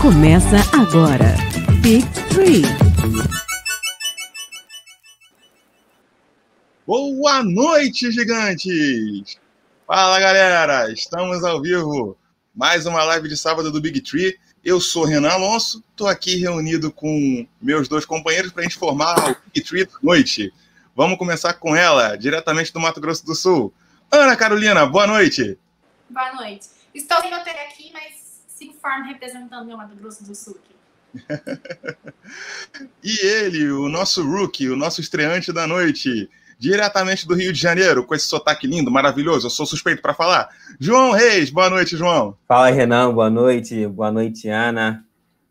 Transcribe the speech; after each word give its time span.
Começa 0.00 0.56
agora. 0.72 1.36
Big 1.82 2.06
Three. 2.30 2.62
Boa 6.86 7.42
noite, 7.42 8.10
gigantes! 8.10 9.38
Fala, 9.86 10.18
galera! 10.18 10.90
Estamos 10.90 11.44
ao 11.44 11.60
vivo. 11.60 12.16
Mais 12.54 12.86
uma 12.86 13.04
live 13.04 13.28
de 13.28 13.36
sábado 13.36 13.70
do 13.70 13.78
Big 13.78 14.00
Tree. 14.00 14.38
Eu 14.64 14.80
sou 14.80 15.04
Renan 15.04 15.32
Alonso, 15.32 15.84
estou 15.90 16.08
aqui 16.08 16.36
reunido 16.36 16.90
com 16.90 17.46
meus 17.60 17.86
dois 17.86 18.06
companheiros 18.06 18.52
para 18.52 18.62
a 18.62 18.64
gente 18.64 18.78
formar 18.78 19.32
o 19.32 19.36
Big 19.52 19.60
Tree 19.68 19.84
da 19.84 19.92
noite. 20.02 20.50
Vamos 20.96 21.18
começar 21.18 21.52
com 21.52 21.76
ela, 21.76 22.16
diretamente 22.16 22.72
do 22.72 22.80
Mato 22.80 23.02
Grosso 23.02 23.26
do 23.26 23.34
Sul. 23.34 23.70
Ana 24.10 24.34
Carolina, 24.34 24.86
boa 24.86 25.06
noite! 25.06 25.58
Boa 26.08 26.32
noite. 26.36 26.68
Estou 26.94 27.20
sem 27.20 27.30
roteiro 27.30 27.58
aqui, 27.60 27.92
mas 27.92 28.19
informe 28.80 29.12
representando 29.12 29.68
o 29.68 29.76
Mato 29.76 29.94
Grosso 29.94 30.24
do 30.24 30.34
Sul. 30.34 30.56
e 33.04 33.26
ele, 33.26 33.70
o 33.70 33.88
nosso 33.88 34.24
rookie, 34.24 34.70
o 34.70 34.76
nosso 34.76 35.00
estreante 35.00 35.52
da 35.52 35.66
noite, 35.66 36.30
diretamente 36.58 37.28
do 37.28 37.34
Rio 37.34 37.52
de 37.52 37.60
Janeiro, 37.60 38.04
com 38.04 38.14
esse 38.14 38.26
sotaque 38.26 38.66
lindo, 38.66 38.90
maravilhoso, 38.90 39.46
eu 39.46 39.50
sou 39.50 39.66
suspeito 39.66 40.00
para 40.00 40.14
falar. 40.14 40.48
João 40.78 41.10
Reis, 41.10 41.50
boa 41.50 41.68
noite, 41.68 41.96
João. 41.96 42.36
Fala, 42.48 42.70
Renan, 42.70 43.12
boa 43.12 43.28
noite. 43.28 43.86
Boa 43.86 44.10
noite, 44.10 44.48
Ana. 44.48 45.04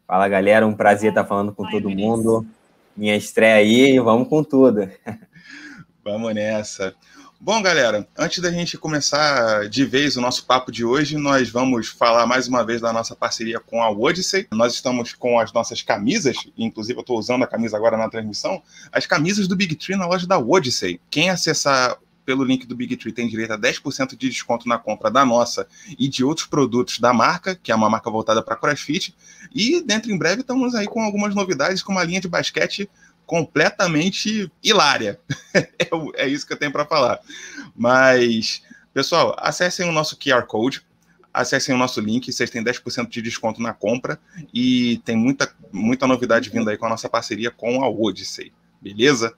Fala, 0.07 0.27
galera, 0.27 0.65
um 0.65 0.73
prazer 0.73 1.09
estar 1.09 1.25
falando 1.25 1.53
com 1.53 1.69
todo 1.69 1.89
mundo. 1.89 2.45
Minha 2.97 3.15
estreia 3.15 3.57
aí, 3.57 3.99
vamos 3.99 4.27
com 4.27 4.43
tudo. 4.43 4.89
Vamos 6.03 6.33
nessa. 6.33 6.95
Bom, 7.41 7.61
galera, 7.61 8.05
antes 8.17 8.39
da 8.41 8.51
gente 8.51 8.77
começar 8.77 9.69
de 9.69 9.85
vez 9.85 10.17
o 10.17 10.21
nosso 10.21 10.45
papo 10.45 10.73
de 10.73 10.83
hoje, 10.83 11.15
nós 11.15 11.49
vamos 11.49 11.87
falar 11.87 12.27
mais 12.27 12.49
uma 12.49 12.65
vez 12.65 12.81
da 12.81 12.91
nossa 12.91 13.15
parceria 13.15 13.61
com 13.61 13.81
a 13.81 13.89
Odyssey. 13.89 14.45
Nós 14.51 14.73
estamos 14.73 15.13
com 15.13 15.39
as 15.39 15.53
nossas 15.53 15.81
camisas, 15.81 16.35
inclusive 16.57 16.99
eu 16.99 17.01
estou 17.01 17.17
usando 17.17 17.43
a 17.43 17.47
camisa 17.47 17.77
agora 17.77 17.95
na 17.95 18.09
transmissão, 18.09 18.61
as 18.91 19.05
camisas 19.05 19.47
do 19.47 19.55
Big 19.55 19.73
Tree 19.75 19.95
na 19.95 20.05
loja 20.05 20.27
da 20.27 20.37
Odyssey. 20.37 20.99
Quem 21.09 21.29
acessar 21.29 21.97
pelo 22.25 22.43
link 22.43 22.67
do 22.67 22.75
Big 22.75 22.97
Tree 22.97 23.13
tem 23.13 23.27
direito 23.27 23.53
a 23.53 23.57
10% 23.57 24.17
de 24.17 24.29
desconto 24.29 24.67
na 24.67 24.77
compra 24.77 25.09
da 25.09 25.25
nossa 25.25 25.65
e 25.97 26.09
de 26.09 26.25
outros 26.25 26.45
produtos 26.45 26.99
da 26.99 27.13
marca, 27.13 27.55
que 27.55 27.71
é 27.71 27.75
uma 27.75 27.89
marca 27.89 28.11
voltada 28.11 28.43
para 28.43 28.57
CrossFit. 28.57 29.15
E 29.55 29.81
dentro 29.81 30.11
em 30.11 30.17
breve 30.17 30.41
estamos 30.41 30.75
aí 30.75 30.87
com 30.87 31.01
algumas 31.01 31.33
novidades, 31.33 31.81
com 31.81 31.93
uma 31.93 32.03
linha 32.03 32.19
de 32.19 32.27
basquete 32.27 32.89
completamente 33.29 34.51
hilária. 34.63 35.19
É, 35.79 36.25
é, 36.25 36.27
isso 36.27 36.45
que 36.45 36.53
eu 36.53 36.57
tenho 36.57 36.71
para 36.71 36.85
falar. 36.85 37.19
Mas, 37.75 38.61
pessoal, 38.93 39.35
acessem 39.39 39.87
o 39.89 39.91
nosso 39.91 40.15
QR 40.17 40.45
Code, 40.45 40.83
acessem 41.33 41.73
o 41.73 41.77
nosso 41.77 41.99
link, 41.99 42.31
vocês 42.31 42.49
têm 42.49 42.63
10% 42.63 43.09
de 43.09 43.21
desconto 43.21 43.61
na 43.61 43.73
compra 43.73 44.19
e 44.53 45.01
tem 45.05 45.15
muita, 45.15 45.51
muita 45.71 46.05
novidade 46.05 46.49
vindo 46.49 46.69
aí 46.69 46.77
com 46.77 46.85
a 46.85 46.89
nossa 46.89 47.09
parceria 47.09 47.49
com 47.49 47.83
a 47.83 47.89
Odyssey, 47.89 48.53
beleza? 48.79 49.33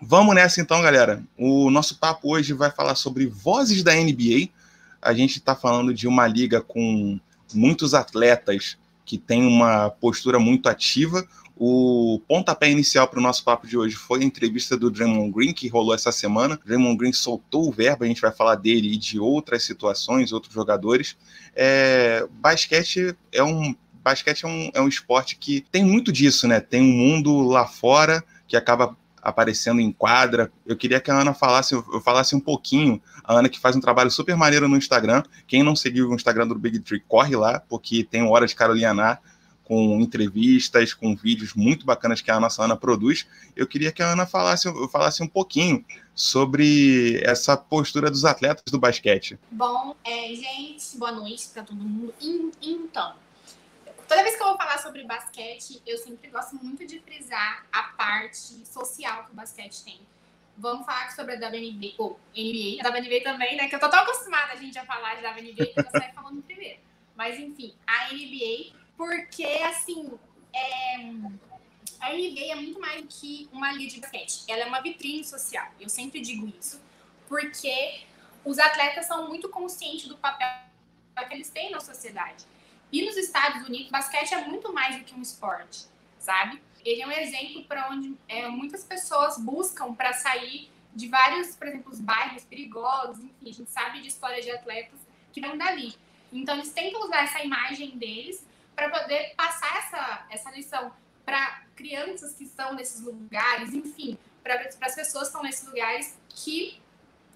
Vamos 0.00 0.34
nessa 0.34 0.60
então, 0.60 0.80
galera. 0.80 1.22
O 1.36 1.70
nosso 1.70 1.98
papo 1.98 2.32
hoje 2.32 2.54
vai 2.54 2.70
falar 2.70 2.94
sobre 2.94 3.26
vozes 3.26 3.82
da 3.82 3.94
NBA. 3.94 4.48
A 5.02 5.12
gente 5.12 5.38
está 5.38 5.54
falando 5.54 5.92
de 5.92 6.08
uma 6.08 6.26
liga 6.26 6.62
com 6.62 7.20
muitos 7.52 7.92
atletas 7.92 8.78
que 9.04 9.18
tem 9.18 9.46
uma 9.46 9.90
postura 9.90 10.38
muito 10.38 10.68
ativa, 10.68 11.26
o 11.64 12.20
pontapé 12.26 12.68
inicial 12.68 13.06
para 13.06 13.20
o 13.20 13.22
nosso 13.22 13.44
papo 13.44 13.68
de 13.68 13.78
hoje 13.78 13.94
foi 13.94 14.20
a 14.20 14.24
entrevista 14.24 14.76
do 14.76 14.90
Draymond 14.90 15.30
Green, 15.30 15.52
que 15.52 15.68
rolou 15.68 15.94
essa 15.94 16.10
semana. 16.10 16.58
Draymond 16.66 16.96
Green 16.96 17.12
soltou 17.12 17.68
o 17.68 17.70
verbo, 17.70 18.02
a 18.02 18.08
gente 18.08 18.20
vai 18.20 18.32
falar 18.32 18.56
dele 18.56 18.92
e 18.92 18.96
de 18.96 19.20
outras 19.20 19.62
situações, 19.62 20.32
outros 20.32 20.52
jogadores. 20.52 21.16
É, 21.54 22.26
basquete 22.32 23.16
é 23.30 23.44
um 23.44 23.76
basquete 24.02 24.44
é 24.44 24.48
um, 24.48 24.70
é 24.74 24.80
um 24.80 24.88
esporte 24.88 25.36
que 25.36 25.64
tem 25.70 25.84
muito 25.84 26.10
disso, 26.10 26.48
né? 26.48 26.58
Tem 26.58 26.82
um 26.82 26.92
mundo 26.92 27.42
lá 27.42 27.64
fora 27.64 28.24
que 28.48 28.56
acaba 28.56 28.96
aparecendo 29.22 29.80
em 29.80 29.92
quadra. 29.92 30.50
Eu 30.66 30.76
queria 30.76 31.00
que 31.00 31.12
a 31.12 31.20
Ana 31.20 31.32
falasse, 31.32 31.74
eu 31.74 32.00
falasse 32.00 32.34
um 32.34 32.40
pouquinho. 32.40 33.00
A 33.22 33.34
Ana 33.38 33.48
que 33.48 33.60
faz 33.60 33.76
um 33.76 33.80
trabalho 33.80 34.10
super 34.10 34.34
maneiro 34.34 34.66
no 34.66 34.76
Instagram. 34.76 35.22
Quem 35.46 35.62
não 35.62 35.76
seguiu 35.76 36.10
o 36.10 36.14
Instagram 36.16 36.48
do 36.48 36.58
Big 36.58 36.80
Tree, 36.80 37.04
corre 37.06 37.36
lá, 37.36 37.60
porque 37.60 38.02
tem 38.02 38.24
Hora 38.24 38.48
de 38.48 38.56
Carolina 38.56 38.92
com 39.64 40.00
entrevistas, 40.00 40.92
com 40.94 41.14
vídeos 41.14 41.54
muito 41.54 41.86
bacanas 41.86 42.20
que 42.20 42.30
a 42.30 42.40
nossa 42.40 42.64
Ana 42.64 42.76
produz. 42.76 43.26
Eu 43.54 43.66
queria 43.66 43.92
que 43.92 44.02
a 44.02 44.12
Ana 44.12 44.26
falasse, 44.26 44.68
falasse 44.90 45.22
um 45.22 45.28
pouquinho 45.28 45.84
sobre 46.14 47.22
essa 47.24 47.56
postura 47.56 48.10
dos 48.10 48.24
atletas 48.24 48.64
do 48.70 48.78
basquete. 48.78 49.38
Bom, 49.50 49.96
é, 50.04 50.28
gente, 50.34 50.96
boa 50.98 51.12
noite 51.12 51.48
para 51.48 51.62
todo 51.62 51.76
mundo. 51.76 52.12
Então, 52.60 53.14
toda 54.08 54.22
vez 54.22 54.36
que 54.36 54.42
eu 54.42 54.48
vou 54.48 54.56
falar 54.56 54.78
sobre 54.78 55.04
basquete, 55.04 55.80
eu 55.86 55.96
sempre 55.98 56.28
gosto 56.28 56.56
muito 56.56 56.86
de 56.86 57.00
frisar 57.00 57.64
a 57.72 57.82
parte 57.84 58.66
social 58.66 59.24
que 59.24 59.32
o 59.32 59.34
basquete 59.34 59.82
tem. 59.84 60.00
Vamos 60.58 60.84
falar 60.84 61.10
sobre 61.12 61.34
a 61.34 61.48
WNBA, 61.48 61.94
ou 61.96 62.20
NBA, 62.36 62.84
a 62.84 62.90
WNBA 62.90 63.22
também, 63.24 63.56
né? 63.56 63.68
Que 63.68 63.74
eu 63.74 63.80
tô 63.80 63.88
tão 63.88 64.00
acostumada 64.00 64.52
a 64.52 64.56
gente 64.56 64.78
a 64.78 64.84
falar 64.84 65.14
de 65.14 65.26
WNBA 65.26 65.66
que 65.66 65.80
eu 65.80 65.90
saio 65.90 66.12
falando 66.12 66.42
primeiro. 66.42 66.78
Mas 67.16 67.38
enfim, 67.38 67.74
a 67.86 68.12
NBA 68.12 68.81
porque, 69.02 69.44
assim, 69.44 70.12
é... 70.54 70.94
a 71.98 72.12
NBA 72.12 72.52
é 72.52 72.54
muito 72.54 72.78
mais 72.78 73.04
que 73.08 73.48
uma 73.52 73.72
liga 73.72 73.94
de 73.94 74.00
basquete. 74.00 74.44
Ela 74.46 74.62
é 74.62 74.66
uma 74.66 74.80
vitrine 74.80 75.24
social. 75.24 75.66
Eu 75.80 75.88
sempre 75.88 76.20
digo 76.20 76.46
isso. 76.56 76.80
Porque 77.26 78.04
os 78.44 78.60
atletas 78.60 79.06
são 79.06 79.28
muito 79.28 79.48
conscientes 79.48 80.06
do 80.06 80.16
papel 80.16 80.46
que 81.28 81.34
eles 81.34 81.50
têm 81.50 81.72
na 81.72 81.80
sociedade. 81.80 82.44
E 82.92 83.04
nos 83.04 83.16
Estados 83.16 83.66
Unidos, 83.66 83.90
basquete 83.90 84.34
é 84.34 84.44
muito 84.44 84.72
mais 84.72 84.96
do 84.96 85.04
que 85.04 85.14
um 85.16 85.22
esporte, 85.22 85.86
sabe? 86.20 86.62
Ele 86.84 87.02
é 87.02 87.06
um 87.06 87.10
exemplo 87.10 87.64
para 87.64 87.90
onde 87.90 88.16
é, 88.28 88.46
muitas 88.46 88.84
pessoas 88.84 89.36
buscam 89.36 89.94
para 89.94 90.12
sair 90.12 90.70
de 90.94 91.08
vários, 91.08 91.56
por 91.56 91.66
exemplo, 91.66 91.92
os 91.92 91.98
bairros 91.98 92.44
perigosos, 92.44 93.18
enfim, 93.18 93.50
a 93.50 93.52
gente 93.52 93.70
sabe 93.70 94.00
de 94.00 94.06
história 94.06 94.40
de 94.40 94.50
atletas 94.52 95.00
que 95.32 95.40
vão 95.40 95.58
dali. 95.58 95.92
Então, 96.32 96.54
eles 96.54 96.72
tentam 96.72 97.02
usar 97.02 97.24
essa 97.24 97.42
imagem 97.42 97.98
deles 97.98 98.46
para 98.74 98.90
poder 98.90 99.34
passar 99.36 99.78
essa, 99.78 100.26
essa 100.30 100.50
lição 100.50 100.92
para 101.24 101.64
crianças 101.76 102.34
que 102.34 102.44
estão 102.44 102.74
nesses 102.74 103.00
lugares, 103.00 103.72
enfim, 103.72 104.18
para 104.42 104.68
as 104.80 104.94
pessoas 104.94 105.24
que 105.24 105.28
estão 105.28 105.42
nesses 105.42 105.66
lugares, 105.66 106.18
que 106.28 106.80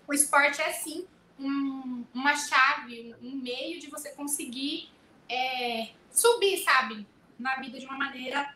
o 0.07 0.13
esporte 0.13 0.61
é 0.61 0.73
sim 0.73 1.07
um, 1.39 2.05
uma 2.13 2.37
chave, 2.37 3.15
um 3.23 3.37
meio 3.37 3.81
de 3.81 3.89
você 3.89 4.11
conseguir 4.11 4.91
é, 5.29 5.91
subir, 6.11 6.63
sabe, 6.65 7.07
na 7.39 7.57
vida 7.57 7.79
de 7.79 7.87
uma 7.87 7.97
maneira 7.97 8.55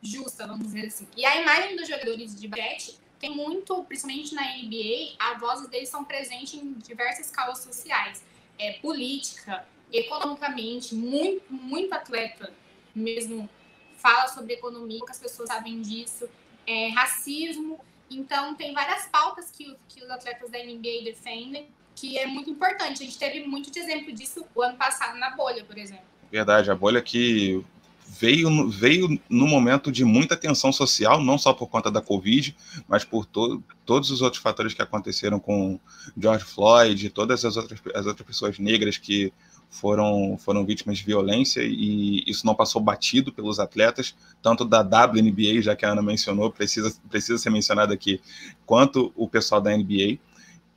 justa, 0.00 0.46
vamos 0.46 0.66
dizer 0.66 0.86
assim. 0.86 1.06
E 1.16 1.24
a 1.24 1.40
imagem 1.40 1.76
dos 1.76 1.88
jogadores 1.88 2.38
de 2.38 2.48
basquete 2.48 2.98
tem 3.20 3.34
muito, 3.34 3.84
principalmente 3.84 4.34
na 4.34 4.42
NBA, 4.56 5.14
as 5.18 5.38
vozes 5.38 5.68
deles 5.68 5.88
são 5.88 6.04
presentes 6.04 6.54
em 6.54 6.72
diversas 6.74 7.30
causas 7.30 7.62
sociais, 7.62 8.24
é, 8.58 8.72
política, 8.74 9.66
economicamente, 9.92 10.94
muito, 10.94 11.52
muito 11.52 11.92
atleta 11.92 12.52
mesmo 12.94 13.48
fala 13.96 14.28
sobre 14.28 14.54
economia, 14.54 15.00
que 15.04 15.12
as 15.12 15.18
pessoas 15.18 15.48
sabem 15.48 15.80
disso, 15.80 16.28
é, 16.66 16.88
racismo. 16.88 17.78
Então, 18.10 18.54
tem 18.54 18.74
várias 18.74 19.06
pautas 19.06 19.50
que, 19.50 19.76
que 19.88 20.02
os 20.02 20.10
atletas 20.10 20.50
da 20.50 20.58
NBA 20.58 21.04
defendem, 21.04 21.68
que 21.94 22.18
é 22.18 22.26
muito 22.26 22.50
importante. 22.50 23.02
A 23.02 23.06
gente 23.06 23.18
teve 23.18 23.46
muito 23.46 23.70
de 23.70 23.78
exemplo 23.78 24.12
disso 24.12 24.44
o 24.54 24.62
ano 24.62 24.76
passado 24.76 25.18
na 25.18 25.30
bolha, 25.30 25.64
por 25.64 25.78
exemplo. 25.78 26.04
Verdade, 26.30 26.70
a 26.70 26.74
bolha 26.74 27.00
que 27.00 27.64
veio, 28.06 28.68
veio 28.68 29.20
no 29.28 29.46
momento 29.46 29.90
de 29.90 30.04
muita 30.04 30.36
tensão 30.36 30.72
social, 30.72 31.22
não 31.22 31.38
só 31.38 31.52
por 31.52 31.68
conta 31.68 31.90
da 31.90 32.02
Covid, 32.02 32.56
mas 32.88 33.04
por 33.04 33.24
to 33.24 33.62
todos 33.86 34.10
os 34.10 34.20
outros 34.20 34.42
fatores 34.42 34.74
que 34.74 34.82
aconteceram 34.82 35.38
com 35.40 35.78
George 36.16 36.44
Floyd, 36.44 37.10
todas 37.10 37.44
as 37.44 37.56
outras, 37.56 37.80
as 37.94 38.06
outras 38.06 38.26
pessoas 38.26 38.58
negras 38.58 38.96
que 38.96 39.32
foram, 39.72 40.36
foram 40.38 40.66
vítimas 40.66 40.98
de 40.98 41.04
violência 41.04 41.62
e 41.64 42.22
isso 42.26 42.44
não 42.44 42.54
passou 42.54 42.80
batido 42.80 43.32
pelos 43.32 43.58
atletas, 43.58 44.14
tanto 44.42 44.66
da 44.66 44.80
WNBA, 44.82 45.62
já 45.62 45.74
que 45.74 45.86
a 45.86 45.92
Ana 45.92 46.02
mencionou, 46.02 46.52
precisa, 46.52 46.94
precisa 47.08 47.38
ser 47.38 47.48
mencionado 47.48 47.90
aqui, 47.90 48.20
quanto 48.66 49.10
o 49.16 49.26
pessoal 49.26 49.62
da 49.62 49.74
NBA. 49.74 50.18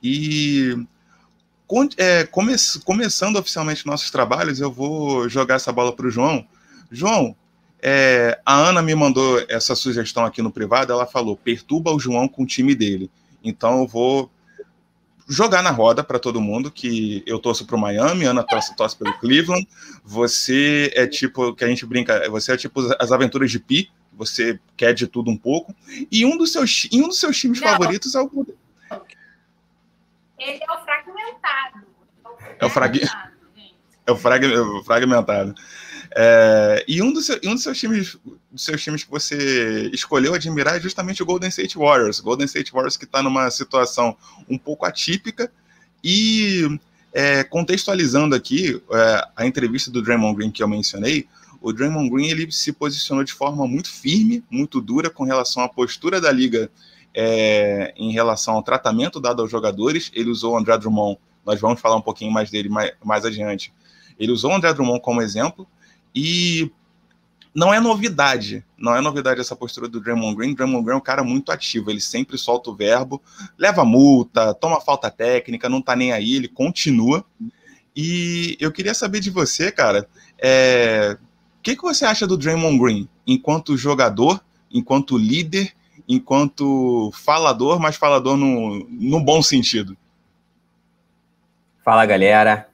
E 0.02 0.74
é, 1.98 2.24
come, 2.24 2.54
começando 2.84 3.36
oficialmente 3.36 3.86
nossos 3.86 4.10
trabalhos, 4.10 4.60
eu 4.60 4.72
vou 4.72 5.28
jogar 5.28 5.56
essa 5.56 5.70
bola 5.70 5.94
para 5.94 6.06
o 6.06 6.10
João. 6.10 6.46
João, 6.90 7.36
é, 7.82 8.40
a 8.46 8.54
Ana 8.54 8.80
me 8.80 8.94
mandou 8.94 9.44
essa 9.46 9.74
sugestão 9.74 10.24
aqui 10.24 10.40
no 10.40 10.50
privado, 10.50 10.90
ela 10.90 11.06
falou, 11.06 11.36
perturba 11.36 11.92
o 11.92 12.00
João 12.00 12.26
com 12.26 12.44
o 12.44 12.46
time 12.46 12.74
dele. 12.74 13.10
Então 13.44 13.82
eu 13.82 13.86
vou 13.86 14.30
jogar 15.28 15.62
na 15.62 15.70
roda 15.70 16.04
para 16.04 16.18
todo 16.18 16.40
mundo 16.40 16.70
que 16.70 17.22
eu 17.26 17.38
torço 17.38 17.66
para 17.66 17.76
o 17.76 17.80
Miami, 17.80 18.24
Ana 18.24 18.42
torce, 18.42 18.74
torce 18.76 18.96
pelo 18.96 19.12
Cleveland. 19.18 19.66
Você 20.04 20.90
é 20.94 21.06
tipo 21.06 21.54
que 21.54 21.64
a 21.64 21.68
gente 21.68 21.84
brinca, 21.84 22.30
você 22.30 22.52
é 22.52 22.56
tipo 22.56 22.80
as 22.98 23.10
aventuras 23.10 23.50
de 23.50 23.58
Pi, 23.58 23.90
você 24.12 24.58
quer 24.76 24.94
de 24.94 25.06
tudo 25.06 25.30
um 25.30 25.36
pouco. 25.36 25.74
E 26.10 26.24
um 26.24 26.36
dos 26.36 26.52
seus, 26.52 26.88
um 26.92 27.08
dos 27.08 27.18
seus 27.18 27.36
times 27.36 27.60
Não. 27.60 27.68
favoritos 27.68 28.14
é 28.14 28.20
o 28.20 28.46
Ele 30.38 30.60
é 30.62 30.72
o 30.72 30.84
fragmentado. 30.84 31.86
É 32.58 32.64
o, 32.64 32.70
frag... 32.70 33.00
é 34.06 34.12
o, 34.12 34.16
frag... 34.16 34.44
É 34.44 34.60
o 34.60 34.84
fragmentado. 34.84 35.54
É, 36.18 36.82
e 36.88 37.02
um 37.02 37.12
dos, 37.12 37.26
seu, 37.26 37.38
um 37.44 37.52
dos 37.52 37.62
seus 37.62 37.78
times, 37.78 38.16
dos 38.50 38.64
seus 38.64 38.82
times 38.82 39.04
que 39.04 39.10
você 39.10 39.90
escolheu 39.92 40.32
admirar 40.32 40.78
é 40.78 40.80
justamente 40.80 41.22
o 41.22 41.26
Golden 41.26 41.50
State 41.50 41.76
Warriors. 41.76 42.20
Golden 42.20 42.46
State 42.46 42.72
Warriors 42.72 42.96
que 42.96 43.04
está 43.04 43.22
numa 43.22 43.50
situação 43.50 44.16
um 44.48 44.56
pouco 44.56 44.86
atípica 44.86 45.52
e 46.02 46.80
é, 47.12 47.44
contextualizando 47.44 48.34
aqui 48.34 48.82
é, 48.90 49.28
a 49.36 49.46
entrevista 49.46 49.90
do 49.90 50.00
Draymond 50.00 50.38
Green 50.38 50.50
que 50.50 50.62
eu 50.62 50.68
mencionei, 50.68 51.28
o 51.60 51.70
Draymond 51.70 52.08
Green 52.08 52.28
ele 52.28 52.50
se 52.50 52.72
posicionou 52.72 53.22
de 53.22 53.34
forma 53.34 53.68
muito 53.68 53.90
firme, 53.90 54.42
muito 54.50 54.80
dura 54.80 55.10
com 55.10 55.22
relação 55.22 55.62
à 55.62 55.68
postura 55.68 56.18
da 56.18 56.32
liga 56.32 56.70
é, 57.14 57.92
em 57.94 58.10
relação 58.10 58.54
ao 58.54 58.62
tratamento 58.62 59.20
dado 59.20 59.42
aos 59.42 59.50
jogadores. 59.50 60.10
Ele 60.14 60.30
usou 60.30 60.54
o 60.54 60.56
André 60.56 60.78
Drummond, 60.78 61.18
nós 61.44 61.60
vamos 61.60 61.78
falar 61.78 61.96
um 61.96 62.02
pouquinho 62.02 62.32
mais 62.32 62.50
dele 62.50 62.70
mais, 62.70 62.92
mais 63.04 63.26
adiante. 63.26 63.70
Ele 64.18 64.32
usou 64.32 64.50
o 64.50 64.54
André 64.54 64.72
Drummond 64.72 65.02
como 65.02 65.20
exemplo 65.20 65.68
e 66.16 66.72
não 67.54 67.74
é 67.74 67.78
novidade, 67.78 68.64
não 68.78 68.96
é 68.96 69.02
novidade 69.02 69.38
essa 69.38 69.54
postura 69.54 69.86
do 69.86 70.00
Draymond 70.00 70.34
Green. 70.34 70.54
Draymond 70.54 70.82
Green 70.82 70.94
é 70.94 70.98
um 70.98 71.02
cara 71.02 71.22
muito 71.22 71.52
ativo, 71.52 71.90
ele 71.90 72.00
sempre 72.00 72.38
solta 72.38 72.70
o 72.70 72.74
verbo, 72.74 73.22
leva 73.58 73.84
multa, 73.84 74.54
toma 74.54 74.80
falta 74.80 75.10
técnica, 75.10 75.68
não 75.68 75.82
tá 75.82 75.94
nem 75.94 76.12
aí, 76.12 76.34
ele 76.34 76.48
continua. 76.48 77.22
E 77.94 78.56
eu 78.58 78.72
queria 78.72 78.94
saber 78.94 79.20
de 79.20 79.30
você, 79.30 79.70
cara, 79.70 80.08
é, 80.38 81.18
o 81.58 81.62
que, 81.62 81.76
que 81.76 81.82
você 81.82 82.06
acha 82.06 82.26
do 82.26 82.38
Draymond 82.38 82.78
Green 82.78 83.08
enquanto 83.26 83.76
jogador, 83.76 84.42
enquanto 84.70 85.18
líder, 85.18 85.74
enquanto 86.08 87.10
falador, 87.12 87.78
mas 87.78 87.96
falador 87.96 88.38
no, 88.38 88.86
no 88.88 89.20
bom 89.20 89.42
sentido? 89.42 89.96
Fala, 91.84 92.06
galera. 92.06 92.68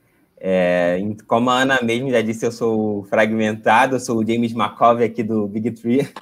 É, 0.44 1.00
como 1.28 1.50
a 1.50 1.60
Ana 1.60 1.80
mesmo 1.82 2.10
já 2.10 2.20
disse, 2.20 2.44
eu 2.44 2.50
sou 2.50 3.04
fragmentado, 3.04 3.94
eu 3.94 4.00
sou 4.00 4.18
o 4.18 4.26
James 4.26 4.50
McCovey 4.50 5.06
aqui 5.06 5.22
do 5.22 5.46
Big 5.46 5.70
Tree. 5.70 6.08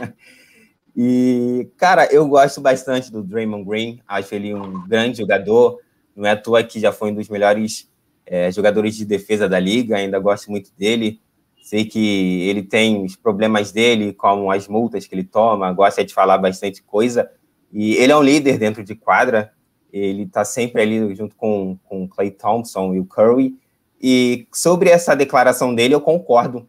E, 1.03 1.71
cara, 1.79 2.13
eu 2.13 2.27
gosto 2.27 2.61
bastante 2.61 3.13
do 3.13 3.23
Draymond 3.23 3.65
Green, 3.65 4.01
acho 4.09 4.35
ele 4.35 4.53
um 4.53 4.87
grande 4.89 5.19
jogador, 5.19 5.79
não 6.17 6.27
é 6.27 6.33
à 6.33 6.37
toa 6.37 6.65
que 6.65 6.81
já 6.81 6.91
foi 6.91 7.13
um 7.13 7.15
dos 7.15 7.29
melhores 7.29 7.89
é, 8.27 8.51
jogadores 8.51 8.97
de 8.97 9.05
defesa 9.05 9.49
da 9.49 9.59
liga, 9.59 9.97
ainda 9.97 10.19
gosto 10.19 10.51
muito 10.51 10.73
dele. 10.77 11.23
Sei 11.63 11.85
que 11.85 12.43
ele 12.43 12.65
tem 12.65 13.03
os 13.05 13.15
problemas 13.15 13.71
dele, 13.71 14.13
como 14.13 14.51
as 14.51 14.67
multas 14.67 15.07
que 15.07 15.15
ele 15.15 15.25
toma, 15.25 15.73
gosta 15.73 16.05
de 16.05 16.13
falar 16.13 16.37
bastante 16.39 16.83
coisa, 16.83 17.31
e 17.73 17.95
ele 17.95 18.13
é 18.13 18.17
um 18.17 18.23
líder 18.23 18.59
dentro 18.59 18.83
de 18.83 18.97
quadra, 18.97 19.53
ele 19.93 20.25
está 20.25 20.45
sempre 20.45 20.83
ali 20.83 21.15
junto 21.15 21.37
com, 21.37 21.79
com 21.85 22.03
o 22.03 22.09
Clay 22.09 22.33
Thompson 22.33 22.95
e 22.95 23.01
o 23.01 23.07
Curry, 23.07 23.55
e 24.01 24.47
sobre 24.53 24.89
essa 24.89 25.15
declaração 25.15 25.75
dele, 25.75 25.95
eu 25.95 26.01
concordo. 26.01 26.67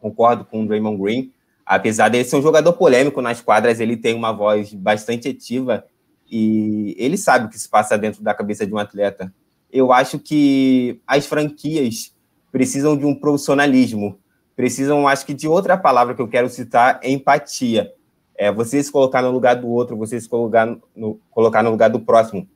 Concordo 0.00 0.44
com 0.44 0.62
o 0.62 0.66
Draymond 0.66 1.00
Green. 1.00 1.32
Apesar 1.64 2.08
dele 2.08 2.24
ser 2.24 2.36
um 2.36 2.42
jogador 2.42 2.72
polêmico 2.72 3.20
nas 3.22 3.40
quadras, 3.40 3.80
ele 3.80 3.96
tem 3.96 4.14
uma 4.14 4.32
voz 4.32 4.72
bastante 4.72 5.28
ativa 5.28 5.84
e 6.30 6.94
ele 6.98 7.16
sabe 7.16 7.46
o 7.46 7.48
que 7.48 7.58
se 7.58 7.68
passa 7.68 7.96
dentro 7.96 8.22
da 8.22 8.34
cabeça 8.34 8.66
de 8.66 8.72
um 8.72 8.78
atleta. 8.78 9.32
Eu 9.72 9.92
acho 9.92 10.18
que 10.18 11.00
as 11.06 11.26
franquias 11.26 12.12
precisam 12.50 12.96
de 12.96 13.04
um 13.04 13.14
profissionalismo, 13.14 14.18
precisam, 14.54 15.06
acho 15.06 15.26
que, 15.26 15.34
de 15.34 15.46
outra 15.46 15.76
palavra 15.76 16.14
que 16.14 16.22
eu 16.22 16.28
quero 16.28 16.48
citar, 16.48 17.00
empatia. 17.02 17.92
É 18.38 18.52
você 18.52 18.82
se 18.82 18.92
colocar 18.92 19.22
no 19.22 19.30
lugar 19.30 19.56
do 19.56 19.68
outro, 19.68 19.96
você 19.96 20.20
se 20.20 20.28
colocar 20.28 20.66
no, 20.94 21.20
colocar 21.30 21.62
no 21.62 21.70
lugar 21.70 21.90
do 21.90 22.00
próximo. 22.00 22.46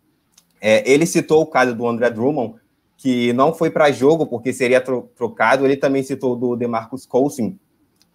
É, 0.61 0.89
ele 0.91 1.07
citou 1.07 1.43
o 1.43 1.47
caso 1.47 1.75
do 1.75 1.87
André 1.87 2.11
Drummond, 2.11 2.57
que 3.01 3.33
não 3.33 3.55
foi 3.55 3.71
para 3.71 3.91
jogo 3.91 4.27
porque 4.27 4.53
seria 4.53 4.79
tro 4.79 5.11
trocado. 5.17 5.65
Ele 5.65 5.77
também 5.77 6.03
citou 6.03 6.37
do 6.37 6.55
DeMarcus 6.55 7.07
Cousins, 7.07 7.55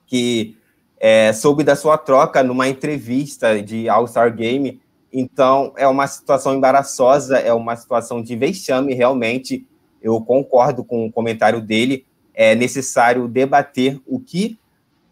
que 0.06 0.56
é, 1.00 1.34
soube 1.34 1.64
da 1.64 1.76
sua 1.76 1.98
troca 1.98 2.44
numa 2.44 2.70
entrevista 2.70 3.60
de 3.64 3.90
All-Star 3.90 4.34
Game. 4.36 4.80
Então, 5.12 5.74
é 5.76 5.88
uma 5.88 6.06
situação 6.06 6.54
embaraçosa, 6.54 7.40
é 7.40 7.52
uma 7.52 7.76
situação 7.76 8.22
de 8.22 8.36
vexame, 8.36 8.94
realmente. 8.94 9.66
Eu 10.04 10.22
concordo 10.22 10.84
com 10.84 11.08
o 11.08 11.12
comentário 11.12 11.60
dele. 11.60 12.06
É 12.32 12.54
necessário 12.54 13.28
debater 13.28 14.00
o 14.06 14.20
que 14.20 14.60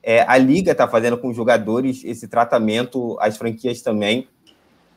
é, 0.04 0.22
a 0.28 0.38
liga 0.38 0.74
está 0.74 0.88
fazendo 0.88 1.18
com 1.18 1.30
os 1.30 1.36
jogadores, 1.36 2.04
esse 2.04 2.28
tratamento, 2.28 3.18
as 3.20 3.38
franquias 3.38 3.81
também. 3.81 4.28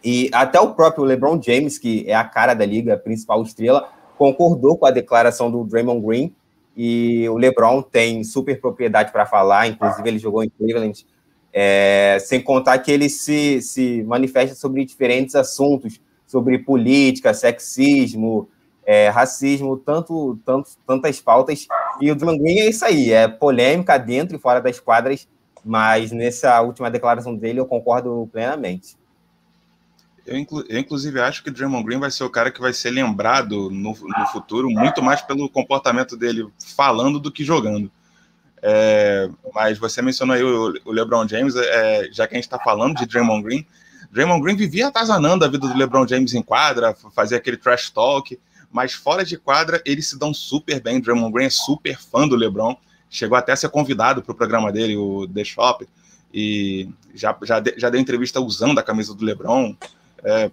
E 0.05 0.28
até 0.34 0.61
o 0.61 0.75
próprio 0.75 1.05
LeBron 1.05 1.40
James, 1.40 1.78
que 1.78 2.05
é 2.06 2.14
a 2.14 2.25
cara 2.25 2.52
da 2.52 2.67
liga, 2.67 2.93
a 2.93 2.99
principal 2.99 3.43
estrela, 3.43 3.88
concordou 4.16 4.76
com 4.76 4.86
a 4.86 4.90
declaração 4.90 5.50
do 5.50 5.64
Draymond 5.64 6.04
Green 6.04 6.34
e 6.76 7.28
o 7.28 7.36
LeBron 7.36 7.80
tem 7.82 8.22
super 8.22 8.60
propriedade 8.60 9.10
para 9.10 9.24
falar, 9.24 9.66
inclusive 9.66 10.08
ele 10.08 10.18
jogou 10.18 10.44
em 10.44 10.50
Cleveland, 10.50 11.06
é, 11.52 12.18
sem 12.20 12.40
contar 12.40 12.78
que 12.78 12.92
ele 12.92 13.08
se, 13.08 13.62
se 13.62 14.02
manifesta 14.02 14.54
sobre 14.54 14.84
diferentes 14.84 15.34
assuntos, 15.34 16.00
sobre 16.26 16.58
política, 16.58 17.32
sexismo, 17.32 18.48
é, 18.84 19.08
racismo, 19.08 19.76
tanto, 19.76 20.38
tanto, 20.44 20.70
tantas 20.86 21.20
pautas. 21.20 21.66
E 22.00 22.10
o 22.10 22.14
Draymond 22.14 22.42
Green 22.42 22.60
é 22.60 22.68
isso 22.68 22.84
aí, 22.84 23.10
é 23.10 23.26
polêmica 23.26 23.96
dentro 23.96 24.36
e 24.36 24.40
fora 24.40 24.60
das 24.60 24.78
quadras, 24.78 25.26
mas 25.64 26.12
nessa 26.12 26.60
última 26.60 26.90
declaração 26.90 27.34
dele 27.34 27.58
eu 27.58 27.66
concordo 27.66 28.28
plenamente. 28.30 28.96
Eu, 30.26 30.37
inclu 30.37 30.64
eu, 30.69 30.78
inclusive, 30.78 31.20
acho 31.20 31.43
que 31.43 31.50
Draymond 31.50 31.84
Green 31.84 31.99
vai 31.99 32.11
ser 32.11 32.25
o 32.25 32.31
cara 32.31 32.50
que 32.50 32.61
vai 32.61 32.73
ser 32.73 32.90
lembrado 32.90 33.70
no, 33.70 33.93
no 33.93 34.26
futuro 34.32 34.69
muito 34.69 35.02
mais 35.02 35.23
pelo 35.23 35.49
comportamento 35.49 36.17
dele 36.17 36.49
falando 36.76 37.20
do 37.20 37.31
que 37.31 37.44
jogando. 37.44 37.90
É, 38.62 39.28
mas 39.55 39.78
você 39.78 40.02
mencionou 40.02 40.34
aí 40.34 40.43
o, 40.43 40.75
o 40.84 40.93
LeBron 40.93 41.28
James, 41.28 41.55
é, 41.55 42.08
já 42.11 42.26
que 42.26 42.34
a 42.34 42.38
gente 42.38 42.44
está 42.44 42.58
falando 42.58 42.96
de 42.96 43.06
Draymond 43.06 43.43
Green, 43.43 43.67
Draymond 44.11 44.43
Green 44.43 44.56
vivia 44.56 44.88
atazanando 44.88 45.44
a 45.44 45.49
vida 45.49 45.69
do 45.69 45.76
LeBron 45.76 46.06
James 46.06 46.34
em 46.34 46.43
quadra, 46.43 46.94
fazia 47.14 47.37
aquele 47.37 47.56
trash 47.56 47.90
talk, 47.90 48.38
mas 48.73 48.93
fora 48.93 49.25
de 49.25 49.37
quadra 49.37 49.81
eles 49.84 50.08
se 50.08 50.19
dão 50.19 50.34
super 50.34 50.81
bem. 50.81 51.00
Draymond 51.00 51.32
Green 51.32 51.46
é 51.46 51.50
super 51.50 51.99
fã 51.99 52.26
do 52.26 52.34
LeBron, 52.34 52.76
chegou 53.08 53.37
até 53.37 53.52
a 53.52 53.56
ser 53.56 53.69
convidado 53.69 54.23
para 54.23 54.32
o 54.32 54.34
programa 54.34 54.73
dele, 54.73 54.96
o 54.96 55.28
The 55.28 55.44
Shop, 55.44 55.87
e 56.32 56.88
já, 57.14 57.37
já, 57.43 57.62
já 57.76 57.90
deu 57.90 58.00
entrevista 58.00 58.40
usando 58.40 58.78
a 58.78 58.82
camisa 58.82 59.14
do 59.14 59.25
LeBron. 59.25 59.75
É, 60.24 60.50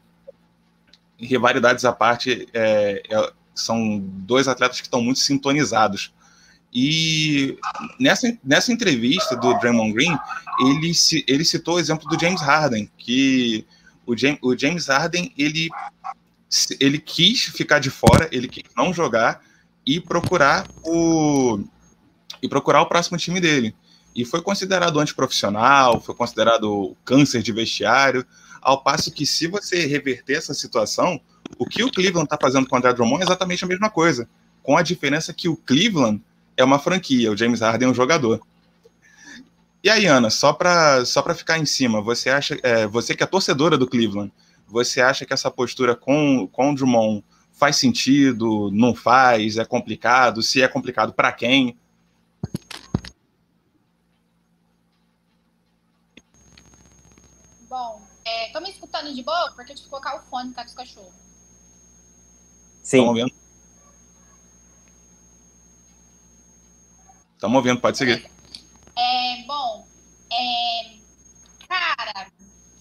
rivalidades 1.17 1.85
à 1.85 1.91
parte, 1.93 2.47
é, 2.53 3.01
é, 3.09 3.31
são 3.55 3.99
dois 3.99 4.47
atletas 4.47 4.79
que 4.79 4.87
estão 4.87 5.01
muito 5.01 5.19
sintonizados. 5.19 6.13
E 6.73 7.57
nessa, 7.99 8.35
nessa 8.43 8.73
entrevista 8.73 9.35
do 9.35 9.53
Draymond 9.59 9.93
Green, 9.93 10.17
ele, 10.59 10.91
ele 11.27 11.45
citou 11.45 11.75
o 11.75 11.79
exemplo 11.79 12.07
do 12.09 12.19
James 12.19 12.41
Harden, 12.41 12.89
que 12.97 13.65
o 14.05 14.17
James, 14.17 14.39
o 14.41 14.57
James 14.57 14.87
Harden 14.87 15.31
ele, 15.37 15.69
ele 16.79 16.97
quis 16.97 17.43
ficar 17.43 17.79
de 17.79 17.91
fora, 17.91 18.27
ele 18.31 18.47
quis 18.47 18.63
não 18.75 18.91
jogar 18.91 19.41
e 19.85 19.99
procurar 19.99 20.67
o 20.83 21.59
e 22.41 22.47
procurar 22.49 22.81
o 22.81 22.87
próximo 22.87 23.17
time 23.17 23.39
dele. 23.39 23.73
E 24.15 24.25
foi 24.25 24.41
considerado 24.41 24.99
antiprofissional, 24.99 26.01
foi 26.01 26.13
considerado 26.13 26.95
câncer 27.05 27.41
de 27.41 27.53
vestiário, 27.53 28.25
ao 28.63 28.81
passo 28.81 29.11
que, 29.11 29.25
se 29.25 29.47
você 29.47 29.85
reverter 29.85 30.37
essa 30.37 30.53
situação, 30.53 31.19
o 31.57 31.65
que 31.65 31.83
o 31.83 31.91
Cleveland 31.91 32.25
está 32.25 32.37
fazendo 32.41 32.67
com 32.67 32.75
o 32.75 32.79
André 32.79 32.93
Drummond 32.93 33.21
é 33.21 33.25
exatamente 33.25 33.63
a 33.63 33.67
mesma 33.67 33.89
coisa, 33.89 34.27
com 34.61 34.77
a 34.77 34.81
diferença 34.81 35.33
que 35.33 35.47
o 35.47 35.55
Cleveland 35.55 36.21
é 36.55 36.63
uma 36.63 36.79
franquia, 36.79 37.31
o 37.31 37.37
James 37.37 37.61
Harden 37.61 37.87
é 37.87 37.91
um 37.91 37.95
jogador. 37.95 38.39
E 39.83 39.89
aí, 39.89 40.05
Ana, 40.05 40.29
só 40.29 40.53
para 40.53 41.03
só 41.05 41.21
ficar 41.33 41.57
em 41.57 41.65
cima, 41.65 42.01
você 42.01 42.29
acha, 42.29 42.57
é, 42.63 42.87
você 42.87 43.13
que 43.15 43.23
é 43.23 43.25
torcedora 43.25 43.77
do 43.77 43.87
Cleveland, 43.87 44.31
você 44.65 45.01
acha 45.01 45.25
que 45.25 45.33
essa 45.33 45.51
postura 45.51 45.95
com, 45.95 46.47
com 46.47 46.71
o 46.71 46.75
Drummond 46.75 47.23
faz 47.51 47.75
sentido, 47.75 48.71
não 48.71 48.95
faz, 48.95 49.57
é 49.57 49.65
complicado? 49.65 50.41
Se 50.41 50.61
é 50.61 50.67
complicado, 50.67 51.13
para 51.13 51.31
quem? 51.31 51.77
É, 58.33 58.49
tô 58.49 58.59
me 58.59 58.71
escutando 58.71 59.13
de 59.13 59.21
boa? 59.21 59.51
Porque 59.51 59.71
eu 59.71 59.75
tive 59.75 59.83
que 59.83 59.89
colocar 59.89 60.15
o 60.15 60.23
fone 60.23 60.49
por 60.49 60.55
causa 60.55 60.73
dos 60.73 60.75
cachorros. 60.75 61.13
Sim. 62.81 62.97
Estamos 62.97 63.09
ouvindo. 63.09 63.35
Estamos 67.35 67.55
ouvindo, 67.57 67.79
pode 67.79 67.97
seguir. 67.97 68.31
É, 68.95 69.43
bom, 69.45 69.87
é, 70.31 70.95
cara, 71.67 72.31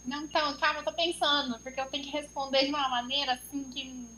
não, 0.07 0.23
então, 0.23 0.57
calma, 0.57 0.81
eu 0.81 0.85
tô 0.85 0.93
pensando, 0.93 1.59
porque 1.61 1.81
eu 1.81 1.87
tenho 1.87 2.05
que 2.05 2.11
responder 2.11 2.65
de 2.65 2.71
uma 2.71 2.89
maneira 2.89 3.35
assim 3.35 3.65
que. 3.65 4.09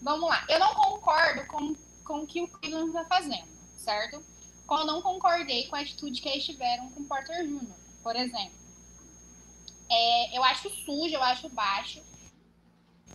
Vamos 0.00 0.28
lá. 0.30 0.44
Eu 0.48 0.58
não 0.58 0.74
concordo 0.74 1.46
com, 1.46 1.76
com 2.04 2.20
o 2.20 2.26
que 2.26 2.42
o 2.42 2.48
Cleveland 2.48 2.88
está 2.88 3.04
fazendo, 3.04 3.48
certo? 3.76 4.24
Eu 4.70 4.86
não 4.86 5.02
concordei 5.02 5.66
com 5.66 5.76
a 5.76 5.80
atitude 5.80 6.22
que 6.22 6.28
eles 6.28 6.44
tiveram 6.44 6.90
com 6.90 7.00
o 7.00 7.04
Porter 7.04 7.46
Jr., 7.46 7.66
por 8.02 8.16
exemplo. 8.16 8.61
É, 9.94 10.36
eu 10.36 10.42
acho 10.42 10.70
sujo, 10.70 11.14
eu 11.14 11.22
acho 11.22 11.50
baixo. 11.50 12.02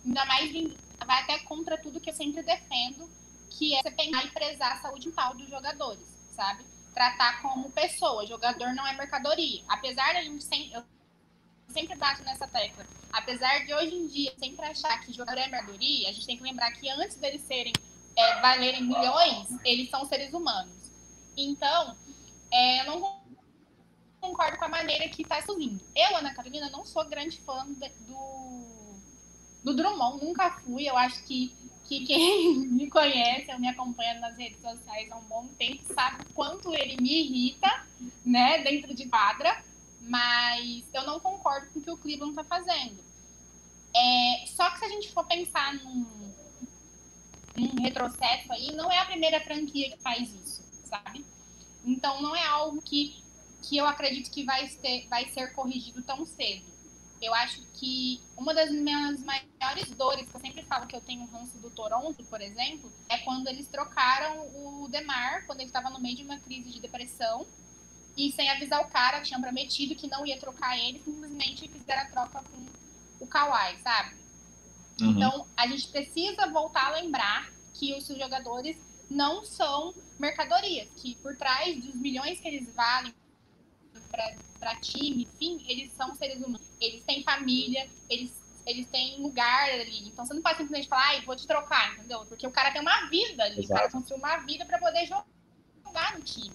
Ainda 0.04 0.24
mais 0.26 0.52
vai 1.04 1.22
até 1.22 1.40
contra 1.40 1.76
tudo 1.76 2.00
que 2.00 2.08
eu 2.08 2.14
sempre 2.14 2.40
defendo, 2.42 3.10
que 3.50 3.74
é 3.74 3.82
você 3.82 3.90
pensar 3.90 4.24
e 4.24 4.30
prezar 4.30 4.72
a 4.72 4.80
saúde 4.80 5.08
mental 5.08 5.34
dos 5.34 5.48
jogadores, 5.48 6.06
sabe? 6.36 6.64
Tratar 6.94 7.42
como 7.42 7.70
pessoa. 7.70 8.24
Jogador 8.26 8.74
não 8.74 8.86
é 8.86 8.96
mercadoria. 8.96 9.62
Apesar 9.68 10.12
de 10.12 10.18
a 10.18 10.22
gente 10.22 10.44
sempre, 10.44 10.72
eu 10.72 10.84
sempre 11.68 11.96
bato 11.96 12.22
nessa 12.22 12.46
tecla. 12.46 12.86
Apesar 13.12 13.66
de 13.66 13.74
hoje 13.74 13.94
em 13.96 14.06
dia 14.06 14.32
sempre 14.38 14.64
achar 14.64 15.00
que 15.00 15.12
jogador 15.12 15.40
é 15.40 15.48
mercadoria, 15.48 16.10
a 16.10 16.12
gente 16.12 16.26
tem 16.26 16.36
que 16.36 16.42
lembrar 16.44 16.70
que 16.72 16.88
antes 16.88 17.16
deles 17.16 17.42
serem 17.42 17.72
é, 18.16 18.40
valerem 18.40 18.82
milhões, 18.82 19.48
eles 19.64 19.90
são 19.90 20.04
seres 20.04 20.32
humanos. 20.32 20.76
Então, 21.36 21.96
é, 22.52 22.82
eu 22.82 22.86
não 22.86 23.17
concordo 24.20 24.58
com 24.58 24.64
a 24.64 24.68
maneira 24.68 25.08
que 25.08 25.22
está 25.22 25.40
subindo. 25.42 25.80
Eu, 25.94 26.16
Ana 26.16 26.34
Carolina, 26.34 26.70
não 26.70 26.84
sou 26.84 27.04
grande 27.08 27.40
fã 27.40 27.66
do, 28.06 28.64
do 29.64 29.74
Drummond, 29.74 30.24
nunca 30.24 30.50
fui. 30.60 30.88
Eu 30.88 30.96
acho 30.96 31.22
que, 31.24 31.54
que 31.84 32.06
quem 32.06 32.58
me 32.68 32.88
conhece, 32.88 33.52
ou 33.52 33.58
me 33.58 33.68
acompanha 33.68 34.20
nas 34.20 34.36
redes 34.36 34.60
sociais 34.60 35.10
há 35.10 35.16
um 35.16 35.24
bom 35.24 35.46
tempo, 35.58 35.92
sabe 35.94 36.24
quanto 36.34 36.74
ele 36.74 37.00
me 37.00 37.22
irrita, 37.22 37.86
né, 38.24 38.62
dentro 38.62 38.94
de 38.94 39.08
quadra. 39.08 39.62
Mas 40.00 40.84
eu 40.94 41.04
não 41.04 41.20
concordo 41.20 41.68
com 41.72 41.80
o 41.80 41.82
que 41.82 41.90
o 41.90 41.96
Cleveland 41.96 42.30
está 42.30 42.44
fazendo. 42.44 42.98
É, 43.94 44.46
só 44.46 44.70
que 44.70 44.78
se 44.78 44.84
a 44.84 44.88
gente 44.88 45.12
for 45.12 45.24
pensar 45.24 45.74
num, 45.74 46.06
num 47.56 47.82
retrocesso 47.82 48.52
aí, 48.52 48.72
não 48.74 48.90
é 48.90 48.98
a 48.98 49.06
primeira 49.06 49.40
franquia 49.40 49.90
que 49.90 50.02
faz 50.02 50.32
isso, 50.32 50.62
sabe? 50.84 51.24
Então 51.84 52.22
não 52.22 52.34
é 52.34 52.44
algo 52.44 52.80
que, 52.82 53.22
que 53.68 53.76
eu 53.76 53.86
acredito 53.86 54.30
que 54.30 54.44
vai 54.44 54.66
ser, 54.66 55.06
vai 55.08 55.28
ser 55.28 55.52
corrigido 55.52 56.02
tão 56.02 56.24
cedo. 56.24 56.64
Eu 57.20 57.34
acho 57.34 57.60
que 57.74 58.18
uma 58.36 58.54
das 58.54 58.70
minhas 58.70 59.20
maiores 59.22 59.90
dores, 59.90 60.26
que 60.26 60.34
eu 60.34 60.40
sempre 60.40 60.62
falo 60.62 60.86
que 60.86 60.96
eu 60.96 61.00
tenho 61.02 61.26
ranço 61.26 61.58
do 61.58 61.68
Toronto, 61.68 62.24
por 62.24 62.40
exemplo, 62.40 62.90
é 63.08 63.18
quando 63.18 63.46
eles 63.48 63.68
trocaram 63.68 64.46
o 64.54 64.88
Demar, 64.88 65.44
quando 65.46 65.60
ele 65.60 65.68
estava 65.68 65.90
no 65.90 66.00
meio 66.00 66.16
de 66.16 66.22
uma 66.22 66.38
crise 66.38 66.70
de 66.70 66.80
depressão, 66.80 67.46
e 68.16 68.32
sem 68.32 68.48
avisar 68.48 68.80
o 68.80 68.88
cara, 68.88 69.20
tinham 69.20 69.40
prometido 69.40 69.94
que 69.94 70.06
não 70.06 70.24
ia 70.24 70.38
trocar 70.38 70.78
ele, 70.78 71.02
simplesmente 71.04 71.68
fizeram 71.68 72.02
a 72.02 72.06
troca 72.06 72.42
com 72.42 72.66
o 73.20 73.26
Kawhi, 73.26 73.78
sabe? 73.82 74.16
Uhum. 75.00 75.10
Então, 75.10 75.46
a 75.56 75.66
gente 75.66 75.88
precisa 75.88 76.46
voltar 76.46 76.86
a 76.86 77.00
lembrar 77.00 77.52
que 77.74 77.94
os 77.94 78.06
jogadores 78.06 78.76
não 79.10 79.44
são 79.44 79.94
mercadorias, 80.18 80.88
que 80.96 81.16
por 81.16 81.36
trás 81.36 81.80
dos 81.82 81.94
milhões 81.94 82.40
que 82.40 82.48
eles 82.48 82.72
valem 82.74 83.12
para 84.58 84.76
time, 84.76 85.28
enfim, 85.34 85.64
eles 85.68 85.92
são 85.92 86.14
seres 86.14 86.38
humanos. 86.38 86.66
Eles 86.80 87.02
têm 87.04 87.22
família, 87.22 87.88
eles, 88.08 88.32
eles 88.66 88.86
têm 88.88 89.20
lugar 89.22 89.70
ali. 89.70 90.08
Então 90.08 90.24
você 90.24 90.34
não 90.34 90.42
pode 90.42 90.58
simplesmente 90.58 90.88
falar, 90.88 91.08
ai, 91.08 91.20
vou 91.22 91.36
te 91.36 91.46
trocar, 91.46 91.94
entendeu? 91.94 92.24
Porque 92.26 92.46
o 92.46 92.50
cara 92.50 92.70
tem 92.70 92.80
uma 92.80 93.08
vida 93.08 93.44
ali, 93.44 93.60
Exato. 93.60 93.72
o 93.72 93.76
cara 93.76 93.90
construiu 93.90 94.18
uma 94.18 94.36
vida 94.38 94.64
para 94.64 94.78
poder 94.78 95.06
jogar 95.06 96.16
no 96.16 96.22
time. 96.22 96.54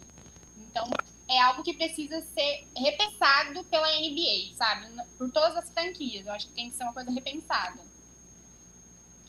Então, 0.58 0.90
é 1.30 1.40
algo 1.40 1.64
que 1.64 1.74
precisa 1.74 2.22
ser 2.22 2.68
repensado 2.76 3.64
pela 3.66 3.88
NBA, 3.88 4.56
sabe? 4.56 4.88
Por 5.18 5.32
todas 5.32 5.56
as 5.58 5.70
franquias. 5.72 6.26
Eu 6.26 6.34
acho 6.34 6.48
que 6.48 6.54
tem 6.54 6.70
que 6.70 6.76
ser 6.76 6.84
uma 6.84 6.94
coisa 6.94 7.12
repensada. 7.12 7.80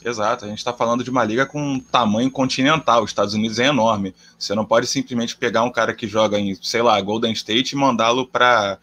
Exato, 0.05 0.45
a 0.45 0.49
gente 0.49 0.59
está 0.59 0.71
falando 0.71 1.03
de 1.03 1.09
uma 1.09 1.25
liga 1.25 1.47
com 1.47 1.81
tamanho 1.81 2.31
continental. 2.31 3.03
Os 3.03 3.11
Estados 3.11 3.33
Unidos 3.33 3.59
é 3.59 3.69
enorme. 3.69 4.15
Você 4.39 4.55
não 4.55 4.67
pode 4.67 4.87
simplesmente 4.87 5.35
pegar 5.35 5.63
um 5.63 5.73
cara 5.73 5.95
que 5.95 6.07
joga 6.07 6.39
em, 6.39 6.55
sei 6.57 6.83
lá, 6.83 7.01
Golden 7.01 7.33
State 7.33 7.73
e 7.73 7.79
mandá-lo 7.79 8.27
para 8.27 8.79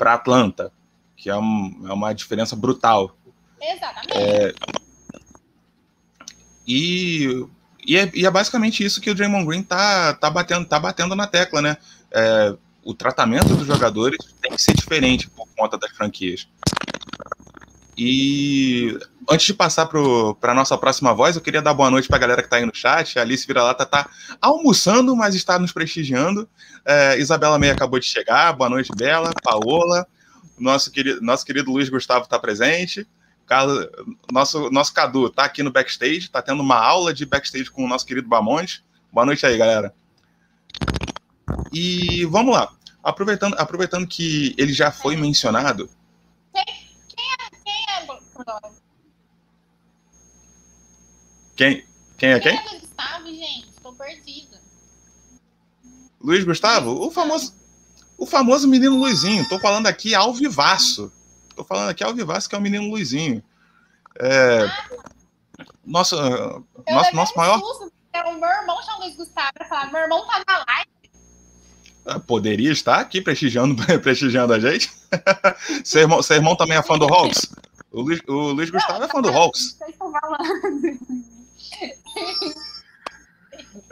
Atlanta, 0.00 0.72
que 1.14 1.28
é, 1.28 1.36
um, 1.36 1.84
é, 1.86 1.92
uma 1.92 2.14
diferença 2.14 2.56
brutal. 2.56 3.14
Exatamente. 3.60 4.16
É, 4.16 4.54
e, 6.66 7.46
e 7.86 7.98
é, 7.98 8.10
e, 8.14 8.24
é, 8.24 8.30
basicamente 8.30 8.82
isso 8.82 9.02
que 9.02 9.10
o 9.10 9.14
Draymond 9.14 9.46
Green 9.46 9.62
tá, 9.62 10.14
tá, 10.14 10.30
batendo, 10.30 10.64
tá 10.64 10.80
batendo 10.80 11.14
na 11.14 11.26
tecla, 11.26 11.60
né? 11.60 11.76
É, 12.10 12.56
o 12.82 12.94
tratamento 12.94 13.54
dos 13.54 13.66
jogadores 13.66 14.16
tem 14.40 14.52
que 14.52 14.62
ser 14.62 14.72
diferente 14.72 15.28
por 15.28 15.46
conta 15.54 15.76
das 15.76 15.90
franquias. 15.90 16.48
E 17.98 18.98
antes 19.28 19.46
de 19.46 19.54
passar 19.54 19.86
para 19.86 20.52
a 20.52 20.54
nossa 20.54 20.76
próxima 20.78 21.12
voz, 21.12 21.36
eu 21.36 21.42
queria 21.42 21.60
dar 21.60 21.74
boa 21.74 21.90
noite 21.90 22.08
para 22.08 22.16
a 22.16 22.20
galera 22.20 22.42
que 22.42 22.46
está 22.46 22.56
aí 22.56 22.64
no 22.64 22.74
chat. 22.74 23.18
A 23.18 23.22
Alice 23.22 23.46
Vira-Lata 23.46 23.82
está 23.82 24.08
almoçando, 24.40 25.14
mas 25.14 25.34
está 25.34 25.58
nos 25.58 25.70
prestigiando. 25.70 26.48
É, 26.84 27.18
Isabela 27.18 27.58
Meia 27.58 27.74
acabou 27.74 27.98
de 28.00 28.06
chegar. 28.06 28.52
Boa 28.54 28.70
noite, 28.70 28.90
Bela. 28.96 29.30
Paola. 29.42 30.06
Nosso 30.58 30.90
querido, 30.90 31.20
nosso 31.20 31.44
querido 31.44 31.70
Luiz 31.70 31.88
Gustavo 31.88 32.24
está 32.24 32.38
presente. 32.38 33.06
Carlos, 33.46 33.86
nosso, 34.30 34.70
nosso 34.70 34.92
Cadu 34.92 35.26
está 35.26 35.44
aqui 35.44 35.62
no 35.62 35.70
backstage, 35.70 36.18
está 36.18 36.42
tendo 36.42 36.62
uma 36.62 36.76
aula 36.76 37.14
de 37.14 37.24
backstage 37.24 37.70
com 37.70 37.84
o 37.84 37.88
nosso 37.88 38.04
querido 38.04 38.28
Bamonte. 38.28 38.84
Boa 39.12 39.24
noite 39.24 39.46
aí, 39.46 39.56
galera. 39.56 39.94
E 41.72 42.24
vamos 42.26 42.54
lá. 42.54 42.70
Aproveitando, 43.02 43.54
aproveitando 43.58 44.06
que 44.06 44.54
ele 44.58 44.72
já 44.72 44.90
foi 44.90 45.16
mencionado. 45.16 45.88
Quem, 46.52 46.62
é, 46.62 47.50
quem 47.64 47.84
é 47.94 48.77
quem, 51.58 51.84
quem 52.16 52.30
é 52.30 52.38
quem? 52.38 52.56
É 52.56 52.62
Luiz 52.62 52.80
Gustavo, 52.80 53.26
gente? 53.26 53.68
Estou 53.70 53.92
perdida. 53.92 54.60
Luiz 56.20 56.44
Gustavo? 56.44 57.04
O 57.04 57.10
famoso, 57.10 57.52
o 58.16 58.24
famoso 58.24 58.68
menino 58.68 58.96
Luizinho. 58.96 59.42
Estou 59.42 59.58
falando 59.58 59.88
aqui 59.88 60.14
ao 60.14 60.32
vivaço. 60.32 61.12
Estou 61.50 61.64
falando 61.64 61.88
aqui 61.88 62.04
ao 62.04 62.14
vivaço, 62.14 62.48
que 62.48 62.54
é 62.54 62.58
o 62.58 62.60
menino 62.60 62.88
Luizinho. 62.88 63.42
É, 64.20 64.66
ah, 64.66 65.66
nosso, 65.84 66.16
nosso, 66.88 67.16
nosso 67.16 67.36
maior. 67.36 67.58
Susto, 67.58 67.92
o 68.14 68.32
meu 68.34 68.48
irmão 68.48 68.80
chama 68.82 68.98
Luiz 68.98 69.16
Gustavo 69.16 69.52
para 69.54 69.66
falar: 69.66 69.90
meu 69.90 70.00
irmão 70.00 70.24
tá 70.28 70.44
na 70.46 70.64
live. 70.64 70.90
Ah, 72.06 72.20
poderia 72.20 72.70
estar 72.70 73.00
aqui 73.00 73.20
prestigiando, 73.20 73.74
prestigiando 74.00 74.52
a 74.52 74.60
gente. 74.60 74.92
seu, 75.82 76.02
irmão, 76.02 76.22
seu 76.22 76.36
irmão 76.36 76.54
também 76.54 76.78
é 76.78 76.82
fã 76.84 76.96
do 76.96 77.12
Hawks? 77.12 77.52
O 77.90 78.02
Luiz, 78.02 78.20
o 78.28 78.52
Luiz 78.52 78.70
Gustavo 78.70 79.02
é 79.02 79.08
fã 79.08 79.20
do 79.20 79.30
Hawks. 79.30 79.76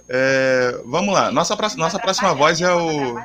É, 0.08 0.80
vamos 0.84 1.12
lá. 1.12 1.32
Nossa, 1.32 1.56
nossa 1.76 1.98
próxima 1.98 2.34
voz 2.34 2.60
é 2.60 2.72
o. 2.72 3.16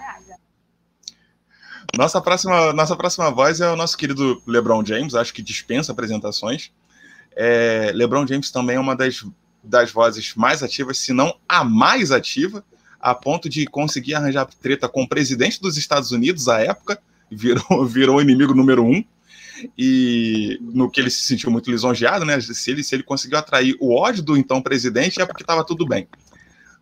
Nossa 1.98 2.22
próxima, 2.22 2.74
nossa 2.74 2.96
próxima 2.96 3.30
voz 3.30 3.60
é 3.60 3.70
o 3.70 3.76
nosso 3.76 3.98
querido 3.98 4.42
LeBron 4.48 4.84
James, 4.86 5.14
acho 5.14 5.34
que 5.34 5.42
dispensa 5.42 5.92
apresentações. 5.92 6.72
É, 7.36 7.92
LeBron 7.94 8.26
James 8.26 8.50
também 8.50 8.78
é 8.78 8.80
uma 8.80 8.96
das, 8.96 9.26
das 9.62 9.92
vozes 9.92 10.34
mais 10.36 10.64
ativas, 10.64 10.98
se 10.98 11.12
não 11.12 11.36
a 11.48 11.64
mais 11.64 12.12
ativa, 12.12 12.64
a 13.00 13.14
ponto 13.14 13.50
de 13.50 13.66
conseguir 13.66 14.16
arranjar 14.16 14.46
treta 14.62 14.88
com 14.88 15.04
o 15.04 15.08
presidente 15.08 15.62
dos 15.62 15.76
Estados 15.76 16.12
Unidos 16.12 16.48
à 16.48 16.62
época, 16.62 17.02
virou, 17.30 17.84
virou 17.86 18.22
inimigo 18.22 18.54
número 18.54 18.86
um 18.86 19.04
e 19.78 20.58
no 20.62 20.90
que 20.90 21.00
ele 21.00 21.10
se 21.10 21.24
sentiu 21.24 21.52
muito 21.52 21.70
lisonjeado, 21.70 22.26
né? 22.26 22.40
Se 22.40 22.72
ele, 22.72 22.84
se 22.84 22.96
ele 22.96 23.04
conseguiu 23.04 23.38
atrair 23.38 23.76
o 23.80 23.94
ódio 23.94 24.24
do 24.24 24.38
então 24.38 24.62
presidente, 24.62 25.22
é 25.22 25.26
porque 25.26 25.44
estava 25.44 25.64
tudo 25.64 25.86
bem. 25.86 26.08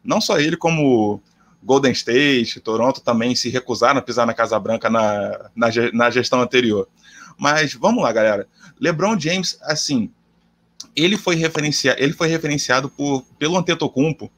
Não 0.04 0.22
só 0.22 0.40
ele, 0.40 0.56
como 0.56 1.22
Golden 1.64 1.92
State, 1.92 2.60
Toronto 2.60 3.02
também 3.02 3.36
se 3.36 3.50
recusaram 3.50 4.00
a 4.00 4.02
pisar 4.02 4.26
na 4.26 4.34
Casa 4.34 4.60
Branca 4.60 4.90
na, 4.90 5.50
na, 5.56 5.68
na 5.94 6.10
gestão 6.10 6.42
anterior. 6.42 6.88
Mas 7.38 7.74
vamos 7.74 8.04
lá, 8.04 8.12
galera. 8.12 8.48
LeBron 8.80 9.20
James, 9.20 9.58
assim, 9.62 10.12
ele 10.96 11.18
foi, 11.18 11.36
referencia, 11.36 11.96
ele 12.02 12.14
foi 12.14 12.28
referenciado 12.28 12.90
por, 12.90 13.24
pelo 13.38 13.58
Antetokounmpo 13.58 14.32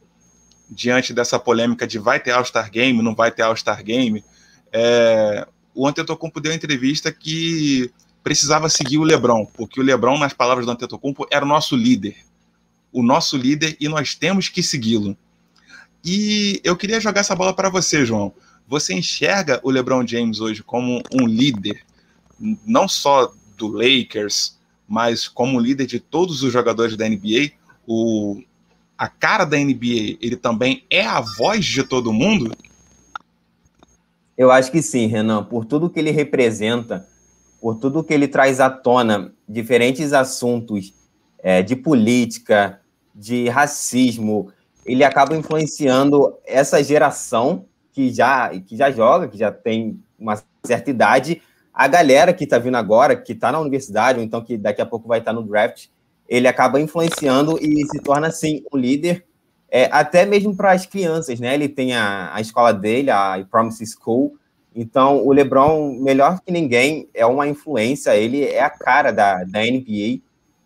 diante 0.70 1.14
dessa 1.14 1.38
polêmica 1.38 1.86
de 1.86 2.00
vai 2.00 2.20
ter 2.20 2.32
All-Star 2.32 2.72
Game, 2.72 3.02
não 3.02 3.14
vai 3.14 3.32
ter 3.32 3.42
All-Star 3.42 3.84
Game. 3.84 4.24
É, 4.72 5.48
o 5.74 5.88
Antetokounmpo 5.88 6.40
deu 6.40 6.54
entrevista 6.54 7.12
que 7.12 7.92
precisava 8.24 8.70
seguir 8.70 8.98
o 8.98 9.04
LeBron, 9.04 9.46
porque 9.46 9.80
o 9.80 9.84
LeBron, 9.84 10.18
nas 10.18 10.34
palavras 10.34 10.66
do 10.66 10.72
Antetokounmpo, 10.72 11.28
era 11.32 11.44
o 11.44 11.48
nosso 11.48 11.76
líder. 11.76 12.18
O 12.92 13.02
nosso 13.02 13.38
líder 13.38 13.76
e 13.80 13.88
nós 13.88 14.16
temos 14.16 14.50
que 14.50 14.62
segui-lo. 14.62 15.18
E 16.04 16.60
eu 16.64 16.76
queria 16.76 17.00
jogar 17.00 17.22
essa 17.22 17.36
bola 17.36 17.54
para 17.54 17.70
você, 17.70 18.06
João. 18.06 18.34
Você 18.68 18.94
enxerga 18.94 19.60
o 19.64 19.70
LeBron 19.70 20.06
James 20.06 20.40
hoje 20.40 20.64
como 20.64 21.02
um 21.14 21.28
líder, 21.28 21.84
não 22.66 22.88
só 22.88 23.32
do 23.58 23.68
Lakers, 23.68 24.58
mas 24.88 25.28
como 25.28 25.60
líder 25.60 25.86
de 25.86 26.00
todos 26.00 26.44
os 26.44 26.52
jogadores 26.52 26.96
da 26.98 27.08
NBA? 27.08 27.52
O, 27.88 28.42
a 28.98 29.08
cara 29.08 29.46
da 29.46 29.58
NBA, 29.58 30.18
ele 30.22 30.36
também 30.36 30.84
é 30.90 31.06
a 31.06 31.22
voz 31.22 31.66
de 31.66 31.84
todo 31.84 32.14
mundo? 32.14 32.52
Eu 34.38 34.52
acho 34.52 34.72
que 34.72 34.82
sim, 34.82 35.06
Renan, 35.08 35.44
por 35.44 35.66
tudo 35.66 35.90
que 35.90 36.00
ele 36.00 36.12
representa 36.12 37.08
por 37.62 37.76
tudo 37.76 38.04
que 38.04 38.14
ele 38.14 38.28
traz 38.28 38.60
à 38.60 38.70
tona, 38.70 39.34
diferentes 39.48 40.12
assuntos 40.12 40.94
é, 41.38 41.62
de 41.62 41.76
política, 41.76 42.82
de 43.14 43.48
racismo, 43.48 44.52
ele 44.86 45.04
acaba 45.04 45.38
influenciando 45.38 46.36
essa 46.46 46.84
geração 46.84 47.66
que 47.94 48.12
já, 48.12 48.50
que 48.50 48.76
já 48.76 48.90
joga, 48.90 49.28
que 49.28 49.38
já 49.38 49.52
tem 49.52 50.02
uma 50.18 50.42
certa 50.66 50.90
idade, 50.90 51.42
a 51.74 51.88
galera 51.88 52.34
que 52.34 52.44
está 52.46 52.58
vindo 52.58 52.76
agora, 52.76 53.16
que 53.16 53.34
está 53.34 53.52
na 53.52 53.60
universidade, 53.60 54.20
ou 54.20 54.26
então 54.26 54.44
que 54.44 54.58
daqui 54.58 54.82
a 54.82 54.86
pouco 54.86 55.08
vai 55.08 55.20
estar 55.20 55.34
tá 55.34 55.40
no 55.40 55.46
draft, 55.46 55.88
ele 56.28 56.48
acaba 56.48 56.80
influenciando 56.80 57.58
e 57.62 57.86
se 57.86 58.00
torna, 58.00 58.28
assim, 58.28 58.64
um 58.74 58.78
líder 58.78 59.26
é, 59.70 59.90
até 59.92 60.26
mesmo 60.26 60.56
para 60.56 60.72
as 60.72 60.86
crianças, 60.86 61.40
né? 61.40 61.54
Ele 61.54 61.70
tem 61.70 61.94
a, 61.94 62.34
a 62.34 62.42
escola 62.42 62.74
dele, 62.74 63.10
a 63.10 63.46
Promise 63.50 63.86
School. 63.86 64.38
Então, 64.76 65.26
o 65.26 65.32
LeBron, 65.32 65.94
melhor 66.00 66.40
que 66.40 66.52
ninguém, 66.52 67.08
é 67.14 67.26
uma 67.26 67.48
influência. 67.48 68.16
Ele 68.16 68.44
é 68.44 68.62
a 68.62 68.70
cara 68.70 69.12
da, 69.12 69.44
da 69.44 69.62
NBA. 69.62 70.22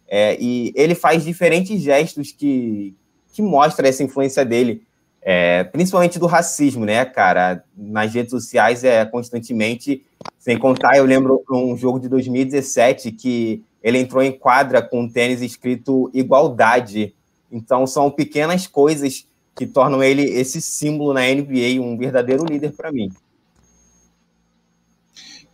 É, 0.08 0.38
e 0.40 0.72
ele 0.76 0.94
faz 0.94 1.24
diferentes 1.24 1.82
gestos 1.82 2.32
que, 2.32 2.96
que 3.34 3.42
mostram 3.42 3.88
essa 3.88 4.04
influência 4.04 4.46
dele, 4.46 4.84
é, 5.22 5.64
principalmente 5.64 6.20
do 6.20 6.28
racismo, 6.28 6.86
né, 6.86 7.04
cara? 7.04 7.64
Nas 7.76 8.14
redes 8.14 8.30
sociais 8.30 8.84
é 8.84 9.04
constantemente, 9.06 10.06
sem 10.38 10.60
contar, 10.60 10.98
eu 10.98 11.06
lembro 11.06 11.44
um 11.52 11.76
jogo 11.76 12.00
de 12.00 12.08
2017 12.08 13.12
que 13.12 13.64
ele 13.82 13.98
entrou 13.98 14.22
em 14.22 14.32
quadra 14.32 14.82
com 14.82 15.02
um 15.02 15.10
tênis 15.10 15.42
escrito 15.42 16.10
igualdade. 16.14 17.16
Então 17.52 17.88
são 17.88 18.12
pequenas 18.12 18.68
coisas 18.68 19.28
que 19.56 19.66
tornam 19.66 20.04
ele 20.04 20.24
esse 20.24 20.62
símbolo 20.62 21.14
na 21.14 21.22
NBA, 21.22 21.82
um 21.82 21.98
verdadeiro 21.98 22.46
líder 22.46 22.74
para 22.74 22.92
mim. 22.92 23.12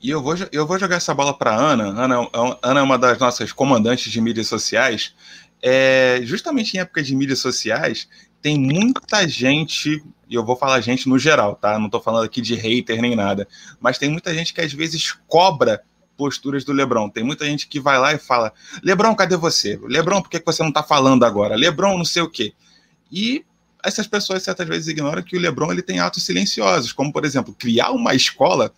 E 0.01 0.09
eu 0.09 0.21
vou, 0.21 0.35
eu 0.51 0.65
vou 0.65 0.79
jogar 0.79 0.95
essa 0.95 1.13
bola 1.13 1.33
para 1.33 1.55
Ana. 1.55 1.89
Ana. 1.89 2.29
Ana 2.61 2.79
é 2.79 2.83
uma 2.83 2.97
das 2.97 3.19
nossas 3.19 3.51
comandantes 3.51 4.11
de 4.11 4.19
mídias 4.19 4.47
sociais. 4.47 5.13
É, 5.61 6.21
justamente 6.23 6.75
em 6.75 6.79
época 6.79 7.03
de 7.03 7.15
mídias 7.15 7.39
sociais, 7.39 8.07
tem 8.41 8.57
muita 8.57 9.27
gente, 9.27 10.03
e 10.27 10.33
eu 10.33 10.43
vou 10.43 10.55
falar 10.55 10.81
gente 10.81 11.07
no 11.07 11.19
geral, 11.19 11.55
tá? 11.55 11.77
Não 11.77 11.85
estou 11.85 12.01
falando 12.01 12.25
aqui 12.25 12.41
de 12.41 12.55
hater 12.55 12.99
nem 12.99 13.15
nada, 13.15 13.47
mas 13.79 13.99
tem 13.99 14.09
muita 14.09 14.33
gente 14.33 14.53
que 14.53 14.61
às 14.61 14.73
vezes 14.73 15.15
cobra 15.27 15.83
posturas 16.17 16.63
do 16.63 16.73
Lebron. 16.73 17.09
Tem 17.09 17.23
muita 17.23 17.45
gente 17.45 17.67
que 17.67 17.79
vai 17.79 17.99
lá 17.99 18.13
e 18.13 18.17
fala: 18.17 18.51
Lebron, 18.83 19.13
cadê 19.15 19.37
você? 19.37 19.79
Lebron, 19.83 20.21
por 20.21 20.31
que 20.31 20.41
você 20.43 20.63
não 20.63 20.69
está 20.69 20.81
falando 20.81 21.23
agora? 21.23 21.55
Lebron, 21.55 21.97
não 21.97 22.05
sei 22.05 22.23
o 22.23 22.29
quê. 22.29 22.53
E 23.11 23.45
essas 23.83 24.07
pessoas 24.07 24.41
certas 24.43 24.67
vezes 24.67 24.87
ignoram 24.87 25.21
que 25.21 25.37
o 25.37 25.39
Lebron 25.39 25.71
ele 25.71 25.81
tem 25.81 25.99
atos 25.99 26.23
silenciosos, 26.23 26.91
como 26.91 27.13
por 27.13 27.23
exemplo, 27.25 27.55
criar 27.57 27.91
uma 27.91 28.15
escola 28.15 28.71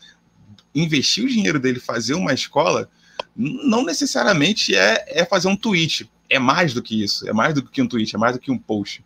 investir 0.73 1.25
o 1.25 1.29
dinheiro 1.29 1.59
dele, 1.59 1.79
fazer 1.79 2.13
uma 2.13 2.33
escola, 2.33 2.89
não 3.35 3.83
necessariamente 3.83 4.75
é, 4.75 5.03
é 5.07 5.25
fazer 5.25 5.47
um 5.47 5.55
tweet. 5.55 6.09
É 6.29 6.39
mais 6.39 6.73
do 6.73 6.81
que 6.81 7.03
isso. 7.03 7.27
É 7.27 7.33
mais 7.33 7.53
do 7.53 7.63
que 7.63 7.81
um 7.81 7.87
tweet, 7.87 8.15
é 8.15 8.19
mais 8.19 8.33
do 8.33 8.39
que 8.39 8.51
um 8.51 8.57
post. 8.57 9.03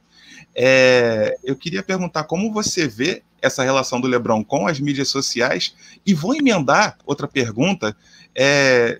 É, 0.55 1.37
eu 1.43 1.55
queria 1.55 1.83
perguntar 1.83 2.23
como 2.23 2.51
você 2.51 2.87
vê 2.87 3.23
essa 3.41 3.63
relação 3.63 4.01
do 4.01 4.07
LeBron 4.07 4.43
com 4.43 4.67
as 4.67 4.79
mídias 4.79 5.09
sociais 5.09 5.75
e 6.05 6.13
vou 6.13 6.35
emendar 6.35 6.97
outra 7.05 7.27
pergunta 7.27 7.95
é, 8.33 8.99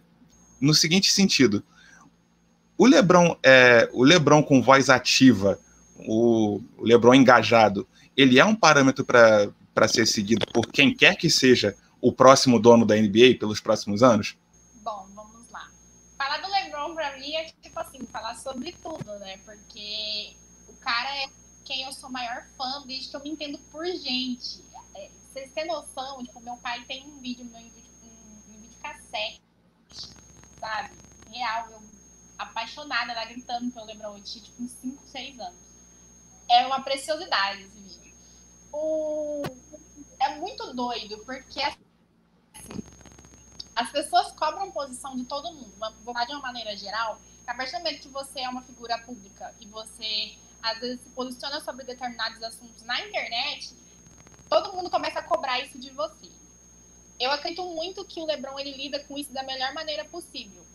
no 0.60 0.74
seguinte 0.74 1.12
sentido: 1.12 1.64
o 2.78 2.86
LeBron, 2.86 3.36
é, 3.44 3.90
o 3.94 4.04
LeBron 4.04 4.44
com 4.44 4.62
voz 4.62 4.90
ativa, 4.90 5.60
o, 5.98 6.62
o 6.78 6.84
LeBron 6.84 7.16
engajado, 7.16 7.88
ele 8.16 8.40
é 8.40 8.46
um 8.46 8.56
parâmetro 8.56 9.06
para 9.06 9.88
ser 9.88 10.06
seguido 10.06 10.46
por 10.54 10.68
quem 10.68 10.94
quer 10.94 11.16
que 11.16 11.30
seja 11.30 11.76
o 12.02 12.12
próximo 12.12 12.60
dono 12.60 12.86
da 12.86 12.96
NBA 12.96 13.38
pelos 13.40 13.60
próximos 13.60 14.04
anos? 14.04 14.38
Bom, 14.84 15.08
vamos 15.14 15.50
lá. 15.50 15.70
Falar 16.18 16.38
do 16.40 16.48
LeBron 16.50 16.94
para 16.94 17.18
mim 17.18 17.34
é 17.34 17.46
tipo 17.62 17.80
assim, 17.80 18.00
falar 18.12 18.36
sobre 18.36 18.74
tudo, 18.84 19.18
né? 19.20 19.38
Porque 19.46 20.36
o 20.68 20.74
cara 20.74 21.16
é 21.18 21.28
quem 21.66 21.84
eu 21.84 21.92
sou 21.92 22.10
maior 22.10 22.46
fã 22.58 22.84
desde 22.86 23.10
que 23.10 23.16
eu 23.16 23.22
me 23.22 23.30
entendo 23.30 23.60
por 23.72 23.86
gente. 23.86 24.64
É, 24.96 25.10
vocês 25.32 25.52
têm 25.52 25.68
noção, 25.68 26.24
tipo, 26.24 26.40
meu 26.40 26.56
pai 26.58 26.84
tem 26.86 27.06
um 27.06 27.20
vídeo 27.20 27.46
meu 27.46 27.60
em 27.60 27.70
vídeo, 27.70 27.92
um, 28.04 28.52
um 28.54 28.62
vídeo 28.62 28.78
cassete, 28.82 29.42
sabe? 30.60 30.92
Real, 31.30 31.70
eu 31.72 31.82
apaixonada 32.38 33.14
lá 33.14 33.26
gritando 33.26 33.72
pelo 33.72 33.86
LeBron, 33.86 34.18
eu 34.18 34.24
tinha 34.24 34.44
tipo 34.44 34.64
uns 34.64 34.72
5, 34.74 35.04
6 35.08 35.40
anos. 35.40 35.60
É 36.50 36.66
uma 36.66 36.82
preciosidade 36.82 37.64
esse 37.64 38.00
vídeo. 38.00 38.16
O... 38.72 39.44
É 40.20 40.36
muito 40.38 40.74
doido, 40.74 41.18
porque 41.26 41.60
as 43.78 43.92
pessoas 43.92 44.32
cobram 44.32 44.72
posição 44.72 45.16
de 45.16 45.24
todo 45.26 45.54
mundo. 45.54 45.72
Vou 46.04 46.12
falar 46.12 46.26
de 46.26 46.32
uma 46.32 46.42
maneira 46.42 46.76
geral. 46.76 47.22
A 47.46 47.54
partir 47.54 47.74
do 47.74 47.78
momento 47.78 48.02
que 48.02 48.08
você 48.08 48.40
é 48.40 48.50
uma 48.50 48.64
figura 48.64 48.98
pública 48.98 49.54
e 49.60 49.68
você, 49.68 50.36
às 50.64 50.80
vezes, 50.80 51.00
se 51.00 51.10
posiciona 51.12 51.62
sobre 51.62 51.86
determinados 51.86 52.42
assuntos 52.42 52.82
na 52.82 53.00
internet, 53.06 53.76
todo 54.50 54.74
mundo 54.74 54.90
começa 54.90 55.20
a 55.20 55.24
cobrar 55.24 55.60
isso 55.60 55.78
de 55.78 55.92
você. 55.92 56.32
Eu 57.20 57.30
acredito 57.30 57.64
muito 57.66 58.04
que 58.04 58.20
o 58.20 58.26
LeBron 58.26 58.58
ele 58.58 58.72
lida 58.72 59.00
com 59.04 59.16
isso 59.16 59.32
da 59.32 59.44
melhor 59.44 59.72
maneira 59.76 60.04
possível, 60.06 60.66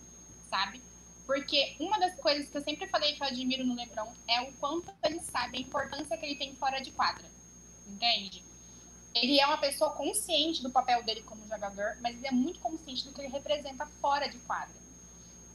sabe? 0.48 0.80
Porque 1.26 1.74
uma 1.80 1.98
das 1.98 2.14
coisas 2.20 2.48
que 2.48 2.56
eu 2.56 2.62
sempre 2.62 2.86
falei 2.86 3.14
que 3.14 3.22
eu 3.22 3.26
admiro 3.26 3.64
no 3.66 3.74
LeBron 3.74 4.14
é 4.28 4.42
o 4.42 4.52
quanto 4.54 4.94
ele 5.02 5.18
sabe 5.24 5.58
a 5.58 5.60
importância 5.60 6.16
que 6.16 6.24
ele 6.24 6.36
tem 6.36 6.54
fora 6.54 6.78
de 6.78 6.92
quadra. 6.92 7.28
Entende? 7.84 8.44
Ele 9.14 9.40
é 9.40 9.46
uma 9.46 9.58
pessoa 9.58 9.90
consciente 9.90 10.62
do 10.62 10.70
papel 10.70 11.02
dele 11.02 11.22
como 11.22 11.46
jogador, 11.46 11.96
mas 12.00 12.16
ele 12.16 12.26
é 12.26 12.30
muito 12.30 12.60
consciente 12.60 13.04
do 13.04 13.12
que 13.12 13.20
ele 13.20 13.32
representa 13.32 13.86
fora 14.00 14.28
de 14.28 14.38
quadra. 14.38 14.74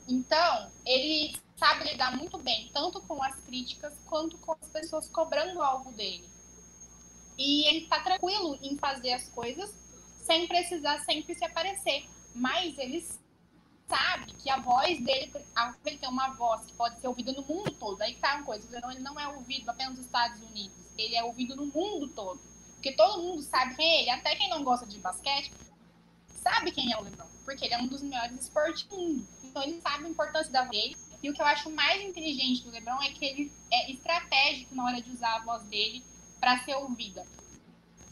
Então, 0.07 0.71
ele 0.85 1.35
sabe 1.57 1.89
lidar 1.89 2.15
muito 2.15 2.37
bem, 2.37 2.69
tanto 2.73 3.01
com 3.01 3.21
as 3.21 3.35
críticas 3.41 3.93
quanto 4.05 4.37
com 4.37 4.53
as 4.53 4.69
pessoas 4.69 5.09
cobrando 5.09 5.61
algo 5.61 5.91
dele. 5.91 6.29
E 7.37 7.67
ele 7.67 7.87
tá 7.87 7.99
tranquilo 7.99 8.57
em 8.61 8.77
fazer 8.77 9.13
as 9.13 9.27
coisas 9.29 9.73
sem 10.23 10.47
precisar 10.47 10.99
sempre 10.99 11.35
se 11.35 11.43
aparecer. 11.43 12.05
Mas 12.33 12.77
ele 12.77 13.05
sabe 13.87 14.33
que 14.33 14.49
a 14.49 14.59
voz 14.59 14.99
dele, 15.03 15.31
ele 15.85 15.97
tem 15.97 16.09
uma 16.09 16.29
voz 16.33 16.65
que 16.65 16.73
pode 16.73 16.99
ser 16.99 17.07
ouvida 17.07 17.31
no 17.31 17.41
mundo 17.41 17.71
todo. 17.71 18.01
Aí 18.01 18.15
tá 18.15 18.35
uma 18.35 18.43
coisa, 18.43 18.67
ele 18.91 18.99
não 18.99 19.19
é 19.19 19.27
ouvido 19.27 19.69
apenas 19.69 19.95
nos 19.95 20.05
Estados 20.05 20.41
Unidos, 20.41 20.77
ele 20.97 21.15
é 21.15 21.23
ouvido 21.23 21.55
no 21.55 21.65
mundo 21.65 22.07
todo. 22.09 22.39
Porque 22.87 23.03
todo 23.03 23.21
mundo 23.21 23.41
sabe 23.41 23.75
quem 23.75 23.85
é 23.85 24.01
ele, 24.01 24.09
até 24.11 24.33
quem 24.35 24.49
não 24.49 24.63
gosta 24.63 24.85
de 24.85 24.97
basquete, 24.99 25.51
sabe 26.25 26.71
quem 26.71 26.93
é 26.93 26.97
o 26.97 27.01
LeBron, 27.01 27.27
porque 27.43 27.65
ele 27.65 27.73
é 27.73 27.77
um 27.79 27.87
dos 27.87 28.01
melhores 28.01 28.39
esportes 28.39 28.83
do 28.83 28.95
mundo. 28.95 29.27
Então 29.43 29.61
ele 29.61 29.81
sabe 29.81 30.05
a 30.05 30.09
importância 30.09 30.49
da 30.53 30.63
voz 30.63 30.71
dele. 30.71 30.95
E 31.21 31.29
o 31.29 31.33
que 31.33 31.41
eu 31.41 31.45
acho 31.45 31.69
mais 31.69 32.01
inteligente 32.01 32.63
do 32.63 32.71
LeBron 32.71 33.01
é 33.03 33.09
que 33.09 33.25
ele 33.25 33.51
é 33.69 33.91
estratégico 33.91 34.73
na 34.73 34.85
hora 34.85 35.01
de 35.01 35.11
usar 35.11 35.35
a 35.35 35.43
voz 35.43 35.63
dele 35.63 36.01
para 36.39 36.63
ser 36.63 36.75
ouvida. 36.75 37.27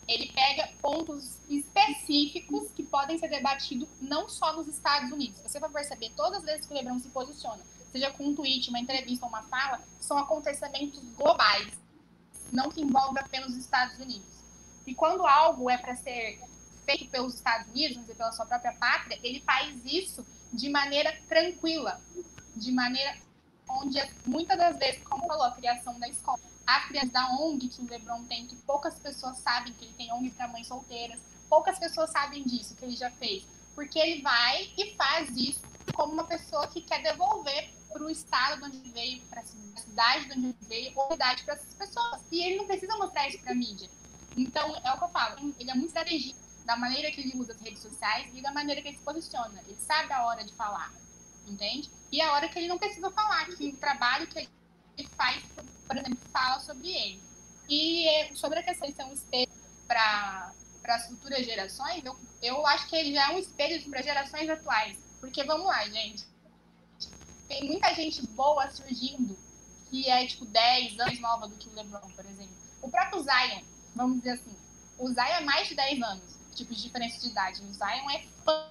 Ele 0.09 0.29
pega 0.33 0.67
pontos 0.81 1.39
específicos 1.47 2.69
que 2.71 2.83
podem 2.83 3.17
ser 3.17 3.29
debatidos 3.29 3.88
não 4.01 4.27
só 4.27 4.57
nos 4.57 4.67
Estados 4.67 5.09
Unidos. 5.09 5.39
Você 5.41 5.57
vai 5.57 5.69
perceber, 5.69 6.11
todas 6.17 6.39
as 6.39 6.43
vezes 6.43 6.65
que 6.65 6.73
o 6.73 6.75
LeBron 6.75 6.99
se 6.99 7.07
posiciona, 7.07 7.63
seja 7.93 8.11
com 8.11 8.25
um 8.25 8.35
tweet, 8.35 8.67
uma 8.69 8.79
entrevista 8.79 9.25
ou 9.25 9.29
uma 9.29 9.43
fala, 9.43 9.81
são 10.01 10.17
acontecimentos 10.17 10.99
globais, 11.15 11.71
não 12.51 12.69
que 12.69 12.81
envolvem 12.81 13.23
apenas 13.23 13.51
os 13.51 13.57
Estados 13.57 13.97
Unidos. 13.99 14.35
E 14.86 14.93
quando 14.93 15.26
algo 15.26 15.69
é 15.69 15.78
para 15.78 15.95
ser 15.95 16.39
feito 16.86 17.10
pelos 17.10 17.36
Estados 17.36 17.67
Unidos, 17.69 18.06
pela 18.15 18.32
sua 18.32 18.45
própria 18.45 18.74
pátria, 18.74 19.19
ele 19.24 19.41
faz 19.41 19.76
isso 19.86 20.26
de 20.54 20.69
maneira 20.69 21.17
tranquila, 21.28 22.00
de 22.56 22.71
maneira 22.71 23.17
onde 23.67 24.00
muitas 24.26 24.58
das 24.58 24.78
vezes, 24.78 25.04
como 25.04 25.26
falou, 25.28 25.43
a 25.43 25.52
criação 25.52 26.00
da 26.00 26.08
escola, 26.08 26.39
a 26.65 26.82
criação 26.82 27.12
da 27.12 27.30
ONG 27.32 27.67
que 27.67 27.82
o 27.82 27.89
LeBron 27.89 28.24
tem, 28.26 28.45
que 28.45 28.56
poucas 28.58 29.00
pessoas 29.00 29.38
sabem 29.39 29.74
que 29.74 29.86
ele 29.86 29.93
tem 29.93 30.13
ONG 30.13 30.32
para 30.32 30.48
mães 30.48 30.67
solteiras, 30.67 31.19
poucas 31.50 31.80
pessoas 31.80 32.12
sabem 32.12 32.43
disso 32.43 32.76
que 32.76 32.86
ele 32.86 32.95
já 32.95 33.10
fez, 33.12 33.43
porque 33.74 33.98
ele 33.98 34.21
vai 34.21 34.71
e 34.78 34.95
faz 34.95 35.30
isso 35.36 35.62
como 35.93 36.13
uma 36.13 36.26
pessoa 36.26 36.67
que 36.67 36.82
quer 36.82 37.02
devolver 37.02 37.74
para 37.91 38.04
o 38.04 38.10
estado 38.10 38.69
de 38.69 38.78
onde 38.78 38.89
veio, 38.91 39.21
para 39.24 39.41
a 39.41 39.45
cidade 39.80 40.26
de 40.26 40.34
onde 40.34 40.56
veio, 40.67 40.91
oportunidade 40.91 41.43
para 41.43 41.54
essas 41.54 41.74
pessoas. 41.74 42.21
E 42.30 42.43
ele 42.43 42.58
não 42.58 42.67
precisa 42.67 42.98
mostrar 42.98 43.28
isso 43.30 43.39
para 43.39 43.54
a 43.54 43.56
mídia. 43.56 43.89
Então, 44.36 44.76
é 44.84 44.91
o 44.91 44.98
que 44.98 45.04
eu 45.04 45.10
falo, 45.10 45.56
ele 45.60 45.71
é 45.71 45.74
muito 45.74 45.88
estrategista 45.88 46.45
da 46.65 46.76
maneira 46.76 47.12
que 47.12 47.21
ele 47.21 47.38
usa 47.38 47.54
as 47.54 47.62
redes 47.62 47.82
sociais 47.82 48.30
e 48.34 48.41
da 48.41 48.52
maneira 48.52 48.82
que 48.82 48.88
ele 48.88 48.98
se 48.98 49.04
posiciona. 49.04 49.62
Ele 49.67 49.78
sabe 49.80 50.12
a 50.12 50.26
hora 50.26 50.43
de 50.43 50.54
falar, 50.54 50.91
entende? 51.48 51.91
E 52.12 52.19
a 52.21 52.34
hora 52.34 52.50
que 52.50 52.58
ele 52.58 52.67
não 52.67 52.78
precisa 52.78 53.10
falar, 53.12 53.45
que 53.45 53.69
o 53.69 53.78
trabalho 53.78 54.28
que 54.28 54.50
ele 54.98 55.08
faz, 55.15 55.43
por 55.88 55.95
exemplo, 55.95 56.17
fala 56.32 56.60
sobre 56.60 56.89
ele. 56.89 57.21
E 57.69 58.08
é, 58.08 58.36
sobre 58.36 58.60
a 58.60 58.63
questão 58.63 58.89
de 58.89 58.95
ser 58.95 59.04
um 59.04 59.13
espelho 59.13 59.52
para 59.88 60.52
as 60.88 61.08
futuras 61.08 61.45
gerações, 61.45 62.04
eu, 62.04 62.17
eu 62.41 62.65
acho 62.67 62.88
que 62.89 62.95
ele 62.95 63.13
já 63.13 63.32
é 63.32 63.36
um 63.36 63.39
espelho 63.39 63.89
para 63.89 64.02
gerações 64.02 64.50
atuais. 64.50 64.98
Porque, 65.19 65.43
vamos 65.43 65.67
lá, 65.67 65.88
gente, 65.88 66.26
tem 67.48 67.63
muita 67.65 67.93
gente 67.93 68.26
boa 68.28 68.69
surgindo 68.71 69.38
que 69.89 70.10
é, 70.10 70.26
tipo, 70.26 70.45
10 70.45 71.00
anos 71.00 71.19
nova 71.19 71.48
do 71.48 71.56
que 71.56 71.69
o 71.69 71.74
LeBron, 71.74 72.10
por 72.12 72.26
exemplo. 72.26 72.56
O 72.82 72.89
próprio 72.89 73.21
Zion, 73.21 73.62
vamos 73.95 74.17
dizer 74.17 74.31
assim, 74.31 74.55
o 74.97 75.08
Zion 75.08 75.23
é 75.23 75.41
mais 75.41 75.67
de 75.67 75.75
10 75.75 76.01
anos, 76.01 76.23
tipo 76.53 76.73
de 76.73 76.81
diferença 76.81 77.19
de 77.19 77.27
idade. 77.27 77.62
O 77.63 77.73
Zion 77.73 78.10
é 78.12 78.25
fã, 78.43 78.67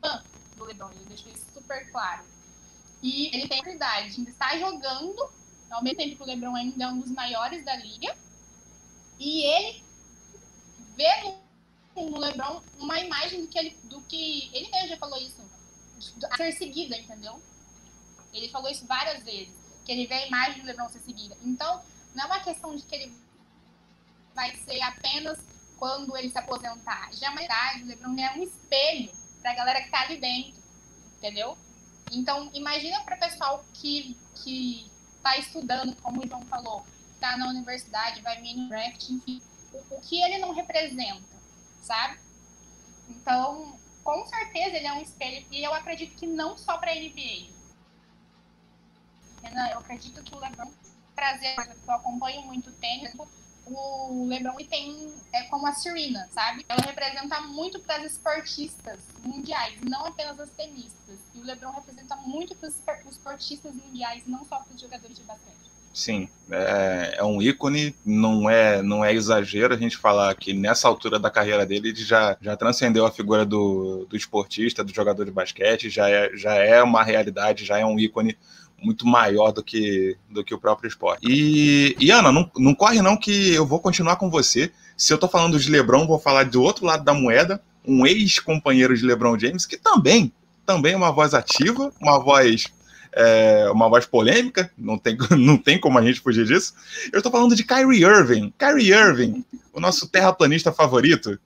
fã 0.00 0.24
do 0.56 0.64
LeBron, 0.64 0.90
ele 0.92 1.04
deixou 1.06 1.32
isso 1.32 1.44
super 1.52 1.90
claro. 1.90 2.24
E 3.02 3.34
ele 3.36 3.48
tem 3.48 3.60
idade, 3.74 4.16
ainda 4.16 4.30
está 4.30 4.56
jogando, 4.58 5.30
ao 5.70 5.82
mesmo 5.82 5.98
tempo 5.98 6.16
que 6.16 6.22
o 6.22 6.26
LeBron 6.26 6.54
ainda 6.54 6.84
é 6.84 6.88
um 6.88 7.00
dos 7.00 7.10
maiores 7.10 7.64
da 7.64 7.76
liga. 7.76 8.16
E 9.18 9.42
ele 9.42 9.84
vê 10.96 11.34
no 11.96 12.18
LeBron 12.18 12.62
uma 12.78 12.98
imagem 13.00 13.42
do 13.42 13.48
que 13.48 13.58
ele, 13.58 13.76
do 13.84 14.00
que 14.02 14.50
ele 14.54 14.70
mesmo 14.70 14.88
já 14.88 14.96
falou 14.96 15.18
isso, 15.18 15.42
a 16.30 16.36
ser 16.36 16.52
seguida, 16.52 16.96
entendeu? 16.96 17.40
Ele 18.32 18.48
falou 18.48 18.70
isso 18.70 18.86
várias 18.86 19.22
vezes, 19.22 19.54
que 19.84 19.92
ele 19.92 20.06
vê 20.06 20.14
a 20.14 20.26
imagem 20.26 20.60
do 20.60 20.66
LeBron 20.66 20.88
ser 20.88 21.00
seguida. 21.00 21.36
Então, 21.42 21.82
Não 22.14 22.24
é 22.24 22.26
uma 22.26 22.40
questão 22.40 22.74
de 22.76 22.82
que 22.84 22.94
ele 22.94 23.12
vai 24.34 24.54
ser 24.56 24.80
apenas 24.82 25.38
quando 25.78 26.16
ele 26.16 26.30
se 26.30 26.38
aposentar. 26.38 27.10
Já 27.12 27.28
é 27.28 27.30
uma 27.30 27.42
idade, 27.42 27.82
o 27.82 27.86
LeBron 27.86 28.18
é 28.18 28.32
um 28.36 28.42
espelho 28.42 29.10
para 29.40 29.52
a 29.52 29.54
galera 29.54 29.80
que 29.80 29.86
está 29.86 30.00
ali 30.00 30.16
dentro, 30.18 30.62
entendeu? 31.18 31.56
Então, 32.12 32.50
imagina 32.52 33.00
para 33.04 33.16
o 33.16 33.20
pessoal 33.20 33.64
que 33.74 34.16
que 34.42 34.90
está 35.16 35.38
estudando, 35.38 35.96
como 36.02 36.22
o 36.22 36.28
João 36.28 36.42
falou, 36.42 36.84
está 37.14 37.36
na 37.36 37.48
universidade, 37.48 38.20
vai 38.20 38.40
vir 38.42 38.54
no 38.54 38.68
draft, 38.68 39.08
enfim, 39.08 39.40
o, 39.72 39.94
o 39.94 40.00
que 40.00 40.22
ele 40.22 40.38
não 40.38 40.52
representa, 40.52 41.24
sabe? 41.80 42.18
Então, 43.08 43.78
com 44.02 44.26
certeza 44.26 44.76
ele 44.76 44.86
é 44.86 44.92
um 44.92 45.00
espelho 45.00 45.46
e 45.50 45.64
eu 45.64 45.72
acredito 45.72 46.14
que 46.16 46.26
não 46.26 46.58
só 46.58 46.76
para 46.76 46.92
a 46.92 46.94
NBA. 46.94 47.54
Eu 49.72 49.78
acredito 49.78 50.22
que 50.22 50.34
o 50.34 50.38
LeBron 50.38 50.72
trazer, 51.14 51.54
eu 51.86 51.94
acompanho 51.94 52.42
muito 52.42 52.72
tênis, 52.72 53.03
o 54.14 54.28
LeBron 54.28 54.56
tem 54.70 55.12
é 55.32 55.42
como 55.44 55.66
a 55.66 55.72
Serena, 55.72 56.28
sabe? 56.32 56.64
Ela 56.68 56.82
representa 56.82 57.40
muito 57.40 57.80
para 57.80 57.96
as 57.96 58.12
esportistas 58.12 58.98
mundiais, 59.24 59.74
não 59.82 60.06
apenas 60.06 60.38
as 60.38 60.50
tenistas. 60.50 61.18
E 61.34 61.38
o 61.38 61.42
LeBron 61.42 61.72
representa 61.72 62.14
muito 62.16 62.54
para 62.54 62.68
os 62.68 63.12
esportistas 63.12 63.74
mundiais, 63.74 64.22
não 64.26 64.44
só 64.44 64.58
para 64.58 64.74
os 64.74 64.80
jogadores 64.80 65.16
de 65.16 65.22
basquete. 65.24 65.64
Sim, 65.92 66.28
é, 66.50 67.16
é, 67.18 67.24
um 67.24 67.40
ícone, 67.40 67.94
não 68.04 68.50
é, 68.50 68.82
não 68.82 69.04
é 69.04 69.14
exagero 69.14 69.74
a 69.74 69.76
gente 69.76 69.96
falar 69.96 70.34
que 70.34 70.52
nessa 70.52 70.88
altura 70.88 71.20
da 71.20 71.30
carreira 71.30 71.64
dele 71.64 71.90
ele 71.90 72.04
já, 72.04 72.36
já 72.40 72.56
transcendeu 72.56 73.06
a 73.06 73.12
figura 73.12 73.46
do, 73.46 74.04
do 74.06 74.16
esportista, 74.16 74.82
do 74.82 74.92
jogador 74.92 75.24
de 75.24 75.30
basquete, 75.30 75.88
já 75.88 76.10
é, 76.10 76.36
já 76.36 76.54
é 76.54 76.82
uma 76.82 77.04
realidade, 77.04 77.64
já 77.64 77.78
é 77.78 77.86
um 77.86 77.96
ícone 77.96 78.36
muito 78.84 79.06
maior 79.06 79.50
do 79.50 79.62
que, 79.62 80.16
do 80.30 80.44
que 80.44 80.54
o 80.54 80.58
próprio 80.58 80.88
esporte. 80.88 81.26
E, 81.26 81.96
e 81.98 82.10
Ana, 82.10 82.30
não, 82.30 82.50
não 82.56 82.74
corre 82.74 83.00
não 83.00 83.16
que 83.16 83.52
eu 83.54 83.66
vou 83.66 83.80
continuar 83.80 84.16
com 84.16 84.30
você. 84.30 84.70
Se 84.96 85.12
eu 85.12 85.18
tô 85.18 85.26
falando 85.26 85.58
de 85.58 85.70
LeBron, 85.70 86.06
vou 86.06 86.18
falar 86.18 86.44
do 86.44 86.62
outro 86.62 86.84
lado 86.84 87.04
da 87.04 87.14
moeda, 87.14 87.60
um 87.86 88.06
ex-companheiro 88.06 88.96
de 88.96 89.04
LeBron 89.04 89.38
James, 89.38 89.66
que 89.66 89.76
também, 89.76 90.32
também 90.66 90.92
é 90.92 90.96
uma 90.96 91.10
voz 91.10 91.34
ativa, 91.34 91.92
uma 92.00 92.18
voz 92.18 92.66
é, 93.16 93.70
uma 93.70 93.88
voz 93.88 94.06
polêmica, 94.06 94.70
não 94.76 94.98
tem, 94.98 95.16
não 95.38 95.56
tem 95.56 95.78
como 95.78 95.98
a 95.98 96.02
gente 96.02 96.20
fugir 96.20 96.44
disso. 96.44 96.74
Eu 97.12 97.18
estou 97.18 97.32
falando 97.32 97.54
de 97.54 97.64
Kyrie 97.64 98.02
Irving. 98.02 98.52
Kyrie 98.58 98.92
Irving, 98.92 99.44
o 99.72 99.80
nosso 99.80 100.08
terraplanista 100.08 100.72
favorito. 100.72 101.38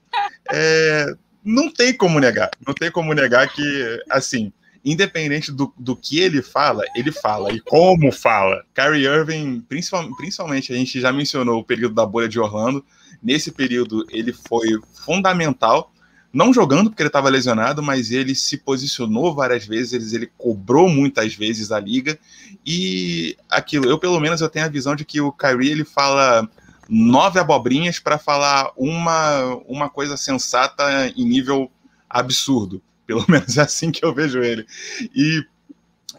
É, 0.51 1.13
não 1.43 1.71
tem 1.71 1.93
como 1.93 2.19
negar, 2.19 2.49
não 2.65 2.73
tem 2.73 2.91
como 2.91 3.13
negar 3.13 3.47
que, 3.53 4.03
assim, 4.09 4.51
independente 4.83 5.51
do, 5.51 5.73
do 5.77 5.95
que 5.95 6.19
ele 6.19 6.41
fala, 6.41 6.83
ele 6.95 7.11
fala. 7.11 7.51
E 7.51 7.59
como 7.59 8.11
fala. 8.11 8.63
Kyrie 8.73 9.05
Irving, 9.05 9.61
principalmente, 9.61 10.15
principalmente, 10.15 10.73
a 10.73 10.75
gente 10.75 10.99
já 10.99 11.11
mencionou 11.11 11.59
o 11.59 11.63
período 11.63 11.95
da 11.95 12.05
bolha 12.05 12.29
de 12.29 12.39
Orlando. 12.39 12.83
Nesse 13.21 13.51
período, 13.51 14.05
ele 14.09 14.33
foi 14.33 14.79
fundamental. 15.05 15.91
Não 16.31 16.53
jogando 16.53 16.89
porque 16.89 17.01
ele 17.01 17.09
estava 17.09 17.27
lesionado, 17.27 17.81
mas 17.81 18.11
ele 18.11 18.35
se 18.35 18.57
posicionou 18.57 19.33
várias 19.33 19.65
vezes, 19.65 20.13
ele 20.13 20.31
cobrou 20.37 20.87
muitas 20.87 21.33
vezes 21.33 21.71
a 21.71 21.79
liga. 21.79 22.19
E 22.65 23.35
aquilo, 23.49 23.89
eu 23.89 23.97
pelo 23.97 24.19
menos 24.19 24.39
eu 24.39 24.49
tenho 24.49 24.65
a 24.65 24.69
visão 24.69 24.95
de 24.95 25.03
que 25.03 25.19
o 25.19 25.31
Kyrie 25.31 25.71
ele 25.71 25.83
fala 25.83 26.47
nove 26.87 27.39
abobrinhas 27.39 27.99
para 27.99 28.17
falar 28.17 28.71
uma, 28.77 29.55
uma 29.67 29.89
coisa 29.89 30.15
sensata 30.17 31.07
em 31.15 31.25
nível 31.25 31.71
absurdo. 32.09 32.81
Pelo 33.09 33.25
menos 33.27 33.57
é 33.57 33.61
assim 33.61 33.89
que 33.89 34.05
eu 34.05 34.13
vejo 34.13 34.43
ele. 34.43 34.67
E 35.15 35.43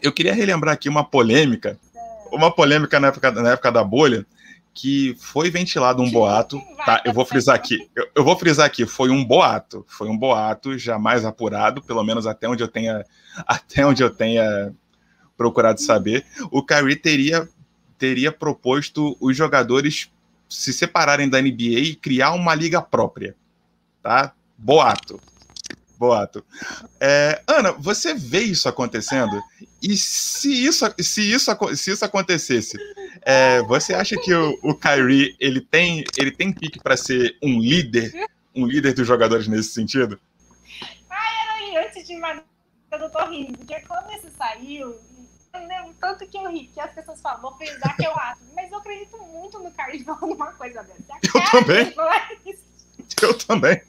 eu 0.01 0.11
queria 0.11 0.33
relembrar 0.33 0.73
aqui 0.73 0.89
uma 0.89 1.05
polêmica, 1.05 1.79
uma 2.33 2.53
polêmica 2.53 2.99
na 2.99 3.07
época, 3.07 3.31
na 3.31 3.51
época 3.51 3.71
da 3.71 3.81
bolha, 3.81 4.25
que 4.73 5.15
foi 5.17 5.49
ventilado 5.49 6.03
um 6.03 6.11
boato, 6.11 6.61
tá? 6.85 7.01
Eu 7.05 7.13
vou 7.13 7.25
frisar 7.25 7.55
aqui, 7.55 7.89
eu, 7.95 8.09
eu, 8.13 8.23
vou 8.25 8.37
frisar 8.37 8.65
aqui, 8.65 8.85
foi 8.85 9.09
um 9.09 9.23
boato, 9.23 9.85
foi 9.87 10.09
um 10.09 10.17
boato 10.17 10.77
jamais 10.77 11.23
apurado, 11.23 11.81
pelo 11.81 12.03
menos 12.03 12.27
até 12.27 12.49
onde 12.49 12.61
eu 12.61 12.67
tenha, 12.67 13.05
até 13.47 13.85
onde 13.85 14.03
eu 14.03 14.09
tenha 14.09 14.73
procurado 15.37 15.79
saber. 15.79 16.25
O 16.51 16.61
Kyrie 16.61 16.97
teria 16.97 17.47
teria 17.97 18.33
proposto 18.33 19.15
os 19.21 19.37
jogadores 19.37 20.11
se 20.49 20.73
separarem 20.73 21.29
da 21.29 21.41
NBA 21.41 21.79
e 21.79 21.95
criar 21.95 22.31
uma 22.31 22.53
liga 22.53 22.81
própria, 22.81 23.33
tá? 24.01 24.33
Boato, 24.57 25.21
boato. 26.01 26.43
É, 26.99 27.43
Ana, 27.45 27.73
você 27.73 28.15
vê 28.15 28.39
isso 28.39 28.67
acontecendo? 28.67 29.39
E 29.83 29.95
se 29.95 30.65
isso, 30.65 30.83
se 30.99 31.31
isso, 31.31 31.51
se 31.75 31.91
isso 31.91 32.03
acontecesse, 32.03 32.75
é, 33.21 33.61
você 33.61 33.93
acha 33.93 34.17
que 34.17 34.33
o, 34.33 34.57
o 34.63 34.73
Kyrie 34.73 35.35
ele 35.39 35.61
tem, 35.61 36.03
ele 36.17 36.31
tem 36.31 36.51
pique 36.51 36.79
para 36.79 36.97
ser 36.97 37.37
um 37.41 37.59
líder, 37.59 38.11
um 38.55 38.65
líder 38.65 38.95
dos 38.95 39.05
jogadores 39.05 39.47
nesse 39.47 39.73
sentido? 39.73 40.19
Ai, 41.07 41.75
era 41.75 41.87
antes 41.87 42.07
de 42.07 42.15
mais 42.17 42.41
eu 42.91 43.09
tô 43.09 43.25
rindo, 43.27 43.57
porque 43.59 43.79
quando 43.81 44.11
esse 44.11 44.29
saiu, 44.31 44.99
tanto 45.99 46.27
que 46.27 46.35
eu 46.35 46.51
ri, 46.51 46.67
que 46.73 46.79
as 46.79 46.91
pessoas 46.93 47.21
falam, 47.21 47.41
vou 47.41 47.55
frisar 47.57 47.95
que 47.95 48.05
eu 48.05 48.13
acho, 48.13 48.41
mas 48.55 48.71
eu 48.71 48.79
acredito 48.79 49.17
muito 49.19 49.59
no 49.59 49.71
Kyrie 49.71 50.03
falando 50.03 50.33
uma 50.33 50.51
coisa 50.53 50.83
dessa. 50.83 51.19
Eu 51.23 51.51
também. 51.51 51.93
Eu 53.21 53.37
também. 53.37 53.81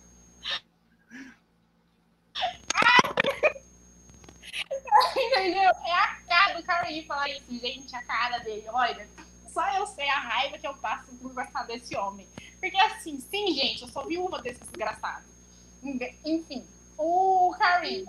Entendeu? 5.16 5.70
É 5.84 5.92
a 5.92 6.16
cara 6.28 6.54
do 6.54 6.62
Kyrie 6.62 7.06
falar 7.06 7.28
isso, 7.28 7.58
gente, 7.58 7.94
a 7.94 8.02
cara 8.02 8.38
dele. 8.38 8.66
Olha, 8.68 9.08
só 9.52 9.66
eu 9.76 9.86
sei 9.86 10.08
a 10.08 10.18
raiva 10.18 10.58
que 10.58 10.66
eu 10.66 10.74
passo 10.74 11.14
por 11.16 11.32
gostar 11.32 11.64
desse 11.64 11.96
homem. 11.96 12.26
Porque 12.60 12.78
assim, 12.78 13.20
sim, 13.20 13.52
gente, 13.54 13.82
eu 13.82 13.88
sou 13.88 14.06
viúva 14.06 14.40
desse 14.40 14.60
desgraçado. 14.60 15.24
Enfim, 16.24 16.66
o 16.96 17.54
Karim. 17.58 18.04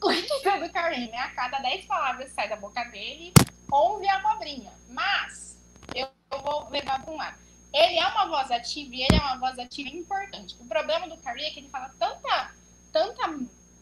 O 0.00 0.08
que 0.10 0.58
do 0.58 0.72
Karim, 0.72 1.10
né? 1.10 1.18
A 1.18 1.30
cada 1.30 1.58
10 1.58 1.86
palavras 1.86 2.28
que 2.28 2.34
sai 2.34 2.48
da 2.48 2.56
boca 2.56 2.82
dele, 2.84 3.32
11 3.72 4.04
é 4.04 4.10
abobrinha. 4.10 4.72
Mas, 4.88 5.56
eu, 5.94 6.08
eu 6.30 6.40
vou 6.40 6.68
levar 6.70 7.02
para 7.02 7.12
um 7.12 7.16
lado. 7.16 7.38
Ele 7.72 7.98
é 7.98 8.06
uma 8.06 8.26
voz 8.26 8.50
ativa 8.50 8.94
e 8.94 9.02
ele 9.02 9.16
é 9.16 9.20
uma 9.20 9.38
voz 9.38 9.58
ativa 9.58 9.88
importante. 9.88 10.56
O 10.60 10.66
problema 10.66 11.08
do 11.08 11.16
Karim 11.18 11.44
é 11.44 11.50
que 11.50 11.60
ele 11.60 11.68
fala 11.68 11.90
tanta, 11.98 12.54
tanta 12.92 13.38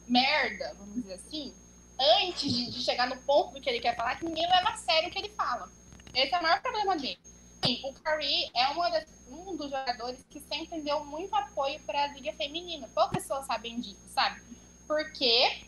merda, 0.06 0.74
vamos 0.78 0.94
dizer 0.94 1.14
assim, 1.14 1.54
antes 1.98 2.52
de, 2.52 2.70
de, 2.70 2.82
chegar 2.82 3.08
no 3.08 3.16
ponto 3.22 3.54
do 3.54 3.60
que 3.60 3.68
ele 3.68 3.80
quer 3.80 3.96
falar, 3.96 4.16
que 4.16 4.24
ninguém 4.24 4.48
leva 4.48 4.70
a 4.70 4.76
sério 4.76 5.08
o 5.08 5.12
que 5.12 5.18
ele 5.18 5.30
fala. 5.30 5.70
Esse 6.14 6.34
é 6.34 6.38
o 6.38 6.42
maior 6.42 6.60
problema 6.62 6.96
dele. 6.96 7.18
Sim, 7.64 7.82
o 7.84 7.92
Curry 7.92 8.50
é 8.54 8.90
das, 8.90 9.04
um 9.28 9.54
dos 9.56 9.70
jogadores 9.70 10.24
que 10.30 10.40
sempre 10.40 10.80
deu 10.80 11.04
muito 11.04 11.34
apoio 11.34 11.78
para 11.80 12.04
a 12.04 12.06
Liga 12.08 12.32
Feminina. 12.32 12.88
Poucas 12.94 13.22
pessoas 13.22 13.46
sabem 13.46 13.78
disso, 13.80 14.08
sabe? 14.08 14.40
Porque 14.86 15.62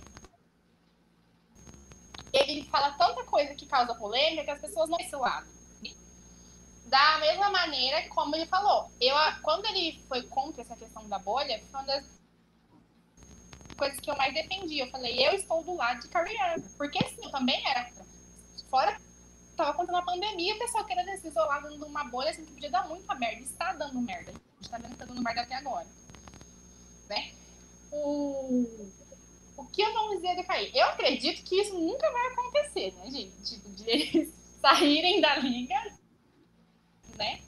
ele 2.33 2.65
fala 2.65 2.93
tanta 2.93 3.23
coisa 3.25 3.55
que 3.55 3.67
causa 3.67 3.95
polêmica 3.95 4.45
que 4.45 4.51
as 4.51 4.61
pessoas 4.61 4.89
não 4.89 4.99
esse 4.99 5.15
lado. 5.15 5.47
Da 6.87 7.19
mesma 7.19 7.51
maneira 7.51 8.09
como 8.09 8.35
ele 8.35 8.47
falou, 8.47 8.91
eu, 9.01 9.15
quando 9.43 9.67
ele 9.67 10.03
foi 10.09 10.23
contra 10.25 10.63
essa 10.63 10.77
questão 10.77 11.09
da 11.09 11.19
bolha, 11.19 11.59
foi 11.59 11.81
uma 11.81 11.87
das 11.87 12.22
coisas 13.83 13.99
que 13.99 14.09
eu 14.09 14.17
mais 14.17 14.33
defendi. 14.33 14.79
Eu 14.79 14.87
falei, 14.89 15.27
eu 15.27 15.33
estou 15.33 15.65
do 15.65 15.75
lado 15.75 16.01
de 16.01 16.07
Irving. 16.07 16.69
Porque 16.79 17.05
assim, 17.05 17.25
eu 17.25 17.31
também 17.31 17.61
era. 17.67 17.91
Fora 18.71 18.97
tava 19.57 19.75
contando 19.75 19.99
a 19.99 20.03
pandemia, 20.03 20.55
o 20.55 20.59
pessoal 20.59 20.85
querendo 20.85 21.21
se 21.21 21.29
isolar 21.29 21.63
de 21.69 21.75
uma 21.85 22.05
bolha, 22.05 22.31
assim, 22.31 22.45
que 22.45 22.53
podia 22.53 22.71
dar 22.71 22.89
muita 22.89 23.15
merda. 23.17 23.43
Está 23.43 23.73
dando 23.73 24.01
merda. 24.01 24.31
A 24.31 24.63
gente 24.63 24.71
tá 24.71 24.79
vendo 24.79 24.93
que 24.93 24.99
tá 24.99 25.05
dando 25.05 25.23
merda 25.23 25.43
até 25.43 25.57
agora. 25.57 25.87
Né? 27.09 27.33
O, 27.91 28.89
o 29.57 29.67
que 29.67 29.83
eu 29.83 29.93
vou 29.93 30.15
dizer 30.15 30.37
de 30.37 30.45
cair? 30.45 30.75
Eu 30.75 30.87
acredito 30.87 31.43
que 31.45 31.61
isso 31.61 31.75
nunca 31.75 32.11
vai 32.11 32.27
acontecer, 32.29 32.93
né, 32.95 33.11
gente? 33.11 33.57
De 33.57 33.91
eles 33.91 34.35
saírem 34.63 35.21
da 35.21 35.37
liga, 35.37 35.99
né? 37.19 37.43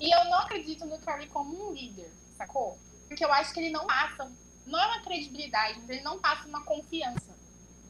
E 0.00 0.10
eu 0.10 0.24
não 0.26 0.38
acredito 0.38 0.86
no 0.86 0.98
Curry 0.98 1.26
como 1.26 1.68
um 1.68 1.72
líder, 1.72 2.10
sacou? 2.36 2.78
Porque 3.08 3.24
eu 3.24 3.32
acho 3.32 3.52
que 3.52 3.60
ele 3.60 3.70
não 3.70 3.86
passa 3.86 4.30
não 4.66 4.80
é 4.80 4.86
uma 4.86 5.02
credibilidade, 5.02 5.80
ele 5.88 6.00
não 6.02 6.18
passa 6.18 6.48
uma 6.48 6.64
confiança 6.64 7.34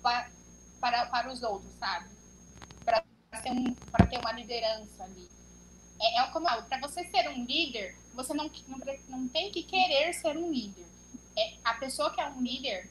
para, 0.03 0.31
para, 0.81 1.07
para 1.07 1.33
os 1.33 1.43
outros, 1.43 1.73
sabe? 1.79 2.09
Para 2.85 3.03
ter, 3.43 3.51
um, 3.51 3.75
ter 4.09 4.19
uma 4.19 4.33
liderança 4.33 5.05
ali. 5.05 5.29
É, 6.01 6.21
é 6.21 6.27
como 6.31 6.47
para 6.47 6.81
você 6.81 7.05
ser 7.05 7.29
um 7.29 7.45
líder, 7.45 7.97
você 8.13 8.35
não, 8.35 8.51
não, 8.67 8.79
não 9.09 9.29
tem 9.29 9.51
que 9.51 9.63
querer 9.63 10.13
ser 10.15 10.37
um 10.37 10.51
líder. 10.51 10.87
É, 11.37 11.55
a 11.65 11.75
pessoa 11.75 12.13
que 12.13 12.21
é 12.21 12.29
um 12.29 12.41
líder, 12.41 12.91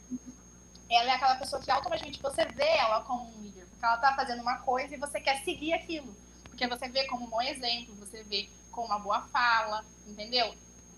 ela 0.89 1.11
é 1.11 1.15
aquela 1.15 1.35
pessoa 1.35 1.61
que 1.61 1.71
automaticamente 1.71 2.21
você 2.21 2.45
vê 2.45 2.67
ela 2.77 3.01
como 3.01 3.35
um 3.35 3.41
líder, 3.41 3.65
porque 3.67 3.85
ela 3.85 3.95
está 3.95 4.15
fazendo 4.15 4.41
uma 4.41 4.59
coisa 4.59 4.95
e 4.95 4.99
você 4.99 5.19
quer 5.19 5.43
seguir 5.43 5.73
aquilo. 5.73 6.15
Porque 6.45 6.67
você 6.67 6.87
vê 6.87 7.05
como 7.07 7.25
um 7.25 7.29
bom 7.29 7.41
exemplo, 7.41 7.95
você 7.95 8.23
vê 8.23 8.49
com 8.71 8.85
uma 8.85 8.99
boa 8.99 9.21
fala, 9.27 9.83
entendeu? 10.05 10.53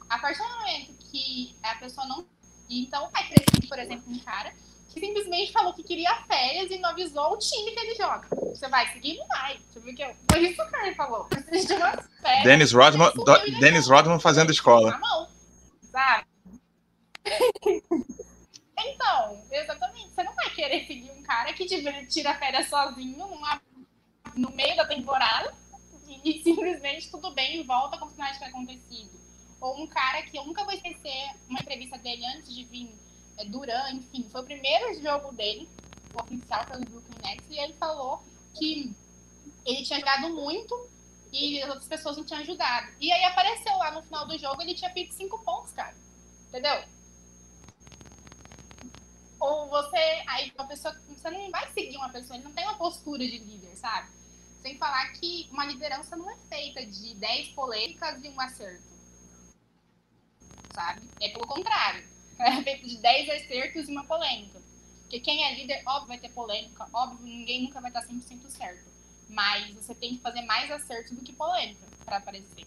A 0.10 0.20
partir 0.20 0.40
do 0.40 0.50
momento 0.50 0.94
que 1.12 1.56
a 1.64 1.76
pessoa 1.76 2.06
não 2.08 2.26
então, 2.70 3.10
vai 3.12 3.28
crescer, 3.28 3.68
por 3.68 3.80
exemplo, 3.80 4.12
um 4.12 4.20
cara 4.20 4.54
que 4.90 5.00
simplesmente 5.00 5.52
falou 5.52 5.74
que 5.74 5.84
queria 5.84 6.16
férias 6.24 6.72
e 6.72 6.78
não 6.78 6.90
avisou 6.90 7.34
o 7.34 7.38
time 7.38 7.72
que 7.72 7.80
ele 7.80 7.96
joga. 7.96 8.28
Você 8.30 8.68
vai 8.70 8.92
seguir? 8.94 9.18
Não 9.18 9.28
vai. 9.28 9.60
Foi 9.74 10.40
isso 10.40 10.56
que 10.56 10.62
o 10.62 10.72
Curry 10.72 10.96
falou. 10.96 11.26
Precisa 11.26 11.68
de 11.68 11.74
umas 11.74 12.10
férias. 12.22 12.44
Dennis 12.44 12.72
Rodman, 12.72 13.12
Dennis 13.60 13.88
Rodman 13.88 14.20
fazendo 14.20 14.52
escola. 14.52 14.92
Na 14.92 15.00
mão, 15.00 15.28
sabe? 15.92 16.26
então, 18.80 19.44
exatamente. 19.52 20.10
Você 20.10 20.24
não 20.24 20.34
vai 20.34 20.50
querer 20.52 20.88
seguir 20.88 21.12
um 21.12 21.24
cara 21.24 21.54
que 21.54 21.66
tira 22.08 22.36
férias 22.36 22.70
sozinho 22.70 23.18
numa, 23.18 23.62
no 24.36 24.52
meio 24.52 24.78
da 24.78 24.86
temporada 24.86 25.54
e, 26.08 26.40
e 26.40 26.42
simplesmente 26.44 27.12
tudo 27.12 27.32
bem 27.32 27.60
e 27.60 27.64
volta 27.64 27.98
como 27.98 28.12
se 28.12 28.18
nada 28.18 28.34
tivesse 28.34 28.52
acontecido. 28.52 29.25
Ou 29.66 29.82
um 29.82 29.88
cara 29.88 30.22
que 30.22 30.38
eu 30.38 30.46
nunca 30.46 30.64
vou 30.64 30.74
esquecer 30.74 31.32
uma 31.50 31.60
entrevista 31.60 31.98
dele 31.98 32.24
antes 32.24 32.54
de 32.54 32.64
vir 32.66 32.96
é, 33.36 33.46
Duran, 33.46 33.94
enfim, 33.94 34.30
foi 34.32 34.42
o 34.42 34.46
primeiro 34.46 35.02
jogo 35.02 35.34
dele, 35.34 35.68
o 36.14 36.22
oficial 36.22 36.64
pelo 36.68 36.86
Brooklyn 36.86 37.18
Nets, 37.24 37.46
e 37.50 37.58
ele 37.58 37.74
falou 37.74 38.24
que 38.54 38.94
ele 39.66 39.84
tinha 39.84 40.00
jogado 40.00 40.30
muito 40.30 40.88
e 41.32 41.64
as 41.64 41.70
outras 41.70 41.88
pessoas 41.88 42.16
não 42.16 42.24
tinham 42.24 42.42
ajudado. 42.42 42.92
E 43.02 43.12
aí 43.12 43.24
apareceu 43.24 43.76
lá 43.78 43.90
no 43.90 44.04
final 44.04 44.28
do 44.28 44.38
jogo, 44.38 44.62
ele 44.62 44.76
tinha 44.76 44.92
feito 44.92 45.16
cinco 45.16 45.40
pontos, 45.40 45.74
cara. 45.74 45.96
Entendeu? 46.50 46.84
Ou 49.40 49.68
você, 49.68 49.98
aí 50.28 50.54
uma 50.56 50.68
pessoa, 50.68 50.96
você 51.10 51.32
não 51.32 51.50
vai 51.50 51.72
seguir 51.72 51.98
uma 51.98 52.10
pessoa, 52.10 52.38
ele 52.38 52.46
não 52.46 52.54
tem 52.54 52.66
uma 52.66 52.78
postura 52.78 53.26
de 53.26 53.40
líder, 53.40 53.76
sabe? 53.76 54.10
Sem 54.62 54.78
falar 54.78 55.12
que 55.14 55.50
uma 55.52 55.66
liderança 55.66 56.16
não 56.16 56.30
é 56.30 56.36
feita 56.50 56.86
de 56.86 57.16
10 57.16 57.48
polêmicas 57.50 58.24
e 58.24 58.30
um 58.30 58.40
acerto. 58.40 58.95
Sabe? 60.76 61.02
É 61.22 61.30
pelo 61.30 61.48
contrário 61.48 62.04
é 62.38 62.62
feito 62.64 62.88
de 62.88 62.98
10 62.98 63.30
acertos 63.30 63.88
e 63.88 63.92
uma 63.92 64.04
polêmica. 64.04 64.60
Porque 65.04 65.20
quem 65.20 65.44
é 65.46 65.56
líder, 65.56 65.82
óbvio, 65.86 66.10
vai 66.10 66.18
ter 66.18 66.30
polêmica, 66.30 66.86
óbvio, 66.92 67.26
ninguém 67.26 67.64
nunca 67.64 67.80
vai 67.80 67.90
estar 67.90 68.02
100% 68.02 68.50
certo. 68.50 68.84
Mas 69.30 69.74
você 69.74 69.96
tem 69.96 70.16
que 70.16 70.22
fazer 70.22 70.42
mais 70.42 70.70
acertos 70.70 71.12
do 71.14 71.24
que 71.24 71.34
polêmica 71.34 71.82
para 72.04 72.18
aparecer. 72.18 72.66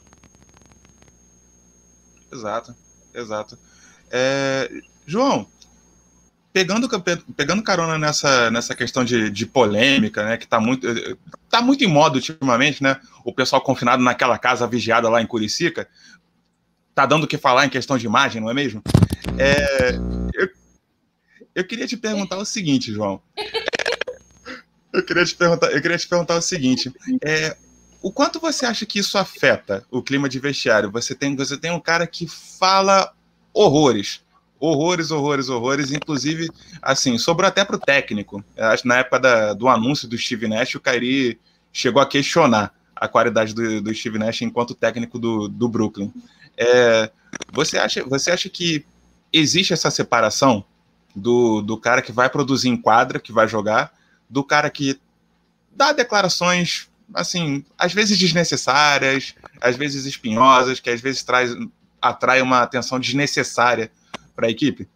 Exato, 2.33 2.75
exato. 3.15 3.59
É, 4.11 4.71
João, 5.07 5.49
pegando, 6.53 6.89
pegando 7.37 7.63
carona 7.63 7.99
nessa, 7.99 8.51
nessa 8.51 8.75
questão 8.75 9.05
de, 9.05 9.31
de 9.31 9.47
polêmica, 9.47 10.25
né, 10.25 10.37
que 10.37 10.45
está 10.45 10.61
muito, 10.61 10.87
tá 11.49 11.61
muito 11.61 11.85
em 11.85 11.89
moda 11.89 12.17
ultimamente, 12.17 12.83
né, 12.83 13.01
o 13.25 13.33
pessoal 13.33 13.63
confinado 13.63 14.03
naquela 14.03 14.39
casa 14.39 14.67
vigiada 14.67 15.09
lá 15.09 15.21
em 15.21 15.27
Curicica, 15.27 15.89
tá 16.99 17.07
dando 17.07 17.23
o 17.23 17.29
que 17.29 17.39
falar 17.39 17.65
em 17.65 17.71
questão 17.71 17.97
de 17.97 18.07
imagem, 18.07 18.43
não 18.43 18.51
é 18.51 18.55
mesmo? 18.55 18.83
É, 19.39 19.95
eu, 20.35 20.49
eu 21.55 21.65
queria 21.65 21.87
te 21.87 21.97
perguntar 21.97 22.37
o 22.39 22.45
seguinte, 22.45 22.93
João. 22.93 23.23
Eu 24.91 25.05
queria 25.05 25.25
te 25.25 25.37
perguntar, 25.37 25.71
eu 25.71 25.83
queria 25.83 25.99
te 25.99 26.09
perguntar 26.09 26.35
o 26.37 26.41
seguinte: 26.41 26.91
é, 27.23 27.55
o 28.01 28.11
quanto 28.11 28.41
você 28.41 28.65
acha 28.65 28.87
que 28.87 28.99
isso 28.99 29.19
afeta 29.19 29.85
o 29.91 30.03
clima 30.03 30.31
de 30.31 30.41
vestiário? 30.41 30.91
Você 30.91 31.15
tem, 31.15 31.37
você 31.37 31.59
tem 31.59 31.71
um 31.71 31.79
cara 31.79 32.07
que 32.07 32.27
fala 32.27 33.13
horrores, 33.53 34.23
horrores, 34.59 35.11
horrores, 35.11 35.51
horrores. 35.51 35.93
Inclusive, 35.93 36.49
assim, 36.81 37.19
sobrou 37.19 37.47
até 37.47 37.67
para 37.67 37.77
o 37.77 37.79
técnico. 37.79 38.43
Acho 38.57 38.89
na 38.89 38.97
época 38.97 39.21
da, 39.21 39.53
do 39.53 39.69
anúncio 39.69 40.09
do 40.09 40.17
Steve 40.17 40.49
Nash, 40.49 40.75
o 40.75 40.81
Kairi 40.81 41.39
chegou 41.71 42.01
a 42.01 42.09
questionar 42.09 42.75
a 42.97 43.07
qualidade 43.07 43.55
do, 43.55 43.83
do 43.83 43.95
Steve 43.95 44.19
Nash 44.19 44.41
enquanto 44.41 44.75
técnico 44.75 45.19
do, 45.19 45.49
do 45.49 45.69
Brooklyn. 45.69 46.11
É, 46.59 47.11
você, 47.53 47.79
acha, 47.79 48.05
você 48.05 48.33
acha 48.33 48.49
que 48.49 48.85
existe 49.33 49.73
essa 49.73 49.91
separação 49.91 50.65
do, 51.15 51.63
do 51.63 51.79
cara 51.79 52.03
que 52.03 52.11
vai 52.11 52.29
produzir 52.29 52.69
em 52.69 52.77
quadra, 52.77 53.21
que 53.21 53.33
vai 53.33 53.47
jogar, 53.47 53.93
do 54.29 54.43
cara 54.43 54.69
que 54.69 55.01
dá 55.71 55.93
declarações, 55.93 56.91
assim, 57.15 57.65
às 57.79 57.93
vezes 57.93 58.19
desnecessárias, 58.19 59.35
às 59.61 59.77
vezes 59.77 60.05
espinhosas, 60.05 60.81
que 60.81 60.91
às 60.91 61.01
vezes 61.01 61.23
traz, 61.23 61.55
atrai 62.03 62.43
uma 62.43 62.63
atenção 62.63 62.99
desnecessária 62.99 63.91
para 64.35 64.49
a 64.49 64.51
equipe? 64.51 64.89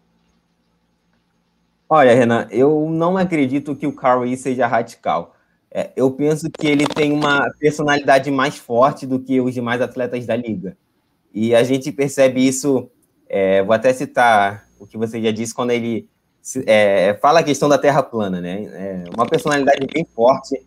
Olha, 1.88 2.14
Renan, 2.14 2.48
eu 2.50 2.88
não 2.90 3.16
acredito 3.16 3.76
que 3.76 3.86
o 3.86 3.92
Carl 3.92 4.24
seja 4.36 4.66
radical. 4.66 5.36
É, 5.70 5.90
eu 5.94 6.10
penso 6.10 6.50
que 6.50 6.66
ele 6.66 6.86
tem 6.86 7.12
uma 7.12 7.50
personalidade 7.58 8.30
mais 8.30 8.56
forte 8.56 9.06
do 9.06 9.18
que 9.18 9.40
os 9.40 9.54
demais 9.54 9.80
atletas 9.80 10.26
da 10.26 10.36
liga. 10.36 10.76
E 11.34 11.54
a 11.54 11.62
gente 11.64 11.90
percebe 11.90 12.46
isso, 12.46 12.90
é, 13.28 13.62
vou 13.62 13.72
até 13.72 13.92
citar 13.92 14.68
o 14.78 14.86
que 14.86 14.98
você 14.98 15.20
já 15.22 15.30
disse 15.30 15.54
quando 15.54 15.70
ele 15.70 16.08
é, 16.66 17.16
fala 17.20 17.40
a 17.40 17.44
questão 17.44 17.68
da 17.68 17.78
Terra 17.78 18.02
plana, 18.02 18.40
né? 18.40 18.64
É 18.64 19.04
uma 19.14 19.26
personalidade 19.26 19.86
bem 19.92 20.04
forte. 20.04 20.60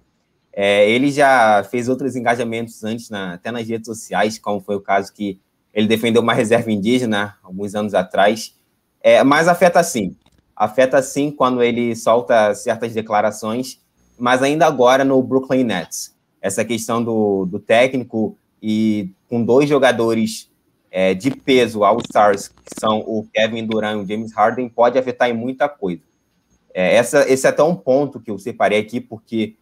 É, 0.51 0.89
ele 0.89 1.11
já 1.11 1.63
fez 1.69 1.89
outros 1.89 2.15
engajamentos 2.15 2.83
antes, 2.83 3.09
na, 3.09 3.33
até 3.33 3.51
nas 3.51 3.67
redes 3.67 3.85
sociais, 3.85 4.39
como 4.39 4.61
foi 4.61 4.75
o 4.75 4.81
caso 4.81 5.13
que 5.13 5.39
ele 5.73 5.87
defendeu 5.87 6.21
uma 6.21 6.33
reserva 6.33 6.71
indígena 6.71 7.35
alguns 7.43 7.75
anos 7.75 7.93
atrás. 7.93 8.55
É, 9.01 9.21
mas 9.23 9.49
afeta 9.49 9.83
sim. 9.83 10.15
Afeta 10.55 11.01
sim 11.03 11.29
quando 11.29 11.61
ele 11.61 11.93
solta 11.95 12.55
certas 12.55 12.93
declarações, 12.93 13.81
mas 14.17 14.41
ainda 14.41 14.65
agora 14.65 15.03
no 15.03 15.21
Brooklyn 15.21 15.65
Nets. 15.65 16.15
Essa 16.41 16.63
questão 16.63 17.03
do, 17.03 17.45
do 17.45 17.59
técnico 17.59 18.37
e 18.63 19.11
com 19.27 19.43
dois 19.43 19.67
jogadores 19.67 20.49
é, 20.97 21.13
de 21.13 21.29
peso 21.29 21.83
All-Stars, 21.83 22.47
que 22.47 22.79
são 22.79 22.99
o 22.99 23.27
Kevin 23.33 23.65
Durant 23.65 23.99
e 23.99 24.01
o 24.01 24.07
James 24.07 24.31
Harden, 24.31 24.69
pode 24.69 24.97
afetar 24.97 25.29
em 25.29 25.33
muita 25.33 25.67
coisa. 25.67 26.01
É, 26.73 26.95
essa, 26.95 27.29
esse 27.29 27.45
é 27.45 27.49
até 27.49 27.61
um 27.61 27.75
ponto 27.75 28.17
que 28.17 28.31
eu 28.31 28.39
separei 28.39 28.79
aqui, 28.79 29.01
porque 29.01 29.57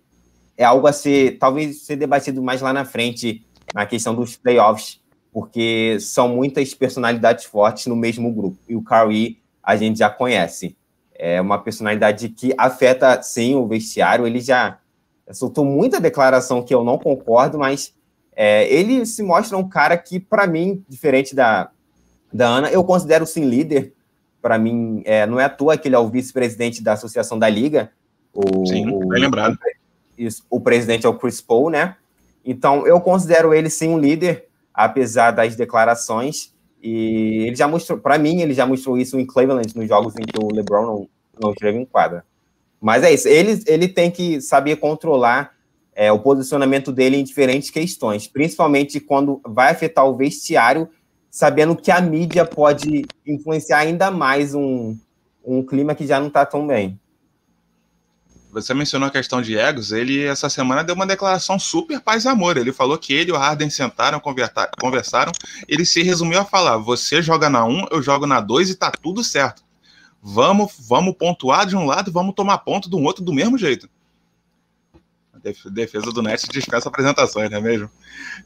é 0.56 0.64
algo 0.64 0.86
a 0.86 0.94
ser, 0.94 1.40
talvez, 1.40 1.88
ser 1.88 1.96
debatido 1.96 2.44
mais 2.44 2.62
lá 2.62 2.72
na 2.72 2.86
frente, 2.86 3.44
na 3.74 3.84
questão 3.84 4.14
dos 4.14 4.36
playoffs, 4.38 5.02
porque 5.32 5.98
são 6.00 6.30
muitas 6.30 6.72
personalidades 6.76 7.46
fortes 7.46 7.88
no 7.88 7.96
mesmo 7.96 8.32
grupo. 8.32 8.60
E 8.70 8.76
o 8.76 8.84
Curry 8.84 9.42
a 9.64 9.76
gente 9.76 9.98
já 9.98 10.12
conhece. 10.12 10.78
É 11.16 11.42
uma 11.42 11.58
personalidade 11.58 12.30
que 12.30 12.54
afeta, 12.60 13.20
sim, 13.24 13.56
o 13.56 13.66
vestiário. 13.66 14.28
Ele 14.28 14.40
já 14.40 14.78
soltou 15.32 15.66
muita 15.66 16.00
declaração 16.00 16.62
que 16.62 16.76
eu 16.76 16.84
não 16.84 17.00
concordo, 17.00 17.58
mas 17.58 17.92
é, 18.36 18.72
ele 18.72 19.06
se 19.06 19.22
mostra 19.24 19.58
um 19.58 19.68
cara 19.68 19.98
que, 19.98 20.20
para 20.20 20.48
mim, 20.48 20.84
diferente 20.88 21.36
da, 21.36 21.70
da 22.32 22.48
Ana, 22.48 22.72
eu 22.72 22.84
considero 22.84 23.26
sim 23.26 23.46
líder. 23.46 23.94
Para 24.42 24.58
mim, 24.58 25.02
é, 25.06 25.26
não 25.26 25.40
é 25.40 25.46
à 25.46 25.50
toa 25.50 25.78
que 25.78 25.88
ele 25.88 25.96
é 25.96 26.00
o 26.00 26.10
vice-presidente 26.10 26.84
da 26.84 26.94
Associação 26.94 27.40
da 27.40 27.48
Liga. 27.48 27.92
O, 28.34 28.66
sim, 28.66 28.86
bem 29.08 29.22
lembrado. 29.22 29.58
O, 30.50 30.58
o 30.58 30.60
presidente 30.60 31.06
é 31.06 31.10
o 31.10 31.18
Chris 31.18 31.40
Paul, 31.40 31.70
né? 31.70 31.96
Então, 32.44 32.86
eu 32.86 33.00
considero 33.00 33.54
ele 33.54 33.70
sim 33.70 33.90
um 33.90 33.98
líder, 33.98 34.48
apesar 34.74 35.32
das 35.32 35.56
declarações. 35.56 36.54
E 36.82 37.46
ele 37.48 37.56
já 37.56 37.68
mostrou, 37.68 37.98
para 37.98 38.18
mim, 38.18 38.42
ele 38.42 38.54
já 38.54 38.66
mostrou 38.66 38.98
isso 38.98 39.18
em 39.18 39.26
Cleveland, 39.26 39.74
nos 39.76 39.88
jogos 39.88 40.14
em 40.18 40.24
que 40.24 40.38
o 40.38 40.54
LeBron 40.54 40.86
não, 40.86 41.10
não 41.40 41.52
esteve 41.52 41.78
em 41.78 41.86
quadra. 41.86 42.26
Mas 42.82 43.02
é 43.04 43.14
isso, 43.14 43.30
ele, 43.30 43.64
ele 43.66 43.88
tem 43.88 44.12
que 44.12 44.42
saber 44.42 44.76
controlar 44.76 45.54
é, 45.96 46.12
o 46.12 46.20
posicionamento 46.20 46.92
dele 46.92 47.18
em 47.18 47.24
diferentes 47.24 47.70
questões, 47.70 48.28
principalmente 48.28 49.00
quando 49.00 49.42
vai 49.46 49.72
afetar 49.72 50.06
o 50.06 50.16
vestiário, 50.16 50.90
sabendo 51.30 51.76
que 51.76 51.92
a 51.92 52.02
mídia 52.02 52.46
pode 52.46 53.06
influenciar 53.26 53.80
ainda 53.80 54.12
mais 54.12 54.54
um, 54.54 54.98
um 55.44 55.64
clima 55.64 55.96
que 55.96 56.06
já 56.06 56.20
não 56.20 56.28
está 56.28 56.46
tão 56.46 56.68
bem. 56.68 57.00
Você 58.52 58.72
mencionou 58.72 59.08
a 59.08 59.12
questão 59.12 59.42
de 59.42 59.58
egos, 59.58 59.92
ele 59.92 60.24
essa 60.24 60.48
semana 60.48 60.84
deu 60.84 60.94
uma 60.94 61.08
declaração 61.08 61.58
super 61.58 62.00
paz 62.00 62.26
e 62.26 62.28
amor. 62.28 62.56
Ele 62.56 62.72
falou 62.72 63.00
que 63.00 63.12
ele 63.12 63.32
e 63.32 63.34
o 63.34 63.36
Harden 63.36 63.68
sentaram, 63.68 64.22
conversaram, 64.80 65.32
ele 65.68 65.84
se 65.84 66.04
resumiu 66.04 66.40
a 66.40 66.46
falar: 66.46 66.78
você 66.78 67.20
joga 67.20 67.50
na 67.50 67.66
1, 67.66 67.88
eu 67.90 68.00
jogo 68.00 68.28
na 68.28 68.40
2 68.40 68.70
e 68.70 68.76
tá 68.76 68.92
tudo 68.92 69.24
certo. 69.24 69.64
Vamos, 70.22 70.72
vamos 70.88 71.16
pontuar 71.16 71.66
de 71.66 71.76
um 71.76 71.86
lado, 71.86 72.12
vamos 72.12 72.36
tomar 72.36 72.60
ponto 72.60 72.88
do 72.88 73.00
outro 73.00 73.24
do 73.24 73.34
mesmo 73.34 73.58
jeito 73.58 73.90
defesa 75.72 76.12
do 76.12 76.22
Net 76.22 76.48
dispensa 76.50 76.90
apresentações, 76.90 77.50
não 77.50 77.58
é 77.58 77.62
mesmo? 77.62 77.90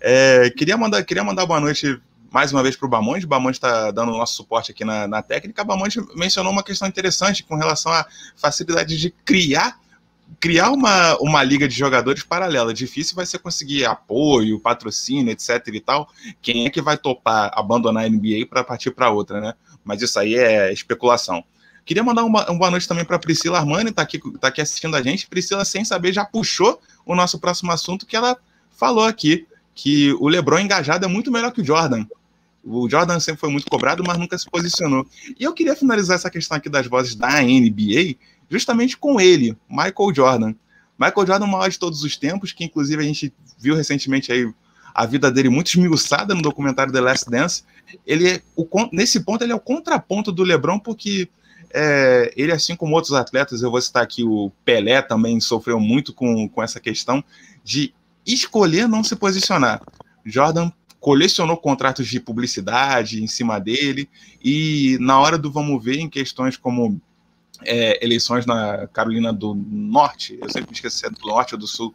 É, 0.02 0.50
queria, 0.50 0.76
mandar, 0.76 1.04
queria 1.04 1.24
mandar 1.24 1.46
boa 1.46 1.60
noite 1.60 2.00
mais 2.32 2.52
uma 2.52 2.64
vez 2.64 2.76
para 2.76 2.86
o 2.86 2.90
Bamonte. 2.90 3.26
O 3.26 3.30
Bamonte 3.30 3.58
está 3.58 3.92
dando 3.92 4.12
nosso 4.12 4.36
suporte 4.36 4.72
aqui 4.72 4.84
na, 4.84 5.08
na 5.08 5.22
técnica. 5.22 5.62
O 5.62 5.66
Bamonte 5.66 6.00
mencionou 6.16 6.52
uma 6.52 6.64
questão 6.64 6.88
interessante 6.88 7.44
com 7.44 7.56
relação 7.56 7.92
à 7.92 8.06
facilidade 8.36 8.98
de 8.98 9.12
criar 9.24 9.80
criar 10.40 10.72
uma, 10.72 11.18
uma 11.22 11.42
liga 11.42 11.68
de 11.68 11.76
jogadores 11.76 12.24
paralela. 12.24 12.74
Difícil 12.74 13.16
vai 13.16 13.26
ser 13.26 13.40
conseguir 13.40 13.86
apoio, 13.86 14.60
patrocínio, 14.60 15.32
etc 15.32 15.66
e 15.74 15.80
tal. 15.80 16.10
Quem 16.42 16.66
é 16.66 16.70
que 16.70 16.82
vai 16.82 16.98
topar 16.98 17.50
abandonar 17.54 18.06
a 18.06 18.10
NBA 18.10 18.46
para 18.50 18.64
partir 18.64 18.92
para 18.92 19.10
outra, 19.10 19.40
né? 19.40 19.54
Mas 19.84 20.02
isso 20.02 20.20
aí 20.20 20.36
é 20.36 20.72
especulação. 20.72 21.44
Queria 21.88 22.04
mandar 22.04 22.26
uma, 22.26 22.46
uma 22.50 22.60
boa 22.60 22.70
noite 22.70 22.86
também 22.86 23.06
para 23.06 23.18
Priscila 23.18 23.60
Armani, 23.60 23.92
está 23.92 24.02
aqui, 24.02 24.20
tá 24.42 24.50
aqui 24.50 24.60
assistindo 24.60 24.94
a 24.98 25.02
gente. 25.02 25.26
Priscila, 25.26 25.64
sem 25.64 25.86
saber, 25.86 26.12
já 26.12 26.26
puxou 26.26 26.82
o 27.06 27.16
nosso 27.16 27.40
próximo 27.40 27.72
assunto, 27.72 28.06
que 28.06 28.14
ela 28.14 28.38
falou 28.72 29.06
aqui, 29.06 29.48
que 29.74 30.12
o 30.20 30.28
LeBron 30.28 30.60
engajado 30.60 31.06
é 31.06 31.08
muito 31.08 31.32
melhor 31.32 31.54
que 31.54 31.62
o 31.62 31.66
Jordan. 31.66 32.06
O 32.62 32.90
Jordan 32.90 33.22
sempre 33.22 33.40
foi 33.40 33.50
muito 33.50 33.68
cobrado, 33.68 34.04
mas 34.06 34.18
nunca 34.18 34.38
se 34.38 34.50
posicionou. 34.50 35.08
E 35.40 35.46
eu 35.46 35.54
queria 35.54 35.78
finalizar 35.78 36.16
essa 36.18 36.30
questão 36.30 36.58
aqui 36.58 36.68
das 36.68 36.86
vozes 36.88 37.16
da 37.16 37.42
NBA, 37.42 38.18
justamente 38.50 38.98
com 38.98 39.22
ele, 39.22 39.56
Michael 39.70 40.14
Jordan. 40.14 40.54
Michael 41.00 41.26
Jordan, 41.26 41.46
o 41.46 41.52
maior 41.52 41.70
de 41.70 41.80
todos 41.80 42.04
os 42.04 42.18
tempos, 42.18 42.52
que 42.52 42.66
inclusive 42.66 43.02
a 43.02 43.06
gente 43.06 43.34
viu 43.58 43.76
recentemente 43.76 44.30
aí 44.30 44.52
a 44.94 45.06
vida 45.06 45.32
dele 45.32 45.48
muito 45.48 45.68
esmiuçada 45.68 46.36
no 46.36 46.42
documentário 46.42 46.92
The 46.92 47.00
Last 47.00 47.30
Dance. 47.30 47.64
Ele 48.06 48.28
é 48.28 48.42
o, 48.58 48.68
nesse 48.92 49.22
ponto 49.22 49.42
ele 49.42 49.54
é 49.54 49.56
o 49.56 49.60
contraponto 49.60 50.34
do 50.34 50.44
LeBron, 50.44 50.80
porque 50.80 51.30
é, 51.74 52.34
ele, 52.36 52.52
assim 52.52 52.76
como 52.76 52.96
outros 52.96 53.14
atletas, 53.14 53.62
eu 53.62 53.72
vou 53.72 53.82
citar 53.82 54.04
aqui 54.04 54.24
o 54.24 54.52
Pelé 54.64 55.02
também 55.02 55.40
sofreu 55.40 55.80
muito 55.80 56.14
com, 56.14 56.48
com 56.48 56.64
essa 56.64 56.80
questão 56.80 57.24
de 57.64 57.94
escolher 58.26 58.88
não 58.88 59.04
se 59.04 59.16
posicionar. 59.16 59.82
Jordan 60.26 60.72
colecionou 61.00 61.58
contratos 61.58 62.08
de 62.08 62.20
publicidade 62.20 63.24
em 63.24 63.28
cima 63.28 63.60
dele, 63.60 64.10
e 64.44 64.98
na 65.00 65.20
hora 65.20 65.38
do 65.38 65.52
vamos 65.52 65.84
ver, 65.84 66.00
em 66.00 66.10
questões 66.10 66.58
como 66.58 67.00
é, 67.64 68.04
eleições 68.04 68.46
na 68.46 68.88
Carolina 68.88 69.32
do 69.32 69.54
Norte, 69.56 70.38
eu 70.42 70.50
sempre 70.50 70.70
me 70.70 70.76
esqueço 70.76 70.98
se 70.98 71.06
é 71.06 71.10
do 71.10 71.26
Norte 71.26 71.54
ou 71.54 71.60
do 71.60 71.68
Sul, 71.68 71.94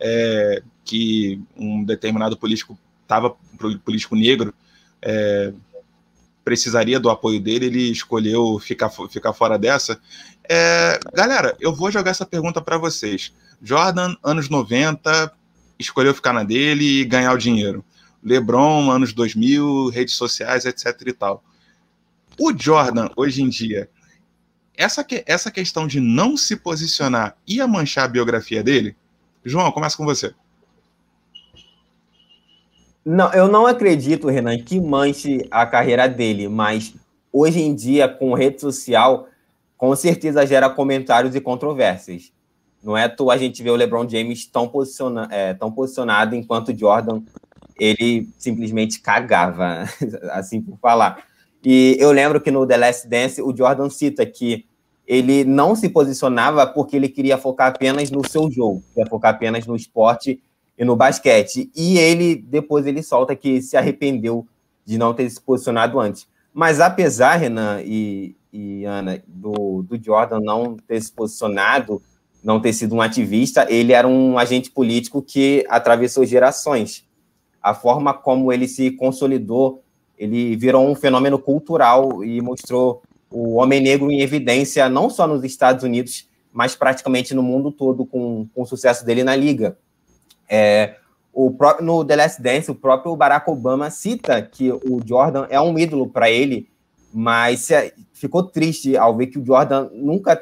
é, 0.00 0.62
que 0.84 1.40
um 1.56 1.84
determinado 1.84 2.36
político 2.36 2.78
estava, 3.02 3.36
político 3.84 4.16
negro, 4.16 4.54
é, 5.02 5.52
precisaria 6.44 7.00
do 7.00 7.08
apoio 7.08 7.40
dele, 7.40 7.66
ele 7.66 7.90
escolheu 7.90 8.58
ficar, 8.58 8.90
ficar 8.90 9.32
fora 9.32 9.58
dessa. 9.58 9.98
É, 10.48 11.00
galera, 11.14 11.56
eu 11.58 11.74
vou 11.74 11.90
jogar 11.90 12.10
essa 12.10 12.26
pergunta 12.26 12.60
para 12.60 12.76
vocês. 12.76 13.32
Jordan, 13.62 14.14
anos 14.22 14.48
90, 14.48 15.32
escolheu 15.78 16.14
ficar 16.14 16.32
na 16.32 16.42
dele 16.42 17.00
e 17.00 17.04
ganhar 17.04 17.32
o 17.32 17.38
dinheiro. 17.38 17.84
LeBron, 18.22 18.90
anos 18.90 19.12
2000, 19.12 19.88
redes 19.88 20.14
sociais, 20.14 20.64
etc 20.64 21.00
e 21.06 21.12
tal. 21.12 21.42
O 22.38 22.52
Jordan, 22.56 23.08
hoje 23.16 23.42
em 23.42 23.48
dia, 23.48 23.88
essa, 24.76 25.04
que, 25.04 25.24
essa 25.26 25.50
questão 25.50 25.86
de 25.86 26.00
não 26.00 26.36
se 26.36 26.56
posicionar 26.56 27.36
ia 27.46 27.66
manchar 27.66 28.04
a 28.04 28.08
biografia 28.08 28.62
dele? 28.62 28.96
João, 29.44 29.70
começa 29.70 29.96
com 29.96 30.04
você. 30.04 30.34
Não, 33.04 33.32
eu 33.34 33.48
não 33.48 33.66
acredito, 33.66 34.28
Renan, 34.28 34.56
que 34.58 34.80
manche 34.80 35.46
a 35.50 35.66
carreira 35.66 36.08
dele, 36.08 36.48
mas 36.48 36.94
hoje 37.30 37.60
em 37.60 37.74
dia, 37.74 38.08
com 38.08 38.32
rede 38.32 38.60
social, 38.60 39.28
com 39.76 39.94
certeza 39.94 40.46
gera 40.46 40.70
comentários 40.70 41.34
e 41.34 41.40
controvérsias. 41.40 42.32
Não 42.82 42.96
é 42.96 43.08
tu 43.08 43.30
a 43.30 43.36
gente 43.36 43.62
vê 43.62 43.70
o 43.70 43.76
LeBron 43.76 44.08
James 44.08 44.46
tão, 44.46 44.68
posiciona, 44.68 45.28
é, 45.30 45.52
tão 45.52 45.70
posicionado, 45.70 46.34
enquanto 46.34 46.76
Jordan, 46.76 47.22
ele 47.78 48.28
simplesmente 48.38 49.00
cagava, 49.00 49.84
assim 50.32 50.62
por 50.62 50.78
falar. 50.78 51.24
E 51.62 51.96
eu 51.98 52.12
lembro 52.12 52.40
que 52.40 52.50
no 52.50 52.66
The 52.66 52.76
Last 52.76 53.08
Dance, 53.08 53.42
o 53.42 53.54
Jordan 53.54 53.90
cita 53.90 54.24
que 54.24 54.66
ele 55.06 55.44
não 55.44 55.74
se 55.74 55.88
posicionava 55.88 56.66
porque 56.66 56.96
ele 56.96 57.08
queria 57.08 57.36
focar 57.36 57.68
apenas 57.68 58.10
no 58.10 58.26
seu 58.26 58.50
jogo, 58.50 58.82
queria 58.94 59.08
focar 59.08 59.34
apenas 59.34 59.66
no 59.66 59.76
esporte 59.76 60.40
e 60.78 60.84
no 60.84 60.96
basquete. 60.96 61.70
E 61.74 61.98
ele, 61.98 62.34
depois, 62.34 62.86
ele 62.86 63.02
solta 63.02 63.34
que 63.34 63.62
se 63.62 63.76
arrependeu 63.76 64.46
de 64.84 64.98
não 64.98 65.14
ter 65.14 65.28
se 65.30 65.40
posicionado 65.40 65.98
antes. 65.98 66.26
Mas 66.52 66.80
apesar, 66.80 67.36
Renan 67.36 67.80
e, 67.82 68.36
e 68.52 68.84
Ana, 68.84 69.22
do, 69.26 69.82
do 69.82 70.02
Jordan 70.02 70.40
não 70.40 70.76
ter 70.76 71.00
se 71.00 71.10
posicionado, 71.10 72.00
não 72.42 72.60
ter 72.60 72.72
sido 72.72 72.94
um 72.94 73.00
ativista, 73.00 73.66
ele 73.70 73.92
era 73.92 74.06
um 74.06 74.38
agente 74.38 74.70
político 74.70 75.22
que 75.22 75.64
atravessou 75.68 76.26
gerações. 76.26 77.04
A 77.62 77.74
forma 77.74 78.12
como 78.12 78.52
ele 78.52 78.68
se 78.68 78.90
consolidou, 78.90 79.82
ele 80.18 80.54
virou 80.54 80.86
um 80.86 80.94
fenômeno 80.94 81.38
cultural 81.38 82.22
e 82.22 82.40
mostrou 82.42 83.02
o 83.30 83.54
homem 83.54 83.80
negro 83.80 84.10
em 84.10 84.20
evidência, 84.20 84.88
não 84.88 85.10
só 85.10 85.26
nos 85.26 85.42
Estados 85.42 85.82
Unidos, 85.82 86.28
mas 86.52 86.76
praticamente 86.76 87.34
no 87.34 87.42
mundo 87.42 87.72
todo, 87.72 88.04
com, 88.06 88.46
com 88.54 88.62
o 88.62 88.66
sucesso 88.66 89.04
dele 89.04 89.24
na 89.24 89.34
liga. 89.34 89.76
É, 90.48 90.96
o 91.32 91.50
próprio, 91.50 91.84
no 91.84 92.04
The 92.04 92.16
Last 92.16 92.42
Dance, 92.42 92.70
o 92.70 92.74
próprio 92.74 93.16
Barack 93.16 93.50
Obama 93.50 93.90
cita 93.90 94.40
que 94.40 94.70
o 94.70 95.00
Jordan 95.04 95.46
é 95.50 95.60
um 95.60 95.76
ídolo 95.78 96.08
para 96.08 96.30
ele, 96.30 96.68
mas 97.12 97.68
ficou 98.12 98.44
triste 98.44 98.96
ao 98.96 99.16
ver 99.16 99.26
que 99.26 99.38
o 99.38 99.44
Jordan 99.44 99.88
nunca, 99.92 100.40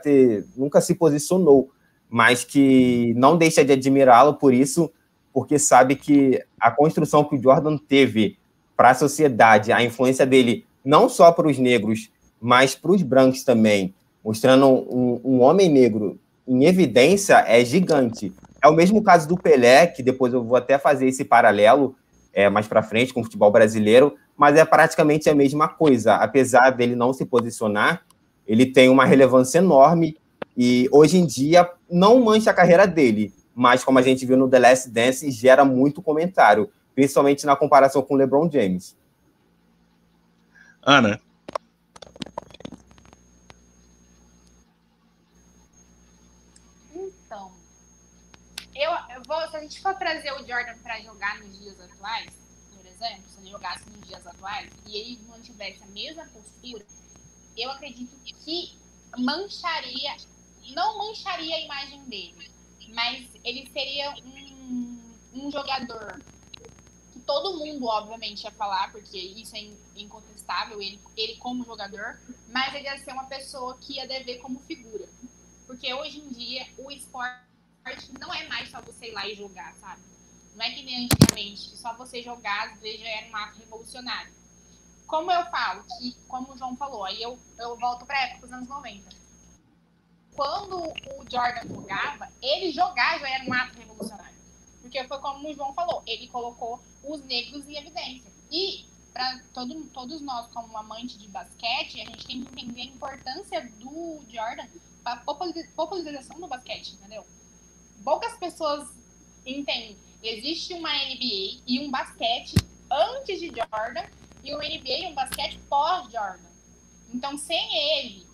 nunca 0.56 0.80
se 0.80 0.94
posicionou, 0.94 1.70
mas 2.10 2.44
que 2.44 3.14
não 3.16 3.36
deixa 3.36 3.64
de 3.64 3.72
admirá-lo 3.72 4.34
por 4.34 4.52
isso, 4.52 4.90
porque 5.32 5.58
sabe 5.58 5.96
que 5.96 6.42
a 6.60 6.70
construção 6.70 7.24
que 7.24 7.36
o 7.36 7.42
Jordan 7.42 7.78
teve 7.78 8.36
para 8.76 8.90
a 8.90 8.94
sociedade, 8.94 9.72
a 9.72 9.82
influência 9.82 10.26
dele 10.26 10.66
não 10.84 11.08
só 11.08 11.32
para 11.32 11.48
os 11.48 11.58
negros, 11.58 12.10
mas 12.40 12.74
para 12.74 12.92
os 12.92 13.02
brancos 13.02 13.44
também, 13.44 13.94
mostrando 14.24 14.66
um, 14.66 15.20
um 15.24 15.40
homem 15.40 15.68
negro 15.68 16.18
em 16.46 16.64
evidência, 16.64 17.44
é 17.46 17.64
gigante. 17.64 18.32
É 18.62 18.68
o 18.68 18.72
mesmo 18.72 19.02
caso 19.02 19.26
do 19.26 19.36
Pelé, 19.36 19.88
que 19.88 20.02
depois 20.02 20.32
eu 20.32 20.44
vou 20.44 20.56
até 20.56 20.78
fazer 20.78 21.08
esse 21.08 21.24
paralelo 21.24 21.96
é, 22.32 22.48
mais 22.48 22.68
para 22.68 22.82
frente 22.82 23.12
com 23.12 23.20
o 23.20 23.24
futebol 23.24 23.50
brasileiro, 23.50 24.14
mas 24.36 24.56
é 24.56 24.64
praticamente 24.64 25.28
a 25.28 25.34
mesma 25.34 25.68
coisa. 25.68 26.14
Apesar 26.14 26.70
dele 26.70 26.94
não 26.94 27.12
se 27.12 27.26
posicionar, 27.26 28.02
ele 28.46 28.66
tem 28.66 28.88
uma 28.88 29.04
relevância 29.04 29.58
enorme 29.58 30.16
e 30.56 30.88
hoje 30.92 31.18
em 31.18 31.26
dia 31.26 31.68
não 31.90 32.22
mancha 32.22 32.50
a 32.50 32.54
carreira 32.54 32.86
dele, 32.86 33.32
mas 33.54 33.82
como 33.82 33.98
a 33.98 34.02
gente 34.02 34.24
viu 34.24 34.36
no 34.36 34.48
The 34.48 34.58
Last 34.58 34.90
Dance, 34.90 35.30
gera 35.30 35.64
muito 35.64 36.00
comentário, 36.00 36.70
principalmente 36.94 37.44
na 37.44 37.56
comparação 37.56 38.00
com 38.02 38.14
o 38.14 38.16
LeBron 38.16 38.48
James. 38.50 38.96
Ana, 40.84 41.20
eu, 48.82 48.90
eu 49.14 49.22
vou, 49.26 49.41
se 49.52 49.56
a 49.58 49.60
gente 49.60 49.80
for 49.82 49.94
trazer 49.96 50.32
o 50.32 50.46
Jordan 50.46 50.78
para 50.78 50.98
jogar 51.02 51.38
nos 51.38 51.58
dias 51.58 51.78
atuais, 51.78 52.30
por 52.74 52.86
exemplo, 52.86 53.22
se 53.28 53.38
ele 53.38 53.50
jogasse 53.50 53.88
nos 53.90 54.08
dias 54.08 54.26
atuais 54.26 54.70
e 54.86 54.96
ele 54.96 55.20
mantivesse 55.28 55.82
a 55.82 55.86
mesma 55.88 56.24
postura, 56.24 56.86
eu 57.54 57.70
acredito 57.70 58.16
que 58.24 58.78
mancharia, 59.18 60.16
não 60.74 60.96
mancharia 60.96 61.54
a 61.54 61.60
imagem 61.60 62.02
dele, 62.04 62.50
mas 62.94 63.28
ele 63.44 63.68
seria 63.70 64.14
um, 64.24 65.14
um 65.34 65.50
jogador 65.50 66.18
que 67.12 67.20
todo 67.20 67.58
mundo, 67.58 67.84
obviamente, 67.84 68.44
ia 68.44 68.52
falar, 68.52 68.90
porque 68.90 69.18
isso 69.18 69.54
é 69.54 69.68
incontestável, 69.96 70.80
ele, 70.80 70.98
ele 71.14 71.36
como 71.36 71.62
jogador, 71.62 72.18
mas 72.48 72.74
ele 72.74 72.84
ia 72.84 72.98
ser 73.04 73.12
uma 73.12 73.26
pessoa 73.26 73.76
que 73.76 73.96
ia 73.96 74.08
dever 74.08 74.38
como 74.38 74.60
figura. 74.60 75.06
Porque 75.66 75.92
hoje 75.92 76.20
em 76.20 76.28
dia 76.30 76.66
o 76.78 76.90
esporte 76.90 77.51
não 78.20 78.32
é 78.32 78.46
mais 78.48 78.70
só 78.70 78.80
você 78.80 79.08
ir 79.08 79.12
lá 79.12 79.26
e 79.26 79.34
jogar, 79.34 79.74
sabe? 79.76 80.02
Não 80.54 80.64
é 80.64 80.70
que 80.70 80.82
nem 80.82 81.04
antigamente, 81.04 81.70
que 81.70 81.76
só 81.76 81.94
você 81.94 82.22
jogar 82.22 82.68
às 82.68 82.80
vezes 82.80 83.00
já 83.00 83.08
era 83.08 83.30
um 83.30 83.36
ato 83.36 83.58
revolucionário. 83.58 84.32
Como 85.06 85.30
eu 85.30 85.44
falo, 85.46 85.84
que, 85.84 86.16
como 86.28 86.52
o 86.52 86.58
João 86.58 86.76
falou, 86.76 87.04
aí 87.04 87.22
eu, 87.22 87.38
eu 87.58 87.76
volto 87.78 88.06
para 88.06 88.22
época 88.24 88.46
dos 88.46 88.52
anos 88.52 88.68
90. 88.68 89.08
Quando 90.34 90.80
o 90.80 91.30
Jordan 91.30 91.68
jogava, 91.68 92.28
ele 92.40 92.72
jogar 92.72 93.18
já 93.20 93.28
era 93.28 93.44
um 93.44 93.52
ato 93.52 93.78
revolucionário. 93.78 94.36
Porque 94.80 95.04
foi 95.04 95.18
como 95.18 95.48
o 95.48 95.54
João 95.54 95.74
falou, 95.74 96.02
ele 96.06 96.28
colocou 96.28 96.82
os 97.04 97.22
negros 97.24 97.68
em 97.68 97.76
evidência. 97.76 98.32
E 98.50 98.86
para 99.12 99.42
todo, 99.52 99.84
todos 99.92 100.20
nós, 100.22 100.46
como 100.48 100.76
amantes 100.76 101.18
de 101.18 101.28
basquete, 101.28 102.00
a 102.00 102.04
gente 102.06 102.26
tem 102.26 102.44
que 102.44 102.52
entender 102.52 102.80
a 102.80 102.84
importância 102.84 103.70
do 103.78 104.24
Jordan 104.30 104.66
para 105.02 105.14
a 105.14 105.64
popularização 105.74 106.40
do 106.40 106.46
basquete, 106.46 106.94
entendeu? 106.94 107.26
Poucas 108.02 108.36
pessoas 108.36 108.88
entendem. 109.44 109.96
Existe 110.22 110.74
uma 110.74 110.92
NBA 110.92 111.62
e 111.66 111.80
um 111.80 111.90
basquete 111.90 112.54
antes 112.90 113.40
de 113.40 113.48
Jordan 113.48 114.04
e 114.44 114.54
um 114.54 114.58
NBA 114.58 114.98
e 114.98 115.06
um 115.06 115.14
basquete 115.14 115.58
pós-Jordan. 115.68 116.50
Então, 117.12 117.36
sem 117.36 117.98
ele, 117.98 118.26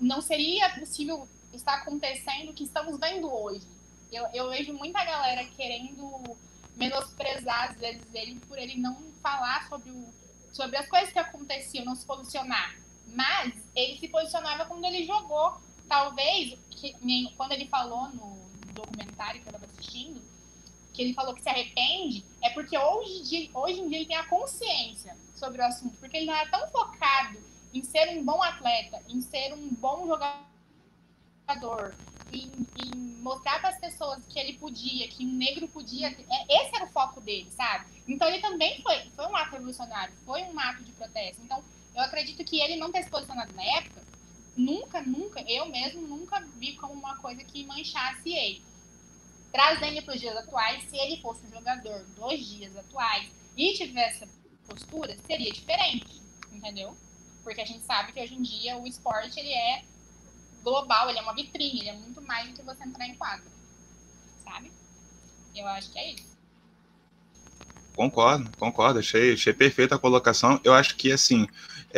não 0.00 0.20
seria 0.20 0.70
possível 0.70 1.28
estar 1.52 1.74
acontecendo 1.74 2.50
o 2.50 2.54
que 2.54 2.64
estamos 2.64 2.98
vendo 2.98 3.32
hoje. 3.32 3.66
Eu, 4.12 4.26
eu 4.32 4.50
vejo 4.50 4.72
muita 4.72 5.04
galera 5.04 5.44
querendo 5.56 6.36
menosprezar, 6.76 7.70
às 7.70 7.76
vezes, 7.76 8.02
ele 8.14 8.38
por 8.46 8.58
ele 8.58 8.76
não 8.76 8.96
falar 9.22 9.68
sobre, 9.68 9.90
o, 9.90 10.06
sobre 10.52 10.76
as 10.76 10.86
coisas 10.88 11.12
que 11.12 11.18
aconteciam, 11.18 11.84
não 11.84 11.94
se 11.94 12.04
posicionar. 12.04 12.76
Mas 13.08 13.54
ele 13.74 13.98
se 13.98 14.08
posicionava 14.08 14.66
quando 14.66 14.84
ele 14.84 15.04
jogou. 15.04 15.58
Talvez, 15.88 16.58
que, 16.70 16.94
quando 17.36 17.52
ele 17.52 17.66
falou 17.68 18.08
no, 18.08 18.45
documentário 18.76 19.40
que 19.40 19.48
eu 19.48 19.52
estava 19.52 19.66
assistindo, 19.72 20.22
que 20.92 21.02
ele 21.02 21.14
falou 21.14 21.34
que 21.34 21.42
se 21.42 21.48
arrepende, 21.48 22.24
é 22.42 22.50
porque 22.50 22.76
hoje, 22.78 23.22
dia, 23.22 23.50
hoje 23.52 23.80
em 23.80 23.88
dia 23.88 23.98
ele 23.98 24.06
tem 24.06 24.16
a 24.16 24.26
consciência 24.26 25.16
sobre 25.34 25.60
o 25.60 25.64
assunto, 25.64 25.96
porque 25.98 26.16
ele 26.16 26.26
não 26.26 26.34
era 26.34 26.48
tão 26.48 26.66
focado 26.68 27.38
em 27.74 27.82
ser 27.82 28.08
um 28.16 28.24
bom 28.24 28.42
atleta, 28.42 29.02
em 29.08 29.20
ser 29.20 29.52
um 29.52 29.68
bom 29.74 30.06
jogador, 30.06 31.94
em, 32.32 32.50
em 32.82 32.96
mostrar 33.20 33.60
para 33.60 33.70
as 33.70 33.78
pessoas 33.78 34.22
que 34.28 34.38
ele 34.38 34.54
podia, 34.54 35.08
que 35.08 35.26
um 35.26 35.32
negro 35.32 35.68
podia. 35.68 36.08
É, 36.08 36.62
esse 36.62 36.74
era 36.74 36.84
o 36.84 36.90
foco 36.90 37.20
dele, 37.20 37.50
sabe? 37.50 37.84
Então 38.08 38.28
ele 38.28 38.40
também 38.40 38.80
foi, 38.82 39.10
foi 39.14 39.26
um 39.26 39.36
ato 39.36 39.52
revolucionário, 39.52 40.14
foi 40.24 40.42
um 40.44 40.58
ato 40.58 40.82
de 40.82 40.92
protesto. 40.92 41.42
Então 41.42 41.62
eu 41.94 42.02
acredito 42.02 42.42
que 42.44 42.60
ele 42.60 42.76
não 42.76 42.90
ter 42.90 43.02
se 43.02 43.10
posicionado 43.10 43.52
na 43.54 43.64
época 43.64 44.05
nunca, 44.56 45.02
nunca, 45.02 45.40
eu 45.42 45.66
mesmo 45.66 46.02
nunca 46.02 46.40
vi 46.56 46.74
como 46.76 46.94
uma 46.94 47.16
coisa 47.18 47.44
que 47.44 47.66
manchasse 47.66 48.30
ele. 48.30 48.62
Trazendo 49.52 50.02
para 50.02 50.14
os 50.14 50.20
dias 50.20 50.36
atuais, 50.36 50.84
se 50.84 50.96
ele 50.96 51.20
fosse 51.20 51.46
um 51.46 51.50
jogador 51.50 52.04
dos 52.04 52.46
dias 52.46 52.76
atuais 52.76 53.30
e 53.56 53.74
tivesse 53.74 54.26
postura, 54.66 55.16
seria 55.26 55.52
diferente, 55.52 56.20
entendeu? 56.52 56.96
Porque 57.42 57.60
a 57.60 57.64
gente 57.64 57.84
sabe 57.84 58.12
que 58.12 58.20
hoje 58.20 58.34
em 58.34 58.42
dia 58.42 58.76
o 58.76 58.86
esporte 58.86 59.38
ele 59.38 59.52
é 59.52 59.84
global, 60.62 61.08
ele 61.08 61.18
é 61.18 61.22
uma 61.22 61.34
vitrine, 61.34 61.80
ele 61.80 61.88
é 61.90 61.92
muito 61.92 62.20
mais 62.20 62.48
do 62.48 62.56
que 62.56 62.62
você 62.62 62.82
entrar 62.82 63.06
em 63.06 63.14
quadro, 63.14 63.48
sabe? 64.44 64.72
Eu 65.54 65.66
acho 65.68 65.90
que 65.92 65.98
é 65.98 66.12
isso. 66.12 66.36
Concordo, 67.96 68.50
concordo. 68.58 68.98
Achei, 68.98 69.32
achei 69.32 69.54
perfeita 69.54 69.94
a 69.94 69.98
colocação. 69.98 70.60
Eu 70.62 70.74
acho 70.74 70.96
que, 70.96 71.10
assim, 71.10 71.48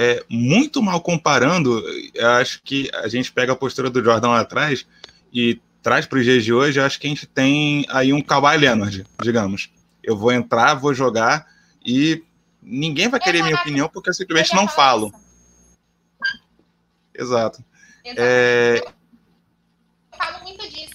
é, 0.00 0.24
muito 0.28 0.80
mal 0.80 1.00
comparando, 1.00 1.82
eu 2.14 2.28
acho 2.28 2.62
que 2.62 2.88
a 2.94 3.08
gente 3.08 3.32
pega 3.32 3.52
a 3.52 3.56
postura 3.56 3.90
do 3.90 4.02
Jordan 4.02 4.28
lá 4.28 4.40
atrás 4.42 4.86
e 5.32 5.60
traz 5.82 6.06
para 6.06 6.20
os 6.20 6.24
dias 6.24 6.44
de 6.44 6.54
hoje, 6.54 6.78
eu 6.78 6.84
acho 6.84 7.00
que 7.00 7.08
a 7.08 7.10
gente 7.10 7.26
tem 7.26 7.84
aí 7.88 8.12
um 8.12 8.22
Kawhi 8.22 8.56
Leonard, 8.58 9.04
digamos. 9.20 9.68
Eu 10.00 10.16
vou 10.16 10.30
entrar, 10.30 10.74
vou 10.74 10.94
jogar 10.94 11.48
e 11.84 12.22
ninguém 12.62 13.08
vai 13.08 13.18
querer 13.18 13.38
Exato. 13.38 13.50
minha 13.50 13.60
opinião 13.60 13.88
porque 13.88 14.10
eu 14.10 14.14
simplesmente 14.14 14.54
eu 14.54 14.60
não 14.60 14.68
falo. 14.68 15.08
Isso. 15.08 15.16
Exato. 17.12 17.64
Exato. 18.04 18.20
É... 18.20 18.80
Eu 20.12 20.16
falo 20.16 20.42
muito 20.44 20.68
disso. 20.68 20.92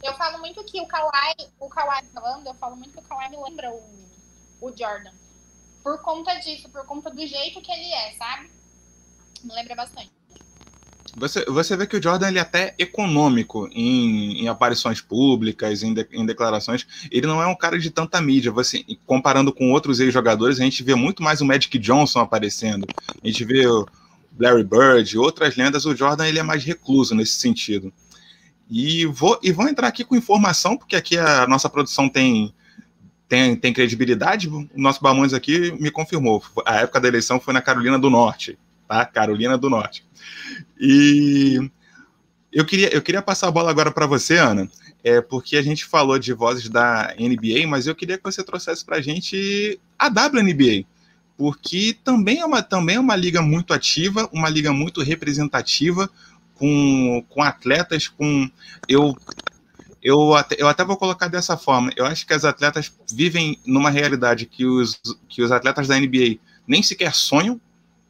Eu 0.00 0.14
falo 0.14 0.38
muito 0.38 0.62
que 0.62 0.80
o 0.80 0.86
Kawhi, 0.86 1.34
o 1.58 1.68
Kawhi 1.68 2.04
falando, 2.14 2.46
eu 2.46 2.54
falo 2.54 2.76
muito 2.76 2.92
que 2.92 3.00
o 3.00 3.02
Kawhi 3.02 3.30
me 3.30 3.36
lembra 3.36 3.68
o, 3.72 3.82
o 4.60 4.68
Jordan. 4.68 5.23
Por 5.84 6.00
conta 6.00 6.34
disso, 6.36 6.68
por 6.70 6.86
conta 6.86 7.10
do 7.10 7.26
jeito 7.26 7.60
que 7.60 7.70
ele 7.70 7.92
é, 7.92 8.14
sabe? 8.14 8.50
Me 9.44 9.54
lembra 9.54 9.76
bastante. 9.76 10.10
Você, 11.16 11.44
você 11.44 11.76
vê 11.76 11.86
que 11.86 11.96
o 11.96 12.02
Jordan 12.02 12.28
ele 12.28 12.38
é 12.38 12.42
até 12.42 12.74
econômico 12.78 13.68
em, 13.70 14.42
em 14.42 14.48
aparições 14.48 15.00
públicas, 15.00 15.82
em, 15.82 15.94
de, 15.94 16.08
em, 16.10 16.26
declarações. 16.26 16.86
Ele 17.10 17.26
não 17.26 17.40
é 17.40 17.46
um 17.46 17.54
cara 17.54 17.78
de 17.78 17.90
tanta 17.90 18.20
mídia. 18.20 18.50
Você, 18.50 18.84
comparando 19.06 19.52
com 19.52 19.70
outros 19.70 20.00
ex-jogadores, 20.00 20.58
a 20.58 20.64
gente 20.64 20.82
vê 20.82 20.94
muito 20.94 21.22
mais 21.22 21.40
o 21.40 21.44
Magic 21.44 21.78
Johnson 21.78 22.20
aparecendo. 22.20 22.86
A 23.22 23.26
gente 23.26 23.44
vê 23.44 23.66
o 23.66 23.86
Larry 24.38 24.64
Bird, 24.64 25.18
outras 25.18 25.54
lendas. 25.54 25.84
O 25.84 25.94
Jordan 25.94 26.26
ele 26.26 26.40
é 26.40 26.42
mais 26.42 26.64
recluso 26.64 27.14
nesse 27.14 27.34
sentido. 27.34 27.92
E 28.68 29.06
vou, 29.06 29.38
e 29.42 29.52
vou 29.52 29.68
entrar 29.68 29.88
aqui 29.88 30.02
com 30.02 30.16
informação, 30.16 30.76
porque 30.76 30.96
aqui 30.96 31.16
a 31.16 31.46
nossa 31.46 31.68
produção 31.68 32.08
tem, 32.08 32.52
tem, 33.34 33.56
tem 33.56 33.72
credibilidade. 33.72 34.48
O 34.48 34.68
nosso 34.76 35.02
Bamontes 35.02 35.34
aqui 35.34 35.72
me 35.80 35.90
confirmou. 35.90 36.42
A 36.64 36.76
época 36.76 37.00
da 37.00 37.08
eleição 37.08 37.40
foi 37.40 37.52
na 37.52 37.60
Carolina 37.60 37.98
do 37.98 38.08
Norte, 38.08 38.56
tá? 38.86 39.04
Carolina 39.04 39.58
do 39.58 39.68
Norte. 39.68 40.04
E 40.80 41.58
eu 42.52 42.64
queria, 42.64 42.94
eu 42.94 43.02
queria 43.02 43.20
passar 43.20 43.48
a 43.48 43.50
bola 43.50 43.70
agora 43.70 43.90
para 43.90 44.06
você, 44.06 44.38
Ana, 44.38 44.68
é, 45.02 45.20
porque 45.20 45.56
a 45.56 45.62
gente 45.62 45.84
falou 45.84 46.16
de 46.16 46.32
vozes 46.32 46.68
da 46.68 47.12
NBA, 47.18 47.66
mas 47.66 47.88
eu 47.88 47.94
queria 47.94 48.16
que 48.16 48.22
você 48.22 48.44
trouxesse 48.44 48.84
para 48.84 48.98
a 48.98 49.00
gente 49.00 49.80
a 49.98 50.06
WNBA, 50.06 50.86
porque 51.36 51.96
também 52.04 52.38
é, 52.38 52.46
uma, 52.46 52.62
também 52.62 52.96
é 52.96 53.00
uma 53.00 53.16
liga 53.16 53.42
muito 53.42 53.74
ativa, 53.74 54.28
uma 54.32 54.48
liga 54.48 54.72
muito 54.72 55.02
representativa, 55.02 56.08
com, 56.54 57.24
com 57.28 57.42
atletas, 57.42 58.06
com. 58.06 58.48
Eu, 58.88 59.16
eu, 60.04 60.34
até, 60.34 60.56
eu 60.58 60.68
até 60.68 60.84
vou 60.84 60.98
colocar 60.98 61.28
dessa 61.28 61.56
forma. 61.56 61.90
Eu 61.96 62.04
acho 62.04 62.26
que 62.26 62.34
as 62.34 62.44
atletas 62.44 62.92
vivem 63.10 63.58
numa 63.64 63.88
realidade 63.88 64.44
que 64.44 64.66
os, 64.66 65.00
que 65.28 65.42
os 65.42 65.50
atletas 65.50 65.88
da 65.88 65.98
NBA 65.98 66.38
nem 66.68 66.82
sequer 66.82 67.14
sonham, 67.14 67.58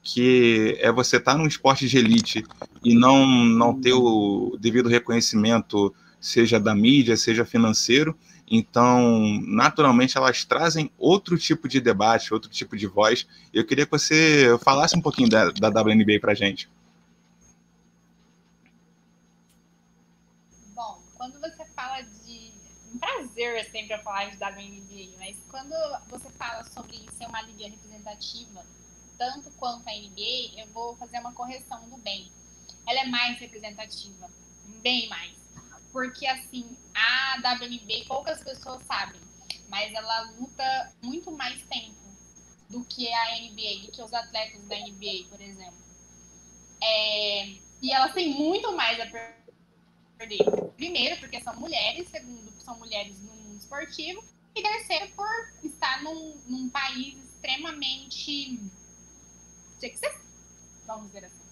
que 0.03 0.77
é 0.81 0.91
você 0.91 1.17
estar 1.17 1.33
tá 1.33 1.39
num 1.39 1.47
esporte 1.47 1.89
de 1.89 1.97
elite 1.97 2.45
e 2.85 2.95
não, 2.95 3.25
não 3.27 3.81
ter 3.81 3.93
o 3.93 4.57
devido 4.61 4.89
reconhecimento, 4.89 5.95
seja 6.21 6.59
da 6.59 6.75
mídia, 6.75 7.17
seja 7.17 7.45
financeiro. 7.45 8.19
Então, 8.51 9.41
naturalmente, 9.47 10.19
elas 10.19 10.45
trazem 10.45 10.91
outro 10.99 11.39
tipo 11.39 11.69
de 11.69 11.81
debate, 11.81 12.35
outro 12.35 12.51
tipo 12.51 12.77
de 12.77 12.87
voz. 12.87 13.27
Eu 13.53 13.65
queria 13.65 13.87
que 13.87 13.93
você 13.93 14.59
falasse 14.63 14.97
um 14.97 15.01
pouquinho 15.01 15.29
da, 15.29 15.51
da 15.51 15.69
WNBA 15.69 16.19
para 16.21 16.35
gente. 16.35 16.69
Bom, 20.75 21.01
quando 21.15 21.41
você 21.41 21.54
prazer 23.35 23.71
sempre 23.71 23.99
falar 23.99 24.31
de 24.31 24.37
WNBA, 24.37 25.19
mas 25.19 25.37
quando 25.49 25.75
você 26.09 26.31
fala 26.31 26.63
sobre 26.65 27.05
ser 27.19 27.27
uma 27.27 27.43
liga 27.43 27.69
representativa 27.69 28.65
tanto 29.19 29.51
quanto 29.53 29.89
a 29.89 29.93
NBA, 29.93 30.61
eu 30.61 30.67
vou 30.69 30.97
fazer 30.97 31.19
uma 31.19 31.33
correção 31.33 31.89
do 31.89 31.97
bem. 31.99 32.31
Ela 32.87 33.01
é 33.01 33.07
mais 33.07 33.39
representativa, 33.39 34.29
bem 34.83 35.09
mais. 35.09 35.33
Porque, 35.93 36.27
assim, 36.27 36.77
a 36.93 37.37
WNBA, 37.37 38.07
poucas 38.09 38.43
pessoas 38.43 38.85
sabem, 38.87 39.21
mas 39.69 39.93
ela 39.95 40.33
luta 40.33 40.93
muito 41.01 41.31
mais 41.31 41.63
tempo 41.63 41.95
do 42.69 42.85
que 42.85 43.13
a 43.13 43.41
NBA, 43.41 43.87
do 43.87 43.93
que 43.93 44.03
os 44.03 44.13
atletas 44.13 44.61
da 44.67 44.77
NBA, 44.77 45.29
por 45.31 45.41
exemplo. 45.41 45.85
É, 46.83 47.47
e 47.81 47.93
elas 47.93 48.13
têm 48.13 48.35
muito 48.35 48.73
mais 48.73 48.99
a 49.01 49.07
perder. 50.19 50.73
Primeiro, 50.77 51.21
porque 51.21 51.41
são 51.41 51.55
mulheres. 51.55 52.09
Segundo, 52.09 52.54
são 52.65 52.79
mulheres 52.79 53.19
no 53.21 53.33
mundo 53.33 53.61
esportivo. 53.61 54.25
E 54.55 54.63
terceiro, 54.63 55.11
por 55.15 55.29
estar 55.63 56.03
num, 56.03 56.37
num 56.47 56.69
país 56.69 57.17
extremamente 57.25 58.61
sexy, 59.81 60.07
vamos 60.87 61.07
dizer 61.09 61.27
assim. 61.27 61.45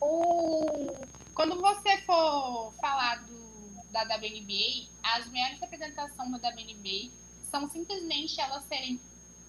O, 0.00 0.94
quando 1.34 1.60
você 1.60 1.98
for 2.02 2.72
falar 2.80 3.24
do, 3.24 3.82
da 3.90 4.02
WNBA, 4.04 4.88
as 5.02 5.26
melhores 5.28 5.58
representações 5.58 6.30
da 6.40 6.50
WNBA 6.50 7.10
são 7.50 7.68
simplesmente 7.70 8.40
elas 8.40 8.64
serem 8.66 9.00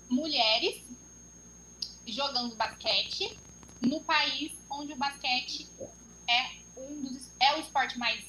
mulheres 0.10 0.82
jogando 2.08 2.56
basquete 2.56 3.38
no 3.82 4.02
país 4.02 4.52
onde 4.70 4.94
o 4.94 4.96
basquete 4.96 5.70
é 6.28 6.60
um 6.76 7.02
dos 7.02 7.30
é 7.40 7.56
o 7.56 7.60
esporte 7.60 7.98
mais 8.00 8.26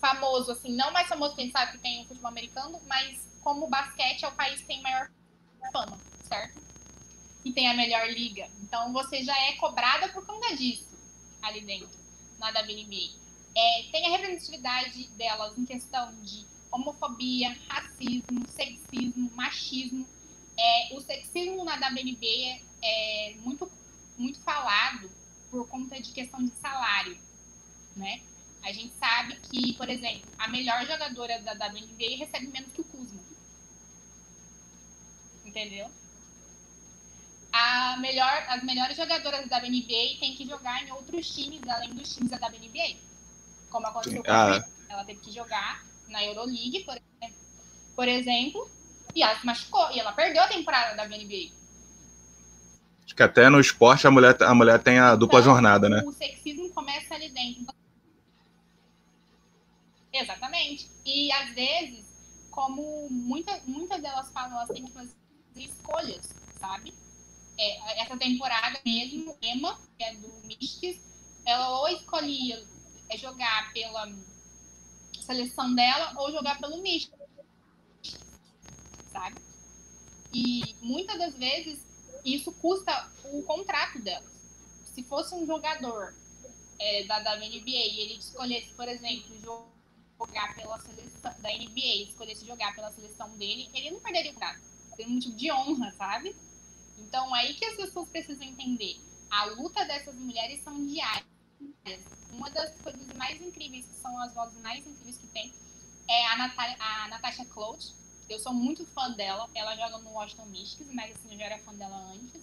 famoso, 0.00 0.52
assim, 0.52 0.72
não 0.74 0.90
mais 0.92 1.08
famoso 1.08 1.34
que 1.34 1.42
a 1.42 1.44
gente 1.44 1.52
sabe 1.52 1.72
que 1.72 1.78
tem 1.78 2.02
o 2.02 2.08
futebol 2.08 2.30
americano, 2.30 2.80
mas 2.86 3.28
como 3.42 3.66
o 3.66 3.70
basquete 3.70 4.24
é 4.24 4.28
o 4.28 4.32
país 4.32 4.60
que 4.60 4.66
tem 4.66 4.82
maior 4.82 5.10
fama, 5.72 5.98
certo? 6.24 6.60
que 7.42 7.52
tem 7.52 7.68
a 7.68 7.74
melhor 7.74 8.08
liga. 8.08 8.48
Então 8.62 8.92
você 8.92 9.22
já 9.22 9.36
é 9.48 9.52
cobrada 9.54 10.08
por 10.08 10.24
conta 10.24 10.54
disso 10.56 10.88
ali 11.42 11.62
dentro, 11.62 11.98
na 12.38 12.48
WNBA. 12.48 13.18
É, 13.56 13.82
tem 13.90 14.06
a 14.06 14.10
representatividade 14.10 15.08
delas 15.16 15.56
em 15.58 15.64
questão 15.64 16.14
de 16.22 16.46
homofobia, 16.70 17.56
racismo, 17.68 18.46
sexismo, 18.48 19.30
machismo. 19.34 20.06
É, 20.56 20.94
o 20.94 21.00
sexismo 21.00 21.64
na 21.64 21.76
WNBA 21.76 22.60
é, 22.82 23.30
é 23.30 23.34
muito, 23.36 23.70
muito 24.16 24.40
falado 24.40 25.10
por 25.50 25.66
conta 25.66 26.00
de 26.00 26.12
questão 26.12 26.44
de 26.44 26.52
salário, 26.60 27.18
né? 27.96 28.20
A 28.62 28.72
gente 28.72 28.92
sabe 28.98 29.36
que, 29.40 29.72
por 29.74 29.88
exemplo, 29.88 30.30
a 30.38 30.48
melhor 30.48 30.86
jogadora 30.86 31.40
da 31.40 31.52
WNBA 31.52 32.18
recebe 32.18 32.46
menos 32.48 32.72
que 32.72 32.80
o 32.80 32.84
Kuzma. 32.84 33.20
Entendeu? 35.44 35.90
a 37.52 37.96
melhor, 37.98 38.44
as 38.48 38.62
melhores 38.62 38.96
jogadoras 38.96 39.48
da 39.48 39.58
WNBA 39.58 40.18
têm 40.20 40.34
que 40.36 40.46
jogar 40.46 40.82
em 40.86 40.92
outros 40.92 41.28
times, 41.34 41.60
além 41.68 41.90
dos 41.94 42.14
times 42.14 42.30
da 42.30 42.36
WNBA. 42.36 42.96
Como 43.68 43.86
aconteceu 43.86 44.22
com 44.22 44.30
ah. 44.30 44.56
a 44.56 44.92
Ela 44.92 45.04
teve 45.04 45.20
que 45.20 45.32
jogar 45.32 45.84
na 46.08 46.24
Euroleague, 46.24 46.84
por 46.84 46.94
exemplo, 46.96 47.38
por 47.94 48.08
exemplo, 48.08 48.70
e 49.14 49.22
ela 49.22 49.38
se 49.38 49.46
machucou. 49.46 49.90
E 49.92 50.00
ela 50.00 50.12
perdeu 50.12 50.42
a 50.42 50.48
temporada 50.48 50.96
da 50.96 51.04
WNBA. 51.04 51.52
Acho 53.04 53.14
que 53.14 53.22
até 53.22 53.48
no 53.48 53.60
esporte 53.60 54.06
a 54.06 54.10
mulher, 54.10 54.36
a 54.42 54.54
mulher 54.54 54.80
tem 54.82 54.98
a 54.98 55.16
dupla 55.16 55.40
então, 55.40 55.52
jornada, 55.52 55.88
né? 55.88 56.02
O 56.06 56.12
sexismo 56.12 56.70
começa 56.70 57.14
ali 57.14 57.28
dentro. 57.30 57.74
Exatamente. 60.12 60.90
E 61.04 61.30
às 61.32 61.54
vezes, 61.54 62.04
como 62.50 63.08
muita, 63.10 63.60
muitas 63.66 64.02
delas 64.02 64.30
falam, 64.32 64.56
elas 64.56 64.68
têm 64.68 64.84
que 64.84 64.92
fazer 64.92 65.14
escolhas, 65.56 66.34
sabe? 66.58 66.92
é, 67.60 68.00
essa 68.00 68.16
temporada 68.16 68.80
mesmo, 68.84 69.36
Emma, 69.42 69.78
que 69.98 70.02
é 70.02 70.14
do 70.14 70.28
Mystics, 70.46 70.98
ela 71.44 71.80
ou 71.80 71.88
escolhia 71.88 72.66
é, 73.10 73.18
jogar 73.18 73.70
pela 73.74 74.10
seleção 75.20 75.74
dela 75.74 76.14
ou 76.16 76.32
jogar 76.32 76.58
pelo 76.58 76.80
Mystics, 76.80 77.18
sabe? 79.12 79.36
E 80.32 80.74
muitas 80.80 81.18
das 81.18 81.34
vezes 81.34 81.84
isso 82.24 82.50
custa 82.52 83.10
o 83.24 83.42
contrato 83.42 83.98
delas. 84.00 84.30
Se 84.86 85.02
fosse 85.02 85.34
um 85.34 85.46
jogador 85.46 86.14
é, 86.78 87.04
da, 87.04 87.20
da 87.20 87.36
NBA 87.36 87.62
e 87.66 88.00
ele 88.00 88.14
escolhesse, 88.14 88.72
por 88.72 88.88
exemplo, 88.88 89.38
jogar 89.42 89.68
pela 90.26 90.78
seleção 90.80 91.34
da 91.40 91.48
NBA, 91.50 92.08
escolhesse 92.08 92.46
jogar 92.46 92.74
pela 92.74 92.92
seleção 92.92 93.30
dele, 93.36 93.70
ele 93.74 93.90
não 93.90 94.00
perderia 94.00 94.32
contrato. 94.32 94.60
Tem 94.96 95.06
um 95.06 95.10
motivo 95.10 95.36
de 95.36 95.52
honra, 95.52 95.92
sabe? 95.92 96.36
Então, 96.98 97.34
é 97.34 97.40
aí 97.40 97.54
que 97.54 97.64
as 97.64 97.76
pessoas 97.76 98.08
precisam 98.08 98.46
entender. 98.46 99.00
A 99.30 99.44
luta 99.46 99.84
dessas 99.84 100.14
mulheres 100.14 100.62
são 100.62 100.86
diárias. 100.86 101.24
Uma 102.32 102.50
das 102.50 102.74
coisas 102.80 103.06
mais 103.16 103.40
incríveis, 103.40 103.86
que 103.86 103.94
são 104.00 104.18
as 104.20 104.32
vozes 104.34 104.60
mais 104.60 104.86
incríveis 104.86 105.18
que 105.18 105.26
tem, 105.28 105.52
é 106.08 106.26
a, 106.26 106.36
Natália, 106.36 106.76
a 106.78 107.08
Natasha 107.08 107.44
Clout. 107.46 107.94
Eu 108.28 108.38
sou 108.38 108.52
muito 108.52 108.84
fã 108.86 109.10
dela. 109.12 109.48
Ela 109.54 109.76
joga 109.76 109.98
no 109.98 110.10
Washington 110.10 110.46
Mystics, 110.46 110.92
mas 110.92 111.16
assim, 111.16 111.32
eu 111.32 111.38
já 111.38 111.44
era 111.46 111.58
fã 111.58 111.74
dela 111.74 111.96
antes. 112.12 112.42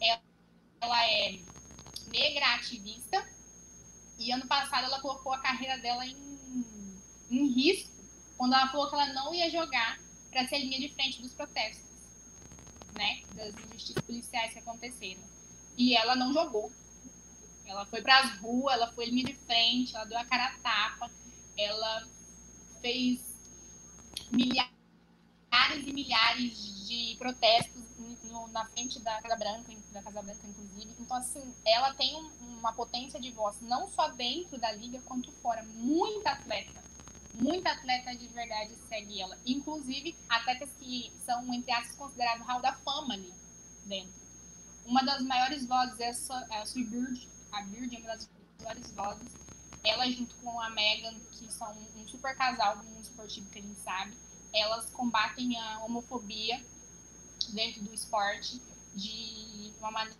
Ela, 0.00 0.22
ela 0.80 1.10
é 1.10 1.38
negra 2.08 2.54
ativista. 2.54 3.26
E 4.18 4.30
ano 4.30 4.46
passado 4.46 4.84
ela 4.84 5.00
colocou 5.00 5.32
a 5.32 5.38
carreira 5.38 5.78
dela 5.78 6.06
em, 6.06 6.16
em 7.32 7.46
risco 7.46 7.90
quando 8.36 8.54
ela 8.54 8.68
falou 8.68 8.88
que 8.88 8.94
ela 8.94 9.12
não 9.12 9.34
ia 9.34 9.50
jogar 9.50 9.98
para 10.30 10.46
ser 10.48 10.58
linha 10.58 10.80
de 10.80 10.94
frente 10.94 11.22
dos 11.22 11.32
protestos, 11.32 11.84
né? 12.94 13.22
Das 13.34 13.54
injustiças 13.54 14.02
policiais 14.02 14.52
que 14.52 14.58
aconteceram. 14.58 15.22
E 15.76 15.96
ela 15.96 16.16
não 16.16 16.32
jogou. 16.32 16.70
Ela 17.64 17.86
foi 17.86 18.02
para 18.02 18.18
as 18.20 18.38
ruas, 18.38 18.74
ela 18.74 18.92
foi 18.92 19.06
linha 19.06 19.24
de 19.24 19.34
frente, 19.34 19.94
ela 19.94 20.04
deu 20.04 20.18
a 20.18 20.24
cara 20.24 20.46
a 20.46 20.58
tapa, 20.58 21.10
ela 21.56 22.08
fez 22.80 23.20
milhares 24.30 24.72
e 25.86 25.92
milhares 25.92 26.88
de 26.88 27.16
protestos 27.18 27.82
no, 28.24 28.48
na 28.48 28.66
frente 28.66 28.98
da 29.00 29.20
Casa 29.22 29.36
Branca, 29.36 29.72
da 29.92 30.02
Casa 30.02 30.22
Branca, 30.22 30.46
inclusive. 30.46 30.94
Então, 30.98 31.16
assim, 31.16 31.54
ela 31.64 31.94
tem 31.94 32.16
um, 32.16 32.58
uma 32.58 32.72
potência 32.72 33.20
de 33.20 33.30
voz, 33.30 33.60
não 33.60 33.86
só 33.88 34.08
dentro 34.08 34.58
da 34.58 34.72
liga, 34.72 35.00
quanto 35.02 35.30
fora. 35.32 35.62
Muita 35.62 36.30
atleta. 36.30 36.81
Muita 37.34 37.72
atleta 37.72 38.14
de 38.14 38.28
verdade 38.28 38.76
segue 38.88 39.20
ela. 39.20 39.38
Inclusive, 39.46 40.16
atletas 40.28 40.70
que 40.78 41.12
são, 41.24 41.52
entre 41.52 41.72
aspas, 41.72 41.96
considerados 41.96 42.46
hall 42.46 42.60
da 42.60 42.74
fama 42.74 43.14
ali 43.14 43.32
dentro. 43.86 44.12
Uma 44.84 45.02
das 45.02 45.22
maiores 45.22 45.66
vozes 45.66 45.98
é 45.98 46.56
a 46.56 46.66
Sue 46.66 46.84
Bird. 46.84 47.28
A 47.52 47.62
Bird 47.62 47.94
é 47.94 47.98
uma 47.98 48.08
das 48.08 48.28
maiores 48.60 48.92
vozes. 48.92 49.28
Ela, 49.84 50.10
junto 50.10 50.34
com 50.36 50.60
a 50.60 50.70
Megan, 50.70 51.14
que 51.32 51.52
são 51.52 51.72
um 51.96 52.06
super 52.06 52.36
casal 52.36 52.76
do 52.78 52.84
mundo 52.84 53.02
esportivo 53.02 53.48
que 53.50 53.58
a 53.58 53.62
gente 53.62 53.80
sabe, 53.80 54.16
elas 54.52 54.90
combatem 54.90 55.58
a 55.58 55.80
homofobia 55.80 56.62
dentro 57.52 57.82
do 57.82 57.94
esporte 57.94 58.60
de 58.94 59.72
uma 59.78 59.90
maneira 59.90 60.16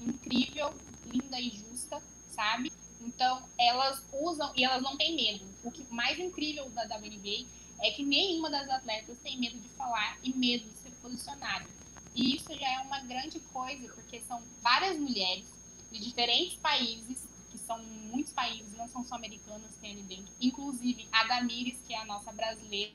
incrível, 0.00 0.72
linda 1.06 1.40
e 1.40 1.50
justa, 1.50 2.00
sabe? 2.30 2.70
Então, 3.06 3.42
elas 3.58 4.02
usam 4.12 4.52
e 4.56 4.64
elas 4.64 4.82
não 4.82 4.96
têm 4.96 5.14
medo. 5.14 5.44
O 5.62 5.70
que 5.70 5.84
mais 5.92 6.18
incrível 6.18 6.68
da 6.70 6.82
WNBA 6.84 7.46
é 7.80 7.90
que 7.90 8.04
nenhuma 8.04 8.48
das 8.48 8.68
atletas 8.68 9.18
tem 9.22 9.38
medo 9.38 9.58
de 9.58 9.68
falar 9.70 10.18
e 10.22 10.32
medo 10.32 10.68
de 10.68 10.76
ser 10.78 10.90
posicionada. 11.02 11.66
E 12.14 12.36
isso 12.36 12.54
já 12.54 12.68
é 12.68 12.78
uma 12.80 13.00
grande 13.00 13.40
coisa, 13.40 13.88
porque 13.94 14.20
são 14.20 14.42
várias 14.62 14.98
mulheres 14.98 15.44
de 15.90 15.98
diferentes 15.98 16.56
países, 16.56 17.26
que 17.50 17.58
são 17.58 17.82
muitos 17.82 18.32
países, 18.32 18.72
não 18.76 18.88
são 18.88 19.04
só 19.04 19.14
americanas 19.14 19.70
que 19.74 19.80
tem 19.80 19.92
ali 19.92 20.02
dentro, 20.02 20.32
inclusive 20.40 21.08
a 21.12 21.24
Damires, 21.24 21.78
que 21.86 21.94
é 21.94 21.98
a 21.98 22.04
nossa 22.04 22.32
brasileira, 22.32 22.92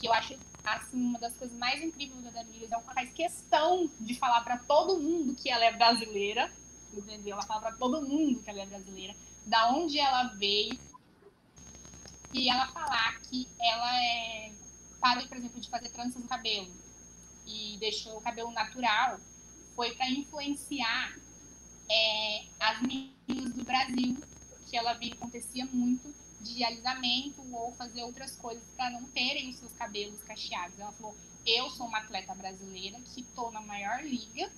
que 0.00 0.06
eu 0.06 0.12
acho 0.12 0.38
assim 0.64 0.96
uma 0.96 1.18
das 1.18 1.34
coisas 1.36 1.56
mais 1.58 1.82
incríveis 1.82 2.22
da 2.24 2.30
Damires, 2.30 2.70
ela 2.70 2.82
faz 2.82 3.12
questão 3.12 3.90
de 4.00 4.14
falar 4.14 4.40
para 4.42 4.58
todo 4.58 5.00
mundo 5.00 5.34
que 5.34 5.50
ela 5.50 5.64
é 5.64 5.72
brasileira, 5.72 6.50
entendeu? 7.00 7.34
Ela 7.34 7.46
fala 7.46 7.60
para 7.60 7.76
todo 7.76 8.02
mundo 8.02 8.42
que 8.42 8.50
ela 8.50 8.62
é 8.62 8.66
brasileira, 8.66 9.14
da 9.46 9.70
onde 9.72 9.98
ela 9.98 10.24
veio, 10.34 10.78
e 12.32 12.48
ela 12.48 12.66
falar 12.68 13.20
que 13.20 13.48
ela 13.60 14.02
é 14.02 14.52
parou, 15.00 15.28
por 15.28 15.36
exemplo, 15.36 15.60
de 15.60 15.68
fazer 15.68 15.90
tranças 15.90 16.22
no 16.22 16.26
cabelo 16.26 16.72
e 17.46 17.76
deixou 17.78 18.16
o 18.16 18.22
cabelo 18.22 18.50
natural, 18.52 19.20
foi 19.76 19.94
para 19.94 20.08
influenciar 20.08 21.14
é, 21.90 22.44
as 22.58 22.80
meninas 22.80 23.52
do 23.52 23.64
Brasil, 23.64 24.16
que 24.66 24.76
ela 24.76 24.94
via 24.94 25.12
acontecia 25.12 25.66
muito, 25.66 26.14
de 26.40 26.64
alisamento 26.64 27.42
ou 27.54 27.72
fazer 27.72 28.02
outras 28.02 28.36
coisas 28.36 28.62
para 28.76 28.90
não 28.90 29.04
terem 29.10 29.50
os 29.50 29.56
seus 29.56 29.72
cabelos 29.74 30.22
cacheados. 30.22 30.78
Ela 30.78 30.92
falou: 30.92 31.16
Eu 31.46 31.70
sou 31.70 31.86
uma 31.86 31.98
atleta 31.98 32.34
brasileira 32.34 32.98
que 33.00 33.20
estou 33.20 33.50
na 33.50 33.60
maior 33.60 34.02
liga, 34.02 34.50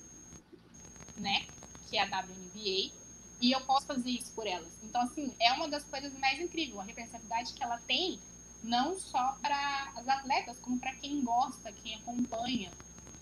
né? 1.16 1.46
Que 1.88 1.96
é 1.96 2.02
a 2.02 2.20
WNBA, 2.20 2.92
e 3.40 3.52
eu 3.52 3.60
posso 3.62 3.86
fazer 3.86 4.10
isso 4.10 4.32
por 4.32 4.46
elas. 4.46 4.72
Então, 4.82 5.02
assim, 5.02 5.34
é 5.38 5.52
uma 5.52 5.68
das 5.68 5.84
coisas 5.84 6.12
mais 6.18 6.40
incríveis, 6.40 6.78
a 6.78 6.82
representatividade 6.82 7.52
que 7.52 7.62
ela 7.62 7.78
tem, 7.86 8.18
não 8.62 8.98
só 8.98 9.36
para 9.40 9.92
as 9.94 10.08
atletas, 10.08 10.58
como 10.58 10.78
para 10.78 10.94
quem 10.94 11.22
gosta, 11.22 11.70
quem 11.72 11.94
acompanha 11.96 12.72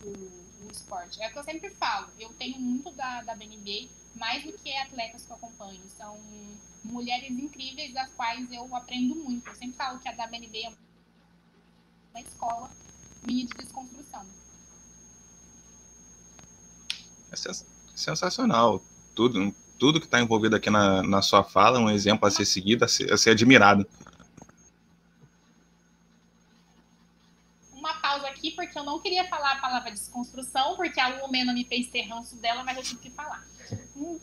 o, 0.03 0.09
o, 0.09 0.69
esporte. 0.71 1.21
É 1.23 1.29
o 1.29 1.33
que 1.33 1.39
eu 1.39 1.45
sempre 1.45 1.71
falo, 1.71 2.09
eu 2.19 2.33
tenho 2.35 2.59
muito 2.59 2.91
da, 2.93 3.23
da 3.23 3.35
mais 4.15 4.45
do 4.45 4.53
que 4.53 4.77
atletas 4.77 5.27
que 5.27 5.31
eu 5.31 5.37
acompanho. 5.37 5.83
São 5.97 6.19
mulheres 6.85 7.31
incríveis 7.31 7.93
das 7.93 8.09
quais 8.11 8.51
eu 8.53 8.75
aprendo 8.75 9.17
muito. 9.17 9.49
Eu 9.49 9.57
sempre 9.57 9.77
falo 9.77 9.99
que 9.99 10.09
a 10.09 10.12
WNBA 10.12 10.69
é 10.69 10.73
uma 12.12 12.21
escola 12.21 12.71
minha 13.27 13.47
de 13.47 13.55
desconstrução. 13.55 14.25
É 17.33 17.74
sensacional. 17.95 18.82
Tudo, 19.14 19.55
tudo 19.78 20.01
que 20.01 20.07
está 20.07 20.20
envolvido 20.20 20.57
aqui 20.57 20.70
na, 20.70 21.03
na 21.03 21.22
sua 21.22 21.45
fala 21.45 21.78
é 21.78 21.82
um 21.82 21.90
exemplo 21.90 22.26
a 22.26 22.30
ser 22.30 22.45
seguido, 22.45 22.84
a 22.84 22.88
ser, 22.88 23.12
a 23.12 23.16
ser 23.16 23.30
admirado. 23.30 23.86
Uma 27.72 27.95
pausa 27.95 28.26
aqui, 28.26 28.51
porque 28.53 28.78
eu 28.78 28.84
não 28.84 28.99
queria 28.99 29.28
falar 29.28 29.53
a 29.53 29.61
palavra 29.61 29.90
desconstrução, 29.90 30.76
porque 30.76 31.01
a 31.01 31.22
Lumena 31.22 31.53
me 31.53 31.64
fez 31.64 31.88
ter 31.88 32.03
ranço 32.03 32.36
dela, 32.36 32.64
mas 32.64 32.76
eu 32.76 32.82
tive 32.82 33.01
que 33.01 33.11
falar. 33.11 33.45
Hum. 33.97 34.18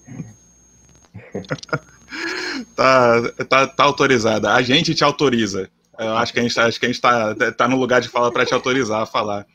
tá, 2.76 3.32
tá, 3.48 3.68
tá 3.68 3.84
autorizada. 3.84 4.54
A 4.54 4.62
gente 4.62 4.94
te 4.96 5.04
autoriza. 5.04 5.70
Eu 5.98 6.18
acho 6.18 6.34
que 6.34 6.40
a 6.40 6.44
gente, 6.44 6.60
acho 6.60 6.80
que 6.80 6.86
a 6.86 6.90
gente 6.90 7.02
tá, 7.02 7.36
tá 7.52 7.68
no 7.68 7.78
lugar 7.78 8.02
de 8.02 8.10
fala 8.10 8.32
para 8.32 8.46
te 8.46 8.54
autorizar 8.54 9.02
a 9.02 9.06
falar. 9.06 9.46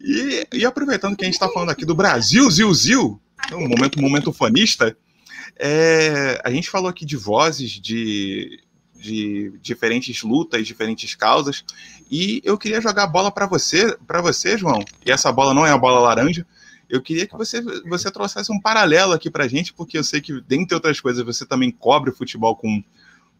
E, 0.00 0.46
e 0.52 0.64
aproveitando 0.64 1.16
que 1.16 1.24
a 1.24 1.26
gente 1.26 1.34
está 1.34 1.48
falando 1.48 1.70
aqui 1.70 1.84
do 1.84 1.94
Brasil, 1.94 2.50
Zil 2.50 2.72
Zil, 2.74 3.20
um 3.52 3.68
momento, 3.68 4.00
momento 4.00 4.32
fanista, 4.32 4.96
é, 5.56 6.40
a 6.44 6.50
gente 6.50 6.70
falou 6.70 6.88
aqui 6.88 7.04
de 7.04 7.16
vozes, 7.16 7.72
de, 7.72 8.62
de 8.94 9.52
diferentes 9.60 10.22
lutas, 10.22 10.66
diferentes 10.66 11.14
causas, 11.14 11.64
e 12.10 12.40
eu 12.44 12.56
queria 12.56 12.80
jogar 12.80 13.04
a 13.04 13.06
bola 13.06 13.30
para 13.30 13.46
você, 13.46 13.96
para 14.06 14.20
você, 14.20 14.56
João. 14.56 14.84
E 15.04 15.10
essa 15.10 15.30
bola 15.30 15.54
não 15.54 15.66
é 15.66 15.70
a 15.70 15.78
bola 15.78 16.00
laranja, 16.00 16.46
eu 16.88 17.00
queria 17.00 17.26
que 17.26 17.36
você, 17.36 17.62
você 17.88 18.10
trouxesse 18.10 18.50
um 18.50 18.60
paralelo 18.60 19.12
aqui 19.12 19.30
para 19.30 19.44
a 19.44 19.48
gente, 19.48 19.72
porque 19.72 19.96
eu 19.96 20.02
sei 20.02 20.20
que, 20.20 20.40
dentre 20.40 20.74
outras 20.74 21.00
coisas, 21.00 21.24
você 21.24 21.46
também 21.46 21.70
cobre 21.70 22.10
o 22.10 22.14
futebol 22.14 22.56
com 22.56 22.82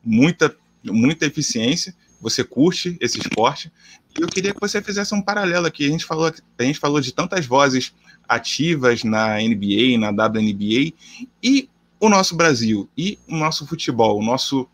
muita, 0.04 0.54
muita 0.84 1.26
eficiência, 1.26 1.94
você 2.20 2.44
curte 2.44 2.96
esse 3.00 3.18
esporte, 3.18 3.72
e 4.16 4.22
eu 4.22 4.28
queria 4.28 4.54
que 4.54 4.60
você 4.60 4.80
fizesse 4.80 5.14
um 5.14 5.22
paralelo 5.22 5.66
aqui. 5.66 5.86
A 5.86 5.90
gente 5.90 6.04
falou, 6.04 6.32
a 6.58 6.62
gente 6.62 6.78
falou 6.78 7.00
de 7.00 7.12
tantas 7.12 7.46
vozes 7.46 7.92
ativas 8.30 9.02
na 9.02 9.38
NBA, 9.38 9.98
na 9.98 10.10
WNBA, 10.10 10.92
e 11.42 11.68
o 11.98 12.08
nosso 12.08 12.36
Brasil, 12.36 12.88
e 12.96 13.18
o 13.28 13.36
nosso 13.36 13.66
futebol, 13.66 14.18
o 14.18 14.24
nosso 14.24 14.68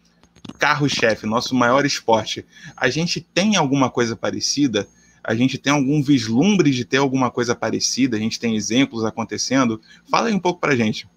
carro-chefe, 0.59 1.27
nosso 1.27 1.55
maior 1.55 1.85
esporte. 1.85 2.45
A 2.77 2.89
gente 2.89 3.21
tem 3.21 3.57
alguma 3.57 3.91
coisa 3.91 4.15
parecida? 4.15 4.87
a 5.27 5.35
gente 5.35 5.59
tem 5.59 5.73
algum 5.73 6.01
vislumbre 6.01 6.71
de 6.71 6.85
ter 6.85 6.99
alguma 6.99 7.33
coisa 7.33 7.53
parecida? 7.53 8.17
A 8.17 8.21
gente 8.21 8.39
tem 8.39 8.55
exemplos 8.55 9.05
acontecendo? 9.05 9.81
Fala 10.09 10.29
aí 10.29 10.33
um 10.33 10.39
pouco 10.39 10.61
para 10.61 10.73
a 10.73 10.77
gente. 10.77 11.09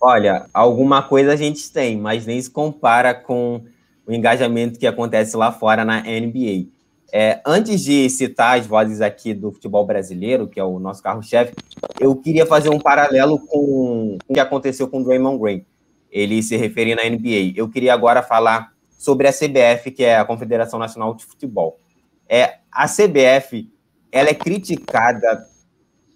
Olha, 0.00 0.46
alguma 0.54 1.02
coisa 1.02 1.32
a 1.32 1.36
gente 1.36 1.72
tem, 1.72 1.98
mas 1.98 2.26
nem 2.26 2.40
se 2.40 2.48
compara 2.48 3.12
com 3.12 3.64
o 4.06 4.12
engajamento 4.12 4.78
que 4.78 4.86
acontece 4.86 5.36
lá 5.36 5.50
fora 5.50 5.84
na 5.84 6.02
NBA. 6.02 6.68
É, 7.12 7.40
antes 7.44 7.80
de 7.82 8.08
citar 8.08 8.58
as 8.58 8.66
vozes 8.66 9.00
aqui 9.00 9.34
do 9.34 9.52
futebol 9.52 9.84
brasileiro, 9.84 10.48
que 10.48 10.60
é 10.60 10.64
o 10.64 10.78
nosso 10.78 11.02
carro-chefe, 11.02 11.54
eu 11.98 12.14
queria 12.16 12.46
fazer 12.46 12.68
um 12.68 12.78
paralelo 12.78 13.38
com 13.46 14.18
o 14.28 14.34
que 14.34 14.40
aconteceu 14.40 14.88
com 14.88 15.00
o 15.00 15.04
Draymond 15.04 15.38
Green. 15.38 15.66
Ele 16.10 16.42
se 16.42 16.56
referia 16.56 16.96
na 16.96 17.04
NBA. 17.04 17.52
Eu 17.56 17.68
queria 17.68 17.94
agora 17.94 18.22
falar 18.22 18.72
sobre 18.90 19.26
a 19.26 19.32
CBF, 19.32 19.90
que 19.90 20.04
é 20.04 20.18
a 20.18 20.24
Confederação 20.24 20.78
Nacional 20.78 21.14
de 21.14 21.24
Futebol. 21.24 21.78
É, 22.28 22.58
a 22.70 22.86
CBF 22.86 23.68
ela 24.12 24.28
é 24.28 24.34
criticada 24.34 25.46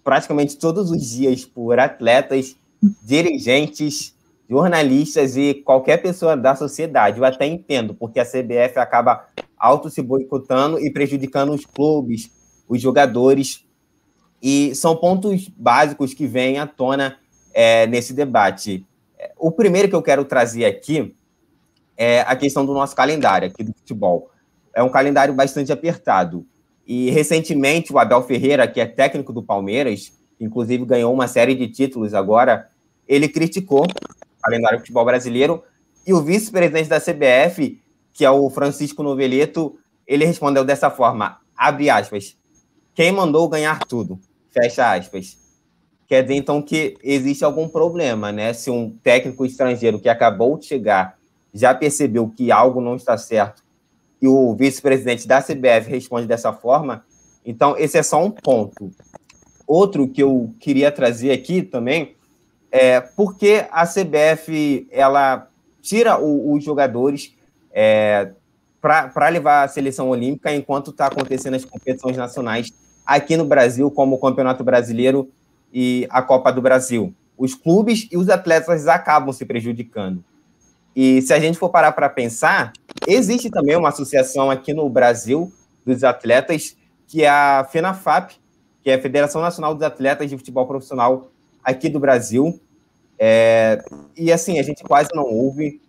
praticamente 0.03 0.57
todos 0.57 0.91
os 0.91 1.09
dias 1.09 1.45
por 1.45 1.79
atletas, 1.79 2.55
dirigentes, 3.03 4.15
jornalistas 4.47 5.35
e 5.35 5.55
qualquer 5.55 5.97
pessoa 5.97 6.37
da 6.37 6.55
sociedade. 6.55 7.17
Eu 7.17 7.25
até 7.25 7.45
entendo, 7.47 7.95
porque 7.95 8.19
a 8.19 8.25
CBF 8.25 8.77
acaba 8.77 9.25
auto 9.65 9.89
se 9.89 10.01
boicotando 10.01 10.79
e 10.79 10.91
prejudicando 10.91 11.53
os 11.53 11.65
clubes, 11.65 12.31
os 12.67 12.81
jogadores. 12.81 13.65
E 14.41 14.75
são 14.75 14.95
pontos 14.95 15.49
básicos 15.49 16.13
que 16.13 16.27
vêm 16.27 16.59
à 16.59 16.67
tona 16.67 17.17
é, 17.53 17.87
nesse 17.87 18.13
debate. 18.13 18.85
O 19.37 19.51
primeiro 19.51 19.87
que 19.89 19.95
eu 19.95 20.01
quero 20.01 20.25
trazer 20.25 20.65
aqui 20.65 21.15
é 21.97 22.21
a 22.21 22.35
questão 22.35 22.65
do 22.65 22.73
nosso 22.73 22.95
calendário 22.95 23.47
aqui 23.47 23.63
do 23.63 23.73
futebol 23.73 24.29
é 24.75 24.83
um 24.83 24.89
calendário 24.89 25.33
bastante 25.33 25.71
apertado. 25.71 26.45
E 26.85 27.09
recentemente 27.09 27.93
o 27.93 27.97
Abel 27.97 28.21
Ferreira, 28.21 28.67
que 28.67 28.81
é 28.81 28.85
técnico 28.85 29.31
do 29.31 29.41
Palmeiras, 29.41 30.11
inclusive 30.39 30.85
ganhou 30.85 31.11
uma 31.13 31.27
série 31.27 31.55
de 31.55 31.67
títulos 31.69 32.13
agora, 32.13 32.69
ele 33.07 33.29
criticou 33.29 33.83
o 33.85 34.41
calendário 34.41 34.77
do 34.77 34.81
futebol 34.81 35.05
brasileiro 35.05 35.63
e 36.05 36.13
o 36.13 36.21
vice-presidente 36.21 36.89
da 36.89 36.99
CBF, 36.99 37.81
que 38.15 38.23
é 38.23 38.31
o 38.31 38.49
Francisco 38.49 39.03
Noveleto, 39.03 39.77
ele 40.07 40.25
respondeu 40.25 40.63
dessa 40.63 40.89
forma, 40.89 41.37
abre 41.55 41.89
aspas, 41.89 42.37
quem 42.93 43.11
mandou 43.11 43.49
ganhar 43.49 43.79
tudo, 43.79 44.17
fecha 44.49 44.93
aspas. 44.93 45.37
Quer 46.07 46.21
dizer, 46.21 46.35
então, 46.35 46.61
que 46.61 46.95
existe 47.03 47.43
algum 47.43 47.67
problema, 47.67 48.31
né? 48.31 48.53
Se 48.53 48.69
um 48.69 48.91
técnico 49.03 49.45
estrangeiro 49.45 49.99
que 49.99 50.07
acabou 50.07 50.57
de 50.57 50.65
chegar 50.65 51.17
já 51.53 51.73
percebeu 51.73 52.29
que 52.29 52.51
algo 52.51 52.79
não 52.79 52.95
está 52.95 53.17
certo 53.17 53.63
e 54.21 54.27
o 54.27 54.55
vice-presidente 54.55 55.27
da 55.27 55.41
CBF 55.41 55.89
responde 55.89 56.25
dessa 56.25 56.53
forma, 56.53 57.05
então 57.45 57.77
esse 57.77 57.97
é 57.97 58.03
só 58.03 58.23
um 58.23 58.31
ponto. 58.31 58.91
Outro 59.67 60.07
que 60.07 60.23
eu 60.23 60.53
queria 60.59 60.91
trazer 60.91 61.31
aqui 61.31 61.61
também 61.61 62.15
é 62.71 63.01
porque 63.01 63.65
a 63.71 63.85
CBF 63.85 64.87
ela 64.89 65.49
tira 65.81 66.17
o, 66.19 66.53
os 66.53 66.63
jogadores 66.63 67.34
é, 67.75 68.31
para 68.81 69.27
levar 69.27 69.63
a 69.63 69.67
seleção 69.67 70.09
olímpica 70.09 70.55
enquanto 70.55 70.91
está 70.91 71.07
acontecendo 71.07 71.55
as 71.55 71.65
competições 71.65 72.15
nacionais 72.15 72.71
aqui 73.05 73.35
no 73.35 73.43
Brasil, 73.43 73.91
como 73.91 74.15
o 74.15 74.19
Campeonato 74.19 74.63
Brasileiro 74.63 75.29
e 75.73 76.07
a 76.09 76.21
Copa 76.21 76.53
do 76.53 76.61
Brasil. 76.61 77.13
Os 77.37 77.53
clubes 77.53 78.07
e 78.09 78.17
os 78.17 78.29
atletas 78.29 78.87
acabam 78.87 79.33
se 79.33 79.45
prejudicando. 79.45 80.23
E 80.95 81.21
se 81.21 81.33
a 81.33 81.39
gente 81.39 81.57
for 81.57 81.69
parar 81.69 81.91
para 81.91 82.07
pensar, 82.07 82.71
existe 83.05 83.49
também 83.49 83.75
uma 83.75 83.89
associação 83.89 84.49
aqui 84.49 84.73
no 84.73 84.87
Brasil 84.89 85.51
dos 85.85 86.03
atletas, 86.05 86.77
que 87.05 87.23
é 87.23 87.29
a 87.29 87.67
FENAFAP, 87.69 88.35
que 88.81 88.89
é 88.89 88.95
a 88.95 89.01
Federação 89.01 89.41
Nacional 89.41 89.73
dos 89.73 89.83
Atletas 89.83 90.29
de 90.29 90.37
Futebol 90.37 90.65
Profissional 90.65 91.29
aqui 91.61 91.89
do 91.89 91.99
Brasil. 91.99 92.57
É, 93.19 93.83
e 94.15 94.31
assim, 94.31 94.59
a 94.59 94.63
gente 94.63 94.83
quase 94.83 95.09
não 95.13 95.25
ouve, 95.25 95.81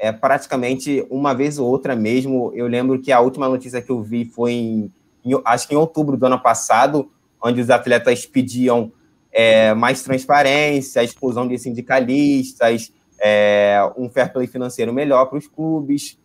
é, 0.00 0.10
praticamente 0.10 1.06
uma 1.10 1.34
vez 1.34 1.58
ou 1.58 1.68
outra 1.68 1.94
mesmo. 1.94 2.50
Eu 2.54 2.66
lembro 2.66 2.98
que 2.98 3.12
a 3.12 3.20
última 3.20 3.46
notícia 3.46 3.82
que 3.82 3.90
eu 3.90 4.02
vi 4.02 4.24
foi 4.24 4.52
em, 4.52 4.92
em 5.22 5.38
acho 5.44 5.68
que 5.68 5.74
em 5.74 5.76
outubro 5.76 6.16
do 6.16 6.24
ano 6.24 6.40
passado, 6.40 7.10
onde 7.40 7.60
os 7.60 7.68
atletas 7.68 8.24
pediam 8.24 8.90
é, 9.30 9.74
mais 9.74 10.02
transparência, 10.02 11.02
a 11.02 11.04
exclusão 11.04 11.46
de 11.46 11.58
sindicalistas, 11.58 12.90
é, 13.20 13.78
um 13.94 14.08
fair 14.08 14.32
play 14.32 14.46
financeiro 14.46 14.90
melhor 14.90 15.26
para 15.26 15.36
os 15.36 15.46
clubes, 15.46 16.18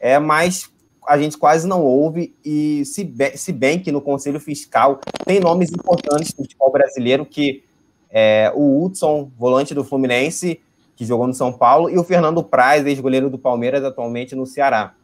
é, 0.00 0.18
mas 0.18 0.70
a 1.06 1.18
gente 1.18 1.36
quase 1.36 1.68
não 1.68 1.84
ouve, 1.84 2.34
e 2.42 2.82
se 2.86 3.04
bem, 3.04 3.36
se 3.36 3.52
bem 3.52 3.78
que 3.78 3.92
no 3.92 4.00
Conselho 4.00 4.40
Fiscal 4.40 5.00
tem 5.26 5.38
nomes 5.38 5.70
importantes 5.70 6.32
do 6.32 6.42
futebol 6.42 6.72
brasileiro, 6.72 7.26
que 7.26 7.62
é, 8.10 8.50
o 8.54 8.82
Hudson, 8.82 9.30
volante 9.38 9.74
do 9.74 9.84
Fluminense, 9.84 10.60
que 10.98 11.04
jogou 11.04 11.28
no 11.28 11.32
São 11.32 11.52
Paulo, 11.52 11.88
e 11.88 11.96
o 11.96 12.02
Fernando 12.02 12.42
Praz, 12.42 12.84
ex-goleiro 12.84 13.30
do 13.30 13.38
Palmeiras, 13.38 13.84
atualmente 13.84 14.34
no 14.34 14.44
Ceará. 14.44 14.94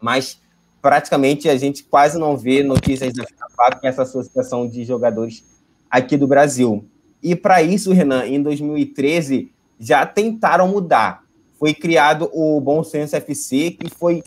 Mas 0.00 0.40
praticamente 0.80 1.50
a 1.50 1.56
gente 1.58 1.84
quase 1.84 2.18
não 2.18 2.34
vê 2.34 2.62
notícias 2.62 3.12
da 3.12 3.24
FIFAP, 3.24 3.78
que 3.78 3.86
essa 3.86 4.04
associação 4.04 4.66
de 4.66 4.84
jogadores 4.86 5.44
aqui 5.90 6.16
do 6.16 6.26
Brasil. 6.26 6.82
E 7.22 7.36
para 7.36 7.62
isso, 7.62 7.92
Renan, 7.92 8.26
em 8.26 8.42
2013 8.42 9.52
já 9.78 10.06
tentaram 10.06 10.66
mudar. 10.66 11.22
Foi 11.58 11.74
criado 11.74 12.30
o 12.32 12.58
Bom 12.58 12.82
Senso 12.82 13.14
FC, 13.14 13.72
que 13.72 13.90
foi 13.90 14.22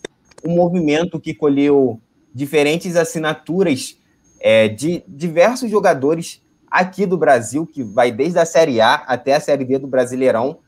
um 0.46 0.54
movimento 0.54 1.20
que 1.20 1.34
colheu 1.34 2.00
diferentes 2.32 2.96
assinaturas 2.96 3.98
é, 4.40 4.68
de 4.68 5.04
diversos 5.08 5.68
jogadores 5.68 6.44
aqui 6.70 7.08
do 7.08 7.18
Brasil, 7.18 7.66
que 7.66 7.82
vai 7.82 8.12
desde 8.12 8.38
a 8.38 8.46
Série 8.46 8.80
A 8.80 8.94
até 8.94 9.34
a 9.34 9.40
Série 9.40 9.66
B 9.66 9.80
do 9.80 9.88
Brasileirão, 9.88 10.60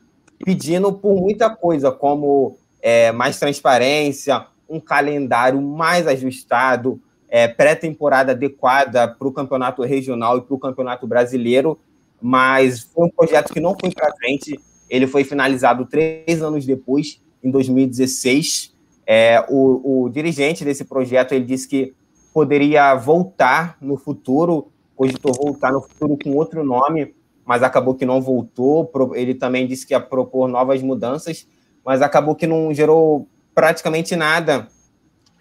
pedindo 0.44 0.92
por 0.92 1.16
muita 1.16 1.50
coisa, 1.50 1.92
como 1.92 2.58
é, 2.82 3.12
mais 3.12 3.40
transparência, 3.40 4.46
um 4.70 4.80
calendário 4.80 5.62
mais 5.62 6.08
ajustado, 6.08 7.00
é, 7.30 7.48
pré-temporada 7.48 8.34
adequada 8.34 9.08
para 9.08 9.28
o 9.28 9.32
campeonato 9.32 9.82
regional 9.84 10.38
e 10.38 10.42
para 10.42 10.54
o 10.54 10.60
campeonato 10.60 11.08
brasileiro, 11.08 11.80
mas 12.22 12.82
foi 12.82 13.08
um 13.08 13.10
projeto 13.10 13.52
que 13.54 13.60
não 13.60 13.76
foi 13.80 13.92
para 13.92 14.14
frente. 14.16 14.60
Ele 14.90 15.08
foi 15.08 15.24
finalizado 15.24 15.86
três 15.86 16.42
anos 16.42 16.66
depois, 16.66 17.20
em 17.44 17.50
2016. 17.50 18.74
É, 19.06 19.44
o, 19.50 20.04
o, 20.06 20.10
dirigente 20.10 20.64
desse 20.64 20.86
projeto 20.86 21.34
ele 21.34 21.44
disse 21.44 21.68
que 21.68 21.94
poderia 22.34 22.96
voltar 22.96 23.78
no 23.82 23.98
futuro, 23.98 24.72
cogitou 24.96 25.34
voltar 25.34 25.72
no 25.72 25.82
futuro 25.82 26.18
com 26.24 26.36
outro 26.36 26.64
nome, 26.64 27.14
mas 27.46 27.64
acabou 27.64 27.96
que 27.96 28.06
não 28.06 28.22
voltou. 28.22 28.92
Ele 29.16 29.34
também 29.34 29.68
disse 29.68 29.86
que 29.86 29.94
ia 29.94 30.00
propor 30.00 30.48
novas 30.48 30.82
mudanças, 30.82 31.48
mas 31.86 32.02
acabou 32.02 32.36
que 32.36 32.48
não 32.48 32.74
gerou 32.74 33.28
praticamente 33.54 34.16
nada. 34.16 34.68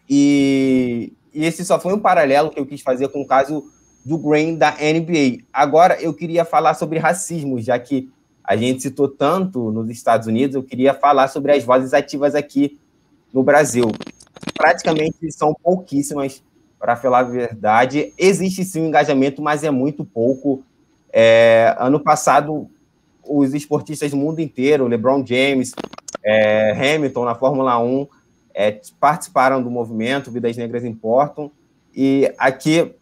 E, 0.09 1.13
e 1.33 1.45
esse 1.45 1.65
só 1.65 1.79
foi 1.79 1.95
um 1.95 1.99
paralelo 1.99 2.51
que 2.51 2.61
eu 2.61 2.67
quis 2.67 2.81
fazer 2.81 3.09
com 3.09 3.23
o 3.23 3.27
caso 3.27 3.65
do 4.05 4.19
Green 4.19 4.57
da 4.57 4.73
NBA. 4.73 5.45
Agora 5.53 6.01
eu 6.01 6.13
queria 6.13 6.45
falar 6.45 6.75
sobre 6.75 6.99
racismo, 6.99 7.61
já 7.61 7.79
que 7.79 8.11
a 8.45 8.57
gente 8.57 8.83
citou 8.83 9.09
tanto 9.09 9.71
nos 9.71 9.89
Estados 9.89 10.27
Unidos, 10.27 10.57
eu 10.57 10.63
queria 10.63 10.93
falar 10.93 11.29
sobre 11.29 11.53
as 11.53 11.63
vozes 11.63 11.95
ativas 11.95 12.35
aqui 12.35 12.79
no 13.33 13.43
Brasil. 13.43 13.93
Praticamente 14.55 15.31
são 15.31 15.55
pouquíssimas, 15.55 16.43
para 16.83 16.97
falar 16.97 17.21
a 17.21 17.23
verdade. 17.23 18.13
Existe 18.19 18.65
sim 18.65 18.83
um 18.83 18.87
engajamento, 18.89 19.41
mas 19.41 19.63
é 19.63 19.71
muito 19.71 20.05
pouco. 20.05 20.65
É, 21.13 21.77
ano 21.79 22.01
passado, 22.01 22.69
os 23.23 23.53
esportistas 23.55 24.11
do 24.11 24.17
mundo 24.17 24.41
inteiro, 24.41 24.87
LeBron 24.87 25.25
James, 25.25 25.73
é, 26.25 26.73
Hamilton 26.73 27.25
na 27.25 27.35
Fórmula 27.35 27.79
1, 27.79 28.09
é, 28.55 28.81
participaram 28.99 29.63
do 29.63 29.71
movimento 29.71 30.31
Vidas 30.31 30.57
Negras 30.57 30.85
Importam, 30.85 31.51
e 31.95 32.33
aqui 32.39 32.95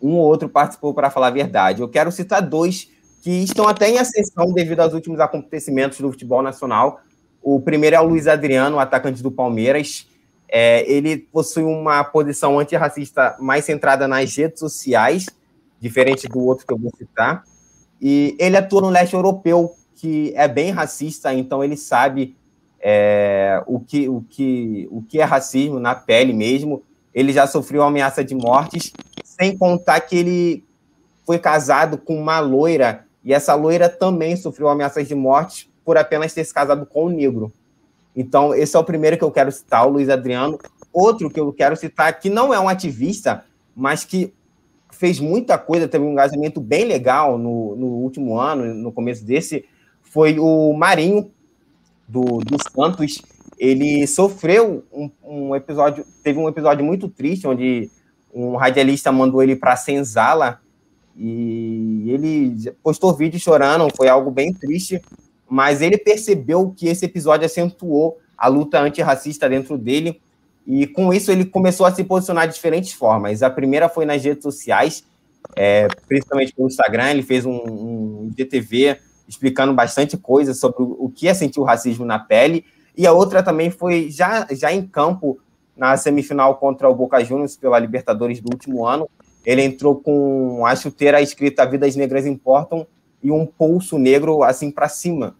um 0.00 0.14
ou 0.14 0.26
outro 0.26 0.48
participou 0.48 0.94
para 0.94 1.10
falar 1.10 1.28
a 1.28 1.30
verdade. 1.30 1.82
Eu 1.82 1.88
quero 1.88 2.10
citar 2.10 2.40
dois 2.42 2.88
que 3.22 3.30
estão 3.30 3.68
até 3.68 3.88
em 3.90 3.98
ascensão 3.98 4.52
devido 4.52 4.80
aos 4.80 4.94
últimos 4.94 5.20
acontecimentos 5.20 6.00
do 6.00 6.10
futebol 6.10 6.42
nacional. 6.42 7.00
O 7.42 7.60
primeiro 7.60 7.96
é 7.96 8.00
o 8.00 8.06
Luiz 8.06 8.26
Adriano, 8.26 8.78
atacante 8.78 9.22
do 9.22 9.30
Palmeiras. 9.30 10.06
É, 10.48 10.90
ele 10.90 11.18
possui 11.18 11.62
uma 11.62 12.02
posição 12.02 12.58
antirracista 12.58 13.36
mais 13.38 13.64
centrada 13.64 14.08
nas 14.08 14.34
redes 14.34 14.58
sociais, 14.58 15.26
diferente 15.80 16.28
do 16.28 16.38
outro 16.40 16.66
que 16.66 16.72
eu 16.72 16.78
vou 16.78 16.92
citar. 16.96 17.42
E 18.00 18.36
ele 18.38 18.56
atua 18.56 18.82
no 18.82 18.90
leste 18.90 19.14
europeu, 19.14 19.74
que 19.94 20.32
é 20.36 20.46
bem 20.46 20.70
racista, 20.70 21.32
então 21.34 21.62
ele 21.62 21.76
sabe 21.76 22.36
é, 22.80 23.62
o, 23.66 23.80
que, 23.80 24.08
o, 24.08 24.24
que, 24.28 24.88
o 24.90 25.02
que 25.02 25.20
é 25.20 25.24
racismo 25.24 25.78
na 25.78 25.94
pele 25.94 26.32
mesmo. 26.32 26.82
Ele 27.12 27.32
já 27.32 27.46
sofreu 27.46 27.82
ameaça 27.82 28.24
de 28.24 28.34
mortes, 28.34 28.92
sem 29.24 29.56
contar 29.56 30.00
que 30.00 30.16
ele 30.16 30.64
foi 31.26 31.38
casado 31.38 31.98
com 31.98 32.16
uma 32.16 32.40
loira, 32.40 33.04
e 33.24 33.34
essa 33.34 33.54
loira 33.54 33.88
também 33.88 34.36
sofreu 34.36 34.68
ameaças 34.68 35.06
de 35.06 35.14
morte 35.14 35.70
por 35.84 35.96
apenas 35.98 36.32
ter 36.32 36.44
se 36.44 36.54
casado 36.54 36.86
com 36.86 37.06
um 37.06 37.08
negro. 37.10 37.52
Então, 38.16 38.54
esse 38.54 38.76
é 38.76 38.78
o 38.78 38.84
primeiro 38.84 39.16
que 39.16 39.24
eu 39.24 39.30
quero 39.30 39.52
citar, 39.52 39.86
o 39.86 39.90
Luiz 39.90 40.08
Adriano. 40.08 40.58
Outro 40.92 41.30
que 41.30 41.38
eu 41.38 41.52
quero 41.52 41.76
citar, 41.76 42.18
que 42.18 42.28
não 42.28 42.52
é 42.52 42.58
um 42.58 42.68
ativista, 42.68 43.44
mas 43.74 44.04
que 44.04 44.32
fez 44.92 45.20
muita 45.20 45.58
coisa, 45.58 45.88
teve 45.88 46.04
um 46.04 46.12
engajamento 46.12 46.60
bem 46.60 46.84
legal 46.84 47.38
no, 47.38 47.76
no 47.76 47.86
último 47.86 48.38
ano, 48.38 48.74
no 48.74 48.92
começo 48.92 49.24
desse, 49.24 49.64
foi 50.02 50.38
o 50.38 50.72
Marinho, 50.72 51.30
do, 52.10 52.38
do 52.38 52.56
Santos, 52.74 53.22
ele 53.58 54.06
sofreu 54.06 54.84
um, 54.92 55.10
um, 55.22 55.54
episódio, 55.54 56.04
teve 56.24 56.38
um 56.38 56.48
episódio 56.48 56.84
muito 56.84 57.08
triste, 57.08 57.46
onde 57.46 57.88
um 58.34 58.56
radialista 58.56 59.12
mandou 59.12 59.42
ele 59.42 59.54
para 59.54 59.76
Senzala 59.76 60.60
e 61.16 62.06
ele 62.08 62.72
postou 62.82 63.14
vídeo 63.14 63.38
chorando, 63.38 63.88
foi 63.96 64.08
algo 64.08 64.30
bem 64.30 64.52
triste, 64.52 65.00
mas 65.48 65.82
ele 65.82 65.98
percebeu 65.98 66.72
que 66.76 66.88
esse 66.88 67.04
episódio 67.04 67.46
acentuou 67.46 68.18
a 68.36 68.48
luta 68.48 68.80
antirracista 68.80 69.48
dentro 69.48 69.76
dele 69.78 70.20
e 70.70 70.86
com 70.86 71.12
isso 71.12 71.32
ele 71.32 71.44
começou 71.44 71.84
a 71.84 71.92
se 71.92 72.04
posicionar 72.04 72.46
de 72.46 72.54
diferentes 72.54 72.92
formas. 72.92 73.42
A 73.42 73.50
primeira 73.50 73.88
foi 73.88 74.04
nas 74.04 74.22
redes 74.22 74.44
sociais, 74.44 75.04
é, 75.56 75.88
principalmente 76.06 76.54
pelo 76.54 76.68
Instagram, 76.68 77.10
ele 77.10 77.22
fez 77.24 77.44
um, 77.44 77.56
um 77.56 78.30
GTV 78.36 78.98
explicando 79.26 79.74
bastante 79.74 80.16
coisa 80.16 80.54
sobre 80.54 80.76
o 80.80 81.10
que 81.12 81.26
é 81.26 81.34
sentir 81.34 81.58
o 81.58 81.64
racismo 81.64 82.04
na 82.04 82.20
pele. 82.20 82.64
E 82.96 83.04
a 83.04 83.12
outra 83.12 83.42
também 83.42 83.68
foi 83.68 84.10
já, 84.10 84.46
já 84.52 84.72
em 84.72 84.86
campo, 84.86 85.40
na 85.76 85.96
semifinal 85.96 86.56
contra 86.56 86.88
o 86.88 86.94
Boca 86.94 87.24
Juniors 87.24 87.56
pela 87.56 87.78
Libertadores 87.78 88.40
do 88.40 88.52
último 88.52 88.86
ano. 88.86 89.08
Ele 89.44 89.62
entrou 89.62 89.96
com 89.96 90.64
a 90.64 90.76
chuteira 90.76 91.20
escrita 91.20 91.66
Vidas 91.66 91.96
Negras 91.96 92.26
Importam 92.26 92.86
e 93.20 93.32
um 93.32 93.44
pulso 93.44 93.98
negro 93.98 94.44
assim 94.44 94.70
para 94.70 94.88
cima. 94.88 95.34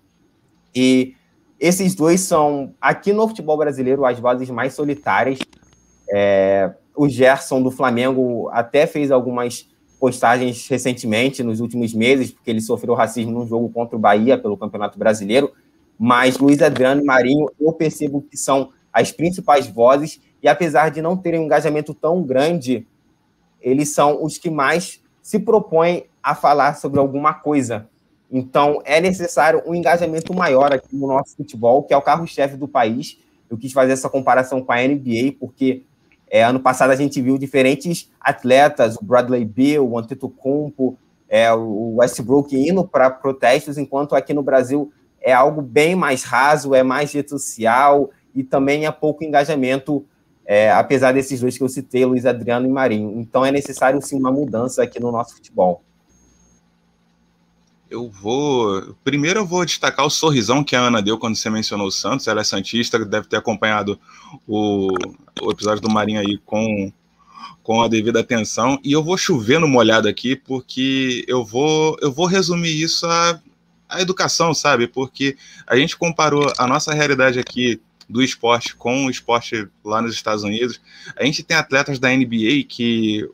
E 0.74 1.14
esses 1.60 1.94
dois 1.94 2.22
são, 2.22 2.74
aqui 2.80 3.12
no 3.12 3.28
futebol 3.28 3.58
brasileiro, 3.58 4.06
as 4.06 4.18
vozes 4.18 4.48
mais 4.48 4.72
solitárias. 4.72 5.38
É, 6.10 6.72
o 6.96 7.06
Gerson 7.06 7.62
do 7.62 7.70
Flamengo 7.70 8.48
até 8.50 8.86
fez 8.86 9.10
algumas 9.10 9.68
postagens 10.00 10.66
recentemente, 10.66 11.42
nos 11.42 11.60
últimos 11.60 11.92
meses, 11.92 12.30
porque 12.30 12.50
ele 12.50 12.62
sofreu 12.62 12.94
racismo 12.94 13.32
num 13.32 13.46
jogo 13.46 13.68
contra 13.68 13.94
o 13.94 14.00
Bahia 14.00 14.38
pelo 14.38 14.56
Campeonato 14.56 14.98
Brasileiro. 14.98 15.52
Mas 15.98 16.38
Luiz 16.38 16.62
Adriano 16.62 17.02
e 17.02 17.04
Marinho, 17.04 17.50
eu 17.60 17.74
percebo 17.74 18.22
que 18.22 18.38
são 18.38 18.70
as 18.90 19.12
principais 19.12 19.66
vozes, 19.66 20.18
e 20.42 20.48
apesar 20.48 20.90
de 20.90 21.02
não 21.02 21.14
terem 21.14 21.40
um 21.40 21.44
engajamento 21.44 21.92
tão 21.92 22.22
grande, 22.22 22.86
eles 23.60 23.90
são 23.90 24.24
os 24.24 24.38
que 24.38 24.48
mais 24.48 25.02
se 25.22 25.38
propõem 25.38 26.06
a 26.22 26.34
falar 26.34 26.74
sobre 26.74 26.98
alguma 26.98 27.34
coisa. 27.34 27.86
Então, 28.30 28.80
é 28.84 29.00
necessário 29.00 29.62
um 29.66 29.74
engajamento 29.74 30.32
maior 30.32 30.72
aqui 30.72 30.94
no 30.94 31.08
nosso 31.08 31.36
futebol, 31.36 31.82
que 31.82 31.92
é 31.92 31.96
o 31.96 32.02
carro-chefe 32.02 32.56
do 32.56 32.68
país. 32.68 33.18
Eu 33.50 33.58
quis 33.58 33.72
fazer 33.72 33.92
essa 33.92 34.08
comparação 34.08 34.62
com 34.62 34.72
a 34.72 34.76
NBA, 34.76 35.34
porque 35.38 35.82
é, 36.30 36.44
ano 36.44 36.60
passado 36.60 36.90
a 36.90 36.96
gente 36.96 37.20
viu 37.20 37.36
diferentes 37.36 38.08
atletas, 38.20 38.96
o 38.96 39.04
Bradley 39.04 39.44
Beal, 39.44 39.84
o 39.84 39.98
Antetokounmpo, 39.98 40.96
é, 41.28 41.52
o 41.52 41.96
Westbrook 41.96 42.56
indo 42.56 42.86
para 42.86 43.10
protestos, 43.10 43.76
enquanto 43.76 44.14
aqui 44.14 44.32
no 44.32 44.42
Brasil 44.42 44.92
é 45.20 45.32
algo 45.32 45.60
bem 45.60 45.96
mais 45.96 46.22
raso, 46.22 46.74
é 46.74 46.82
mais 46.84 47.12
rede 47.12 47.30
social 47.30 48.10
e 48.34 48.44
também 48.44 48.86
é 48.86 48.92
pouco 48.92 49.24
engajamento, 49.24 50.04
é, 50.46 50.70
apesar 50.70 51.12
desses 51.12 51.40
dois 51.40 51.58
que 51.58 51.64
eu 51.64 51.68
citei, 51.68 52.04
Luiz 52.04 52.24
Adriano 52.24 52.66
e 52.66 52.70
Marinho. 52.70 53.20
Então 53.20 53.44
é 53.44 53.50
necessário 53.50 54.00
sim 54.00 54.16
uma 54.16 54.30
mudança 54.30 54.82
aqui 54.82 55.00
no 55.00 55.10
nosso 55.10 55.34
futebol. 55.34 55.82
Eu 57.90 58.08
vou. 58.08 58.94
Primeiro, 59.02 59.40
eu 59.40 59.46
vou 59.46 59.64
destacar 59.64 60.06
o 60.06 60.10
sorrisão 60.10 60.62
que 60.62 60.76
a 60.76 60.80
Ana 60.80 61.02
deu 61.02 61.18
quando 61.18 61.34
você 61.34 61.50
mencionou 61.50 61.88
o 61.88 61.90
Santos. 61.90 62.28
Ela 62.28 62.42
é 62.42 62.44
Santista, 62.44 63.04
deve 63.04 63.26
ter 63.26 63.36
acompanhado 63.36 63.98
o, 64.46 64.88
o 65.42 65.50
episódio 65.50 65.82
do 65.82 65.90
Marinho 65.90 66.20
aí 66.20 66.38
com, 66.46 66.92
com 67.64 67.82
a 67.82 67.88
devida 67.88 68.20
atenção. 68.20 68.78
E 68.84 68.92
eu 68.92 69.02
vou 69.02 69.18
chover 69.18 69.58
no 69.58 69.66
molhado 69.66 70.06
aqui, 70.06 70.36
porque 70.36 71.24
eu 71.26 71.44
vou, 71.44 71.96
eu 72.00 72.12
vou 72.12 72.26
resumir 72.26 72.80
isso 72.80 73.06
a, 73.06 73.40
a 73.88 74.00
educação, 74.00 74.54
sabe? 74.54 74.86
Porque 74.86 75.36
a 75.66 75.74
gente 75.74 75.96
comparou 75.96 76.52
a 76.58 76.68
nossa 76.68 76.94
realidade 76.94 77.40
aqui 77.40 77.80
do 78.08 78.22
esporte 78.22 78.76
com 78.76 79.06
o 79.06 79.10
esporte 79.10 79.66
lá 79.84 80.00
nos 80.00 80.14
Estados 80.14 80.44
Unidos. 80.44 80.80
A 81.16 81.24
gente 81.24 81.42
tem 81.42 81.56
atletas 81.56 81.98
da 81.98 82.08
NBA 82.08 82.64
que 82.68 83.28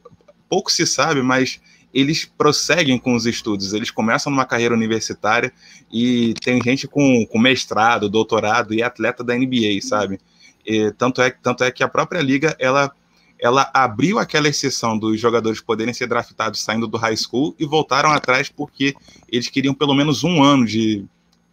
pouco 0.48 0.72
se 0.72 0.86
sabe, 0.86 1.20
mas 1.20 1.60
eles 1.96 2.26
prosseguem 2.26 2.98
com 2.98 3.14
os 3.14 3.24
estudos, 3.24 3.72
eles 3.72 3.90
começam 3.90 4.30
numa 4.30 4.44
carreira 4.44 4.74
universitária 4.74 5.50
e 5.90 6.34
tem 6.44 6.60
gente 6.62 6.86
com, 6.86 7.24
com 7.24 7.38
mestrado, 7.38 8.10
doutorado 8.10 8.74
e 8.74 8.82
atleta 8.82 9.24
da 9.24 9.34
NBA, 9.34 9.80
sabe? 9.80 10.20
E, 10.66 10.92
tanto, 10.92 11.22
é, 11.22 11.30
tanto 11.30 11.64
é 11.64 11.70
que 11.70 11.82
a 11.82 11.88
própria 11.88 12.20
liga, 12.20 12.54
ela, 12.58 12.92
ela 13.40 13.70
abriu 13.72 14.18
aquela 14.18 14.46
exceção 14.46 14.98
dos 14.98 15.18
jogadores 15.18 15.62
poderem 15.62 15.94
ser 15.94 16.06
draftados 16.06 16.60
saindo 16.60 16.86
do 16.86 16.98
high 16.98 17.16
school 17.16 17.56
e 17.58 17.64
voltaram 17.64 18.10
atrás 18.10 18.50
porque 18.50 18.94
eles 19.26 19.48
queriam 19.48 19.72
pelo 19.72 19.94
menos 19.94 20.22
um 20.22 20.42
ano 20.42 20.66
de, 20.66 21.02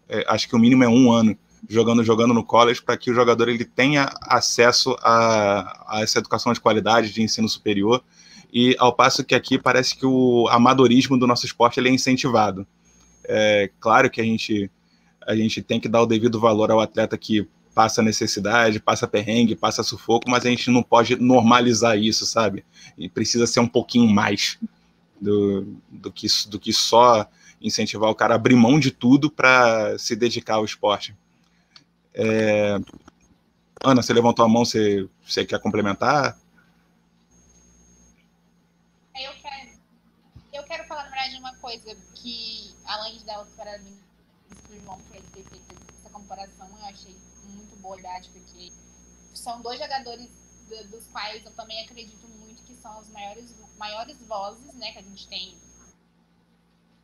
é, 0.09 0.25
acho 0.27 0.49
que 0.49 0.57
o 0.57 0.59
mínimo 0.59 0.83
é 0.83 0.89
um 0.89 1.09
ano, 1.09 1.37
jogando 1.69 2.03
jogando 2.03 2.33
no 2.33 2.43
college 2.43 2.81
para 2.81 2.97
que 2.97 3.09
o 3.09 3.13
jogador 3.13 3.47
ele 3.47 3.63
tenha 3.63 4.13
acesso 4.23 4.93
a, 5.01 5.85
a 5.87 6.01
essa 6.01 6.19
educação 6.19 6.51
de 6.51 6.59
qualidade 6.59 7.13
de 7.13 7.21
ensino 7.21 7.47
superior 7.47 8.03
e 8.53 8.75
ao 8.77 8.93
passo 8.93 9.23
que 9.23 9.33
aqui 9.33 9.57
parece 9.57 9.97
que 9.97 10.05
o 10.05 10.47
amadorismo 10.49 11.17
do 11.17 11.25
nosso 11.25 11.43
esporte 11.43 11.79
ele 11.79 11.89
é 11.89 11.91
incentivado. 11.91 12.67
É 13.23 13.71
claro 13.79 14.11
que 14.11 14.21
a 14.21 14.23
gente, 14.23 14.69
a 15.25 15.35
gente 15.35 15.63
tem 15.63 15.79
que 15.79 15.89
dar 15.89 16.03
o 16.03 16.05
devido 16.05 16.39
valor 16.39 16.69
ao 16.69 16.79
atleta 16.79 17.17
que 17.17 17.47
passa 17.73 18.03
necessidade, 18.03 18.79
passa 18.79 19.07
perrengue, 19.07 19.55
passa 19.55 19.81
sufoco, 19.81 20.29
mas 20.29 20.45
a 20.45 20.49
gente 20.49 20.69
não 20.69 20.83
pode 20.83 21.15
normalizar 21.15 21.97
isso, 21.97 22.27
sabe? 22.27 22.63
E 22.95 23.09
precisa 23.09 23.47
ser 23.47 23.59
um 23.59 23.67
pouquinho 23.67 24.07
mais 24.07 24.59
do, 25.19 25.65
do, 25.89 26.11
que, 26.11 26.27
do 26.47 26.59
que 26.59 26.71
só 26.71 27.27
incentivar 27.59 28.11
o 28.11 28.15
cara 28.15 28.35
a 28.35 28.35
abrir 28.35 28.55
mão 28.55 28.79
de 28.79 28.91
tudo 28.91 29.31
para 29.31 29.97
se 29.97 30.15
dedicar 30.15 30.55
ao 30.55 30.65
esporte. 30.65 31.15
É... 32.13 32.77
Ana, 33.83 34.03
você 34.03 34.13
levantou 34.13 34.45
a 34.45 34.47
mão, 34.47 34.63
você, 34.63 35.07
você 35.25 35.43
quer 35.43 35.59
complementar? 35.59 36.37
Coisa 41.63 41.95
que, 42.13 42.75
além 42.83 43.17
de 43.17 43.23
dar 43.23 43.41
os 43.41 43.49
parabéns 43.55 43.97
pro 44.67 44.81
João 44.81 44.99
por 44.99 45.15
ele 45.15 45.27
ter 45.33 45.43
feito 45.45 45.75
essa 45.97 46.09
comparação, 46.09 46.67
eu 46.77 46.85
achei 46.85 47.15
muito 47.45 47.73
boa, 47.77 47.95
verdade, 47.95 48.29
porque 48.33 48.73
são 49.33 49.61
dois 49.61 49.79
jogadores 49.79 50.29
do, 50.67 50.87
dos 50.89 51.07
quais 51.07 51.43
eu 51.45 51.51
também 51.53 51.85
acredito 51.85 52.27
muito 52.27 52.61
que 52.63 52.75
são 52.75 52.99
as 52.99 53.07
maiores, 53.07 53.55
maiores 53.77 54.17
vozes 54.27 54.73
né, 54.73 54.91
que 54.91 54.99
a 54.99 55.01
gente 55.03 55.25
tem 55.29 55.57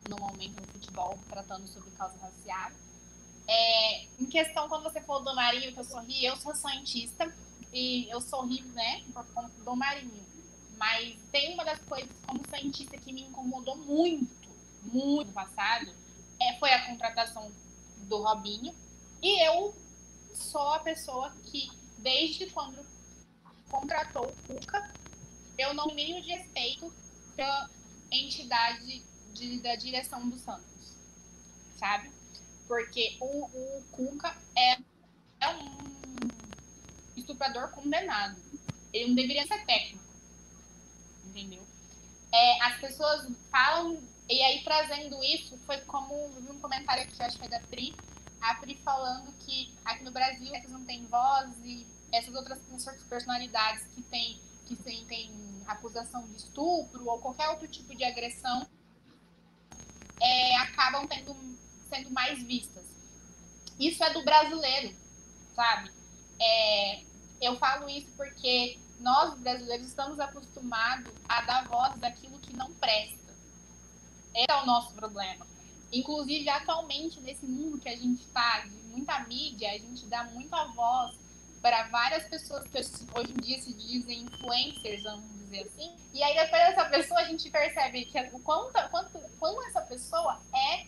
no 0.10 0.18
momento 0.18 0.60
no 0.60 0.68
futebol, 0.74 1.18
tratando 1.30 1.66
sobre 1.70 1.91
causa 1.91 2.18
racial. 2.18 2.72
É, 3.47 4.03
em 4.20 4.26
questão, 4.26 4.68
quando 4.68 4.84
você 4.84 4.99
falou 4.99 5.24
do 5.24 5.34
Marinho, 5.36 5.72
que 5.72 5.80
eu 5.80 5.84
sorri, 5.86 6.26
eu 6.26 6.36
sou 6.36 6.53
santista 6.53 7.34
e 7.72 8.10
eu 8.10 8.20
sorri, 8.20 8.62
né, 8.62 9.05
por 9.14 9.26
conta 9.28 9.64
do 9.64 9.76
Marinho. 9.76 10.28
Mas 10.78 11.18
tem 11.32 11.53
uma 11.53 11.64
das 11.64 11.80
coisas 11.80 12.10
como 12.26 12.41
santista 12.49 12.97
que 12.97 13.14
me 13.14 13.24
incomodou 13.24 13.78
muito 13.78 14.39
muito 14.84 15.32
passado, 15.32 15.94
é, 16.40 16.58
foi 16.58 16.72
a 16.72 16.86
contratação 16.86 17.52
do 18.08 18.22
Robinho. 18.22 18.74
E 19.22 19.46
eu 19.46 19.76
sou 20.34 20.74
a 20.74 20.80
pessoa 20.80 21.32
que, 21.46 21.70
desde 21.98 22.48
quando 22.48 22.86
contratou 23.70 24.26
o 24.26 24.54
Cuca, 24.54 24.94
eu 25.58 25.74
não 25.74 25.90
tenho 25.90 26.22
de 26.22 26.30
respeito 26.30 26.94
pela 27.36 27.70
entidade 28.12 29.04
de, 29.34 29.60
da 29.60 29.76
direção 29.76 30.28
do 30.30 30.38
Santos, 30.38 30.96
sabe? 31.78 32.10
Porque 32.68 33.18
o, 33.20 33.46
o 33.46 33.84
Cuca 33.92 34.36
é, 34.56 34.74
é 35.42 35.50
um 35.50 35.78
estuprador 37.16 37.70
condenado. 37.72 38.40
Ele 38.92 39.10
não 39.10 39.16
deveria 39.16 39.46
ser 39.46 39.66
técnico, 39.66 40.04
entendeu? 41.26 41.66
É, 42.32 42.64
as 42.64 42.80
pessoas 42.80 43.28
falam 43.52 44.02
e 44.30 44.44
aí, 44.44 44.64
trazendo 44.64 45.24
isso, 45.24 45.58
foi 45.66 45.82
como 45.82 46.14
um 46.28 46.60
comentário 46.60 47.04
aqui, 47.04 47.22
acho 47.22 47.34
que 47.34 47.40
foi 47.40 47.50
da 47.50 47.60
Pri, 47.62 47.96
a 48.40 48.56
Pri 48.56 48.76
falando 48.84 49.34
que 49.40 49.74
aqui 49.84 50.04
no 50.04 50.12
Brasil 50.12 50.54
eles 50.54 50.72
não 50.72 50.86
têm 50.86 51.06
voz 51.08 51.50
e 51.64 51.86
essas 52.12 52.34
outras 52.34 52.60
personalidades 53.10 53.86
que 53.96 54.02
têm 54.04 54.40
que 54.70 54.76
tem, 54.76 55.04
tem 55.06 55.32
acusação 55.66 56.22
de 56.28 56.38
estupro 56.38 57.08
ou 57.08 57.18
qualquer 57.18 57.50
outro 57.50 57.68
tipo 57.68 57.96
de 57.96 58.04
agressão 58.04 58.68
é, 60.22 60.56
acabam 60.58 61.08
tendo, 61.08 61.36
sendo 61.90 62.12
mais 62.12 62.44
vistas. 62.44 62.86
Isso 63.80 64.04
é 64.04 64.14
do 64.14 64.24
brasileiro, 64.24 64.96
sabe? 65.56 65.92
É, 66.40 67.02
eu 67.42 67.58
falo 67.58 67.90
isso 67.90 68.10
porque 68.16 68.78
nós 69.00 69.40
brasileiros 69.40 69.88
estamos 69.88 70.20
acostumados 70.20 71.12
a 71.28 71.42
dar 71.42 71.68
voz 71.68 71.96
daquilo 71.96 72.38
que 72.40 72.56
não 72.56 72.72
presta. 72.74 73.29
É 74.34 74.54
o 74.56 74.66
nosso 74.66 74.94
problema. 74.94 75.46
Inclusive, 75.92 76.48
atualmente, 76.50 77.20
nesse 77.20 77.46
mundo 77.46 77.80
que 77.80 77.90
a 77.90 77.96
gente 77.96 78.22
está, 78.22 78.60
de 78.60 78.70
muita 78.92 79.20
mídia, 79.22 79.72
a 79.72 79.78
gente 79.78 80.06
dá 80.06 80.24
muita 80.26 80.66
voz 80.68 81.18
para 81.62 81.88
várias 81.90 82.24
pessoas 82.28 82.64
que 82.66 82.78
hoje 82.78 83.34
em 83.34 83.42
dia 83.42 83.62
se 83.62 83.74
dizem 83.74 84.22
influencers, 84.22 85.04
vamos 85.04 85.30
dizer 85.40 85.62
assim. 85.62 85.96
E 86.14 86.24
aí, 86.24 86.36
depois 86.36 86.62
dessa 86.62 86.86
pessoa, 86.86 87.20
a 87.20 87.26
gente 87.26 87.50
percebe 87.50 88.06
que 88.06 88.20
o 88.34 88.40
quanto, 88.40 88.74
quanto, 88.90 89.20
quanto 89.40 89.64
essa 89.64 89.82
pessoa 89.82 90.40
é 90.54 90.86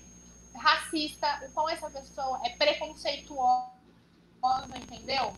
racista, 0.56 1.44
o 1.48 1.52
quão 1.52 1.70
essa 1.70 1.90
pessoa 1.90 2.40
é 2.44 2.50
preconceituosa, 2.52 3.72
entendeu? 4.76 5.36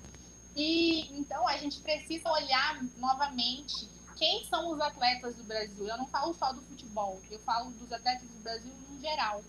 E 0.56 1.18
então 1.18 1.48
a 1.48 1.58
gente 1.58 1.80
precisa 1.80 2.30
olhar 2.32 2.84
novamente 2.98 3.90
quem 4.24 4.46
são 4.46 4.72
os 4.72 4.80
atletas 4.80 5.36
do 5.36 5.44
Brasil. 5.44 5.86
Eu 5.86 5.98
não 5.98 6.08
falo 6.08 6.34
só 6.34 6.54
do 6.54 6.62
futebol, 6.62 7.22
eu 7.30 7.38
falo 7.40 7.72
dos 7.72 7.92
atletas 7.92 8.26
do 8.26 8.42
Brasil 8.42 8.72
no 8.90 9.02
geral. 9.02 9.44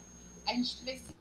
A 0.44 0.52
gente 0.52 0.78
precisa 0.78 1.14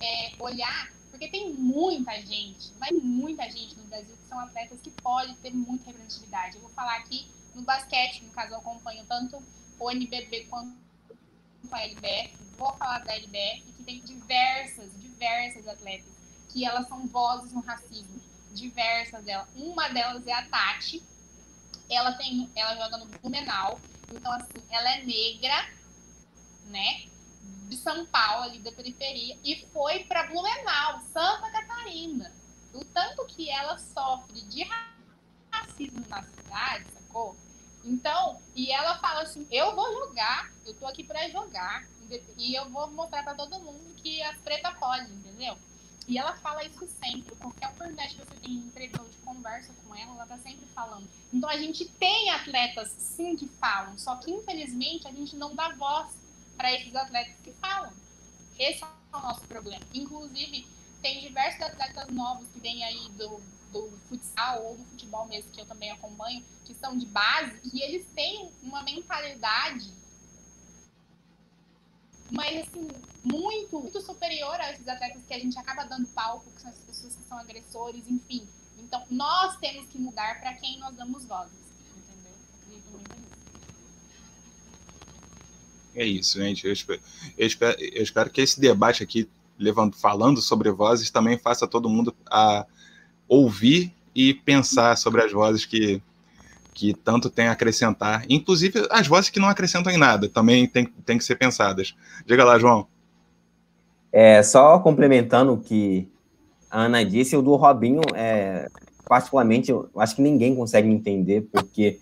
é, 0.00 0.32
olhar, 0.38 0.92
porque 1.10 1.26
tem 1.26 1.52
muita 1.54 2.12
gente, 2.22 2.72
mas 2.78 2.92
muita 3.02 3.50
gente 3.50 3.74
no 3.74 3.82
Brasil 3.86 4.16
que 4.16 4.28
são 4.28 4.38
atletas 4.38 4.80
que 4.80 4.90
podem 4.92 5.34
ter 5.36 5.52
muita 5.52 5.86
representatividade. 5.86 6.54
Eu 6.54 6.60
vou 6.62 6.70
falar 6.70 6.98
aqui 6.98 7.26
no 7.52 7.62
basquete, 7.62 8.22
no 8.22 8.30
caso 8.30 8.52
eu 8.52 8.58
acompanho 8.58 9.04
tanto 9.06 9.42
o 9.80 9.90
NBB 9.90 10.44
quanto 10.44 10.72
a 11.72 11.82
LBF. 11.82 12.36
Vou 12.56 12.72
falar 12.74 13.00
da 13.00 13.12
LBF, 13.12 13.72
que 13.72 13.82
tem 13.82 14.00
diversas, 14.02 14.92
diversas 15.00 15.66
atletas, 15.66 16.06
que 16.50 16.64
elas 16.64 16.86
são 16.86 17.08
vozes 17.08 17.50
no 17.50 17.58
racismo. 17.58 18.20
Diversas 18.54 19.24
delas. 19.24 19.48
Uma 19.56 19.88
delas 19.88 20.24
é 20.28 20.32
a 20.32 20.46
Tati, 20.46 21.02
ela 21.88 22.12
tem, 22.12 22.50
ela 22.54 22.76
joga 22.76 22.98
no 22.98 23.06
Blumenau, 23.06 23.80
então 24.12 24.32
assim, 24.32 24.62
ela 24.70 24.90
é 24.96 25.04
negra, 25.04 25.68
né? 26.66 27.06
De 27.68 27.76
São 27.76 28.06
Paulo, 28.06 28.44
ali 28.44 28.58
da 28.60 28.72
periferia, 28.72 29.38
e 29.44 29.66
foi 29.72 30.04
para 30.04 30.26
Blumenau, 30.26 31.00
Santa 31.12 31.50
Catarina. 31.50 32.32
O 32.72 32.84
tanto 32.84 33.24
que 33.26 33.50
ela 33.50 33.78
sofre 33.78 34.40
de 34.42 34.64
racismo 35.50 36.04
na 36.08 36.22
cidade, 36.22 36.86
sacou? 36.92 37.36
Então, 37.84 38.40
e 38.54 38.70
ela 38.72 38.98
fala 38.98 39.22
assim: 39.22 39.46
eu 39.50 39.74
vou 39.74 39.92
jogar, 39.92 40.52
eu 40.64 40.74
tô 40.74 40.86
aqui 40.86 41.04
para 41.04 41.28
jogar, 41.28 41.86
e 42.36 42.54
eu 42.54 42.68
vou 42.70 42.90
mostrar 42.90 43.22
para 43.22 43.34
todo 43.34 43.60
mundo 43.60 43.94
que 43.94 44.22
as 44.22 44.36
pretas 44.38 44.76
podem, 44.78 45.08
entendeu? 45.08 45.56
E 46.08 46.18
ela 46.18 46.36
fala 46.36 46.64
isso 46.64 46.88
sempre. 47.02 47.34
Qualquer 47.36 47.68
oportunidade 47.68 48.14
que 48.14 48.24
você 48.24 48.40
tem 48.40 48.52
entrevista 48.52 49.04
de 49.04 49.16
conversa 49.18 49.72
com 49.84 49.94
ela, 49.94 50.12
ela 50.12 50.26
tá 50.26 50.38
sempre 50.38 50.66
falando. 50.66 51.08
Então 51.32 51.48
a 51.48 51.56
gente 51.56 51.84
tem 51.84 52.30
atletas 52.30 52.90
sim 52.98 53.36
que 53.36 53.48
falam, 53.48 53.98
só 53.98 54.16
que 54.16 54.30
infelizmente 54.30 55.08
a 55.08 55.10
gente 55.10 55.34
não 55.36 55.54
dá 55.54 55.70
voz 55.74 56.12
para 56.56 56.72
esses 56.72 56.94
atletas 56.94 57.34
que 57.42 57.52
falam. 57.52 57.92
Esse 58.58 58.84
é 58.84 59.16
o 59.16 59.20
nosso 59.20 59.40
problema. 59.42 59.84
Inclusive, 59.92 60.66
tem 61.02 61.20
diversos 61.20 61.60
atletas 61.62 62.08
novos 62.08 62.46
que 62.48 62.60
vêm 62.60 62.84
aí 62.84 63.08
do, 63.10 63.40
do 63.72 63.90
futsal 64.08 64.64
ou 64.64 64.76
do 64.76 64.84
futebol 64.84 65.26
mesmo, 65.26 65.50
que 65.50 65.60
eu 65.60 65.66
também 65.66 65.90
acompanho, 65.90 66.42
que 66.64 66.74
são 66.74 66.96
de 66.96 67.06
base, 67.06 67.60
e 67.72 67.82
eles 67.82 68.06
têm 68.14 68.50
uma 68.62 68.82
mentalidade 68.82 69.92
mas 72.30 72.66
assim, 72.66 72.88
muito, 73.22 73.80
muito 73.80 74.00
superior 74.00 74.54
a 74.60 74.72
esses 74.72 74.86
atletas 74.86 75.22
que 75.26 75.34
a 75.34 75.38
gente 75.38 75.58
acaba 75.58 75.84
dando 75.84 76.06
palco, 76.08 76.50
que 76.54 76.62
são 76.62 76.70
as 76.70 76.78
pessoas 76.78 77.14
que 77.14 77.28
são 77.28 77.38
agressores, 77.38 78.02
enfim. 78.08 78.46
Então, 78.78 79.02
nós 79.10 79.56
temos 79.58 79.88
que 79.88 79.98
mudar 79.98 80.40
para 80.40 80.54
quem 80.54 80.78
nós 80.78 80.94
damos 80.94 81.24
vozes, 81.24 81.52
entendeu? 81.96 82.32
Acredito 82.62 82.90
muito 82.90 83.10
nisso. 83.10 83.26
É 85.94 86.04
isso, 86.04 86.38
gente. 86.38 86.66
Eu 86.66 86.72
espero, 86.72 87.00
eu 87.36 87.46
espero, 87.46 87.80
eu 87.80 88.02
espero 88.02 88.30
que 88.30 88.40
esse 88.40 88.60
debate 88.60 89.02
aqui, 89.02 89.28
levando, 89.58 89.96
falando 89.96 90.40
sobre 90.42 90.70
vozes, 90.70 91.10
também 91.10 91.38
faça 91.38 91.66
todo 91.66 91.88
mundo 91.88 92.14
a 92.30 92.66
ouvir 93.28 93.92
e 94.14 94.34
pensar 94.34 94.96
sobre 94.96 95.22
as 95.22 95.32
vozes 95.32 95.64
que 95.64 96.02
que 96.76 96.92
tanto 96.92 97.30
tem 97.30 97.48
a 97.48 97.52
acrescentar, 97.52 98.26
inclusive 98.28 98.86
as 98.90 99.06
vozes 99.06 99.30
que 99.30 99.40
não 99.40 99.48
acrescentam 99.48 99.90
em 99.90 99.96
nada, 99.96 100.28
também 100.28 100.66
tem, 100.66 100.84
tem 101.06 101.16
que 101.16 101.24
ser 101.24 101.36
pensadas. 101.36 101.96
Diga 102.26 102.44
lá, 102.44 102.58
João. 102.58 102.86
É, 104.12 104.42
só 104.42 104.78
complementando 104.78 105.54
o 105.54 105.58
que 105.58 106.06
a 106.70 106.82
Ana 106.82 107.02
disse, 107.02 107.34
o 107.34 107.40
do 107.40 107.56
Robinho, 107.56 108.02
é, 108.14 108.68
particularmente, 109.08 109.70
eu 109.70 109.88
acho 109.96 110.16
que 110.16 110.20
ninguém 110.20 110.54
consegue 110.54 110.86
entender, 110.86 111.48
porque 111.50 111.98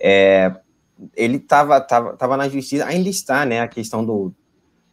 é, 0.00 0.52
ele 1.14 1.36
estava 1.36 1.80
tava, 1.80 2.16
tava 2.16 2.36
na 2.36 2.48
justiça, 2.48 2.84
ainda 2.84 3.08
está, 3.08 3.46
né, 3.46 3.60
a 3.60 3.68
questão 3.68 4.04
do, 4.04 4.34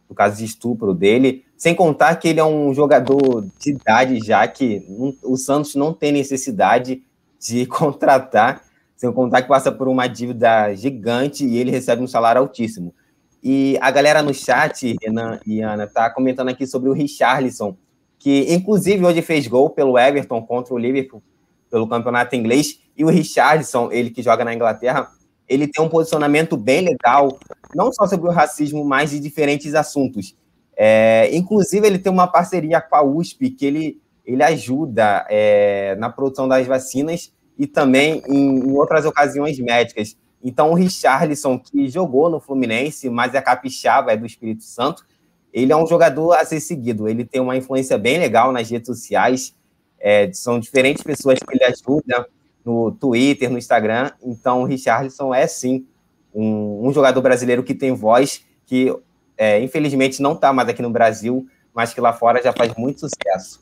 do 0.08 0.14
caso 0.14 0.36
de 0.36 0.44
estupro 0.44 0.94
dele, 0.94 1.44
sem 1.56 1.74
contar 1.74 2.14
que 2.16 2.28
ele 2.28 2.38
é 2.38 2.44
um 2.44 2.72
jogador 2.72 3.44
de 3.58 3.70
idade 3.70 4.20
já, 4.24 4.46
que 4.46 4.86
o 5.24 5.36
Santos 5.36 5.74
não 5.74 5.92
tem 5.92 6.12
necessidade 6.12 7.02
de 7.40 7.66
contratar 7.66 8.62
sem 8.96 9.12
contar 9.12 9.42
que 9.42 9.48
passa 9.48 9.72
por 9.72 9.88
uma 9.88 10.06
dívida 10.06 10.74
gigante 10.74 11.44
e 11.44 11.58
ele 11.58 11.70
recebe 11.70 12.02
um 12.02 12.06
salário 12.06 12.40
altíssimo. 12.40 12.94
E 13.42 13.76
a 13.80 13.90
galera 13.90 14.22
no 14.22 14.32
chat, 14.32 14.96
Renan 15.02 15.38
e 15.46 15.60
Ana, 15.60 15.86
tá 15.86 16.08
comentando 16.08 16.48
aqui 16.48 16.66
sobre 16.66 16.88
o 16.88 16.92
Richarlison, 16.92 17.76
que 18.18 18.52
inclusive 18.54 19.04
hoje 19.04 19.20
fez 19.20 19.46
gol 19.46 19.68
pelo 19.68 19.98
Everton 19.98 20.40
contra 20.42 20.72
o 20.72 20.78
Liverpool 20.78 21.22
pelo 21.70 21.88
campeonato 21.88 22.36
inglês. 22.36 22.80
E 22.96 23.04
o 23.04 23.08
Richarlison, 23.08 23.90
ele 23.90 24.10
que 24.10 24.22
joga 24.22 24.44
na 24.44 24.54
Inglaterra, 24.54 25.10
ele 25.48 25.66
tem 25.66 25.84
um 25.84 25.88
posicionamento 25.88 26.56
bem 26.56 26.80
legal, 26.82 27.38
não 27.74 27.92
só 27.92 28.06
sobre 28.06 28.28
o 28.28 28.32
racismo, 28.32 28.84
mas 28.84 29.10
de 29.10 29.20
diferentes 29.20 29.74
assuntos. 29.74 30.34
É, 30.76 31.28
inclusive, 31.32 31.86
ele 31.86 31.98
tem 31.98 32.10
uma 32.10 32.26
parceria 32.26 32.80
com 32.80 32.96
a 32.96 33.02
USP, 33.02 33.50
que 33.50 33.66
ele, 33.66 34.00
ele 34.24 34.42
ajuda 34.42 35.26
é, 35.28 35.96
na 35.96 36.08
produção 36.08 36.48
das 36.48 36.66
vacinas 36.66 37.32
e 37.58 37.66
também 37.66 38.22
em, 38.28 38.58
em 38.58 38.72
outras 38.72 39.04
ocasiões 39.04 39.58
médicas. 39.58 40.16
Então, 40.42 40.70
o 40.70 40.74
Richarlison, 40.74 41.58
que 41.58 41.88
jogou 41.88 42.28
no 42.28 42.38
Fluminense, 42.38 43.08
mas 43.08 43.34
é 43.34 43.40
capixaba, 43.40 44.12
é 44.12 44.16
do 44.16 44.26
Espírito 44.26 44.62
Santo, 44.62 45.06
ele 45.52 45.72
é 45.72 45.76
um 45.76 45.86
jogador 45.86 46.32
a 46.32 46.44
ser 46.44 46.60
seguido. 46.60 47.08
Ele 47.08 47.24
tem 47.24 47.40
uma 47.40 47.56
influência 47.56 47.96
bem 47.96 48.18
legal 48.18 48.52
nas 48.52 48.68
redes 48.68 48.88
sociais. 48.88 49.54
É, 49.98 50.30
são 50.32 50.58
diferentes 50.58 51.02
pessoas 51.02 51.38
que 51.38 51.54
ele 51.54 51.64
ajuda 51.64 52.28
no 52.64 52.90
Twitter, 52.92 53.48
no 53.50 53.56
Instagram. 53.56 54.10
Então, 54.22 54.62
o 54.62 54.64
Richarlison 54.64 55.32
é, 55.32 55.46
sim, 55.46 55.86
um, 56.34 56.88
um 56.88 56.92
jogador 56.92 57.22
brasileiro 57.22 57.62
que 57.62 57.74
tem 57.74 57.94
voz, 57.94 58.44
que 58.66 58.94
é, 59.38 59.60
infelizmente 59.60 60.20
não 60.20 60.32
está 60.32 60.52
mais 60.52 60.68
aqui 60.68 60.82
no 60.82 60.90
Brasil, 60.90 61.46
mas 61.72 61.94
que 61.94 62.00
lá 62.00 62.12
fora 62.12 62.42
já 62.42 62.52
faz 62.52 62.74
muito 62.76 63.00
sucesso. 63.00 63.60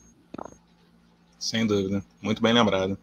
Sem 1.39 1.65
dúvida. 1.67 2.03
Muito 2.21 2.41
bem 2.41 2.53
lembrado. 2.53 2.97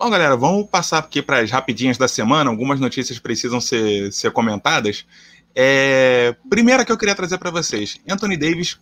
Bom, 0.00 0.10
galera, 0.10 0.36
vamos 0.36 0.70
passar 0.70 0.98
aqui 0.98 1.20
para 1.20 1.40
as 1.40 1.50
rapidinhas 1.50 1.98
da 1.98 2.06
semana. 2.06 2.48
Algumas 2.48 2.78
notícias 2.78 3.18
precisam 3.18 3.60
ser, 3.60 4.12
ser 4.12 4.30
comentadas. 4.30 5.04
É, 5.52 6.36
primeira 6.48 6.84
que 6.84 6.92
eu 6.92 6.96
queria 6.96 7.16
trazer 7.16 7.36
para 7.36 7.50
vocês: 7.50 8.00
Anthony 8.08 8.36
Davis 8.36 8.78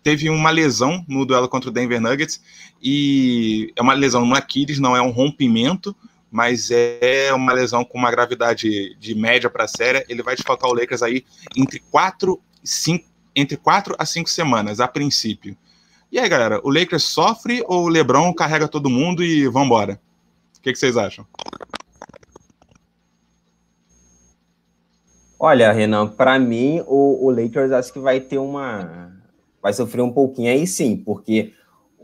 teve 0.00 0.30
uma 0.30 0.50
lesão 0.50 1.04
no 1.08 1.26
duelo 1.26 1.48
contra 1.48 1.70
o 1.70 1.72
Denver 1.72 2.00
Nuggets 2.00 2.40
e 2.80 3.72
é 3.74 3.82
uma 3.82 3.94
lesão 3.94 4.24
no 4.24 4.36
Aquiles, 4.36 4.78
não 4.78 4.96
é 4.96 5.02
um 5.02 5.10
rompimento, 5.10 5.96
mas 6.30 6.70
é 6.70 7.32
uma 7.34 7.52
lesão 7.52 7.84
com 7.84 7.98
uma 7.98 8.12
gravidade 8.12 8.96
de 8.96 9.12
média 9.12 9.50
para 9.50 9.66
séria. 9.66 10.06
Ele 10.08 10.22
vai 10.22 10.36
desfalcar 10.36 10.70
o 10.70 10.74
Lakers 10.74 11.02
aí 11.02 11.24
entre 11.56 11.80
4 11.90 12.40
cinco, 12.62 13.06
entre 13.34 13.56
quatro 13.56 13.96
a 13.98 14.06
5 14.06 14.30
semanas, 14.30 14.78
a 14.78 14.86
princípio. 14.86 15.56
E 16.12 16.18
aí, 16.20 16.28
galera, 16.28 16.60
o 16.62 16.70
Lakers 16.70 17.02
sofre 17.02 17.60
ou 17.66 17.86
o 17.86 17.88
LeBron 17.88 18.32
carrega 18.32 18.68
todo 18.68 18.88
mundo 18.88 19.24
e 19.24 19.48
vambora? 19.48 20.00
Que, 20.64 20.72
que 20.72 20.78
vocês 20.78 20.96
acham? 20.96 21.26
Olha, 25.38 25.70
Renan, 25.72 26.08
para 26.08 26.38
mim 26.38 26.82
o, 26.86 27.26
o, 27.26 27.30
Lakers 27.30 27.70
acho 27.70 27.92
que 27.92 27.98
vai 27.98 28.18
ter 28.18 28.38
uma. 28.38 29.12
Vai 29.62 29.74
sofrer 29.74 30.00
um 30.00 30.10
pouquinho 30.10 30.50
aí 30.50 30.66
sim, 30.66 30.96
porque 30.96 31.52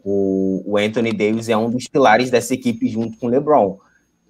o, 0.04 0.62
o 0.66 0.76
Anthony 0.76 1.12
Davis 1.12 1.48
é 1.48 1.56
um 1.56 1.70
dos 1.70 1.88
pilares 1.88 2.30
dessa 2.30 2.52
equipe 2.52 2.86
junto 2.86 3.16
com 3.18 3.26
o 3.26 3.30
LeBron. 3.30 3.78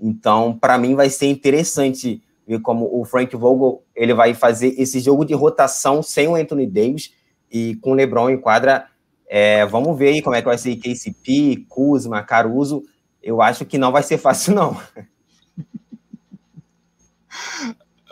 Então, 0.00 0.56
para 0.56 0.78
mim, 0.78 0.94
vai 0.94 1.10
ser 1.10 1.26
interessante 1.26 2.22
ver 2.46 2.60
como 2.60 2.88
o 2.92 3.04
Frank 3.04 3.34
Vogel 3.36 3.82
ele 3.94 4.14
vai 4.14 4.32
fazer 4.32 4.74
esse 4.80 5.00
jogo 5.00 5.24
de 5.24 5.34
rotação 5.34 6.02
sem 6.02 6.28
o 6.28 6.36
Anthony 6.36 6.66
Davis 6.66 7.12
e 7.50 7.74
com 7.76 7.92
o 7.92 7.94
LeBron 7.94 8.30
em 8.30 8.40
quadra. 8.40 8.86
É, 9.28 9.66
vamos 9.66 9.98
ver 9.98 10.08
aí 10.08 10.22
como 10.22 10.36
é 10.36 10.40
que 10.40 10.48
vai 10.48 10.58
ser 10.58 10.76
KCP, 10.76 11.66
Kuzma, 11.68 12.22
Caruso 12.22 12.82
eu 13.22 13.42
acho 13.42 13.64
que 13.64 13.78
não 13.78 13.92
vai 13.92 14.02
ser 14.02 14.18
fácil, 14.18 14.54
não. 14.54 14.82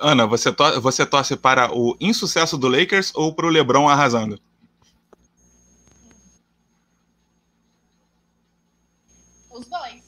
Ana, 0.01 0.27
você, 0.27 0.53
to 0.53 0.81
você 0.81 1.05
torce 1.05 1.37
para 1.37 1.77
o 1.77 1.97
insucesso 2.01 2.57
do 2.57 2.69
Lakers 2.69 3.13
ou 3.15 3.35
para 3.35 3.47
o 3.47 3.49
LeBron 3.49 3.89
arrasando? 3.89 4.41
Os 9.51 9.67
dois. 9.67 10.05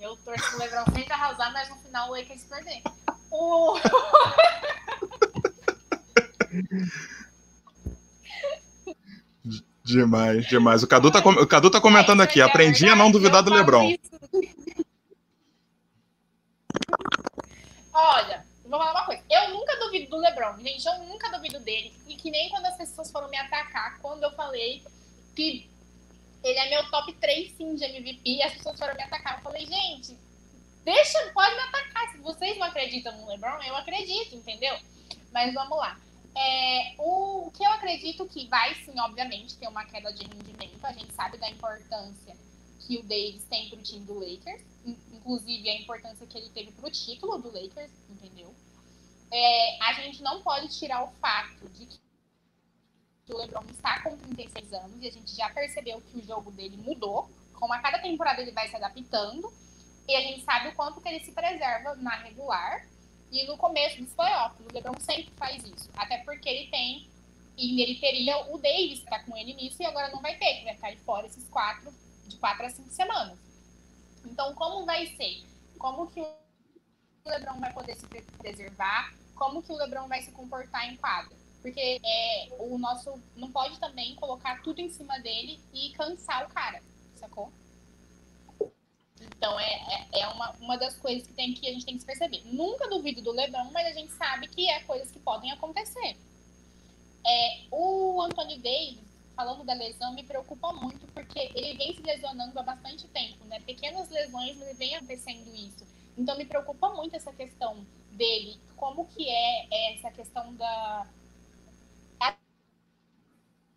Eu 0.00 0.16
torço 0.16 0.44
para 0.44 0.56
o 0.56 0.58
LeBron 0.58 0.84
sempre 0.86 1.12
arrasar, 1.12 1.52
mas 1.52 1.68
no 1.68 1.76
final 1.76 2.08
o 2.08 2.16
Lakers 2.16 2.42
perder. 2.44 2.82
O... 3.30 3.78
Demais, 9.88 10.46
demais. 10.46 10.82
O 10.82 10.86
Cadu 10.86 11.10
tá, 11.10 11.20
o 11.20 11.46
Cadu 11.46 11.70
tá 11.70 11.80
comentando 11.80 12.20
aqui. 12.20 12.42
Aprendi 12.42 12.86
a 12.90 12.94
não 12.94 13.10
duvidar 13.10 13.42
do 13.42 13.50
Lebron. 13.50 13.90
Olha, 17.94 18.44
vou 18.66 18.78
falar 18.78 18.92
uma 18.92 19.06
coisa. 19.06 19.22
Eu 19.30 19.54
nunca 19.54 19.74
duvido 19.78 20.10
do 20.10 20.18
Lebron, 20.18 20.58
gente. 20.58 20.86
Eu 20.86 20.98
nunca 21.04 21.30
duvido 21.30 21.58
dele. 21.60 21.90
E 22.06 22.16
que 22.16 22.30
nem 22.30 22.50
quando 22.50 22.66
as 22.66 22.76
pessoas 22.76 23.10
foram 23.10 23.30
me 23.30 23.38
atacar, 23.38 23.98
quando 24.00 24.22
eu 24.24 24.30
falei 24.32 24.82
que 25.34 25.70
ele 26.44 26.58
é 26.58 26.68
meu 26.68 26.90
top 26.90 27.10
3 27.14 27.56
sim 27.56 27.74
de 27.74 27.84
MVP, 27.84 28.42
as 28.42 28.52
pessoas 28.52 28.78
foram 28.78 28.94
me 28.94 29.02
atacar. 29.02 29.38
Eu 29.38 29.42
falei, 29.42 29.64
gente, 29.64 30.14
deixa, 30.84 31.18
pode 31.32 31.54
me 31.54 31.62
atacar. 31.62 32.12
Se 32.12 32.18
vocês 32.18 32.58
não 32.58 32.66
acreditam 32.66 33.16
no 33.16 33.26
LeBron, 33.26 33.62
eu 33.66 33.74
acredito, 33.74 34.36
entendeu? 34.36 34.76
Mas 35.32 35.54
vamos 35.54 35.78
lá. 35.78 35.96
É, 36.40 36.94
o, 36.98 37.50
que 37.50 37.64
eu 37.64 37.72
acredito 37.72 38.24
que 38.26 38.46
vai 38.46 38.72
sim, 38.84 38.98
obviamente, 39.00 39.56
ter 39.56 39.66
uma 39.66 39.84
queda 39.84 40.12
de 40.12 40.22
rendimento. 40.22 40.84
A 40.84 40.92
gente 40.92 41.12
sabe 41.12 41.36
da 41.36 41.50
importância 41.50 42.36
que 42.86 42.96
o 42.96 43.02
Davis 43.02 43.42
tem 43.50 43.68
para 43.68 43.78
o 43.80 43.82
time 43.82 44.06
do 44.06 44.14
Lakers, 44.14 44.62
inclusive 45.12 45.68
a 45.68 45.80
importância 45.80 46.26
que 46.26 46.38
ele 46.38 46.48
teve 46.50 46.70
para 46.70 46.86
o 46.86 46.90
título 46.90 47.38
do 47.38 47.48
Lakers, 47.50 47.90
entendeu? 48.08 48.54
É, 49.32 49.82
a 49.82 49.94
gente 49.94 50.22
não 50.22 50.40
pode 50.40 50.68
tirar 50.78 51.02
o 51.02 51.10
fato 51.20 51.68
de 51.70 51.86
que 53.26 53.34
o 53.34 53.36
LeBron 53.36 53.64
está 53.70 54.00
com 54.02 54.16
36 54.16 54.72
anos 54.72 55.02
e 55.02 55.08
a 55.08 55.12
gente 55.12 55.34
já 55.34 55.50
percebeu 55.50 56.00
que 56.00 56.18
o 56.18 56.24
jogo 56.24 56.52
dele 56.52 56.76
mudou. 56.76 57.28
Como 57.52 57.74
a 57.74 57.80
cada 57.80 57.98
temporada 57.98 58.40
ele 58.40 58.52
vai 58.52 58.68
se 58.68 58.76
adaptando 58.76 59.52
e 60.06 60.14
a 60.14 60.20
gente 60.20 60.44
sabe 60.44 60.68
o 60.68 60.74
quanto 60.76 61.00
que 61.00 61.08
ele 61.08 61.24
se 61.24 61.32
preserva 61.32 61.96
na 61.96 62.16
regular 62.22 62.86
e 63.30 63.46
no 63.46 63.56
começo 63.56 64.02
dos 64.02 64.12
playoffs, 64.12 64.66
o 64.66 64.72
LeBron 64.72 64.98
sempre 65.00 65.30
faz 65.36 65.62
isso. 65.64 65.90
Até 65.96 66.18
porque 66.18 66.48
ele 66.48 66.70
tem, 66.70 67.08
e 67.56 67.82
ele 67.82 67.96
teria 67.96 68.38
o 68.52 68.58
Davis 68.58 69.00
que 69.00 69.06
tá 69.10 69.22
com 69.24 69.36
ele 69.36 69.54
nisso, 69.54 69.82
e 69.82 69.86
agora 69.86 70.10
não 70.10 70.20
vai 70.20 70.36
ter, 70.36 70.58
que 70.58 70.64
vai 70.64 70.74
ficar 70.74 70.90
de 70.90 71.00
fora 71.00 71.26
esses 71.26 71.48
quatro, 71.48 71.92
de 72.26 72.36
quatro 72.36 72.66
a 72.66 72.70
cinco 72.70 72.90
semanas. 72.90 73.38
Então, 74.24 74.54
como 74.54 74.84
vai 74.84 75.06
ser? 75.06 75.44
Como 75.78 76.10
que 76.10 76.20
o 76.20 76.36
LeBron 77.26 77.60
vai 77.60 77.72
poder 77.72 77.96
se 77.96 78.06
preservar, 78.38 79.12
como 79.34 79.62
que 79.62 79.72
o 79.72 79.76
LeBron 79.76 80.08
vai 80.08 80.22
se 80.22 80.32
comportar 80.32 80.88
em 80.88 80.96
quadra. 80.96 81.36
Porque 81.60 82.00
é, 82.04 82.48
o 82.58 82.78
nosso 82.78 83.20
não 83.36 83.50
pode 83.50 83.78
também 83.78 84.14
colocar 84.14 84.62
tudo 84.62 84.80
em 84.80 84.88
cima 84.88 85.18
dele 85.18 85.60
e 85.72 85.90
cansar 85.90 86.46
o 86.46 86.48
cara, 86.48 86.80
sacou? 87.16 87.52
Então 89.20 89.58
é, 89.58 90.06
é, 90.12 90.20
é, 90.20 90.28
uma, 90.28 90.50
uma 90.60 90.76
das 90.76 90.96
coisas 90.96 91.26
que, 91.26 91.32
tem 91.32 91.54
que 91.54 91.68
a 91.68 91.72
gente 91.72 91.84
tem 91.84 91.98
que 91.98 92.04
perceber. 92.04 92.42
Nunca 92.46 92.88
duvido 92.88 93.22
do 93.22 93.32
Lebron, 93.32 93.70
mas 93.72 93.86
a 93.86 93.92
gente 93.92 94.12
sabe 94.12 94.48
que 94.48 94.68
é 94.68 94.80
coisas 94.80 95.10
que 95.10 95.18
podem 95.18 95.50
acontecer. 95.52 96.16
É, 97.26 97.60
o 97.70 98.22
Anthony 98.22 98.58
Davis, 98.58 99.04
falando 99.34 99.64
da 99.64 99.74
lesão, 99.74 100.14
me 100.14 100.22
preocupa 100.22 100.72
muito, 100.72 101.06
porque 101.08 101.50
ele 101.54 101.76
vem 101.76 101.94
se 101.94 102.02
lesionando 102.02 102.58
há 102.58 102.62
bastante 102.62 103.06
tempo, 103.08 103.44
né? 103.44 103.60
Pequenas 103.60 104.08
lesões, 104.08 104.56
mas 104.56 104.76
vem 104.78 104.94
acontecendo 104.94 105.54
isso. 105.54 105.86
Então 106.16 106.36
me 106.36 106.44
preocupa 106.44 106.90
muito 106.90 107.14
essa 107.14 107.32
questão 107.32 107.86
dele, 108.12 108.58
como 108.76 109.06
que 109.06 109.28
é 109.28 109.94
essa 109.94 110.10
questão 110.10 110.54
da 110.54 111.06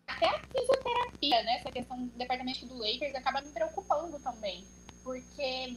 até 0.04 0.26
a 0.28 0.38
fisioterapia, 0.46 1.42
né? 1.42 1.56
Essa 1.58 1.70
questão 1.70 2.06
do 2.06 2.18
departamento 2.18 2.66
do 2.66 2.78
Lakers 2.78 3.14
acaba 3.14 3.40
me 3.40 3.50
preocupando 3.50 4.18
também 4.20 4.64
porque 5.02 5.76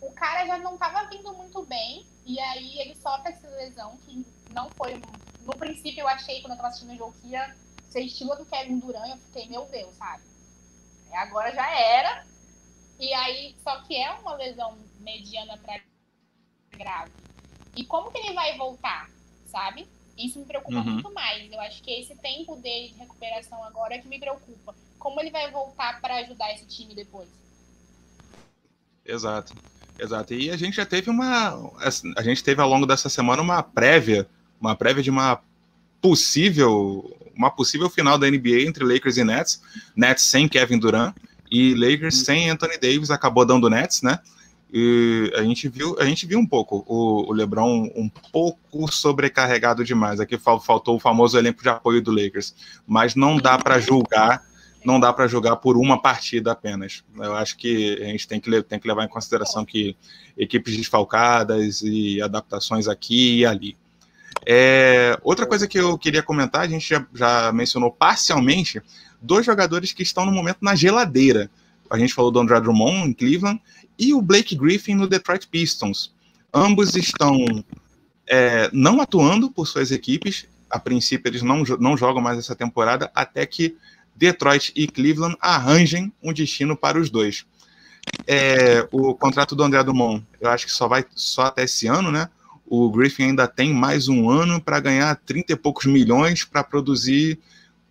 o 0.00 0.12
cara 0.12 0.46
já 0.46 0.58
não 0.58 0.74
estava 0.74 1.08
vindo 1.08 1.32
muito 1.34 1.64
bem, 1.64 2.06
e 2.24 2.38
aí 2.38 2.78
ele 2.80 2.94
sofre 2.96 3.32
essa 3.32 3.48
lesão, 3.48 3.96
que 3.98 4.24
não 4.52 4.68
foi. 4.70 5.00
No 5.44 5.56
princípio, 5.56 6.00
eu 6.00 6.08
achei, 6.08 6.40
quando 6.40 6.52
eu 6.52 6.54
estava 6.54 6.68
assistindo 6.68 6.92
o 6.92 6.96
jogo, 6.96 7.14
que 7.20 7.28
ia 7.28 7.56
ser 7.90 8.00
estilo 8.00 8.34
do 8.36 8.44
Kevin 8.46 8.78
Durant, 8.78 9.10
eu 9.10 9.16
fiquei, 9.18 9.48
meu 9.48 9.64
Deus, 9.66 9.94
sabe? 9.96 10.22
Agora 11.12 11.54
já 11.54 11.68
era. 11.70 12.26
E 12.98 13.12
aí, 13.14 13.56
só 13.62 13.82
que 13.82 13.96
é 13.96 14.10
uma 14.12 14.34
lesão 14.34 14.76
mediana 15.00 15.56
para 15.58 15.80
grave. 16.72 17.12
E 17.74 17.84
como 17.84 18.10
que 18.10 18.18
ele 18.18 18.34
vai 18.34 18.56
voltar, 18.56 19.08
sabe? 19.46 19.88
Isso 20.16 20.38
me 20.38 20.46
preocupa 20.46 20.78
uhum. 20.78 20.84
muito 20.84 21.12
mais. 21.12 21.52
Eu 21.52 21.60
acho 21.60 21.82
que 21.82 21.90
esse 21.90 22.16
tempo 22.16 22.56
dele 22.56 22.88
de 22.88 22.98
recuperação 22.98 23.62
agora 23.64 23.94
é 23.94 23.98
que 23.98 24.08
me 24.08 24.18
preocupa. 24.18 24.74
Como 24.98 25.20
ele 25.20 25.30
vai 25.30 25.50
voltar 25.50 26.00
para 26.00 26.16
ajudar 26.16 26.52
esse 26.54 26.66
time 26.66 26.94
depois? 26.94 27.28
Exato. 29.06 29.54
Exato. 29.98 30.34
E 30.34 30.50
a 30.50 30.56
gente 30.56 30.76
já 30.76 30.84
teve 30.84 31.10
uma. 31.10 31.72
A 32.16 32.22
gente 32.22 32.44
teve 32.44 32.60
ao 32.60 32.68
longo 32.68 32.86
dessa 32.86 33.08
semana 33.08 33.40
uma 33.40 33.62
prévia, 33.62 34.28
uma 34.60 34.74
prévia 34.74 35.02
de 35.02 35.10
uma 35.10 35.40
possível, 36.02 37.16
uma 37.34 37.50
possível 37.50 37.88
final 37.88 38.18
da 38.18 38.30
NBA 38.30 38.62
entre 38.66 38.84
Lakers 38.84 39.16
e 39.16 39.24
Nets. 39.24 39.62
Nets 39.94 40.24
sem 40.24 40.48
Kevin 40.48 40.78
Durant 40.78 41.14
e 41.50 41.74
Lakers 41.74 42.24
sem 42.24 42.50
Anthony 42.50 42.76
Davis 42.78 43.10
acabou 43.10 43.46
dando 43.46 43.70
Nets, 43.70 44.02
né? 44.02 44.18
E 44.72 45.32
a 45.34 45.42
gente 45.42 45.68
viu, 45.68 45.96
a 45.98 46.04
gente 46.04 46.26
viu 46.26 46.38
um 46.38 46.46
pouco 46.46 46.84
o, 46.86 47.30
o 47.30 47.32
LeBron 47.32 47.90
um 47.94 48.10
pouco 48.30 48.92
sobrecarregado 48.92 49.84
demais. 49.84 50.20
Aqui 50.20 50.36
faltou 50.36 50.96
o 50.96 51.00
famoso 51.00 51.38
elenco 51.38 51.62
de 51.62 51.68
apoio 51.68 52.02
do 52.02 52.10
Lakers, 52.10 52.54
mas 52.86 53.14
não 53.14 53.38
dá 53.38 53.56
para 53.56 53.78
julgar 53.78 54.42
não 54.86 55.00
dá 55.00 55.12
para 55.12 55.26
jogar 55.26 55.56
por 55.56 55.76
uma 55.76 56.00
partida 56.00 56.52
apenas. 56.52 57.02
Eu 57.16 57.34
acho 57.34 57.56
que 57.56 58.00
a 58.00 58.04
gente 58.04 58.28
tem 58.28 58.38
que, 58.40 58.62
tem 58.62 58.78
que 58.78 58.86
levar 58.86 59.04
em 59.04 59.08
consideração 59.08 59.64
que 59.64 59.96
equipes 60.38 60.76
desfalcadas 60.76 61.82
e 61.82 62.22
adaptações 62.22 62.86
aqui 62.86 63.38
e 63.38 63.46
ali. 63.46 63.76
É, 64.46 65.18
outra 65.24 65.44
coisa 65.44 65.66
que 65.66 65.76
eu 65.76 65.98
queria 65.98 66.22
comentar, 66.22 66.60
a 66.60 66.68
gente 66.68 66.88
já, 66.88 67.04
já, 67.12 67.52
mencionou 67.52 67.90
parcialmente, 67.90 68.80
dois 69.20 69.44
jogadores 69.44 69.92
que 69.92 70.04
estão 70.04 70.24
no 70.24 70.30
momento 70.30 70.58
na 70.62 70.76
geladeira. 70.76 71.50
A 71.90 71.98
gente 71.98 72.14
falou 72.14 72.30
do 72.30 72.38
André 72.38 72.60
Drummond 72.60 73.10
em 73.10 73.12
Cleveland 73.12 73.60
e 73.98 74.14
o 74.14 74.22
Blake 74.22 74.54
Griffin 74.54 74.94
no 74.94 75.08
Detroit 75.08 75.48
Pistons. 75.48 76.14
Ambos 76.54 76.94
estão 76.94 77.44
é, 78.24 78.70
não 78.72 79.00
atuando 79.00 79.50
por 79.50 79.66
suas 79.66 79.90
equipes. 79.90 80.46
A 80.70 80.78
princípio, 80.78 81.28
eles 81.28 81.42
não, 81.42 81.64
não 81.80 81.96
jogam 81.96 82.22
mais 82.22 82.38
essa 82.38 82.54
temporada, 82.54 83.10
até 83.14 83.46
que 83.46 83.76
Detroit 84.16 84.72
e 84.74 84.86
Cleveland 84.86 85.36
arranjem 85.40 86.12
um 86.22 86.32
destino 86.32 86.76
para 86.76 86.98
os 86.98 87.10
dois. 87.10 87.44
É, 88.26 88.86
o 88.90 89.14
contrato 89.14 89.54
do 89.54 89.62
André 89.62 89.82
Dumont, 89.82 90.24
eu 90.40 90.48
acho 90.48 90.66
que 90.66 90.72
só 90.72 90.88
vai 90.88 91.04
só 91.14 91.42
até 91.42 91.64
esse 91.64 91.86
ano, 91.86 92.10
né? 92.10 92.28
O 92.64 92.90
Griffin 92.90 93.24
ainda 93.24 93.46
tem 93.46 93.72
mais 93.72 94.08
um 94.08 94.28
ano 94.28 94.60
para 94.60 94.80
ganhar 94.80 95.14
30 95.24 95.52
e 95.52 95.56
poucos 95.56 95.86
milhões 95.86 96.44
para 96.44 96.64
produzir 96.64 97.38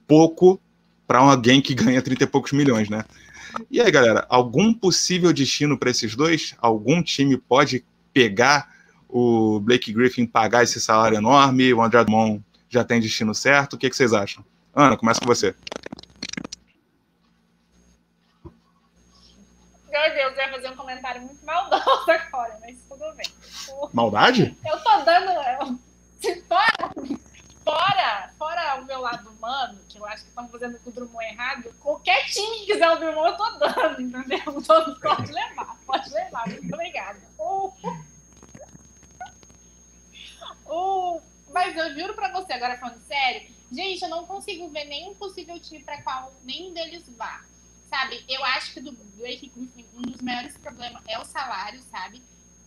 pouco 0.07 0.59
para 1.07 1.19
alguém 1.19 1.61
que 1.61 1.73
ganha 1.73 2.01
30 2.01 2.23
e 2.23 2.27
poucos 2.27 2.51
milhões, 2.51 2.89
né? 2.89 3.05
E 3.71 3.79
aí, 3.79 3.89
galera, 3.89 4.25
algum 4.29 4.73
possível 4.73 5.31
destino 5.31 5.77
para 5.77 5.89
esses 5.89 6.15
dois? 6.15 6.55
Algum 6.57 7.01
time 7.01 7.37
pode 7.37 7.85
pegar 8.13 8.73
o 9.07 9.59
Blake 9.61 9.93
Griffin 9.93 10.25
pagar 10.25 10.63
esse 10.63 10.81
salário 10.81 11.17
enorme? 11.17 11.73
O 11.73 11.81
André 11.81 12.03
Dumont 12.03 12.43
já 12.69 12.83
tem 12.83 12.99
destino 12.99 13.33
certo? 13.33 13.73
O 13.73 13.77
que, 13.77 13.89
que 13.89 13.95
vocês 13.95 14.11
acham? 14.11 14.43
Ana, 14.73 14.97
começa 14.97 15.21
com 15.21 15.27
você. 15.27 15.55
Meu 19.95 20.13
Deus, 20.13 20.35
eu 20.35 20.43
ia 20.43 20.51
fazer 20.51 20.69
um 20.71 20.75
comentário 20.75 21.21
muito 21.21 21.45
maldoso 21.45 22.11
agora, 22.11 22.59
mas 22.59 22.77
tudo 22.89 23.13
bem. 23.13 23.31
Maldade? 23.93 24.57
Eu 24.65 24.77
tô 24.83 25.01
dando. 25.03 25.79
Fora, 26.45 27.13
fora, 27.63 28.33
fora 28.37 28.81
o 28.81 28.85
meu 28.85 28.99
lado 28.99 29.29
humano, 29.29 29.79
que 29.87 29.97
eu 29.97 30.05
acho 30.05 30.23
que 30.23 30.29
estão 30.29 30.49
fazendo 30.49 30.77
com 30.79 30.89
o 30.89 30.93
Drummond 30.93 31.25
errado, 31.25 31.73
qualquer 31.79 32.25
time 32.25 32.57
que 32.57 32.73
quiser 32.73 32.89
o 32.89 32.97
Drummond, 32.97 33.29
eu 33.29 33.37
tô 33.37 33.49
dando, 33.57 34.01
entendeu? 34.01 34.61
Todo, 34.67 34.99
pode 34.99 35.31
levar, 35.31 35.77
pode 35.87 36.09
levar. 36.09 36.45
Muito 36.45 36.73
obrigada. 36.73 37.21
Uh, 37.39 37.73
uh, 40.65 41.21
mas 41.53 41.77
eu 41.77 41.93
juro 41.93 42.13
pra 42.15 42.33
você, 42.33 42.51
agora 42.51 42.77
falando 42.77 43.01
sério, 43.07 43.47
gente, 43.71 44.03
eu 44.03 44.09
não 44.09 44.25
consigo 44.25 44.67
ver 44.71 44.83
nenhum 44.85 45.15
possível 45.15 45.57
time 45.57 45.81
pra 45.81 46.01
qual 46.01 46.33
nenhum 46.43 46.73
deles 46.73 47.07
vá 47.15 47.45
sabe? 47.89 48.23
Eu 48.27 48.43
acho 48.45 48.73
que 48.73 48.81
do 48.81 48.91
Blake 48.91 49.51
Griffin, 49.55 49.85
um 49.93 50.01
dos 50.01 50.21
maiores 50.21 50.57
problemas 50.57 51.03
é 51.07 51.19
o 51.19 51.25
salário, 51.25 51.81
sabe? 51.83 52.21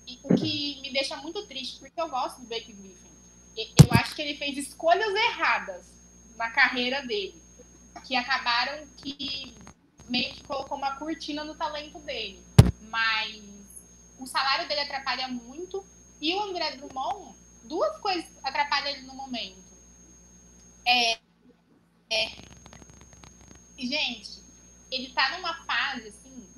E 0.06 0.18
o 0.22 0.34
que 0.34 0.80
me 0.80 0.92
deixa 0.92 1.16
muito 1.16 1.46
triste, 1.46 1.78
porque 1.78 2.00
eu 2.00 2.08
gosto 2.08 2.40
do 2.40 2.46
Blake 2.46 2.72
Griffin. 2.72 3.08
Eu 3.56 3.88
acho 3.92 4.14
que 4.14 4.22
ele 4.22 4.36
fez 4.38 4.56
escolhas 4.56 5.12
erradas 5.14 5.86
na 6.36 6.50
carreira 6.50 7.04
dele, 7.06 7.40
que 8.06 8.14
acabaram 8.14 8.86
que 8.96 9.54
meio 10.08 10.32
que 10.34 10.44
colocou 10.44 10.78
uma 10.78 10.96
cortina 10.96 11.44
no 11.44 11.54
talento 11.54 11.98
dele. 12.00 12.42
Mas 12.88 13.42
o 14.18 14.26
salário 14.26 14.66
dele 14.68 14.80
atrapalha 14.80 15.28
muito. 15.28 15.84
E 16.20 16.34
o 16.34 16.40
André 16.40 16.76
Drummond, 16.76 17.36
duas 17.64 17.96
coisas 17.98 18.26
atrapalham 18.42 18.88
ele 18.88 19.02
no 19.02 19.14
momento. 19.14 19.62
É, 20.86 21.18
é, 22.10 22.30
gente, 23.78 24.42
ele 24.90 25.12
tá 25.12 25.36
numa 25.36 25.54
fase, 25.64 26.08
assim. 26.08 26.48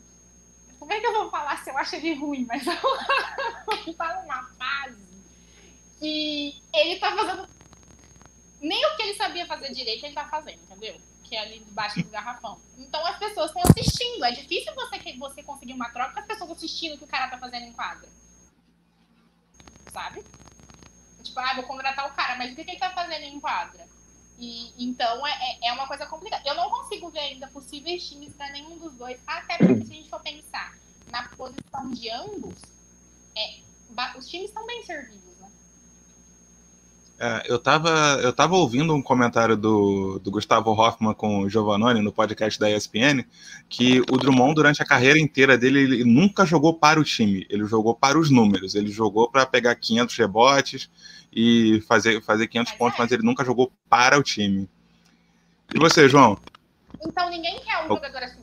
Como 0.78 0.92
é 0.92 1.00
que 1.00 1.06
eu 1.06 1.12
vou 1.12 1.30
falar 1.30 1.62
se 1.62 1.70
eu 1.70 1.76
acho 1.76 1.96
ele 1.96 2.14
ruim? 2.14 2.46
Mas 2.46 2.64
ele 2.66 3.94
tá 3.94 4.20
numa 4.20 4.42
fase 4.54 5.10
que 5.98 6.62
ele 6.72 6.98
tá 6.98 7.14
fazendo. 7.14 7.48
Nem 8.60 8.84
o 8.86 8.96
que 8.96 9.02
ele 9.02 9.14
sabia 9.14 9.46
fazer 9.46 9.72
direito, 9.72 10.04
ele 10.04 10.14
tá 10.14 10.26
fazendo, 10.28 10.60
entendeu? 10.62 11.00
Que 11.24 11.36
é 11.36 11.40
ali 11.40 11.60
debaixo 11.60 12.02
do 12.02 12.08
garrafão. 12.08 12.60
Então 12.78 13.04
as 13.06 13.18
pessoas 13.18 13.50
estão 13.50 13.62
assistindo. 13.62 14.24
É 14.24 14.32
difícil 14.32 14.74
você, 14.74 14.98
você 15.16 15.42
conseguir 15.42 15.74
uma 15.74 15.90
troca 15.90 16.12
com 16.12 16.20
as 16.20 16.26
pessoas 16.26 16.50
assistindo 16.52 16.94
o 16.94 16.98
que 16.98 17.04
o 17.04 17.08
cara 17.08 17.28
tá 17.28 17.38
fazendo 17.38 17.64
em 17.64 17.72
quadra. 17.72 18.08
Sabe? 19.92 20.24
Tipo, 21.22 21.40
ah, 21.40 21.54
vou 21.54 21.64
contratar 21.64 22.06
o 22.06 22.14
cara, 22.14 22.36
mas 22.36 22.52
o 22.52 22.56
que, 22.56 22.64
que 22.64 22.70
ele 22.70 22.78
tá 22.78 22.90
fazendo 22.90 23.24
em 23.24 23.40
quadra? 23.40 23.86
E, 24.40 24.72
então 24.78 25.26
é, 25.26 25.30
é, 25.30 25.68
é 25.68 25.72
uma 25.72 25.86
coisa 25.86 26.06
complicada. 26.06 26.42
Eu 26.48 26.54
não 26.54 26.70
consigo 26.70 27.10
ver 27.10 27.20
ainda 27.20 27.46
possíveis 27.48 28.08
times 28.08 28.32
para 28.32 28.50
nenhum 28.50 28.78
dos 28.78 28.94
dois, 28.94 29.18
até 29.26 29.58
porque 29.58 29.84
se 29.84 29.92
a 29.92 29.96
gente 29.96 30.08
for 30.08 30.20
pensar 30.20 30.74
na 31.12 31.28
posição 31.28 31.90
de 31.90 32.08
ambos, 32.08 32.54
é, 33.36 33.58
os 34.16 34.26
times 34.26 34.48
estão 34.48 34.66
bem 34.66 34.82
servidos, 34.82 35.36
né? 35.38 35.48
É, 37.18 37.52
eu 37.52 37.56
estava 37.56 38.18
eu 38.22 38.32
tava 38.32 38.56
ouvindo 38.56 38.94
um 38.94 39.02
comentário 39.02 39.58
do, 39.58 40.18
do 40.20 40.30
Gustavo 40.30 40.70
Hoffman 40.70 41.12
com 41.12 41.40
o 41.40 41.50
Giovannone 41.50 42.00
no 42.00 42.10
podcast 42.10 42.58
da 42.58 42.70
ESPN, 42.70 43.22
que 43.68 44.00
o 44.10 44.16
Drummond, 44.16 44.54
durante 44.54 44.82
a 44.82 44.86
carreira 44.86 45.18
inteira 45.18 45.58
dele, 45.58 45.80
ele 45.80 46.04
nunca 46.04 46.46
jogou 46.46 46.72
para 46.72 46.98
o 46.98 47.04
time, 47.04 47.46
ele 47.50 47.66
jogou 47.66 47.94
para 47.94 48.18
os 48.18 48.30
números, 48.30 48.74
ele 48.74 48.90
jogou 48.90 49.30
para 49.30 49.44
pegar 49.44 49.74
500 49.74 50.16
rebotes, 50.16 50.90
e 51.32 51.80
fazer, 51.86 52.22
fazer 52.22 52.46
500 52.48 52.72
pontos, 52.72 52.98
mas 52.98 53.12
ele 53.12 53.22
nunca 53.22 53.44
jogou 53.44 53.72
para 53.88 54.18
o 54.18 54.22
time. 54.22 54.68
E 55.74 55.78
você, 55.78 56.08
João? 56.08 56.38
Então 57.04 57.30
ninguém 57.30 57.60
quer 57.60 57.84
um 57.84 57.88
jogador 57.88 58.22
assim. 58.22 58.40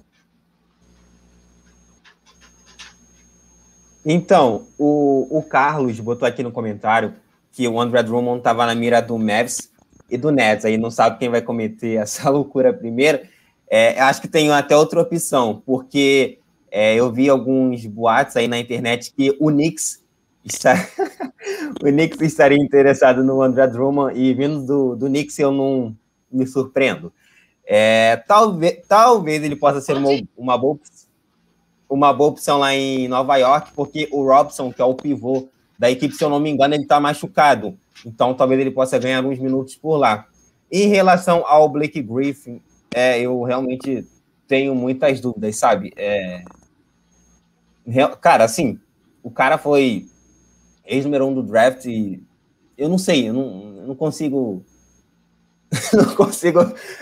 Então, 4.05 4.65
o, 4.77 5.27
o 5.29 5.43
Carlos 5.43 5.99
botou 5.99 6.25
aqui 6.25 6.41
no 6.41 6.51
comentário 6.51 7.13
que 7.51 7.67
o 7.67 7.81
André 7.81 8.03
Drummond 8.03 8.37
estava 8.37 8.65
na 8.65 8.73
mira 8.73 9.01
do 9.01 9.17
Mavs 9.17 9.69
e 10.09 10.17
do 10.17 10.31
Nets, 10.31 10.63
aí 10.63 10.77
não 10.77 10.89
sabe 10.89 11.19
quem 11.19 11.27
vai 11.27 11.41
cometer 11.41 11.97
essa 11.99 12.29
loucura 12.29 12.71
primeiro. 12.71 13.19
É, 13.69 13.99
acho 13.99 14.21
que 14.21 14.29
tem 14.29 14.49
até 14.49 14.77
outra 14.77 15.01
opção, 15.01 15.61
porque 15.65 16.39
é, 16.71 16.95
eu 16.95 17.11
vi 17.11 17.29
alguns 17.29 17.85
boatos 17.85 18.37
aí 18.37 18.47
na 18.47 18.57
internet 18.57 19.11
que 19.11 19.35
o 19.39 19.47
Knicks 19.47 20.01
está... 20.47 20.73
o 21.81 21.85
Knicks 21.85 22.21
estaria 22.21 22.57
interessado 22.57 23.23
no 23.23 23.41
André 23.41 23.67
Drummond 23.67 24.17
e 24.17 24.33
vindo 24.33 24.65
do, 24.65 24.95
do 24.95 25.07
Knicks 25.07 25.37
eu 25.39 25.51
não 25.51 25.95
me 26.31 26.45
surpreendo. 26.45 27.11
É, 27.65 28.17
talvez, 28.27 28.79
talvez 28.87 29.43
ele 29.43 29.55
possa 29.55 29.81
ser 29.81 29.97
uma, 29.97 30.09
uma, 30.37 30.57
boa, 30.57 30.79
uma 31.89 32.13
boa 32.13 32.29
opção 32.29 32.59
lá 32.59 32.73
em 32.73 33.07
Nova 33.07 33.35
York, 33.35 33.71
porque 33.75 34.07
o 34.11 34.23
Robson, 34.23 34.71
que 34.71 34.81
é 34.81 34.85
o 34.85 34.95
pivô 34.95 35.49
da 35.77 35.91
equipe, 35.91 36.15
se 36.15 36.23
eu 36.23 36.29
não 36.29 36.39
me 36.39 36.49
engano, 36.49 36.73
ele 36.73 36.83
está 36.83 36.99
machucado. 36.99 37.77
Então, 38.05 38.33
talvez 38.33 38.61
ele 38.61 38.71
possa 38.71 38.97
ganhar 38.97 39.17
alguns 39.17 39.39
minutos 39.39 39.75
por 39.75 39.97
lá. 39.97 40.27
Em 40.71 40.87
relação 40.87 41.45
ao 41.45 41.67
Blake 41.69 42.01
Griffin, 42.01 42.61
é, 42.93 43.19
eu 43.19 43.43
realmente 43.43 44.07
tenho 44.47 44.73
muitas 44.73 45.19
dúvidas, 45.19 45.57
sabe? 45.57 45.91
É, 45.97 46.43
cara, 48.21 48.45
assim, 48.45 48.79
o 49.21 49.29
cara 49.29 49.57
foi 49.57 50.07
ex-número 50.87 51.25
um 51.25 51.33
do 51.33 51.43
draft 51.43 51.85
e 51.85 52.23
eu 52.77 52.87
não 52.89 52.97
sei, 52.97 53.29
eu 53.29 53.33
não, 53.33 53.75
eu 53.77 53.87
não 53.87 53.95
consigo 53.95 54.63
não 55.93 56.15
consigo 56.15 56.59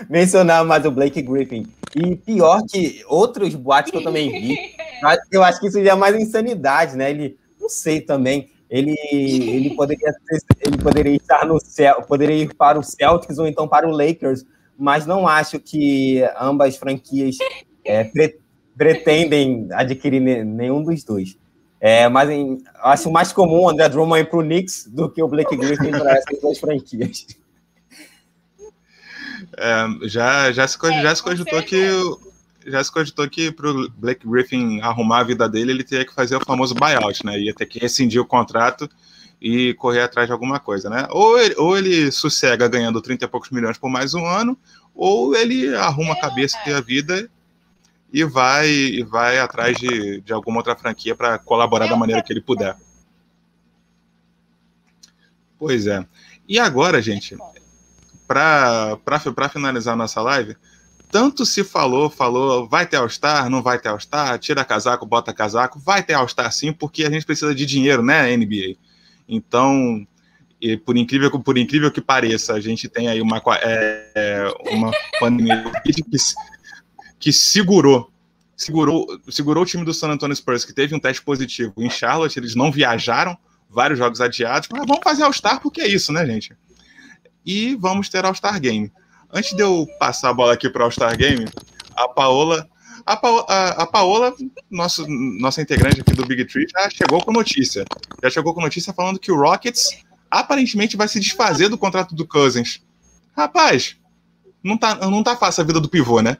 mencionar 0.08 0.64
mais 0.64 0.84
o 0.84 0.90
Blake 0.90 1.22
Griffin. 1.22 1.66
E 1.94 2.16
pior 2.16 2.62
que 2.68 3.02
outros 3.06 3.54
boatos 3.54 3.90
que 3.90 3.96
eu 3.96 4.02
também 4.02 4.30
vi, 4.30 4.58
eu 5.30 5.42
acho 5.42 5.60
que 5.60 5.68
isso 5.68 5.82
já 5.82 5.92
é 5.92 5.94
mais 5.94 6.16
insanidade, 6.16 6.96
né? 6.96 7.10
Ele, 7.10 7.38
não 7.60 7.68
sei 7.68 8.00
também, 8.00 8.50
ele, 8.68 8.94
ele, 9.08 9.74
poderia, 9.74 10.12
ele 10.60 10.78
poderia 10.78 11.16
estar 11.16 11.46
no 11.46 11.60
céu, 11.60 12.02
poderia 12.02 12.36
ir 12.36 12.54
para 12.54 12.78
o 12.78 12.82
Celtics 12.82 13.38
ou 13.38 13.46
então 13.46 13.68
para 13.68 13.88
o 13.88 13.92
Lakers, 13.92 14.44
mas 14.76 15.06
não 15.06 15.26
acho 15.26 15.60
que 15.60 16.22
ambas 16.38 16.76
franquias 16.76 17.36
é, 17.84 18.04
pre, 18.04 18.38
pretendem 18.76 19.68
adquirir 19.72 20.20
nenhum 20.20 20.82
dos 20.82 21.04
dois. 21.04 21.38
É, 21.88 22.08
mas 22.08 22.28
em, 22.28 22.58
acho 22.82 23.08
mais 23.12 23.32
comum 23.32 23.60
o 23.60 23.68
André 23.68 23.88
Drummond 23.88 24.20
ir 24.20 24.24
para 24.28 24.40
o 24.40 24.42
Knicks 24.42 24.88
do 24.88 25.08
que 25.08 25.22
o 25.22 25.28
Blake 25.28 25.56
Griffin 25.56 25.92
para 25.92 26.16
essas 26.16 26.40
duas 26.40 26.58
franquias. 26.58 27.28
É, 29.56 29.86
já, 30.08 30.50
já 30.50 30.66
se, 30.66 30.76
é, 30.84 31.02
já 31.02 31.14
se 31.14 31.22
cogitou 31.22 31.62
que 31.62 31.78
já 32.66 32.82
se 32.82 32.90
cogitou 32.90 33.30
que 33.30 33.52
para 33.52 33.70
o 33.70 33.88
Blake 33.90 34.26
Griffin 34.26 34.80
arrumar 34.80 35.20
a 35.20 35.22
vida 35.22 35.48
dele, 35.48 35.70
ele 35.70 35.84
teria 35.84 36.04
que 36.04 36.12
fazer 36.12 36.34
o 36.34 36.44
famoso 36.44 36.74
buyout, 36.74 37.24
né? 37.24 37.38
Ia 37.38 37.54
ter 37.54 37.66
que 37.66 37.78
rescindir 37.78 38.20
o 38.20 38.26
contrato 38.26 38.90
e 39.40 39.72
correr 39.74 40.00
atrás 40.00 40.26
de 40.26 40.32
alguma 40.32 40.58
coisa, 40.58 40.90
né? 40.90 41.06
Ou 41.10 41.38
ele, 41.38 41.54
ou 41.56 41.78
ele 41.78 42.10
sossega 42.10 42.66
ganhando 42.66 43.00
30 43.00 43.26
e 43.26 43.28
poucos 43.28 43.50
milhões 43.50 43.78
por 43.78 43.88
mais 43.88 44.12
um 44.12 44.26
ano, 44.26 44.58
ou 44.92 45.36
ele 45.36 45.72
arruma 45.76 46.14
a 46.14 46.20
cabeça 46.20 46.58
e 46.66 46.72
a 46.72 46.80
vida 46.80 47.30
e 48.12 48.24
vai 48.24 48.68
e 48.68 49.02
vai 49.02 49.38
atrás 49.38 49.76
de, 49.76 50.20
de 50.20 50.32
alguma 50.32 50.58
outra 50.58 50.76
franquia 50.76 51.14
para 51.14 51.38
colaborar 51.38 51.86
da 51.86 51.96
maneira 51.96 52.22
que 52.22 52.32
ele 52.32 52.40
puder. 52.40 52.76
Pois 55.58 55.86
é. 55.86 56.06
E 56.48 56.58
agora, 56.58 57.02
gente, 57.02 57.36
para 58.26 59.48
finalizar 59.50 59.96
nossa 59.96 60.20
live, 60.20 60.56
tanto 61.10 61.46
se 61.46 61.64
falou, 61.64 62.10
falou, 62.10 62.68
vai 62.68 62.86
ter 62.86 62.96
All-Star, 62.96 63.48
não 63.48 63.62
vai 63.62 63.78
ter 63.78 63.88
All-Star, 63.88 64.38
tira 64.38 64.64
casaco, 64.64 65.06
bota 65.06 65.32
casaco, 65.32 65.78
vai 65.78 66.02
ter 66.02 66.14
All-Star 66.14 66.52
sim, 66.52 66.72
porque 66.72 67.04
a 67.04 67.10
gente 67.10 67.24
precisa 67.24 67.54
de 67.54 67.64
dinheiro, 67.64 68.02
né, 68.02 68.36
NBA? 68.36 68.76
Então, 69.28 70.06
por 70.84 70.96
incrível, 70.96 71.30
por 71.40 71.56
incrível 71.58 71.90
que 71.90 72.00
pareça, 72.00 72.54
a 72.54 72.60
gente 72.60 72.88
tem 72.88 73.08
aí 73.08 73.20
uma, 73.20 73.40
é, 73.62 74.52
uma 74.70 74.90
pandemia 75.20 75.64
que, 77.18 77.32
segurou 77.32 78.10
segurou, 78.56 79.06
segurou 79.28 79.64
o 79.64 79.66
time 79.66 79.84
do 79.84 79.92
San 79.92 80.08
Antonio 80.08 80.34
Spurs, 80.34 80.64
que 80.64 80.72
teve 80.72 80.94
um 80.94 80.98
teste 80.98 81.22
positivo 81.22 81.74
em 81.76 81.90
Charlotte, 81.90 82.38
eles 82.38 82.54
não 82.54 82.72
viajaram, 82.72 83.36
vários 83.68 83.98
jogos 83.98 84.20
adiados, 84.20 84.68
mas 84.72 84.86
vamos 84.86 85.02
fazer 85.04 85.24
All-Star 85.24 85.60
porque 85.60 85.82
é 85.82 85.88
isso, 85.88 86.10
né, 86.10 86.24
gente? 86.24 86.56
e 87.46 87.76
vamos 87.76 88.08
ter 88.08 88.24
All-Star 88.24 88.60
Game. 88.60 88.92
Antes 89.32 89.54
de 89.54 89.62
eu 89.62 89.86
passar 90.00 90.30
a 90.30 90.34
bola 90.34 90.52
aqui 90.52 90.68
para 90.68 90.80
o 90.80 90.84
All-Star 90.84 91.16
Game, 91.16 91.46
a 91.94 92.08
Paola, 92.08 92.68
a, 93.06 93.16
pa 93.16 93.28
a, 93.48 93.68
a 93.82 93.86
Paola, 93.86 94.34
nosso, 94.68 95.06
nossa 95.08 95.62
integrante 95.62 96.00
aqui 96.00 96.12
do 96.12 96.26
Big 96.26 96.44
Tree, 96.46 96.66
já 96.68 96.90
chegou 96.90 97.24
com 97.24 97.32
notícia. 97.32 97.84
Já 98.22 98.30
chegou 98.30 98.52
com 98.52 98.60
notícia 98.60 98.92
falando 98.92 99.20
que 99.20 99.30
o 99.30 99.36
Rockets 99.36 100.02
aparentemente 100.28 100.96
vai 100.96 101.06
se 101.06 101.20
desfazer 101.20 101.68
do 101.68 101.78
contrato 101.78 102.14
do 102.14 102.26
Cousins. 102.26 102.82
Rapaz, 103.36 103.96
não 104.62 104.76
tá, 104.76 104.96
não 105.08 105.22
tá 105.22 105.36
fácil 105.36 105.62
a 105.62 105.66
vida 105.66 105.80
do 105.80 105.88
pivô, 105.88 106.20
né? 106.20 106.38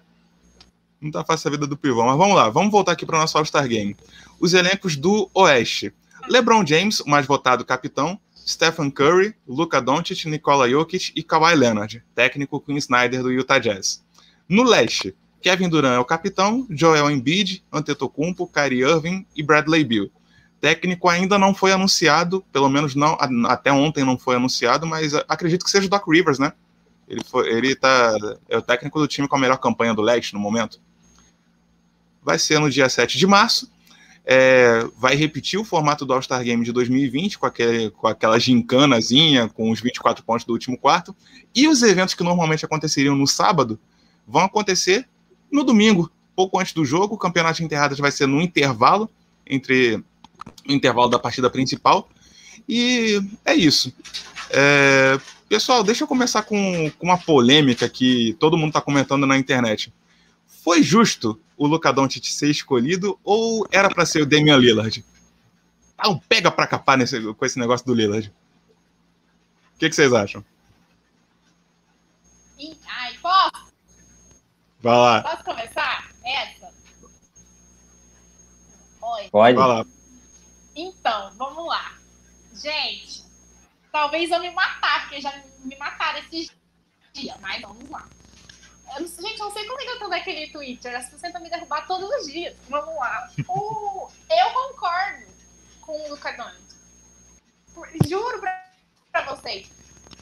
Não 1.07 1.13
tá 1.13 1.25
fácil 1.25 1.49
a 1.49 1.51
vida 1.53 1.67
do 1.67 1.77
pivô. 1.77 2.05
Mas 2.05 2.17
vamos 2.17 2.35
lá, 2.35 2.51
vamos 2.51 2.73
voltar 2.73 2.93
aqui 2.93 3.07
para 3.07 3.17
o 3.17 3.21
nosso 3.21 3.39
All-Star 3.39 3.67
Game. 3.69 3.97
Os 4.41 4.55
elencos 4.55 4.97
do 4.97 5.31
Oeste. 5.33 5.93
LeBron 6.29 6.67
James, 6.67 6.99
o 7.01 7.09
mais 7.09 7.25
votado 7.27 7.65
capitão, 7.65 8.19
Stephen 8.47 8.91
Curry, 8.91 9.35
Luka 9.47 9.81
Doncic, 9.81 10.25
Nikola 10.27 10.69
Jokic 10.69 11.13
e 11.15 11.23
Kawhi 11.23 11.55
Leonard, 11.55 12.03
técnico 12.15 12.61
Quinn 12.61 12.77
Snyder 12.77 13.23
do 13.23 13.31
Utah 13.31 13.61
Jazz. 13.61 14.05
No 14.49 14.65
leste, 14.65 15.15
Kevin 15.41 15.69
Durant 15.69 15.95
é 15.95 15.99
o 16.01 16.05
capitão, 16.05 16.67
Joel 16.69 17.09
Embiid, 17.09 17.65
Antetokounmpo, 17.73 18.49
Kyrie 18.49 18.83
Irving 18.83 19.25
e 19.37 19.43
Bradley 19.45 19.85
Beal. 19.85 20.09
Técnico 20.61 21.09
ainda 21.09 21.39
não 21.39 21.55
foi 21.55 21.71
anunciado, 21.71 22.45
pelo 22.53 22.69
menos 22.69 22.97
não 22.97 23.17
até 23.47 23.71
ontem 23.71 24.05
não 24.05 24.19
foi 24.19 24.35
anunciado, 24.35 24.87
mas 24.87 25.15
acredito 25.29 25.65
que 25.65 25.71
seja 25.71 25.87
o 25.87 25.91
Doc 25.91 26.09
Rivers, 26.09 26.41
né? 26.41 26.53
Ele, 27.09 27.23
foi, 27.25 27.49
ele 27.49 27.77
tá, 27.77 28.17
é 28.49 28.59
o 28.59 28.63
técnico 28.63 28.99
do 28.99 29.07
time 29.07 29.29
com 29.29 29.37
a 29.37 29.39
melhor 29.39 29.59
campanha 29.59 29.95
do 29.95 30.03
leste 30.03 30.35
no 30.35 30.41
momento. 30.41 30.81
Vai 32.27 32.39
ser 32.39 32.59
no 32.59 32.69
dia 32.69 32.91
7 32.91 33.17
de 33.17 33.27
março 33.27 33.71
é, 34.29 34.85
vai 34.99 35.15
repetir 35.15 35.57
o 35.57 35.65
formato 35.65 36.05
do 36.05 36.13
All-Star 36.13 36.43
Game 36.43 36.65
de 36.65 36.73
2020, 36.73 37.39
com, 37.39 37.47
aquele, 37.47 37.91
com 37.91 38.09
aquela 38.09 38.41
gincanazinha, 38.41 39.49
com 39.49 39.71
os 39.71 39.81
24 39.81 40.25
pontos 40.25 40.45
do 40.45 40.53
último 40.53 40.77
quarto, 40.77 41.15
e 41.55 41.69
os 41.69 41.81
eventos 41.83 42.13
que 42.13 42.25
normalmente 42.25 42.65
aconteceriam 42.65 43.15
no 43.15 43.27
sábado 43.27 43.79
vão 44.27 44.43
acontecer 44.43 45.09
no 45.51 45.63
domingo, 45.63 46.11
pouco 46.35 46.59
antes 46.59 46.73
do 46.73 46.85
jogo. 46.85 47.15
O 47.15 47.19
campeonato 47.19 47.59
de 47.59 47.65
enterradas 47.65 47.99
vai 47.99 48.11
ser 48.11 48.27
no 48.27 48.43
intervalo, 48.43 49.09
entre 49.47 50.03
o 50.69 50.73
intervalo 50.73 51.09
da 51.09 51.21
partida 51.21 51.49
principal. 51.49 52.09
E 52.69 53.23
é 53.45 53.55
isso. 53.55 53.95
É, 54.51 55.21
pessoal, 55.49 55.85
deixa 55.85 56.03
eu 56.03 56.09
começar 56.09 56.43
com, 56.43 56.91
com 56.99 57.07
uma 57.07 57.17
polêmica 57.17 57.89
que 57.89 58.37
todo 58.41 58.59
mundo 58.59 58.71
está 58.71 58.81
comentando 58.81 59.25
na 59.25 59.39
internet. 59.39 59.93
Foi 60.67 60.83
justo 60.83 61.41
o 61.57 61.65
Luka 61.65 61.93
Doncic 61.93 62.27
ser 62.27 62.51
escolhido 62.51 63.17
ou 63.23 63.65
era 63.71 63.89
para 63.89 64.05
ser 64.05 64.23
o 64.23 64.27
Damian 64.27 64.57
Lillard? 64.57 65.07
Ah, 65.97 66.09
um 66.09 66.19
pega 66.19 66.51
para 66.51 66.67
capar 66.67 66.99
nesse, 66.99 67.33
com 67.35 67.47
esse 67.47 67.57
negócio 67.57 67.87
do 67.87 67.95
Lillard. 67.95 68.35
O 69.77 69.79
que, 69.79 69.89
que, 69.89 69.95
vocês 69.95 70.13
acham? 70.13 70.45
Ai, 72.85 73.17
posso? 73.23 73.73
Vai 74.81 74.97
lá. 74.97 75.23
Posso 75.23 75.45
começar? 75.45 76.11
Essa? 76.25 76.69
Oi. 79.03 79.29
Pode. 79.31 79.57
Vai 79.57 79.69
lá. 79.69 79.87
Então, 80.75 81.33
vamos 81.37 81.65
lá. 81.65 81.95
Gente, 82.53 83.23
talvez 83.93 84.33
eu 84.33 84.41
me 84.41 84.51
matar, 84.51 85.03
porque 85.03 85.21
já 85.21 85.45
me 85.61 85.79
mataram 85.79 86.19
esses 86.19 86.51
dias, 87.13 87.37
mas 87.41 87.63
vamos 87.63 87.89
lá. 87.89 88.09
Gente, 88.99 89.39
não 89.39 89.53
sei 89.53 89.67
como 89.67 89.81
é 89.81 89.85
que 89.85 89.91
eu 89.91 89.99
tô 89.99 90.09
naquele 90.09 90.51
Twitter. 90.51 90.97
As 90.97 91.05
pessoas 91.05 91.23
tentam 91.23 91.43
me 91.43 91.51
derrubar 91.51 91.87
todos 91.87 92.09
os 92.09 92.33
dias. 92.33 92.57
Vamos 92.69 92.95
lá. 92.97 93.31
O, 93.49 94.09
eu 94.31 94.51
concordo 94.53 95.27
com 95.83 96.07
o 96.07 96.09
Luca 96.11 96.33
Doncic. 96.33 96.67
Juro 98.09 98.41
pra, 98.41 98.71
pra 99.13 99.35
vocês. 99.35 99.71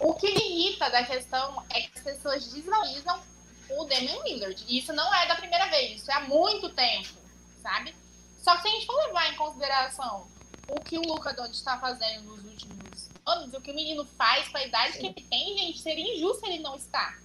O 0.01 0.15
que 0.15 0.33
me 0.33 0.41
irrita 0.41 0.91
da 0.91 1.05
questão 1.05 1.65
é 1.71 1.83
que 1.83 1.99
as 1.99 2.03
pessoas 2.03 2.53
desvalorizam 2.53 3.23
o 3.71 3.85
Damian 3.85 4.23
Lillard. 4.25 4.65
E 4.67 4.79
isso 4.79 4.93
não 4.93 5.15
é 5.15 5.27
da 5.27 5.37
primeira 5.37 5.67
vez. 5.69 6.01
Isso 6.01 6.11
é 6.11 6.15
há 6.15 6.21
muito 6.21 6.69
tempo, 6.71 7.15
sabe? 7.63 7.95
Só 8.43 8.57
que 8.57 8.63
se 8.63 8.69
a 8.69 8.71
gente 8.73 8.87
for 8.87 8.97
levar 9.07 9.33
em 9.33 9.37
consideração 9.37 10.29
o 10.69 10.81
que 10.81 10.99
o 10.99 11.03
Luca 11.03 11.33
Doncic 11.33 11.55
está 11.55 11.79
fazendo 11.79 12.37
nos 12.37 12.45
últimos 12.45 13.11
anos, 13.25 13.55
o 13.55 13.61
que 13.61 13.71
o 13.71 13.75
menino 13.75 14.05
faz 14.19 14.49
com 14.49 14.59
a 14.59 14.65
idade 14.65 14.99
que 14.99 15.07
ele 15.07 15.27
tem, 15.29 15.59
gente, 15.59 15.79
seria 15.79 16.15
injusto 16.17 16.45
ele 16.47 16.59
não 16.59 16.77
estar, 16.77 17.19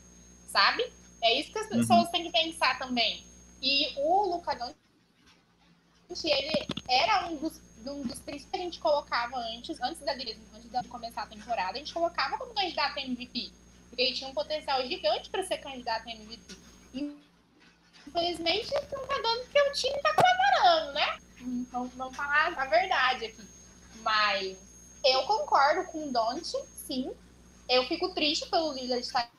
sabe? 0.47 0.91
É 1.21 1.39
isso 1.39 1.51
que 1.51 1.59
as 1.59 1.69
uhum. 1.69 1.79
pessoas 1.79 2.05
uhum. 2.05 2.11
têm 2.11 2.23
que 2.23 2.31
pensar 2.31 2.77
também. 2.77 3.23
E 3.61 3.93
o 3.97 4.35
Luca 4.35 4.55
Doncic, 4.55 6.25
ele 6.25 6.67
era 6.87 7.27
um 7.27 7.37
dos, 7.37 7.59
um 7.85 8.03
dos 8.03 8.19
três 8.19 8.45
que 8.45 8.55
a 8.55 8.59
gente 8.59 8.79
colocava 8.79 9.37
antes, 9.37 9.79
antes 9.81 10.01
da 10.01 10.13
antes 10.13 10.69
de 10.69 10.87
começar 10.87 11.23
a 11.23 11.27
temporada, 11.27 11.73
a 11.73 11.79
gente 11.79 11.93
colocava 11.93 12.37
como 12.37 12.53
candidato 12.53 12.97
a 12.97 13.01
MVP. 13.01 13.51
Porque 13.89 14.01
ele 14.01 14.13
tinha 14.13 14.29
um 14.29 14.33
potencial 14.33 14.85
gigante 14.85 15.29
para 15.29 15.43
ser 15.43 15.57
candidato 15.57 16.07
a 16.07 16.11
MVP. 16.11 16.55
Infelizmente, 18.07 18.71
não 18.91 19.05
tá 19.07 19.15
dando 19.21 19.43
porque 19.43 19.61
o 19.61 19.73
time 19.73 20.01
tá 20.01 20.13
colaborando, 20.13 20.93
né? 20.93 21.19
Vamos, 21.71 21.93
vamos 21.93 22.15
falar 22.15 22.53
a 22.57 22.65
verdade 22.65 23.25
aqui. 23.25 23.47
Mas 24.01 24.57
eu 25.03 25.23
concordo 25.23 25.83
com 25.91 26.07
o 26.07 26.11
Don't, 26.11 26.45
sim. 26.87 27.11
Eu 27.67 27.85
fico 27.87 28.13
triste 28.13 28.49
pelo 28.49 28.73
Lillard 28.73 29.05
estar 29.05 29.29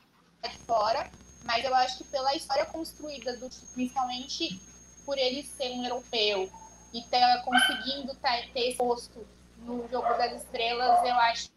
de 0.43 0.57
fora. 0.59 1.11
Mas 1.43 1.63
eu 1.65 1.73
acho 1.75 1.97
que 1.97 2.03
pela 2.05 2.35
história 2.35 2.65
construída, 2.65 3.35
do, 3.37 3.49
principalmente 3.73 4.61
por 5.05 5.17
ele 5.17 5.43
ser 5.43 5.71
um 5.71 5.83
europeu 5.83 6.49
e 6.93 7.01
ter 7.03 7.41
conseguindo 7.43 8.13
ter, 8.15 8.51
ter 8.53 8.75
posto 8.75 9.25
no 9.59 9.87
jogo 9.89 10.07
das 10.17 10.41
estrelas, 10.41 11.05
eu 11.05 11.15
acho 11.15 11.49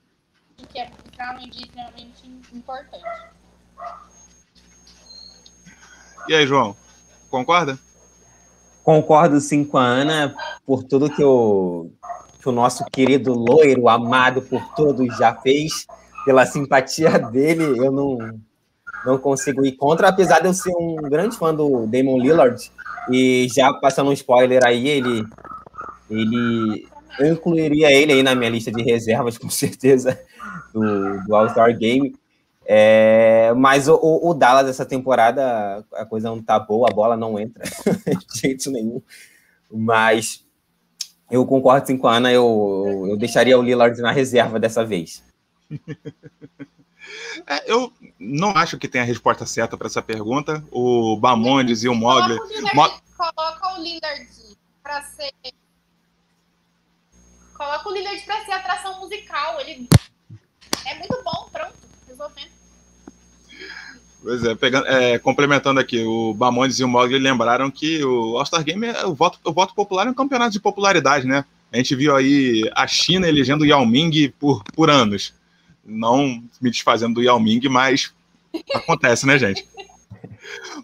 que 0.69 0.79
é 0.79 0.91
extremamente, 1.07 1.63
extremamente 1.63 2.27
importante. 2.53 3.05
E 6.29 6.35
aí, 6.35 6.47
João, 6.47 6.77
concorda? 7.31 7.79
Concordo 8.83 9.41
sim 9.41 9.65
com 9.65 9.79
a 9.79 9.85
Ana 9.85 10.35
por 10.67 10.85
tudo 10.85 11.11
que 11.11 11.25
o, 11.25 11.91
que 12.41 12.49
o 12.49 12.53
nosso 12.53 12.85
querido 12.87 13.33
loiro, 13.33 13.89
amado 13.89 14.43
por 14.43 14.63
todos, 14.75 15.17
já 15.17 15.35
fez, 15.35 15.87
pela 16.25 16.47
simpatia 16.47 17.19
dele, 17.19 17.79
eu 17.79 17.91
não, 17.91 18.19
não 19.05 19.19
consigo 19.19 19.65
ir 19.65 19.73
contra, 19.73 20.09
apesar 20.09 20.41
de 20.41 20.47
eu 20.47 20.55
ser 20.55 20.73
um 20.77 20.97
grande 20.97 21.37
fã 21.37 21.55
do 21.55 21.87
Damon 21.87 22.19
Lillard, 22.19 22.71
e 23.11 23.49
já 23.55 23.73
passando 23.75 24.11
um 24.11 24.13
spoiler 24.13 24.65
aí, 24.65 24.89
ele, 24.89 25.27
ele 26.11 26.89
eu 27.19 27.33
incluiria 27.33 27.93
ele 27.93 28.13
aí 28.13 28.23
na 28.23 28.35
minha 28.35 28.51
lista 28.51 28.73
de 28.73 28.83
reservas, 28.83 29.37
com 29.39 29.51
certeza, 29.51 30.19
do, 30.73 31.25
do 31.25 31.35
All-Star 31.35 31.77
Game. 31.77 32.15
É, 32.67 33.53
mas 33.55 33.89
o, 33.89 33.99
o, 34.03 34.33
Dallas 34.33 34.67
essa 34.67 34.87
temporada 34.87 35.85
a 35.93 36.07
coisa 36.07 36.31
não 36.31 36.43
tá 36.43 36.59
boa, 36.59 36.89
a 36.91 36.95
bola 36.95 37.15
não 37.15 37.39
entra 37.39 37.63
de 38.33 38.41
jeito 38.41 38.71
nenhum. 38.71 39.03
Mas 39.71 40.45
eu 41.31 41.45
concordo 41.45 41.87
sim 41.87 41.99
com 41.99 42.07
a 42.07 42.17
Ana, 42.17 42.33
eu, 42.33 43.07
eu 43.09 43.17
deixaria 43.19 43.59
o 43.59 43.63
Lillard 43.63 44.01
na 44.01 44.13
reserva 44.13 44.59
dessa 44.59 44.85
vez. 44.85 45.23
É, 47.47 47.71
eu 47.71 47.93
não 48.19 48.51
acho 48.51 48.79
que 48.79 48.89
tenha 48.89 49.05
a 49.05 49.07
resposta 49.07 49.47
certa 49.47 49.77
para 49.77 49.87
essa 49.87 50.03
pergunta. 50.03 50.65
O 50.71 51.17
Bamondes 51.17 51.83
e 51.83 51.89
o 51.89 51.95
Mogli. 51.95 52.39
Coloca 53.17 53.75
o 53.75 53.83
Lillard 53.83 54.29
para 54.83 55.03
ser. 55.03 55.33
Coloca 57.55 57.89
o 57.89 57.93
Lillard 57.93 58.21
para 58.23 58.45
ser 58.45 58.53
atração 58.53 59.01
musical. 59.01 59.61
Ele 59.61 59.89
é 60.87 60.99
muito 60.99 61.23
bom, 61.25 61.49
pronto, 61.53 61.75
resolvendo. 62.09 62.55
Pois 64.23 64.43
é, 64.43 64.55
pegando, 64.55 64.87
é, 64.87 65.19
complementando 65.19 65.79
aqui, 65.79 66.03
o 66.03 66.33
Bamondes 66.33 66.79
e 66.79 66.85
o 66.85 66.89
Mogli 66.89 67.19
lembraram 67.19 67.71
que 67.71 68.03
o 68.03 68.39
All-Star 68.39 68.65
Game, 68.65 68.87
é, 68.87 69.05
o, 69.05 69.15
voto, 69.15 69.39
o 69.45 69.53
voto 69.53 69.75
popular 69.75 70.07
é 70.07 70.11
um 70.11 70.15
campeonato 70.15 70.53
de 70.53 70.61
popularidade, 70.61 71.27
né? 71.27 71.45
A 71.71 71.77
gente 71.77 71.95
viu 71.95 72.17
aí 72.17 72.71
a 72.75 72.87
China 72.87 73.29
elegendo 73.29 73.67
Yao 73.67 73.85
Ming 73.85 74.33
por, 74.39 74.65
por 74.75 74.89
anos. 74.89 75.35
Não 75.85 76.43
me 76.61 76.71
desfazendo 76.71 77.15
do 77.15 77.23
Yao 77.23 77.39
Ming, 77.39 77.69
mas 77.69 78.13
acontece, 78.75 79.27
né, 79.27 79.39
gente? 79.39 79.67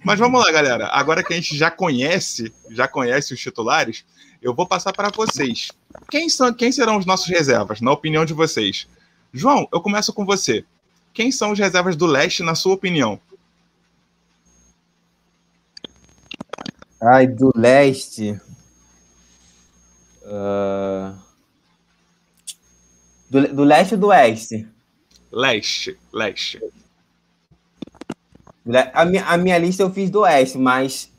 Mas 0.04 0.18
vamos 0.18 0.40
lá, 0.40 0.50
galera. 0.50 0.88
Agora 0.88 1.22
que 1.22 1.32
a 1.32 1.36
gente 1.36 1.56
já 1.56 1.70
conhece, 1.70 2.52
já 2.70 2.88
conhece 2.88 3.34
os 3.34 3.40
titulares, 3.40 4.04
eu 4.40 4.54
vou 4.54 4.66
passar 4.66 4.92
para 4.92 5.10
vocês. 5.10 5.68
Quem, 6.10 6.28
são, 6.28 6.52
quem 6.52 6.72
serão 6.72 6.96
os 6.96 7.06
nossos 7.06 7.28
reservas, 7.28 7.80
na 7.80 7.92
opinião 7.92 8.24
de 8.24 8.32
vocês? 8.32 8.88
João, 9.32 9.68
eu 9.72 9.80
começo 9.80 10.12
com 10.12 10.24
você. 10.24 10.64
Quem 11.12 11.30
são 11.30 11.52
os 11.52 11.58
reservas 11.58 11.96
do 11.96 12.06
leste, 12.06 12.42
na 12.42 12.54
sua 12.54 12.74
opinião? 12.74 13.20
Ai, 17.00 17.26
do 17.26 17.52
leste. 17.54 18.40
Uh... 20.22 21.18
Do, 23.28 23.54
do 23.54 23.64
leste 23.64 23.94
ou 23.94 24.00
do 24.00 24.06
oeste? 24.08 24.66
Leste, 25.32 25.98
leste. 26.12 26.60
A 28.92 29.04
minha, 29.04 29.24
a 29.24 29.36
minha 29.36 29.58
lista 29.58 29.82
eu 29.82 29.90
fiz 29.90 30.10
do 30.10 30.20
oeste, 30.20 30.58
mas 30.58 31.10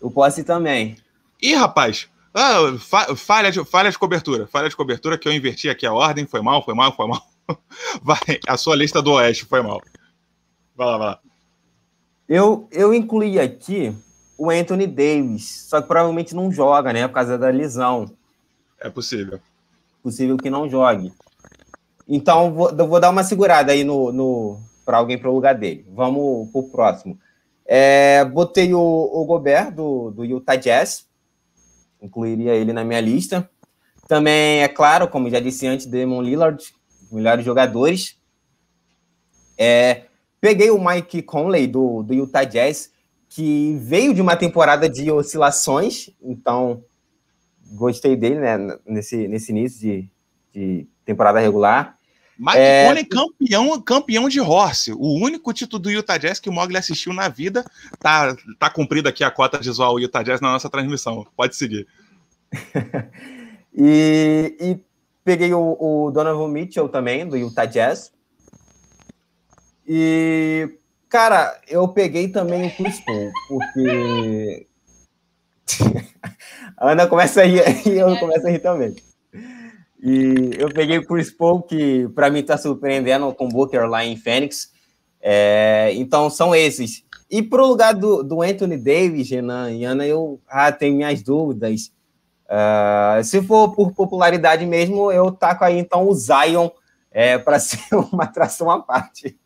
eu 0.00 0.10
posso 0.10 0.40
ir 0.40 0.44
também. 0.44 0.96
Ih, 1.42 1.54
rapaz, 1.54 2.08
ah, 2.34 2.76
falha, 3.16 3.52
de, 3.52 3.64
falha 3.64 3.90
de 3.90 3.98
cobertura, 3.98 4.48
falha 4.48 4.68
de 4.68 4.74
cobertura 4.74 5.16
que 5.16 5.28
eu 5.28 5.32
inverti 5.32 5.68
aqui 5.68 5.86
a 5.86 5.92
ordem, 5.92 6.26
foi 6.26 6.42
mal, 6.42 6.64
foi 6.64 6.74
mal, 6.74 6.94
foi 6.94 7.06
mal. 7.06 7.22
Vai, 8.02 8.40
a 8.48 8.56
sua 8.56 8.74
lista 8.74 9.00
do 9.00 9.12
oeste 9.12 9.44
foi 9.44 9.62
mal. 9.62 9.80
Vai 10.74 10.86
lá, 10.86 10.98
vai 10.98 11.06
lá. 11.08 11.20
Eu, 12.28 12.66
eu 12.72 12.92
incluí 12.92 13.38
aqui 13.38 13.94
o 14.36 14.50
Anthony 14.50 14.86
Davis, 14.86 15.66
só 15.68 15.80
que 15.80 15.86
provavelmente 15.86 16.34
não 16.34 16.50
joga, 16.50 16.92
né? 16.92 17.06
Por 17.06 17.14
causa 17.14 17.38
da 17.38 17.50
lesão. 17.50 18.10
É 18.80 18.90
possível. 18.90 19.38
Possível 20.02 20.36
que 20.36 20.50
não 20.50 20.68
jogue. 20.68 21.12
Então, 22.06 22.52
vou, 22.52 22.74
vou 22.74 23.00
dar 23.00 23.10
uma 23.10 23.24
segurada 23.24 23.72
aí 23.72 23.84
no, 23.84 24.12
no 24.12 24.60
para 24.84 24.98
alguém 24.98 25.18
para 25.18 25.30
o 25.30 25.34
lugar 25.34 25.54
dele. 25.54 25.86
Vamos 25.94 26.50
para 26.50 26.60
o 26.60 26.68
próximo. 26.68 27.18
É, 27.66 28.24
botei 28.24 28.74
o, 28.74 28.80
o 28.80 29.24
Gobert 29.24 29.72
do, 29.72 30.10
do 30.10 30.24
Utah 30.24 30.56
Jazz, 30.56 31.06
incluiria 32.00 32.54
ele 32.54 32.72
na 32.72 32.84
minha 32.84 33.00
lista. 33.00 33.48
Também, 34.06 34.62
é 34.62 34.68
claro, 34.68 35.08
como 35.08 35.30
já 35.30 35.40
disse 35.40 35.66
antes, 35.66 35.86
Damon 35.86 36.20
Lillard, 36.20 36.62
melhores 37.10 37.44
jogadores. 37.44 38.18
É, 39.56 40.02
peguei 40.40 40.70
o 40.70 40.84
Mike 40.84 41.22
Conley 41.22 41.66
do, 41.66 42.02
do 42.02 42.12
Utah 42.12 42.44
Jazz, 42.44 42.90
que 43.30 43.78
veio 43.80 44.12
de 44.12 44.20
uma 44.20 44.36
temporada 44.36 44.88
de 44.88 45.10
oscilações, 45.10 46.10
então 46.22 46.84
gostei 47.72 48.14
dele 48.14 48.40
né, 48.40 48.78
nesse, 48.86 49.26
nesse 49.26 49.50
início 49.50 49.80
de, 49.80 50.10
de 50.52 50.88
temporada 51.04 51.40
regular. 51.40 51.96
Mike 52.38 52.58
é... 52.58 52.88
Conley 52.88 53.04
campeão, 53.04 53.80
campeão 53.80 54.28
de 54.28 54.40
Horse. 54.40 54.92
O 54.92 55.14
único 55.14 55.52
título 55.52 55.82
do 55.82 55.90
Utah 55.90 56.18
Jazz 56.18 56.40
que 56.40 56.48
o 56.48 56.52
Mogli 56.52 56.76
assistiu 56.76 57.12
na 57.12 57.28
vida. 57.28 57.64
Tá, 58.00 58.36
tá 58.58 58.68
cumprida 58.68 59.08
aqui 59.08 59.22
a 59.22 59.30
cota 59.30 59.58
de 59.58 59.70
zoar 59.70 59.92
o 59.92 60.00
Utah 60.00 60.22
Jazz 60.22 60.40
na 60.40 60.52
nossa 60.52 60.68
transmissão. 60.68 61.26
Pode 61.36 61.54
seguir. 61.54 61.86
e, 63.72 64.56
e, 64.60 64.80
peguei 65.24 65.52
o, 65.54 65.76
o 65.78 66.10
Donovan 66.10 66.48
Mitchell 66.48 66.88
também, 66.88 67.26
do 67.26 67.36
Utah 67.36 67.66
Jazz. 67.66 68.12
E 69.86 70.78
Cara, 71.14 71.60
eu 71.68 71.86
peguei 71.86 72.26
também 72.26 72.66
o 72.66 72.74
Chris 72.74 72.98
Paul, 72.98 73.30
porque. 73.46 74.66
a 76.76 76.90
Ana 76.90 77.06
começa 77.06 77.42
a 77.42 77.44
rir 77.44 77.62
e 77.86 77.90
eu 77.96 78.18
começo 78.18 78.44
a 78.44 78.50
rir 78.50 78.58
também. 78.58 78.96
E 80.04 80.50
eu 80.58 80.68
peguei 80.68 80.98
o 80.98 81.06
Chris 81.06 81.30
Paul, 81.30 81.62
que 81.62 82.06
para 82.14 82.28
mim 82.28 82.40
está 82.40 82.58
surpreendendo 82.58 83.32
com 83.32 83.46
o 83.46 83.48
Booker 83.48 83.88
lá 83.88 84.04
em 84.04 84.18
Phoenix. 84.18 84.70
É, 85.18 85.90
então 85.94 86.28
são 86.28 86.54
esses. 86.54 87.02
E 87.30 87.42
pro 87.42 87.66
lugar 87.66 87.94
do, 87.94 88.22
do 88.22 88.42
Anthony 88.42 88.76
Davis, 88.76 89.30
Renan 89.30 89.72
e 89.72 89.82
Ana, 89.82 90.06
eu 90.06 90.38
ah, 90.46 90.70
tenho 90.70 90.96
minhas 90.96 91.22
dúvidas. 91.22 91.90
Uh, 92.44 93.24
se 93.24 93.42
for 93.42 93.74
por 93.74 93.92
popularidade 93.92 94.66
mesmo, 94.66 95.10
eu 95.10 95.32
taco 95.32 95.64
aí 95.64 95.78
então 95.78 96.06
o 96.06 96.14
Zion 96.14 96.68
é, 97.10 97.38
para 97.38 97.58
ser 97.60 97.94
uma 97.94 98.24
atração 98.24 98.70
à 98.70 98.82
parte. 98.82 99.38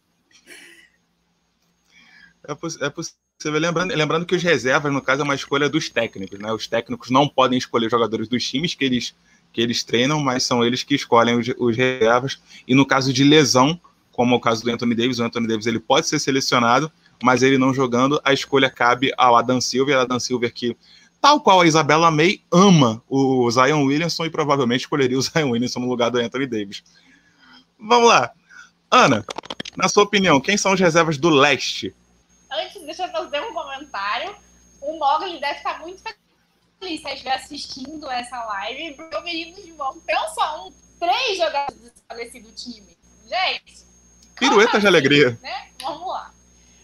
É, 2.48 2.52
é 2.86 2.90
possível. 2.90 3.16
Lembrando, 3.44 3.94
lembrando 3.94 4.26
que 4.26 4.34
os 4.34 4.42
reservas, 4.42 4.92
no 4.92 5.00
caso, 5.00 5.20
é 5.20 5.24
uma 5.24 5.34
escolha 5.36 5.68
dos 5.68 5.88
técnicos, 5.88 6.40
né? 6.40 6.52
Os 6.52 6.66
técnicos 6.66 7.08
não 7.08 7.28
podem 7.28 7.56
escolher 7.56 7.88
jogadores 7.88 8.26
dos 8.26 8.42
times 8.44 8.74
que 8.74 8.84
eles, 8.84 9.14
que 9.52 9.60
eles 9.60 9.82
treinam, 9.82 10.20
mas 10.20 10.44
são 10.44 10.64
eles 10.64 10.82
que 10.82 10.94
escolhem 10.94 11.38
os, 11.38 11.48
os 11.58 11.76
reservas. 11.76 12.40
E 12.66 12.74
no 12.74 12.86
caso 12.86 13.12
de 13.12 13.24
lesão, 13.24 13.80
como 14.12 14.34
é 14.34 14.36
o 14.36 14.40
caso 14.40 14.64
do 14.64 14.70
Anthony 14.70 14.94
Davis, 14.94 15.18
o 15.18 15.24
Anthony 15.24 15.46
Davis 15.46 15.66
ele 15.66 15.80
pode 15.80 16.08
ser 16.08 16.18
selecionado, 16.18 16.90
mas 17.22 17.42
ele 17.42 17.58
não 17.58 17.74
jogando, 17.74 18.20
a 18.24 18.32
escolha 18.32 18.70
cabe 18.70 19.12
ao 19.16 19.36
Adam 19.36 19.60
Silver, 19.60 19.96
Adam 19.96 20.20
Silver 20.20 20.52
que, 20.52 20.76
tal 21.20 21.40
qual 21.40 21.60
a 21.60 21.66
Isabela 21.66 22.10
May, 22.10 22.40
ama 22.52 23.02
o 23.08 23.50
Zion 23.50 23.84
Williamson 23.84 24.26
e 24.26 24.30
provavelmente 24.30 24.82
escolheria 24.82 25.18
o 25.18 25.22
Zion 25.22 25.50
Williamson 25.50 25.80
no 25.80 25.88
lugar 25.88 26.10
do 26.10 26.18
Anthony 26.18 26.46
Davis. 26.46 26.82
Vamos 27.78 28.08
lá. 28.08 28.30
Ana, 28.90 29.24
na 29.76 29.88
sua 29.88 30.04
opinião, 30.04 30.40
quem 30.40 30.56
são 30.56 30.72
os 30.72 30.80
reservas 30.80 31.18
do 31.18 31.28
leste 31.28 31.94
Antes, 32.50 32.82
deixa 32.82 33.04
eu 33.04 33.10
fazer 33.10 33.40
um 33.42 33.52
comentário. 33.52 34.34
O 34.80 34.98
Mogli 34.98 35.38
deve 35.40 35.58
estar 35.58 35.80
muito 35.80 36.02
feliz 36.78 37.02
se 37.02 37.08
estiver 37.08 37.34
assistindo 37.34 38.10
essa 38.10 38.44
live, 38.44 38.96
o 39.00 39.20
menino 39.22 39.62
de 39.62 39.72
mão 39.72 40.00
só 40.34 40.66
um, 40.66 40.72
três 40.98 41.38
jogadores 41.38 41.92
do 42.32 42.52
time. 42.52 42.96
Gente. 43.26 43.86
Pirueta 44.36 44.80
de 44.80 44.86
alegria. 44.86 45.38
Né? 45.42 45.70
Vamos 45.82 46.08
lá. 46.08 46.32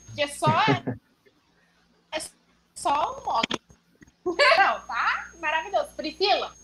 Porque 0.06 0.28
só. 0.28 0.60
é 2.12 2.20
só 2.74 3.18
o 3.18 3.24
Mogli. 3.24 3.60
Não, 4.24 4.80
tá? 4.86 5.30
Maravilhoso. 5.40 5.90
Priscila, 5.96 6.54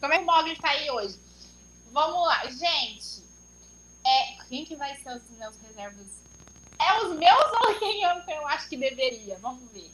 como 0.00 0.12
é 0.12 0.18
que 0.18 0.22
o 0.22 0.26
Mogli 0.26 0.52
está 0.52 0.70
aí 0.70 0.90
hoje? 0.90 1.18
Vamos 1.92 2.26
lá, 2.26 2.44
gente. 2.46 3.24
É, 4.04 4.44
quem 4.48 4.64
que 4.64 4.76
vai 4.76 4.94
ser 4.96 5.16
os 5.16 5.30
meus 5.30 5.56
reservas 5.62 6.06
é 6.78 7.02
os 7.02 7.16
meus 7.16 7.52
ou 7.62 7.78
quem 7.78 8.02
eu, 8.02 8.10
eu 8.28 8.46
acho 8.48 8.68
que 8.68 8.76
deveria? 8.76 9.38
Vamos 9.38 9.70
ver. 9.72 9.90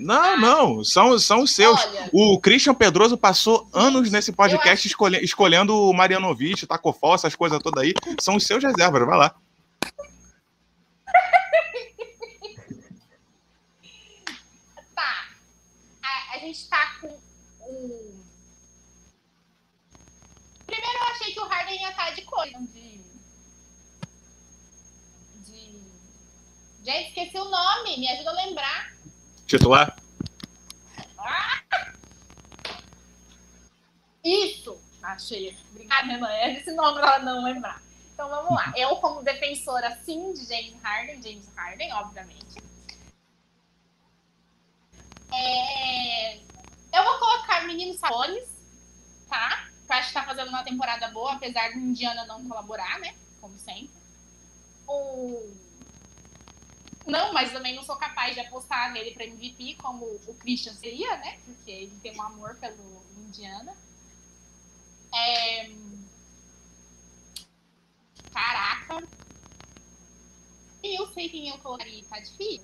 Não, 0.00 0.36
não, 0.38 0.82
são, 0.82 1.18
são 1.18 1.42
os 1.42 1.54
seus. 1.54 1.78
Olha, 1.84 2.08
o 2.10 2.40
Christian 2.40 2.74
Pedroso 2.74 3.18
passou 3.18 3.68
anos 3.72 4.10
nesse 4.10 4.32
podcast 4.32 4.88
escolhe, 4.88 5.22
escolhendo 5.22 5.76
o 5.76 5.92
Marianovic, 5.92 6.66
Tacofol, 6.66 7.14
essas 7.14 7.36
coisas 7.36 7.62
todas 7.62 7.84
aí. 7.84 7.92
São 8.18 8.36
os 8.36 8.46
seus 8.46 8.64
reservas, 8.64 9.06
vai 9.06 9.18
lá. 9.18 9.34
tá. 14.94 15.28
A, 16.02 16.34
a, 16.34 16.38
gente 16.38 16.66
tá 16.66 16.94
com 16.98 17.08
um. 17.08 17.20
Primeiro, 20.66 20.98
eu 20.98 21.04
acho 21.10 21.24
Harden 21.44 21.78
ia 21.78 21.90
estar 21.90 22.12
de 22.12 22.22
coisa. 22.22 22.58
De... 22.58 23.02
de. 25.44 25.78
Gente, 26.82 27.08
esqueci 27.08 27.36
o 27.36 27.44
nome. 27.44 27.98
Me 27.98 28.08
ajuda 28.08 28.30
a 28.30 28.46
lembrar. 28.46 28.99
Titular? 29.50 29.96
Isso! 34.22 34.78
Achei. 35.02 35.56
Obrigada, 35.72 36.06
Renan. 36.06 36.32
Esse 36.52 36.70
nome 36.72 37.00
ela 37.00 37.18
não 37.18 37.42
lembrar. 37.42 37.82
Então 38.14 38.28
vamos 38.28 38.54
lá. 38.54 38.72
Eu, 38.76 38.94
como 38.96 39.24
defensora, 39.24 39.98
sim, 40.04 40.32
de 40.34 40.44
James 40.44 40.80
Harden, 40.80 41.20
James 41.20 41.48
Harden, 41.56 41.92
obviamente. 41.94 42.62
É... 45.32 46.36
Eu 46.36 47.02
vou 47.02 47.18
colocar 47.18 47.66
Menino 47.66 47.94
Sabonis, 47.94 48.46
tá? 49.28 49.68
Que 49.84 49.92
acho 49.92 50.08
que 50.08 50.14
tá 50.14 50.22
fazendo 50.22 50.50
uma 50.50 50.62
temporada 50.62 51.08
boa, 51.08 51.32
apesar 51.32 51.72
do 51.72 51.78
Indiana 51.78 52.24
não 52.24 52.46
colaborar, 52.46 53.00
né? 53.00 53.16
Como 53.40 53.58
sempre. 53.58 53.90
O... 54.86 55.59
Não, 57.06 57.32
mas 57.32 57.52
também 57.52 57.74
não 57.74 57.82
sou 57.82 57.96
capaz 57.96 58.34
de 58.34 58.40
apostar 58.40 58.92
nele 58.92 59.12
para 59.12 59.24
MVP 59.24 59.76
como 59.76 60.04
o 60.04 60.34
Christian 60.38 60.74
seria, 60.74 61.16
né? 61.18 61.38
Porque 61.44 61.70
ele 61.70 61.98
tem 62.02 62.16
um 62.16 62.22
amor 62.22 62.54
pelo 62.56 63.02
Indiana. 63.18 63.74
É... 65.12 65.70
Caraca. 68.32 69.02
E 70.82 70.98
eu 71.00 71.06
sei 71.08 71.28
quem 71.28 71.48
eu 71.48 71.58
colocaria, 71.58 72.04
tá 72.04 72.18
difícil. 72.20 72.62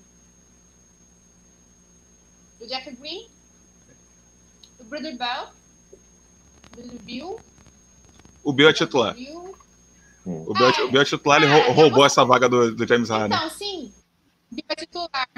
O 2.61 2.67
Jeff 2.67 2.91
Green, 2.97 3.29
o 4.79 4.85
Brother 4.85 5.17
Bell, 5.19 5.51
o 6.73 6.77
Brother 6.77 6.99
Bill. 7.01 7.41
O 8.43 8.53
Bill 8.53 8.69
é 8.69 8.73
titular. 8.73 9.15
Bill. 9.15 9.55
O 10.25 10.55
Bill, 10.55 10.67
Ah, 10.67 10.85
o 10.85 10.91
Bill 10.91 11.03
é 11.03 11.05
titular, 11.05 11.43
ele 11.43 11.53
ah, 11.53 11.59
eu 11.69 11.73
roubou 11.75 11.97
vou- 11.99 12.07
essa 12.07 12.25
vaga 12.25 12.49
do, 12.49 12.75
do 12.75 12.87
James 12.87 13.11
Harden. 13.11 13.37
Então, 13.37 13.51
sim, 13.51 13.93
É 14.69 14.74
titular 14.77 15.28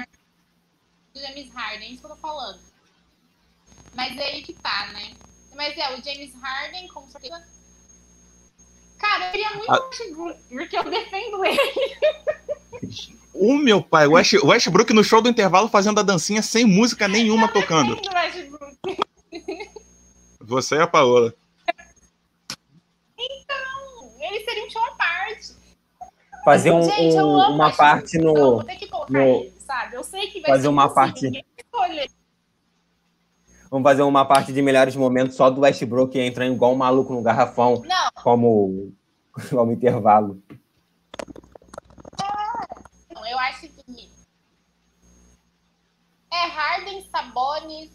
do 1.13 1.19
James 1.19 1.51
Harden, 1.53 1.87
é 1.89 1.91
isso 1.91 1.99
que 2.01 2.05
eu 2.05 2.09
tô 2.11 2.15
falando. 2.17 2.59
Mas 3.95 4.17
é 4.17 4.23
aí 4.23 4.43
que 4.43 4.53
tá, 4.53 4.87
né? 4.93 5.13
Mas 5.55 5.77
é, 5.77 5.93
o 5.97 6.03
James 6.03 6.33
Harden, 6.35 6.87
com 6.89 7.07
certeza. 7.09 7.43
Cara, 8.97 9.27
eu 9.27 9.31
queria 9.31 9.53
muito 9.55 9.71
Ah. 9.71 9.79
o 9.79 9.87
Westbrook, 9.89 10.39
porque 10.49 10.77
eu 10.77 10.83
defendo 10.89 11.45
ele. 11.45 11.59
O 13.31 13.57
meu 13.57 13.81
pai, 13.81 14.05
o 14.07 14.13
West- 14.13 14.33
Westbrook 14.43 14.91
no 14.91 15.03
show 15.03 15.21
do 15.21 15.29
intervalo 15.29 15.69
fazendo 15.69 15.99
a 15.99 16.03
dancinha 16.03 16.41
sem 16.41 16.65
música 16.65 17.07
nenhuma 17.07 17.47
tocando. 17.47 17.95
Defendo 17.95 18.11
o 18.11 18.15
Westbrook. 18.15 18.99
Você 20.41 20.75
e 20.75 20.81
a 20.81 20.87
Paola. 20.87 21.33
Ele 23.17 24.43
seria 24.43 24.65
um 24.65 24.69
show 24.69 24.83
à 24.83 24.91
parte. 24.95 25.53
Fazer 26.49 26.71
um- 26.71 26.81
Gente, 26.81 27.15
eu 27.15 27.27
um- 27.27 27.41
amo 27.43 27.53
uma 27.55 27.71
parte 27.71 28.17
então 28.17 28.33
no. 28.33 28.39
vou 28.55 28.63
ter 28.63 28.75
que 28.75 28.87
colocar 28.87 29.13
no- 29.13 29.19
ele, 29.19 29.53
sabe? 29.59 29.95
Eu 29.95 30.03
sei 30.03 30.27
que 30.31 30.41
vai 30.41 30.49
fazer 30.49 30.63
ser 30.63 30.67
uma 30.69 30.89
parte- 30.91 31.25
ninguém 31.25 31.45
vai 31.55 31.63
escolher. 31.63 32.09
Vamos 33.69 33.83
fazer 33.87 34.01
uma 34.01 34.25
parte 34.25 34.51
de 34.51 34.59
melhores 34.63 34.95
momentos 34.95 35.35
só 35.35 35.47
do 35.51 35.61
Westbrook 35.61 36.17
entrando 36.19 36.55
igual 36.55 36.73
um 36.73 36.75
maluco 36.75 37.13
no 37.13 37.21
garrafão, 37.21 37.83
Não, 37.85 38.09
como, 38.23 38.91
como 39.51 39.71
intervalo. 39.71 40.41
Não, 43.13 43.27
eu 43.27 43.37
acho 43.37 43.67
que 43.67 44.09
é 46.33 46.45
Harden, 46.47 47.07
Sabonis. 47.11 47.91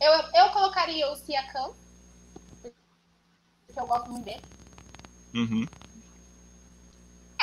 Eu, 0.00 0.12
eu 0.12 0.50
colocaria 0.52 1.10
o 1.10 1.16
Siakam, 1.16 1.72
porque 2.62 3.80
eu 3.80 3.86
gosto 3.88 4.08
muito 4.08 4.24
dele. 4.24 4.42
Uhum. 5.34 5.66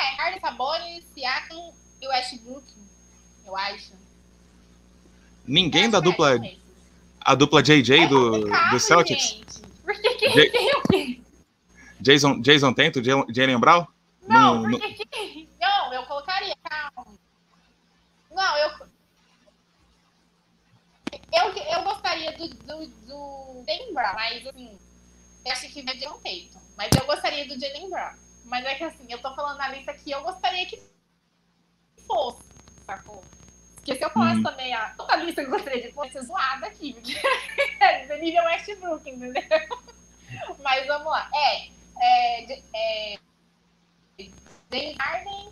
É, 0.00 0.16
Harden, 0.16 0.40
Sabonis, 0.40 1.04
Siakam 1.14 1.72
e 2.00 2.08
Westbrook, 2.08 2.64
eu 3.44 3.56
acho. 3.56 3.92
Ninguém 5.46 5.84
Eu 5.84 5.90
da 5.90 5.98
que 5.98 6.04
dupla, 6.04 6.36
esses. 6.36 6.58
a 7.20 7.34
dupla 7.34 7.62
JJ 7.62 8.04
É 8.04 8.06
do, 8.06 8.40
do 8.70 8.80
Celtics. 8.80 9.22
gente. 9.30 9.60
Porque 9.84 10.14
quem 10.14 10.32
J- 10.32 10.50
tem 10.50 10.74
o 10.76 10.82
quê? 10.82 11.20
Jason, 12.00 12.40
Jason 12.40 12.72
Tatum, 12.72 13.02
Jalen 13.02 13.58
Brown? 13.58 13.86
Não, 14.26 14.62
Não, 14.62 14.70
porque 14.78 15.04
quem? 15.06 15.48
Não, 15.60 15.92
eu 15.92 16.02
colocaria, 16.04 16.54
calma. 16.62 17.06
Não, 18.30 18.56
eu. 18.58 18.70
Eu, 21.32 21.52
eu 21.52 21.82
gostaria 21.84 22.32
do, 22.36 22.48
do, 22.48 22.86
do 22.86 23.64
Jalen 23.66 23.92
Brown, 23.94 24.14
mas 24.14 24.46
assim, 24.46 24.78
eu 25.44 25.52
acho 25.52 25.68
que 25.68 25.82
vai 25.82 25.96
um 26.08 26.18
Tatum. 26.20 26.60
Mas 26.76 26.90
eu 26.98 27.04
gostaria 27.06 27.46
do 27.46 27.58
Jalen 27.58 27.90
Brown. 27.90 28.14
Mas 28.50 28.64
é 28.66 28.74
que 28.74 28.82
assim, 28.84 29.06
eu 29.08 29.22
tô 29.22 29.32
falando 29.34 29.58
na 29.58 29.68
lista 29.68 29.94
que 29.94 30.10
eu 30.10 30.22
gostaria 30.22 30.66
que 30.66 30.82
fosse, 32.06 32.42
sacou? 32.84 33.24
Porque 33.76 33.94
se 33.94 34.04
eu 34.04 34.10
falasse 34.10 34.38
Uhum. 34.38 34.42
também 34.42 34.74
a 34.74 34.90
toda 34.90 35.12
a 35.14 35.16
lista 35.16 35.40
que 35.42 35.46
eu 35.46 35.52
gostaria 35.52 35.80
de 35.80 35.92
pôr, 35.94 36.10
ser 36.10 36.22
zoada 36.22 36.66
aqui. 36.66 36.92
Porque 36.94 37.14
é 37.80 38.18
nível 38.18 38.42
Westbrook, 38.44 39.08
entendeu? 39.08 39.42
Mas 40.62 40.86
vamos 40.86 41.06
lá. 41.06 41.30
É, 41.32 41.68
é, 42.02 42.52
é 42.74 43.18
James 44.72 44.96
Harden, 44.98 45.50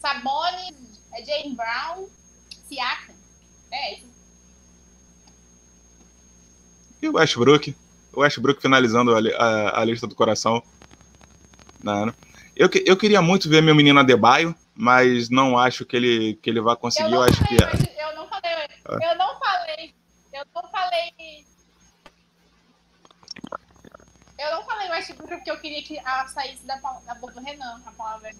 Sabonis, 0.00 1.00
é, 1.12 1.24
Jane 1.24 1.54
Brown, 1.54 2.08
Siakam. 2.68 3.14
É 3.70 3.94
isso. 3.98 4.12
E 7.00 7.08
o 7.08 7.14
Westbrook? 7.16 7.76
O 8.12 8.20
Westbrook 8.20 8.60
finalizando 8.60 9.14
a, 9.14 9.18
a- 9.18 9.80
a 9.80 9.84
lista 9.84 10.06
do 10.06 10.14
coração. 10.14 10.62
Não, 11.82 12.06
não. 12.06 12.14
Eu, 12.54 12.68
que- 12.68 12.84
eu 12.86 12.96
queria 12.96 13.22
muito 13.22 13.48
ver 13.48 13.62
meu 13.62 13.74
menino 13.74 13.98
Adebayo, 14.00 14.54
mas 14.74 15.28
não 15.30 15.58
acho 15.58 15.84
que 15.84 15.96
ele, 15.96 16.34
que 16.42 16.48
ele 16.50 16.60
vai 16.60 16.76
conseguir. 16.76 17.06
Eu, 17.06 17.10
não 17.10 17.22
acho 17.22 17.44
que. 17.44 17.56
falei, 17.58 17.70
mas 17.72 17.98
eu 17.98 18.14
não 18.16 18.28
falei, 18.28 18.52
eu 19.02 19.16
não 19.16 19.38
falei, 19.38 19.94
eu 20.32 20.46
não 20.54 20.70
falei. 20.70 21.44
Eu 24.38 24.50
não 24.56 24.64
falei 24.64 24.90
Westbrook 24.90 25.28
porque 25.36 25.50
eu 25.50 25.58
queria 25.60 25.82
que 25.82 25.98
ela 25.98 26.26
saísse 26.26 26.64
da, 26.66 26.76
da 27.06 27.14
boca 27.14 27.34
do 27.34 27.40
Renan, 27.44 27.80
a 27.86 27.92
palavra 27.92 28.28
é 28.30 28.32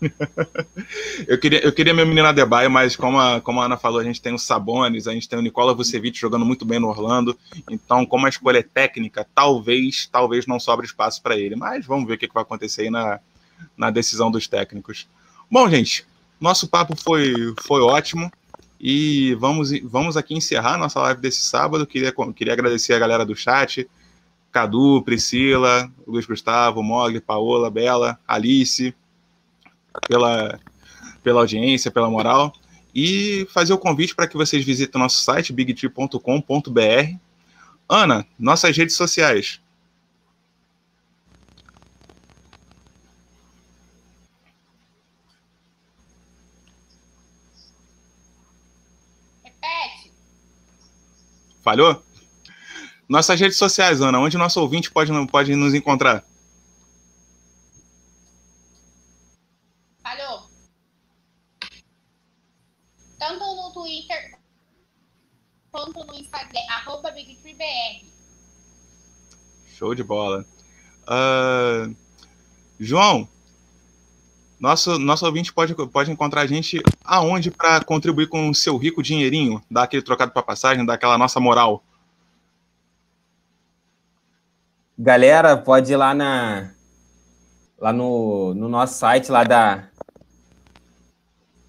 Eu 1.26 1.38
queria, 1.38 1.64
eu 1.64 1.72
queria 1.72 1.94
meu 1.94 2.06
menino 2.06 2.26
Adebayo, 2.26 2.70
mas 2.70 2.94
como 2.96 3.18
a, 3.18 3.40
como 3.40 3.60
a 3.60 3.64
Ana 3.64 3.76
falou, 3.76 4.00
a 4.00 4.04
gente 4.04 4.20
tem 4.20 4.34
o 4.34 4.38
Sabonis, 4.38 5.06
a 5.06 5.12
gente 5.12 5.28
tem 5.28 5.38
o 5.38 5.42
Nicola 5.42 5.74
Vucevic 5.74 6.18
jogando 6.18 6.44
muito 6.44 6.64
bem 6.64 6.78
no 6.78 6.88
Orlando. 6.88 7.38
Então, 7.70 8.04
como 8.04 8.26
a 8.26 8.28
escolha 8.28 8.58
é 8.58 8.62
técnica, 8.62 9.26
talvez, 9.34 10.06
talvez 10.10 10.46
não 10.46 10.60
sobre 10.60 10.84
espaço 10.86 11.22
para 11.22 11.36
ele. 11.36 11.56
Mas 11.56 11.86
vamos 11.86 12.06
ver 12.06 12.14
o 12.14 12.18
que, 12.18 12.28
que 12.28 12.34
vai 12.34 12.42
acontecer 12.42 12.82
aí 12.82 12.90
na, 12.90 13.20
na 13.76 13.90
decisão 13.90 14.30
dos 14.30 14.46
técnicos. 14.46 15.08
Bom, 15.50 15.68
gente, 15.68 16.06
nosso 16.40 16.68
papo 16.68 16.94
foi, 16.96 17.54
foi 17.62 17.80
ótimo. 17.80 18.30
E 18.80 19.34
vamos, 19.36 19.70
vamos 19.82 20.16
aqui 20.16 20.34
encerrar 20.34 20.76
nossa 20.76 21.00
live 21.00 21.20
desse 21.20 21.40
sábado. 21.40 21.86
Queria, 21.86 22.12
queria 22.34 22.52
agradecer 22.52 22.92
a 22.92 22.98
galera 22.98 23.24
do 23.24 23.34
chat. 23.34 23.88
Cadu, 24.52 25.02
Priscila, 25.02 25.90
Luiz 26.06 26.26
Gustavo, 26.26 26.82
Mogli, 26.82 27.20
Paola, 27.20 27.70
Bela, 27.70 28.18
Alice, 28.28 28.94
pela, 30.08 30.58
pela 31.22 31.40
audiência, 31.40 31.90
pela 31.90 32.10
moral. 32.10 32.52
E 32.94 33.46
fazer 33.52 33.72
o 33.72 33.78
convite 33.78 34.14
para 34.14 34.28
que 34.28 34.36
vocês 34.36 34.64
visitem 34.64 35.00
o 35.00 35.02
nosso 35.02 35.22
site, 35.22 35.52
bigtree.com.br. 35.52 37.18
Ana, 37.88 38.26
nossas 38.38 38.76
redes 38.76 38.96
sociais. 38.96 39.60
Repete. 49.44 50.12
Falhou? 51.62 52.02
Nossas 53.08 53.38
redes 53.38 53.58
sociais, 53.58 54.00
Ana, 54.00 54.18
onde 54.18 54.38
nosso 54.38 54.60
ouvinte 54.60 54.90
pode, 54.90 55.10
pode 55.28 55.54
nos 55.54 55.74
encontrar? 55.74 56.24
Falhou. 60.02 60.48
Tanto 63.18 63.44
no 63.44 63.72
Twitter 63.74 64.38
quanto 65.70 66.04
no 66.04 66.14
Instagram, 66.14 66.60
BigTreeBR. 67.54 68.04
Show 69.76 69.94
de 69.94 70.02
bola. 70.02 70.44
Ah, 71.06 71.88
João, 72.78 73.28
nosso, 74.58 74.98
nosso 74.98 75.26
ouvinte 75.26 75.52
pode, 75.52 75.74
pode 75.74 76.10
encontrar 76.10 76.42
a 76.42 76.46
gente 76.46 76.82
aonde 77.04 77.50
para 77.50 77.84
contribuir 77.84 78.28
com 78.28 78.50
o 78.50 78.54
seu 78.54 78.76
rico 78.76 79.02
dinheirinho, 79.02 79.62
dar 79.70 79.84
aquele 79.84 80.02
trocado 80.02 80.32
para 80.32 80.42
passagem, 80.42 80.84
dar 80.84 80.94
aquela 80.94 81.18
nossa 81.18 81.40
moral. 81.40 81.82
Galera, 84.98 85.56
pode 85.56 85.92
ir 85.92 85.96
lá 85.96 86.14
na 86.14 86.72
lá 87.78 87.92
no, 87.92 88.54
no 88.54 88.68
nosso 88.68 88.94
site 88.94 89.30
lá 89.30 89.42
da 89.42 89.88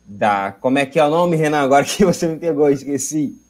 da 0.05 0.51
como 0.51 0.77
é 0.77 0.85
que 0.85 0.99
é 0.99 1.05
o 1.05 1.09
nome, 1.09 1.35
Renan? 1.35 1.63
Agora 1.63 1.83
que 1.83 2.05
você 2.05 2.27
me 2.27 2.37
pegou, 2.37 2.69
esqueci. 2.69 3.44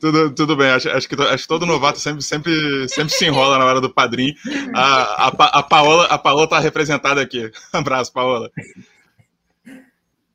Tudo, 0.00 0.34
tudo 0.34 0.56
bem, 0.56 0.68
acho, 0.70 0.88
acho, 0.90 1.08
que, 1.08 1.14
acho 1.20 1.42
que 1.42 1.48
todo 1.48 1.66
novato 1.66 1.98
sempre, 1.98 2.22
sempre, 2.22 2.88
sempre 2.88 3.12
se 3.12 3.26
enrola 3.26 3.58
na 3.58 3.64
hora 3.64 3.80
do 3.80 3.92
padrinho. 3.92 4.34
A, 4.74 5.26
a, 5.26 5.28
a, 5.28 5.62
Paola, 5.62 6.04
a 6.06 6.18
Paola 6.18 6.48
tá 6.48 6.58
representada 6.58 7.20
aqui. 7.20 7.50
Abraço, 7.72 8.12
Paola. 8.12 8.50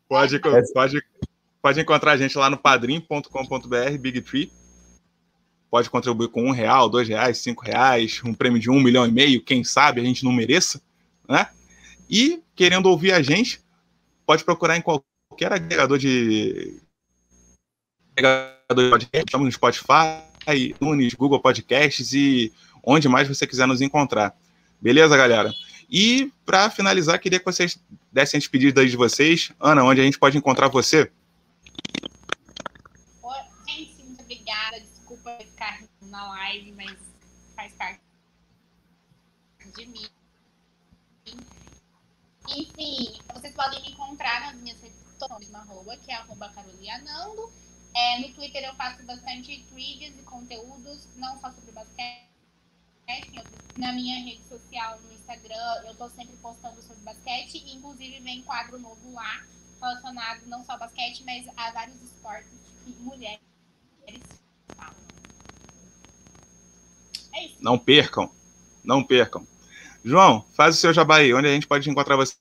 Pode, 0.08 0.40
pode, 0.74 1.04
pode 1.62 1.82
encontrar 1.82 2.12
a 2.12 2.18
gente 2.18 2.38
lá 2.38 2.50
no 2.50 2.58
padrim.com.br, 2.58 3.98
Big 4.00 4.22
Tree. 4.22 4.52
Pode 5.70 5.90
contribuir 5.90 6.30
com 6.30 6.44
um 6.44 6.52
real, 6.52 6.88
dois 6.88 7.08
reais, 7.08 7.40
cinco 7.40 7.64
reais, 7.64 8.22
um 8.24 8.34
prêmio 8.34 8.60
de 8.60 8.70
um 8.70 8.80
milhão 8.80 9.08
e 9.08 9.12
meio, 9.12 9.44
quem 9.44 9.64
sabe 9.64 10.00
a 10.00 10.04
gente 10.04 10.24
não 10.24 10.32
mereça, 10.32 10.80
né? 11.28 11.48
E 12.08 12.44
querendo 12.56 12.86
ouvir 12.86 13.12
a 13.12 13.24
gente, 13.24 13.60
pode 14.24 14.44
procurar 14.44 14.78
em 14.78 14.82
qualquer 14.82 15.52
agregador 15.52 15.98
de 15.98 16.80
agregador 18.74 19.00
de 19.00 19.06
podcast, 19.06 19.26
estamos 19.28 19.46
no 19.46 19.52
Spotify, 19.52 20.76
Nunes, 20.82 21.14
Google 21.14 21.40
Podcasts 21.40 22.14
e 22.14 22.52
onde 22.84 23.08
mais 23.08 23.28
você 23.28 23.46
quiser 23.46 23.68
nos 23.68 23.82
encontrar. 23.82 24.36
Beleza, 24.82 25.16
galera? 25.16 25.54
E 25.90 26.32
para 26.46 26.70
finalizar, 26.70 27.20
queria 27.20 27.40
que 27.40 27.46
vocês 27.46 27.80
dessem 28.12 28.38
as 28.38 28.48
pedidas 28.48 28.90
de 28.90 28.98
vocês. 28.98 29.52
Ana, 29.60 29.84
onde 29.84 30.02
a 30.02 30.04
gente 30.04 30.18
pode 30.18 30.38
encontrar 30.38 30.68
você? 30.68 31.12
Gente, 33.68 34.04
muito 34.04 34.22
obrigada. 34.22 34.80
Desculpa 34.80 35.38
ficar 35.40 35.80
na 36.02 36.28
live, 36.30 36.72
mas 36.74 36.98
faz 37.56 37.74
parte 37.74 38.02
de 39.76 39.86
mim. 39.86 40.08
Enfim, 42.50 43.20
vocês 43.34 43.54
podem 43.54 43.82
me 43.82 43.92
encontrar 43.92 44.42
nas 44.42 44.62
minhas 44.62 44.82
redes 44.82 44.98
sociais, 45.18 46.00
que 46.04 46.12
é 46.12 46.16
arroba 46.16 46.50
carolianando. 46.50 47.63
É, 47.96 48.20
no 48.20 48.34
Twitter 48.34 48.64
eu 48.64 48.74
faço 48.76 49.04
bastante 49.04 49.64
tweets 49.70 50.14
e 50.18 50.24
conteúdos, 50.24 51.08
não 51.16 51.40
só 51.40 51.52
sobre 51.52 51.72
basquete. 51.72 52.24
Na 53.78 53.92
minha 53.92 54.24
rede 54.24 54.42
social, 54.48 55.00
no 55.02 55.14
Instagram, 55.14 55.84
eu 55.86 55.96
tô 55.96 56.10
sempre 56.10 56.36
postando 56.38 56.82
sobre 56.82 57.04
basquete. 57.04 57.62
E, 57.66 57.76
inclusive, 57.76 58.20
vem 58.20 58.42
quadro 58.44 58.80
novo 58.80 59.14
lá, 59.14 59.44
relacionado 59.80 60.42
não 60.48 60.64
só 60.66 60.74
ao 60.74 60.80
basquete, 60.80 61.24
mas 61.24 61.46
a 61.58 61.72
vários 61.72 62.02
esportes 62.02 62.50
que 62.84 62.92
mulheres 63.02 63.40
falam. 64.76 64.96
É 67.34 67.46
isso. 67.46 67.58
Não 67.60 67.78
percam. 67.78 68.32
Não 68.84 69.04
percam. 69.04 69.48
João, 70.04 70.46
faz 70.54 70.76
o 70.76 70.80
seu 70.80 70.94
jabai. 70.94 71.34
Onde 71.34 71.48
a 71.48 71.52
gente 71.52 71.68
pode 71.68 71.90
encontrar 71.90 72.16
você? 72.16 72.36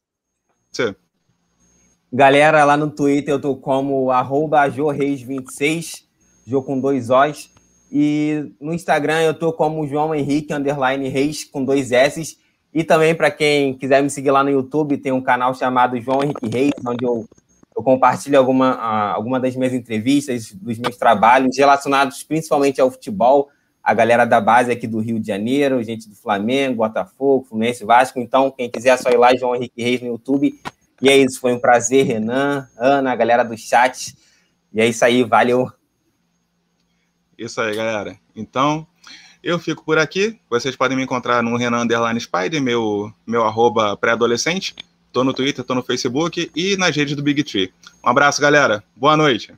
Galera, 2.15 2.63
lá 2.67 2.77
no 2.77 2.91
Twitter 2.91 3.33
eu 3.33 3.41
tô 3.41 3.57
como 3.57 4.11
arroba 4.11 4.69
jorreis26, 4.69 6.03
Jo 6.47 6.63
com 6.63 6.79
dois 6.79 7.09
Os. 7.09 7.51
E 7.91 8.53
no 8.61 8.75
Instagram 8.75 9.23
eu 9.23 9.33
tô 9.33 9.51
como 9.51 9.87
João 9.87 10.15
Henrique, 10.15 10.53
underline 10.53 11.09
Reis, 11.09 11.43
com 11.43 11.65
dois 11.65 11.91
S. 11.91 12.37
E 12.75 12.85
também, 12.85 13.15
para 13.15 13.31
quem 13.31 13.73
quiser 13.73 14.03
me 14.03 14.11
seguir 14.11 14.31
lá 14.31 14.45
no 14.45 14.51
YouTube, 14.51 14.99
tem 14.99 15.11
um 15.11 15.23
canal 15.23 15.55
chamado 15.55 15.99
João 16.03 16.23
Henrique 16.23 16.49
Reis, 16.49 16.73
onde 16.87 17.03
eu, 17.03 17.27
eu 17.75 17.83
compartilho 17.83 18.39
alguma, 18.39 18.75
alguma 19.13 19.41
das 19.41 19.57
minhas 19.57 19.73
entrevistas, 19.73 20.53
dos 20.53 20.79
meus 20.79 20.99
trabalhos, 20.99 21.57
relacionados 21.57 22.23
principalmente 22.23 22.79
ao 22.79 22.91
futebol, 22.91 23.49
a 23.83 23.95
galera 23.95 24.27
da 24.27 24.39
base 24.39 24.71
aqui 24.71 24.87
do 24.87 25.01
Rio 25.01 25.19
de 25.19 25.27
Janeiro, 25.29 25.83
gente 25.83 26.11
do 26.11 26.15
Flamengo, 26.15 26.77
Botafogo, 26.77 27.47
Fluminense, 27.49 27.87
Vasco. 27.87 28.21
Então, 28.21 28.51
quem 28.51 28.71
quiser 28.71 28.91
é 28.91 28.97
só 28.99 29.09
ir 29.09 29.17
lá, 29.17 29.35
João 29.35 29.57
Henrique 29.57 29.83
Reis 29.83 30.03
no 30.03 30.09
YouTube. 30.09 30.61
E 31.03 31.09
é 31.09 31.17
isso, 31.17 31.41
foi 31.41 31.53
um 31.53 31.59
prazer, 31.59 32.07
Renan, 32.07 32.69
Ana, 32.79 33.17
galera 33.17 33.43
do 33.43 33.59
chat. 33.59 34.17
E 34.73 34.81
é 34.81 34.87
isso 34.87 35.05
aí, 35.05 35.25
valeu. 35.25 35.69
Isso 37.37 37.61
aí, 37.61 37.75
galera. 37.75 38.17
Então, 38.37 38.87
eu 39.43 39.59
fico 39.59 39.85
por 39.85 39.99
aqui. 39.99 40.39
Vocês 40.49 40.77
podem 40.77 40.97
me 40.97 41.03
encontrar 41.03 41.43
no 41.43 41.57
Renan 41.57 41.83
Underline 41.83 42.21
Spider, 42.21 42.63
meu, 42.63 43.13
meu 43.27 43.45
arroba 43.45 43.97
pré-adolescente. 43.97 44.77
Tô 45.13 45.25
no 45.25 45.35
Twitter, 45.35 45.65
tô 45.65 45.75
no 45.75 45.83
Facebook 45.83 46.51
e 46.55 46.77
nas 46.77 46.95
redes 46.95 47.17
do 47.17 47.23
Big 47.23 47.43
Tree. 47.43 47.73
Um 48.05 48.09
abraço, 48.09 48.41
galera. 48.41 48.85
Boa 48.95 49.17
noite. 49.17 49.53